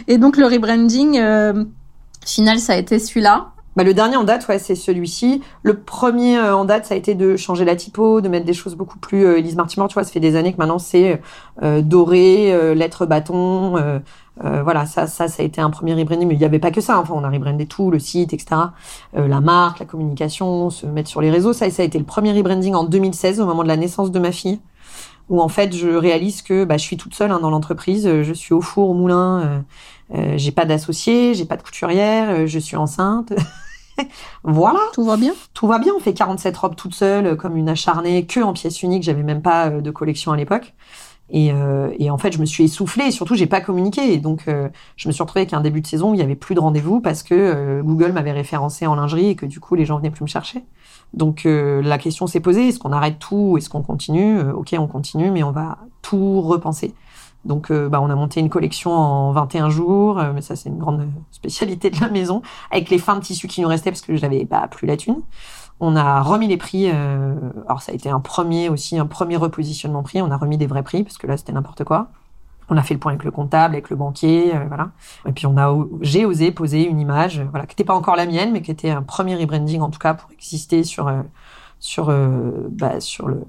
Et 0.07 0.17
donc 0.17 0.35
le 0.37 0.45
rebranding 0.45 1.17
euh, 1.17 1.63
final, 2.25 2.59
ça 2.59 2.73
a 2.73 2.75
été 2.75 2.99
celui-là? 2.99 3.51
Bah, 3.77 3.85
le 3.85 3.93
dernier 3.93 4.17
en 4.17 4.25
date, 4.25 4.45
ouais, 4.49 4.59
c'est 4.59 4.75
celui-ci. 4.75 5.41
Le 5.63 5.79
premier 5.79 6.37
euh, 6.37 6.55
en 6.55 6.65
date, 6.65 6.85
ça 6.85 6.93
a 6.93 6.97
été 6.97 7.15
de 7.15 7.37
changer 7.37 7.63
la 7.63 7.77
typo, 7.77 8.19
de 8.19 8.27
mettre 8.27 8.45
des 8.45 8.53
choses 8.53 8.75
beaucoup 8.75 8.99
plus 8.99 9.25
euh, 9.25 9.37
Elise 9.37 9.55
Martimore. 9.55 9.87
Tu 9.87 9.93
vois, 9.93 10.03
ça 10.03 10.11
fait 10.11 10.19
des 10.19 10.35
années 10.35 10.51
que 10.51 10.57
maintenant 10.57 10.79
c'est 10.79 11.21
euh, 11.63 11.81
doré, 11.81 12.53
euh, 12.53 12.73
lettres 12.73 13.05
bâton. 13.05 14.01
Euh, 14.43 14.63
voilà, 14.63 14.85
ça, 14.85 15.07
ça, 15.07 15.27
ça 15.27 15.43
a 15.43 15.45
été 15.45 15.61
un 15.61 15.69
premier 15.69 15.93
rebranding. 15.93 16.27
Mais 16.27 16.35
il 16.35 16.39
n'y 16.39 16.45
avait 16.45 16.59
pas 16.59 16.71
que 16.71 16.81
ça. 16.81 16.99
Enfin, 16.99 17.13
on 17.15 17.23
a 17.23 17.29
rebrandé 17.29 17.65
tout, 17.65 17.91
le 17.91 17.99
site, 17.99 18.33
etc. 18.33 18.61
Euh, 19.17 19.27
la 19.27 19.41
marque, 19.41 19.79
la 19.79 19.85
communication, 19.85 20.69
se 20.69 20.85
mettre 20.85 21.09
sur 21.09 21.21
les 21.21 21.29
réseaux. 21.29 21.53
Ça, 21.53 21.69
ça 21.69 21.83
a 21.83 21.85
été 21.85 21.97
le 21.99 22.05
premier 22.05 22.31
rebranding 22.33 22.73
en 22.73 22.83
2016, 22.83 23.39
au 23.41 23.45
moment 23.45 23.63
de 23.63 23.67
la 23.67 23.77
naissance 23.77 24.11
de 24.11 24.19
ma 24.19 24.31
fille 24.31 24.59
où 25.31 25.41
en 25.41 25.47
fait 25.47 25.73
je 25.73 25.87
réalise 25.87 26.41
que 26.41 26.65
bah, 26.65 26.77
je 26.77 26.83
suis 26.83 26.97
toute 26.97 27.15
seule 27.15 27.31
hein, 27.31 27.39
dans 27.39 27.49
l'entreprise, 27.49 28.05
euh, 28.05 28.21
je 28.21 28.33
suis 28.33 28.53
au 28.53 28.61
four, 28.61 28.89
au 28.89 28.93
moulin, 28.93 29.39
euh, 29.39 29.59
euh, 30.15 30.33
j'ai 30.37 30.51
pas 30.51 30.65
d'associé, 30.65 31.33
j'ai 31.33 31.45
pas 31.45 31.55
de 31.55 31.63
couturière, 31.63 32.29
euh, 32.29 32.47
je 32.47 32.59
suis 32.59 32.75
enceinte. 32.75 33.31
voilà, 34.43 34.79
Tout 34.93 35.05
va 35.05 35.15
bien 35.17 35.33
tout 35.53 35.67
va 35.67 35.79
bien. 35.79 35.93
On 35.95 35.99
fait 35.99 36.13
47 36.13 36.57
robes 36.57 36.75
toute 36.75 36.93
seule, 36.93 37.37
comme 37.37 37.55
une 37.55 37.69
acharnée, 37.69 38.25
que 38.25 38.41
en 38.41 38.53
pièces 38.53 38.83
uniques. 38.83 39.03
J'avais 39.03 39.23
même 39.23 39.41
pas 39.41 39.69
de 39.69 39.91
collection 39.91 40.31
à 40.31 40.37
l'époque. 40.37 40.73
Et, 41.31 41.51
euh, 41.53 41.89
et 41.97 42.11
en 42.11 42.17
fait, 42.17 42.33
je 42.33 42.39
me 42.39 42.45
suis 42.45 42.65
essoufflée 42.65 43.05
et 43.05 43.11
surtout, 43.11 43.35
j'ai 43.35 43.47
pas 43.47 43.61
communiqué. 43.61 44.13
Et 44.13 44.17
donc, 44.17 44.43
euh, 44.47 44.67
je 44.97 45.07
me 45.07 45.13
suis 45.13 45.23
retrouvée 45.23 45.41
avec 45.41 45.53
un 45.53 45.61
début 45.61 45.81
de 45.81 45.87
saison 45.87 46.11
où 46.11 46.13
il 46.13 46.19
y 46.19 46.23
avait 46.23 46.35
plus 46.35 46.55
de 46.55 46.59
rendez-vous 46.59 46.99
parce 46.99 47.23
que 47.23 47.33
euh, 47.33 47.81
Google 47.81 48.11
m'avait 48.11 48.33
référencé 48.33 48.85
en 48.85 48.95
lingerie 48.95 49.27
et 49.27 49.35
que 49.35 49.45
du 49.45 49.59
coup, 49.59 49.75
les 49.75 49.85
gens 49.85 49.97
venaient 49.97 50.11
plus 50.11 50.23
me 50.23 50.27
chercher. 50.27 50.63
Donc, 51.13 51.45
euh, 51.45 51.81
la 51.81 51.97
question 51.97 52.27
s'est 52.27 52.41
posée 52.41 52.67
est-ce 52.67 52.79
qu'on 52.79 52.91
arrête 52.91 53.17
tout 53.19 53.51
ou 53.51 53.57
est-ce 53.57 53.69
qu'on 53.69 53.81
continue? 53.81 54.39
Euh, 54.39 54.53
Ok, 54.53 54.75
on 54.77 54.87
continue, 54.87 55.31
mais 55.31 55.43
on 55.43 55.51
va 55.51 55.77
tout 56.01 56.41
repenser. 56.41 56.93
Donc, 57.43 57.71
bah, 57.71 57.99
on 58.01 58.09
a 58.11 58.13
monté 58.13 58.39
une 58.39 58.49
collection 58.49 58.91
en 58.91 59.31
21 59.31 59.71
jours, 59.71 60.21
mais 60.35 60.41
ça, 60.41 60.55
c'est 60.55 60.69
une 60.69 60.77
grande 60.77 61.07
spécialité 61.31 61.89
de 61.89 61.99
la 61.99 62.07
maison, 62.07 62.43
avec 62.69 62.91
les 62.91 62.99
fins 62.99 63.15
de 63.15 63.21
tissu 63.21 63.47
qui 63.47 63.61
nous 63.61 63.67
restaient 63.67 63.89
parce 63.89 64.01
que 64.03 64.15
j'avais 64.15 64.45
pas 64.45 64.67
plus 64.67 64.85
la 64.85 64.95
thune. 64.95 65.21
On 65.83 65.95
a 65.95 66.21
remis 66.21 66.47
les 66.47 66.57
prix. 66.57 66.89
euh, 66.89 67.35
alors, 67.67 67.81
ça 67.81 67.91
a 67.91 67.95
été 67.95 68.09
un 68.09 68.19
premier 68.19 68.69
aussi, 68.69 68.97
un 68.99 69.07
premier 69.07 69.35
repositionnement 69.35 70.03
prix. 70.03 70.21
On 70.21 70.29
a 70.31 70.37
remis 70.37 70.57
des 70.57 70.67
vrais 70.67 70.83
prix 70.83 71.03
parce 71.03 71.17
que 71.17 71.27
là, 71.27 71.35
c'était 71.37 71.51
n'importe 71.51 71.83
quoi. 71.83 72.07
On 72.69 72.77
a 72.77 72.83
fait 72.83 72.93
le 72.93 72.99
point 73.01 73.11
avec 73.11 73.25
le 73.25 73.31
comptable, 73.31 73.73
avec 73.73 73.89
le 73.89 73.97
banquier, 73.97 74.55
euh, 74.55 74.63
voilà. 74.67 74.91
Et 75.27 75.33
puis 75.33 75.45
on 75.45 75.57
a, 75.57 75.75
j'ai 76.01 76.23
osé 76.25 76.51
poser 76.51 76.87
une 76.87 77.01
image, 77.01 77.39
euh, 77.39 77.45
voilà, 77.49 77.65
qui 77.65 77.73
n'était 77.73 77.83
pas 77.83 77.95
encore 77.95 78.15
la 78.15 78.25
mienne, 78.25 78.51
mais 78.53 78.61
qui 78.61 78.71
était 78.71 78.91
un 78.91 79.01
premier 79.01 79.35
rebranding 79.35 79.81
en 79.81 79.89
tout 79.89 79.99
cas 79.99 80.13
pour 80.13 80.31
exister 80.31 80.83
sur 80.83 81.09
euh, 81.09 81.21
sur 81.79 82.09
euh, 82.09 82.69
bah, 82.71 83.01
sur 83.01 83.27
le 83.27 83.43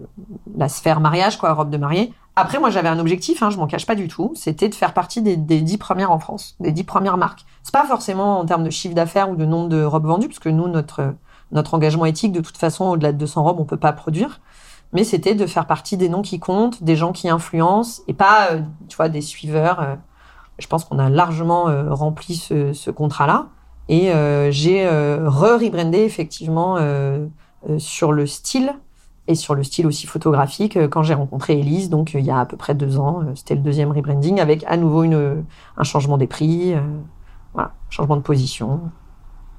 la 0.57 0.69
sphère 0.69 0.99
mariage, 0.99 1.39
quoi, 1.39 1.53
robe 1.53 1.71
de 1.71 1.77
mariée. 1.77 2.13
Après, 2.35 2.59
moi, 2.59 2.71
j'avais 2.71 2.89
un 2.89 2.99
objectif, 2.99 3.43
hein, 3.43 3.51
je 3.51 3.59
m'en 3.59 3.67
cache 3.67 3.87
pas 3.87 3.95
du 3.95 4.09
tout, 4.09 4.33
c'était 4.35 4.71
de 4.71 4.75
faire 4.75 4.95
partie 4.95 5.21
des, 5.21 5.37
des 5.37 5.61
dix 5.61 5.77
premières 5.77 6.11
en 6.11 6.19
France, 6.19 6.57
des 6.61 6.73
dix 6.73 6.83
premières 6.83 7.19
marques. 7.19 7.45
C'est 7.63 7.75
pas 7.75 7.85
forcément 7.85 8.41
en 8.41 8.47
termes 8.47 8.65
de 8.65 8.71
chiffre 8.71 8.95
d'affaires 8.95 9.29
ou 9.31 9.37
de 9.37 9.45
nombre 9.45 9.69
de 9.69 9.85
robes 9.85 10.07
vendues, 10.07 10.29
parce 10.29 10.39
que 10.39 10.49
nous, 10.49 10.67
notre 10.67 11.15
notre 11.53 11.75
engagement 11.75 12.05
éthique, 12.07 12.33
de 12.33 12.41
toute 12.41 12.57
façon, 12.59 12.87
au-delà 12.87 13.13
de 13.13 13.19
200 13.19 13.43
robes, 13.45 13.61
on 13.61 13.65
peut 13.65 13.77
pas 13.77 13.93
produire. 13.93 14.41
Mais 14.93 15.05
c'était 15.05 15.35
de 15.35 15.47
faire 15.47 15.67
partie 15.67 15.97
des 15.97 16.09
noms 16.09 16.23
qui 16.23 16.39
comptent, 16.39 16.83
des 16.83 16.97
gens 16.97 17.13
qui 17.13 17.29
influencent, 17.29 18.03
et 18.09 18.15
pas, 18.15 18.53
euh, 18.53 18.61
tu 18.89 18.97
vois, 18.97 19.09
des 19.09 19.21
suiveurs. 19.23 19.81
euh. 19.81 19.95
je 20.59 20.67
pense 20.67 20.85
qu'on 20.85 20.99
a 20.99 21.09
largement 21.09 21.69
euh, 21.69 21.93
rempli 21.95 22.37
ce, 22.37 22.73
ce 22.73 22.91
contrat-là. 22.91 23.49
Et 23.89 24.13
euh, 24.13 24.51
j'ai 24.51 24.87
re-rebrandé 24.87 25.99
effectivement 25.99 26.79
sur 27.79 28.13
le 28.13 28.27
style 28.27 28.75
et 29.29 29.35
sur 29.35 29.55
le 29.55 29.63
style 29.63 29.87
aussi 29.87 30.07
photographique 30.07 30.77
quand 30.89 31.03
j'ai 31.03 31.15
rencontré 31.15 31.59
Elise, 31.59 31.91
donc 31.91 32.15
il 32.15 32.25
y 32.25 32.31
a 32.31 32.41
à 32.41 32.47
peu 32.47 32.57
près 32.57 32.75
deux 32.75 32.99
ans. 32.99 33.21
C'était 33.35 33.55
le 33.55 33.61
deuxième 33.61 33.91
rebranding 33.93 34.41
avec 34.41 34.65
à 34.67 34.77
nouveau 34.77 35.03
une, 35.05 35.45
un 35.77 35.85
changement 35.85 36.17
des 36.19 36.27
prix, 36.27 36.75
euh, 36.75 36.81
voilà, 37.55 37.73
changement 37.91 38.17
de 38.17 38.23
position, 38.23 38.81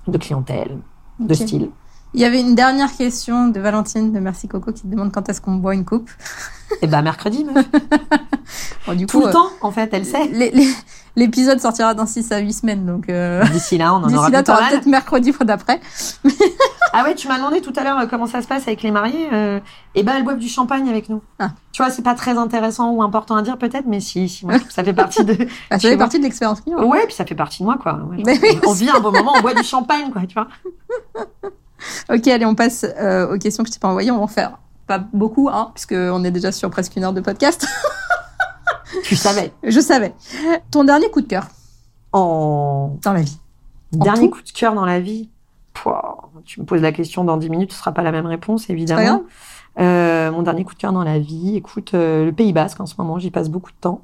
de 0.08 0.18
clientèle, 0.18 0.80
de 1.20 1.34
style. 1.34 1.70
Il 2.14 2.22
y 2.22 2.26
avait 2.26 2.40
une 2.40 2.56
dernière 2.56 2.96
question 2.96 3.48
de 3.48 3.60
Valentine 3.60 4.12
de 4.12 4.20
Merci 4.20 4.48
Coco 4.48 4.72
qui 4.72 4.84
te 4.84 4.88
demande 4.88 5.12
quand 5.12 5.30
est-ce 5.30 5.42
qu'on 5.42 5.56
boit 5.56 5.74
une 5.74 5.86
coupe. 5.86 6.10
Et 6.82 6.88
ben 6.88 7.02
mercredi, 7.02 7.44
meuf. 7.44 7.66
Bon, 8.86 8.94
du 8.94 9.06
tout 9.06 9.20
coup, 9.20 9.24
le 9.24 9.30
euh, 9.30 9.34
temps 9.34 9.50
en 9.62 9.72
fait, 9.72 9.90
elle 9.94 10.06
sait. 10.06 10.30
l'épisode 11.16 11.60
sortira 11.60 11.94
dans 11.94 12.06
6 12.06 12.32
à 12.34 12.40
8 12.40 12.54
semaines, 12.54 12.86
donc 12.86 13.08
euh, 13.08 13.44
D'ici 13.48 13.78
là, 13.78 13.94
on 13.94 13.98
en 13.98 14.14
aura 14.14 14.30
d'ici 14.30 14.32
là, 14.32 14.44
t'auras 14.44 14.70
peut-être 14.70 14.86
mercredi 14.86 15.32
fois 15.32 15.46
d'après. 15.46 15.80
Ah 16.96 17.04
ouais, 17.04 17.16
tu 17.16 17.28
m'as 17.28 17.38
demandé 17.38 17.60
tout 17.60 17.74
à 17.76 17.84
l'heure 17.84 17.98
euh, 17.98 18.06
comment 18.06 18.28
ça 18.28 18.44
se 18.44 18.48
passe 18.48 18.68
avec 18.68 18.84
les 18.84 18.92
mariés. 18.92 19.28
Euh, 19.34 19.60
et 19.96 20.04
ben 20.04 20.14
elles 20.16 20.24
boivent 20.24 20.38
du 20.38 20.48
champagne 20.48 20.88
avec 20.90 21.10
nous. 21.10 21.24
Ah. 21.40 21.50
Tu 21.72 21.82
vois, 21.82 21.90
c'est 21.92 22.04
pas 22.04 22.14
très 22.14 22.38
intéressant 22.38 22.92
ou 22.92 23.02
important 23.02 23.36
à 23.36 23.42
dire 23.42 23.58
peut-être, 23.58 23.88
mais 23.88 24.00
si, 24.00 24.30
si 24.30 24.46
moi, 24.46 24.58
ça 24.70 24.84
fait 24.84 24.94
partie 24.94 25.26
de. 25.26 25.34
Bah, 25.72 25.80
ça 25.80 25.90
fait 25.90 25.98
partie 25.98 26.20
de 26.20 26.24
l'expérience 26.24 26.62
client. 26.62 26.84
Ouais, 26.84 27.06
puis 27.08 27.16
ça 27.16 27.26
fait 27.26 27.34
partie 27.34 27.60
de 27.60 27.66
moi, 27.66 27.80
quoi. 27.82 28.00
Ouais, 28.12 28.60
on 28.68 28.74
vit 28.74 28.90
un 28.92 29.00
beau 29.00 29.12
moment, 29.12 29.34
on 29.36 29.42
boit 29.42 29.56
du 29.56 29.64
champagne, 29.64 30.12
quoi, 30.12 30.22
tu 30.28 30.36
vois. 30.36 30.48
Ok, 32.10 32.28
allez, 32.28 32.46
on 32.46 32.56
passe 32.56 32.86
euh, 33.00 33.34
aux 33.34 33.38
questions 33.38 33.64
que 33.64 33.70
je 33.70 33.74
t'ai 33.74 33.80
pas 33.80 33.88
envoyées. 33.88 34.12
On 34.12 34.18
va 34.18 34.24
en 34.24 34.28
faire 34.28 34.58
pas 34.88 35.00
beaucoup, 35.00 35.50
hein, 35.50 35.72
puisque 35.74 35.94
on 35.94 36.24
est 36.24 36.32
déjà 36.32 36.52
sur 36.52 36.70
presque 36.70 36.96
une 36.96 37.04
heure 37.04 37.14
de 37.14 37.22
podcast. 37.22 37.68
Tu 39.04 39.16
savais. 39.16 39.52
je 39.64 39.80
savais. 39.80 40.14
Ton 40.70 40.84
dernier 40.84 41.10
coup 41.10 41.22
de 41.22 41.28
cœur 41.28 41.48
En 42.12 42.98
dans 43.04 43.14
la 43.14 43.22
vie. 43.22 43.40
Dernier 43.92 44.30
coup 44.30 44.42
de 44.42 44.52
cœur 44.52 44.76
dans 44.76 44.86
la 44.86 45.00
vie. 45.00 45.30
Pouah, 45.74 46.30
tu 46.46 46.62
me 46.62 46.66
poses 46.66 46.82
la 46.82 46.92
question 46.92 47.24
dans 47.24 47.38
10 47.38 47.50
minutes, 47.50 47.72
ce 47.72 47.80
sera 47.80 47.92
pas 47.92 48.04
la 48.04 48.12
même 48.12 48.28
réponse, 48.28 48.70
évidemment. 48.70 49.24
Euh, 49.80 50.32
mon 50.32 50.44
dernier 50.44 50.64
coup 50.64 50.76
de 50.76 50.80
cœur 50.80 50.94
dans 50.94 51.04
la 51.04 51.18
vie, 51.18 51.56
écoute, 51.56 51.96
euh, 51.96 52.26
le 52.26 52.32
Pays 52.32 52.54
Basque 52.54 52.80
en 52.80 52.86
ce 52.86 52.94
moment, 53.00 53.18
j'y 53.18 53.32
passe 53.32 53.50
beaucoup 53.50 53.72
de 53.72 53.78
temps. 53.82 54.02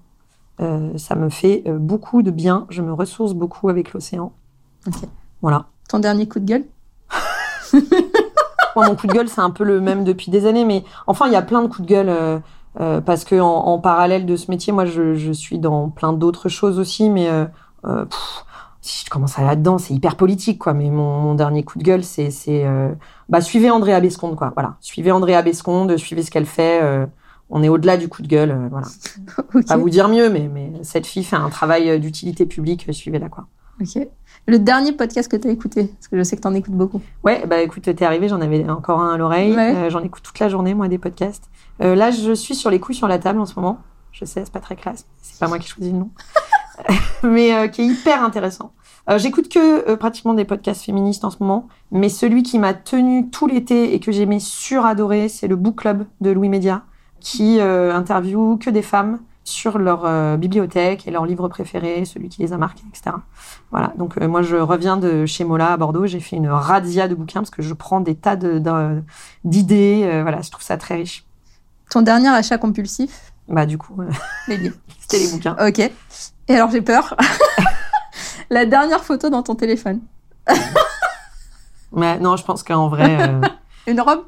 Euh, 0.61 0.97
ça 0.97 1.15
me 1.15 1.29
fait 1.29 1.63
beaucoup 1.67 2.21
de 2.21 2.31
bien. 2.31 2.65
Je 2.69 2.81
me 2.81 2.91
ressource 2.91 3.33
beaucoup 3.33 3.69
avec 3.69 3.93
l'océan. 3.93 4.33
Ok. 4.87 5.07
Voilà. 5.41 5.67
Ton 5.87 5.99
dernier 5.99 6.27
coup 6.27 6.39
de 6.39 6.45
gueule? 6.45 6.65
Moi, 8.75 8.87
mon 8.87 8.95
coup 8.95 9.07
de 9.07 9.13
gueule, 9.13 9.27
c'est 9.29 9.41
un 9.41 9.49
peu 9.49 9.63
le 9.63 9.81
même 9.81 10.03
depuis 10.03 10.31
des 10.31 10.45
années, 10.45 10.63
mais 10.65 10.83
enfin, 11.07 11.27
il 11.27 11.33
y 11.33 11.35
a 11.35 11.41
plein 11.41 11.61
de 11.61 11.67
coups 11.67 11.81
de 11.81 11.87
gueule 11.87 12.09
euh, 12.09 12.39
euh, 12.79 13.01
parce 13.01 13.25
que 13.25 13.39
en, 13.39 13.47
en 13.47 13.79
parallèle 13.79 14.25
de 14.25 14.35
ce 14.35 14.49
métier, 14.51 14.71
moi, 14.71 14.85
je, 14.85 15.15
je 15.15 15.31
suis 15.31 15.57
dans 15.59 15.89
plein 15.89 16.13
d'autres 16.13 16.49
choses 16.49 16.79
aussi, 16.79 17.09
mais 17.09 17.27
euh, 17.29 17.45
euh, 17.85 18.05
pff, 18.05 18.45
si 18.81 19.05
je 19.05 19.09
commence 19.09 19.37
à 19.37 19.41
aller 19.41 19.49
là-dedans, 19.49 19.77
c'est 19.79 19.93
hyper 19.93 20.15
politique, 20.15 20.59
quoi. 20.59 20.73
Mais 20.73 20.89
mon, 20.89 21.19
mon 21.19 21.33
dernier 21.35 21.63
coup 21.63 21.79
de 21.79 21.83
gueule, 21.83 22.03
c'est, 22.03 22.29
c'est, 22.31 22.63
euh, 22.65 22.93
bah, 23.27 23.41
suivez 23.41 23.71
Andrea 23.71 23.99
Besconde, 24.01 24.35
quoi. 24.35 24.51
Voilà, 24.55 24.75
suivez 24.81 25.11
Andrea 25.11 25.41
Besconde, 25.43 25.97
suivez 25.97 26.21
ce 26.23 26.31
qu'elle 26.31 26.45
fait. 26.45 26.79
euh, 26.83 27.05
on 27.49 27.63
est 27.63 27.69
au-delà 27.69 27.97
du 27.97 28.07
coup 28.07 28.21
de 28.21 28.27
gueule, 28.27 28.55
voilà. 28.69 28.85
Ok. 29.55 29.65
Pas 29.65 29.77
vous 29.77 29.89
dire 29.89 30.07
mieux, 30.07 30.29
mais, 30.29 30.47
mais 30.53 30.71
cette 30.83 31.07
fille 31.07 31.23
fait 31.23 31.35
un 31.35 31.49
travail 31.49 31.99
d'utilité 31.99 32.45
publique, 32.45 32.85
suivez-la, 32.93 33.27
quoi. 33.27 33.47
Ok. 33.81 34.07
Le 34.49 34.57
dernier 34.57 34.93
podcast 34.93 35.31
que 35.31 35.37
tu 35.37 35.47
as 35.47 35.51
écouté, 35.51 35.83
parce 35.85 36.07
que 36.07 36.17
je 36.17 36.23
sais 36.23 36.35
que 36.35 36.41
tu 36.41 36.47
en 36.47 36.55
écoutes 36.55 36.73
beaucoup. 36.73 37.03
Ouais, 37.23 37.45
bah 37.45 37.61
écoute, 37.61 37.83
t'es 37.83 38.03
arrivé, 38.03 38.27
j'en 38.27 38.41
avais 38.41 38.67
encore 38.67 38.99
un 38.99 39.13
à 39.13 39.17
l'oreille. 39.17 39.55
Ouais. 39.55 39.75
Euh, 39.75 39.89
j'en 39.91 40.01
écoute 40.01 40.23
toute 40.23 40.39
la 40.39 40.49
journée, 40.49 40.73
moi, 40.73 40.87
des 40.87 40.97
podcasts. 40.97 41.51
Euh, 41.83 41.93
là, 41.93 42.09
je 42.09 42.33
suis 42.33 42.55
sur 42.55 42.71
les 42.71 42.79
couilles 42.79 42.95
sur 42.95 43.07
la 43.07 43.19
table 43.19 43.39
en 43.39 43.45
ce 43.45 43.53
moment. 43.53 43.77
Je 44.11 44.25
sais, 44.25 44.43
c'est 44.43 44.51
pas 44.51 44.59
très 44.59 44.75
classe. 44.75 45.05
C'est 45.21 45.39
pas 45.39 45.47
moi 45.47 45.59
qui 45.59 45.67
choisis 45.67 45.93
le 45.93 45.99
nom. 45.99 46.09
mais 47.23 47.53
euh, 47.53 47.67
qui 47.67 47.83
est 47.83 47.85
hyper 47.85 48.23
intéressant. 48.23 48.71
J'écoute 49.17 49.49
que 49.49 49.95
pratiquement 49.95 50.35
des 50.35 50.45
podcasts 50.45 50.83
féministes 50.83 51.25
en 51.25 51.31
ce 51.31 51.37
moment, 51.39 51.67
mais 51.91 52.09
celui 52.09 52.43
qui 52.43 52.59
m'a 52.59 52.75
tenu 52.75 53.29
tout 53.31 53.47
l'été 53.47 53.95
et 53.95 53.99
que 53.99 54.11
j'aimais 54.11 54.37
suradoré, 54.39 55.29
c'est 55.29 55.47
le 55.47 55.55
Book 55.55 55.77
Club 55.77 56.05
de 56.21 56.29
Louis 56.29 56.47
Média, 56.47 56.83
qui 57.19 57.59
interviewe 57.59 58.57
que 58.59 58.69
des 58.69 58.83
femmes 58.83 59.17
sur 59.43 59.79
leur 59.79 60.05
euh, 60.05 60.37
bibliothèque 60.37 61.07
et 61.07 61.11
leurs 61.11 61.25
livres 61.25 61.47
préférés, 61.47 62.05
celui 62.05 62.29
qui 62.29 62.41
les 62.41 62.53
a 62.53 62.57
marqués, 62.57 62.83
etc. 62.89 63.15
Voilà. 63.71 63.93
Donc 63.97 64.17
euh, 64.17 64.27
moi, 64.27 64.41
je 64.43 64.55
reviens 64.57 64.97
de 64.97 65.25
chez 65.25 65.43
Mola 65.43 65.73
à 65.73 65.77
Bordeaux. 65.77 66.05
J'ai 66.05 66.19
fait 66.19 66.35
une 66.35 66.49
razzia 66.49 67.07
de 67.07 67.15
bouquins 67.15 67.39
parce 67.39 67.49
que 67.49 67.61
je 67.63 67.73
prends 67.73 67.99
des 68.01 68.15
tas 68.15 68.35
de- 68.35 68.59
de- 68.59 69.01
d'idées. 69.43 70.01
euh, 70.05 70.21
voilà, 70.21 70.41
je 70.41 70.51
trouve 70.51 70.63
ça 70.63 70.77
très 70.77 70.95
riche. 70.95 71.25
Ton 71.89 72.01
dernier 72.03 72.27
achat 72.29 72.57
compulsif? 72.59 73.33
Bah 73.47 73.65
du 73.65 73.79
coup, 73.79 73.99
Les 74.47 74.57
livres. 74.57 74.75
c'était 74.99 75.17
les 75.23 75.31
bouquins. 75.31 75.55
Ok. 75.67 75.79
Et 75.79 76.55
alors 76.55 76.69
j'ai 76.69 76.81
peur. 76.81 77.15
la 78.51 78.65
dernière 78.65 79.03
photo 79.03 79.29
dans 79.31 79.41
ton 79.41 79.55
téléphone. 79.55 80.01
Mais 81.91 82.19
non, 82.19 82.35
je 82.37 82.43
pense 82.43 82.61
qu'en 82.63 82.87
vrai, 82.87 83.17
Une 83.87 83.99
robe? 84.01 84.25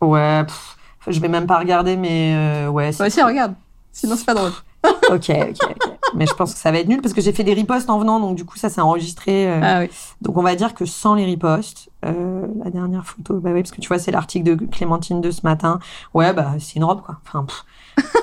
Ouais, 0.00 0.44
pff, 0.44 0.76
je 1.08 1.20
vais 1.20 1.28
même 1.28 1.46
pas 1.46 1.58
regarder, 1.58 1.96
mais 1.96 2.66
ouais. 2.68 2.92
c'est- 2.92 3.02
Bah 3.02 3.10
si, 3.10 3.20
regarde. 3.22 3.54
Sinon 3.96 4.16
c'est 4.16 4.26
pas 4.26 4.34
drôle. 4.34 4.52
Ok, 5.10 5.30
ok, 5.30 5.56
ok. 5.70 5.92
Mais 6.14 6.26
je 6.26 6.34
pense 6.34 6.52
que 6.54 6.60
ça 6.60 6.70
va 6.70 6.78
être 6.78 6.86
nul 6.88 7.00
parce 7.02 7.12
que 7.12 7.20
j'ai 7.20 7.32
fait 7.32 7.42
des 7.42 7.54
ripostes 7.54 7.90
en 7.90 7.98
venant, 7.98 8.20
donc 8.20 8.36
du 8.36 8.44
coup 8.44 8.56
ça 8.56 8.68
s'est 8.68 8.80
enregistré. 8.80 9.48
euh, 9.50 9.60
Ah 9.62 9.80
oui. 9.80 9.90
Donc 10.20 10.36
on 10.36 10.42
va 10.42 10.54
dire 10.54 10.74
que 10.74 10.84
sans 10.84 11.14
les 11.14 11.24
ripostes, 11.24 11.88
euh, 12.04 12.46
la 12.64 12.70
dernière 12.70 13.04
photo, 13.04 13.40
bah 13.40 13.50
oui, 13.52 13.62
parce 13.62 13.72
que 13.72 13.80
tu 13.80 13.88
vois, 13.88 13.98
c'est 13.98 14.12
l'article 14.12 14.44
de 14.56 14.64
Clémentine 14.66 15.20
de 15.20 15.30
ce 15.32 15.40
matin. 15.42 15.80
Ouais, 16.14 16.32
bah 16.32 16.52
c'est 16.60 16.76
une 16.76 16.84
robe 16.84 17.02
quoi. 17.02 17.16
Enfin, 17.26 17.44
pff, 17.44 17.64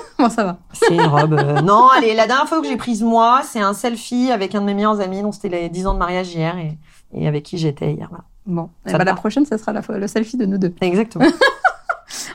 Bon, 0.19 0.29
ça 0.29 0.43
va. 0.45 0.57
c'est 0.71 0.93
une 0.95 1.01
robe. 1.01 1.33
euh, 1.33 1.61
Non, 1.63 1.89
allez, 1.89 2.13
la 2.15 2.27
dernière 2.27 2.47
photo 2.47 2.61
que 2.61 2.67
j'ai 2.69 2.77
prise 2.77 3.01
moi, 3.03 3.41
c'est 3.43 3.59
un 3.61 3.73
selfie 3.73 4.31
avec 4.31 4.55
un 4.55 4.61
de 4.61 4.65
mes 4.65 4.73
meilleurs 4.73 5.01
amis, 5.01 5.21
dont 5.21 5.33
c'était 5.33 5.49
les 5.49 5.67
10 5.69 5.87
ans 5.87 5.93
de 5.95 5.99
mariage 5.99 6.33
hier 6.33 6.57
et, 6.57 6.77
et 7.13 7.27
avec 7.27 7.43
qui 7.43 7.57
j'étais 7.57 7.91
hier. 7.93 8.07
Voilà. 8.09 8.23
Bon. 8.45 8.69
Ça 8.85 8.91
Et 8.91 8.93
bah, 8.93 8.99
te 8.99 9.05
la 9.09 9.15
prochaine, 9.15 9.45
ça 9.45 9.57
sera 9.57 9.73
la, 9.73 9.81
le 9.89 10.07
selfie 10.07 10.37
de 10.37 10.45
nous 10.45 10.57
deux. 10.57 10.73
Exactement. 10.81 11.25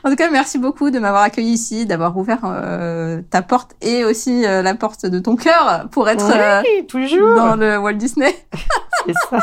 En 0.05 0.11
tout 0.11 0.16
cas, 0.16 0.31
merci 0.31 0.59
beaucoup 0.59 0.91
de 0.91 0.99
m'avoir 0.99 1.22
accueilli 1.22 1.53
ici, 1.53 1.87
d'avoir 1.87 2.16
ouvert 2.16 2.41
euh, 2.45 3.20
ta 3.31 3.43
porte 3.43 3.74
et 3.81 4.05
aussi 4.05 4.45
euh, 4.47 4.62
la 4.62 4.74
porte 4.74 5.07
de 5.07 5.18
ton 5.18 5.37
cœur 5.37 5.87
pour 5.91 6.09
être 6.09 6.31
euh, 6.35 6.62
oui, 6.62 6.87
toujours. 6.87 7.35
dans 7.35 7.57
le 7.57 7.79
Walt 7.79 7.95
Disney. 7.95 8.35
C'est 9.07 9.14
ça. 9.31 9.39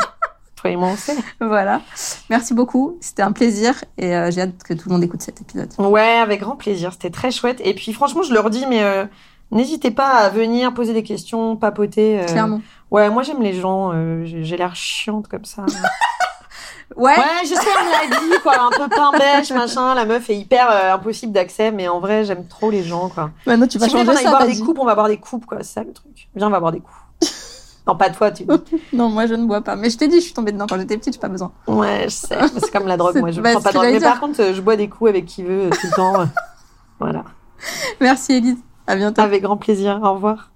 Toi 0.56 0.70
et 0.70 0.76
moi, 0.76 0.88
on 0.92 0.96
sait. 0.96 1.16
voilà. 1.40 1.80
Merci 2.30 2.54
beaucoup. 2.54 2.96
C'était 3.00 3.22
un 3.22 3.32
plaisir 3.32 3.74
et 3.98 4.14
euh, 4.16 4.30
j'ai 4.30 4.42
hâte 4.42 4.62
que 4.64 4.74
tout 4.74 4.88
le 4.88 4.94
monde 4.94 5.04
écoute 5.04 5.20
cet 5.22 5.40
épisode. 5.40 5.68
Ouais, 5.78 6.18
avec 6.22 6.40
grand 6.40 6.56
plaisir. 6.56 6.92
C'était 6.92 7.10
très 7.10 7.30
chouette. 7.30 7.60
Et 7.62 7.74
puis 7.74 7.92
franchement, 7.92 8.22
je 8.22 8.32
leur 8.32 8.48
dis, 8.50 8.64
mais 8.68 8.82
euh, 8.82 9.04
n'hésitez 9.50 9.90
pas 9.90 10.08
à 10.08 10.28
venir 10.30 10.72
poser 10.74 10.92
des 10.94 11.02
questions, 11.02 11.56
papoter. 11.56 12.20
euh. 12.20 12.26
Clairement. 12.26 12.60
Ouais, 12.90 13.10
moi 13.10 13.22
j'aime 13.22 13.42
les 13.42 13.52
gens. 13.52 13.90
euh, 13.94 14.22
j'ai 14.24 14.56
l'air 14.56 14.74
chiante 14.76 15.28
comme 15.28 15.44
ça. 15.44 15.64
Ouais. 16.94 17.16
Ouais, 17.16 17.42
je 17.42 17.48
sais, 17.48 17.68
on 17.80 17.84
me 17.84 17.90
l'a 17.90 18.20
dit, 18.20 18.42
quoi. 18.42 18.54
Un 18.60 18.70
peu 18.70 18.88
pain 18.88 19.10
bêche, 19.18 19.50
machin. 19.50 19.94
La 19.94 20.04
meuf 20.04 20.30
est 20.30 20.36
hyper 20.36 20.70
euh, 20.70 20.94
impossible 20.94 21.32
d'accès, 21.32 21.72
mais 21.72 21.88
en 21.88 21.98
vrai, 21.98 22.24
j'aime 22.24 22.46
trop 22.46 22.70
les 22.70 22.84
gens, 22.84 23.08
quoi. 23.08 23.30
Maintenant, 23.44 23.66
tu 23.66 23.78
vas 23.78 23.86
si 23.86 23.92
voulez 23.92 24.04
changer 24.04 24.12
qu'on 24.12 24.18
aille 24.18 24.32
ça. 24.32 24.38
boire 24.38 24.46
des 24.46 24.60
coupes, 24.60 24.78
on 24.78 24.84
va 24.84 24.94
boire 24.94 25.08
des 25.08 25.18
coupes, 25.18 25.46
quoi. 25.46 25.58
C'est 25.62 25.74
ça 25.74 25.82
le 25.82 25.92
truc. 25.92 26.28
Viens, 26.36 26.46
on 26.46 26.50
va 26.50 26.60
boire 26.60 26.72
des 26.72 26.80
coups. 26.80 26.96
non, 27.86 27.96
pas 27.96 28.10
toi, 28.10 28.30
tu. 28.30 28.46
Non, 28.92 29.08
moi 29.08 29.26
je 29.26 29.34
ne 29.34 29.46
bois 29.46 29.62
pas. 29.62 29.74
Mais 29.74 29.90
je 29.90 29.98
t'ai 29.98 30.06
dit, 30.06 30.16
je 30.16 30.26
suis 30.26 30.32
tombée 30.32 30.52
dedans 30.52 30.66
quand 30.68 30.78
j'étais 30.78 30.96
petite, 30.96 31.14
j'ai 31.14 31.20
pas 31.20 31.28
besoin. 31.28 31.52
Ouais, 31.66 32.04
je 32.04 32.14
sais. 32.14 32.38
C'est 32.58 32.70
comme 32.70 32.86
la 32.86 32.96
drogue, 32.98 33.16
moi. 33.16 33.30
Je 33.30 33.40
bah, 33.40 33.52
prends 33.52 33.62
pas 33.62 33.70
de 33.70 33.74
drogue. 33.74 33.86
Mais 33.90 33.98
dire. 33.98 34.08
par 34.08 34.20
contre, 34.20 34.40
euh, 34.40 34.54
je 34.54 34.60
bois 34.60 34.76
des 34.76 34.88
coups 34.88 35.10
avec 35.10 35.26
qui 35.26 35.42
veut 35.42 35.66
euh, 35.66 35.70
tout 35.70 35.86
le 35.86 35.96
temps. 35.96 36.28
voilà. 37.00 37.24
Merci 38.00 38.34
Elise. 38.34 38.58
À 38.86 38.94
bientôt. 38.94 39.20
Avec 39.20 39.42
grand 39.42 39.56
plaisir. 39.56 40.00
Au 40.02 40.14
revoir. 40.14 40.50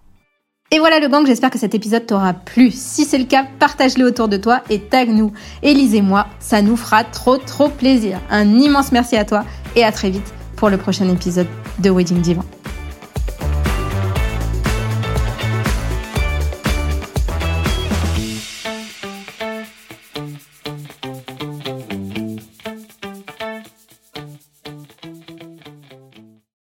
Et 0.72 0.78
voilà 0.78 1.00
le 1.00 1.08
gang, 1.08 1.26
j'espère 1.26 1.50
que 1.50 1.58
cet 1.58 1.74
épisode 1.74 2.06
t'aura 2.06 2.32
plu. 2.32 2.70
Si 2.70 3.04
c'est 3.04 3.18
le 3.18 3.24
cas, 3.24 3.44
partage-le 3.58 4.04
autour 4.04 4.28
de 4.28 4.36
toi 4.36 4.62
et 4.70 4.78
tag-nous. 4.78 5.32
Élise 5.64 5.96
et 5.96 6.00
moi, 6.00 6.28
ça 6.38 6.62
nous 6.62 6.76
fera 6.76 7.02
trop 7.02 7.38
trop 7.38 7.68
plaisir. 7.68 8.20
Un 8.30 8.46
immense 8.46 8.92
merci 8.92 9.16
à 9.16 9.24
toi 9.24 9.44
et 9.74 9.82
à 9.82 9.90
très 9.90 10.10
vite 10.10 10.32
pour 10.54 10.70
le 10.70 10.76
prochain 10.76 11.08
épisode 11.08 11.48
de 11.80 11.90
Wedding 11.90 12.20
Divan. 12.20 12.44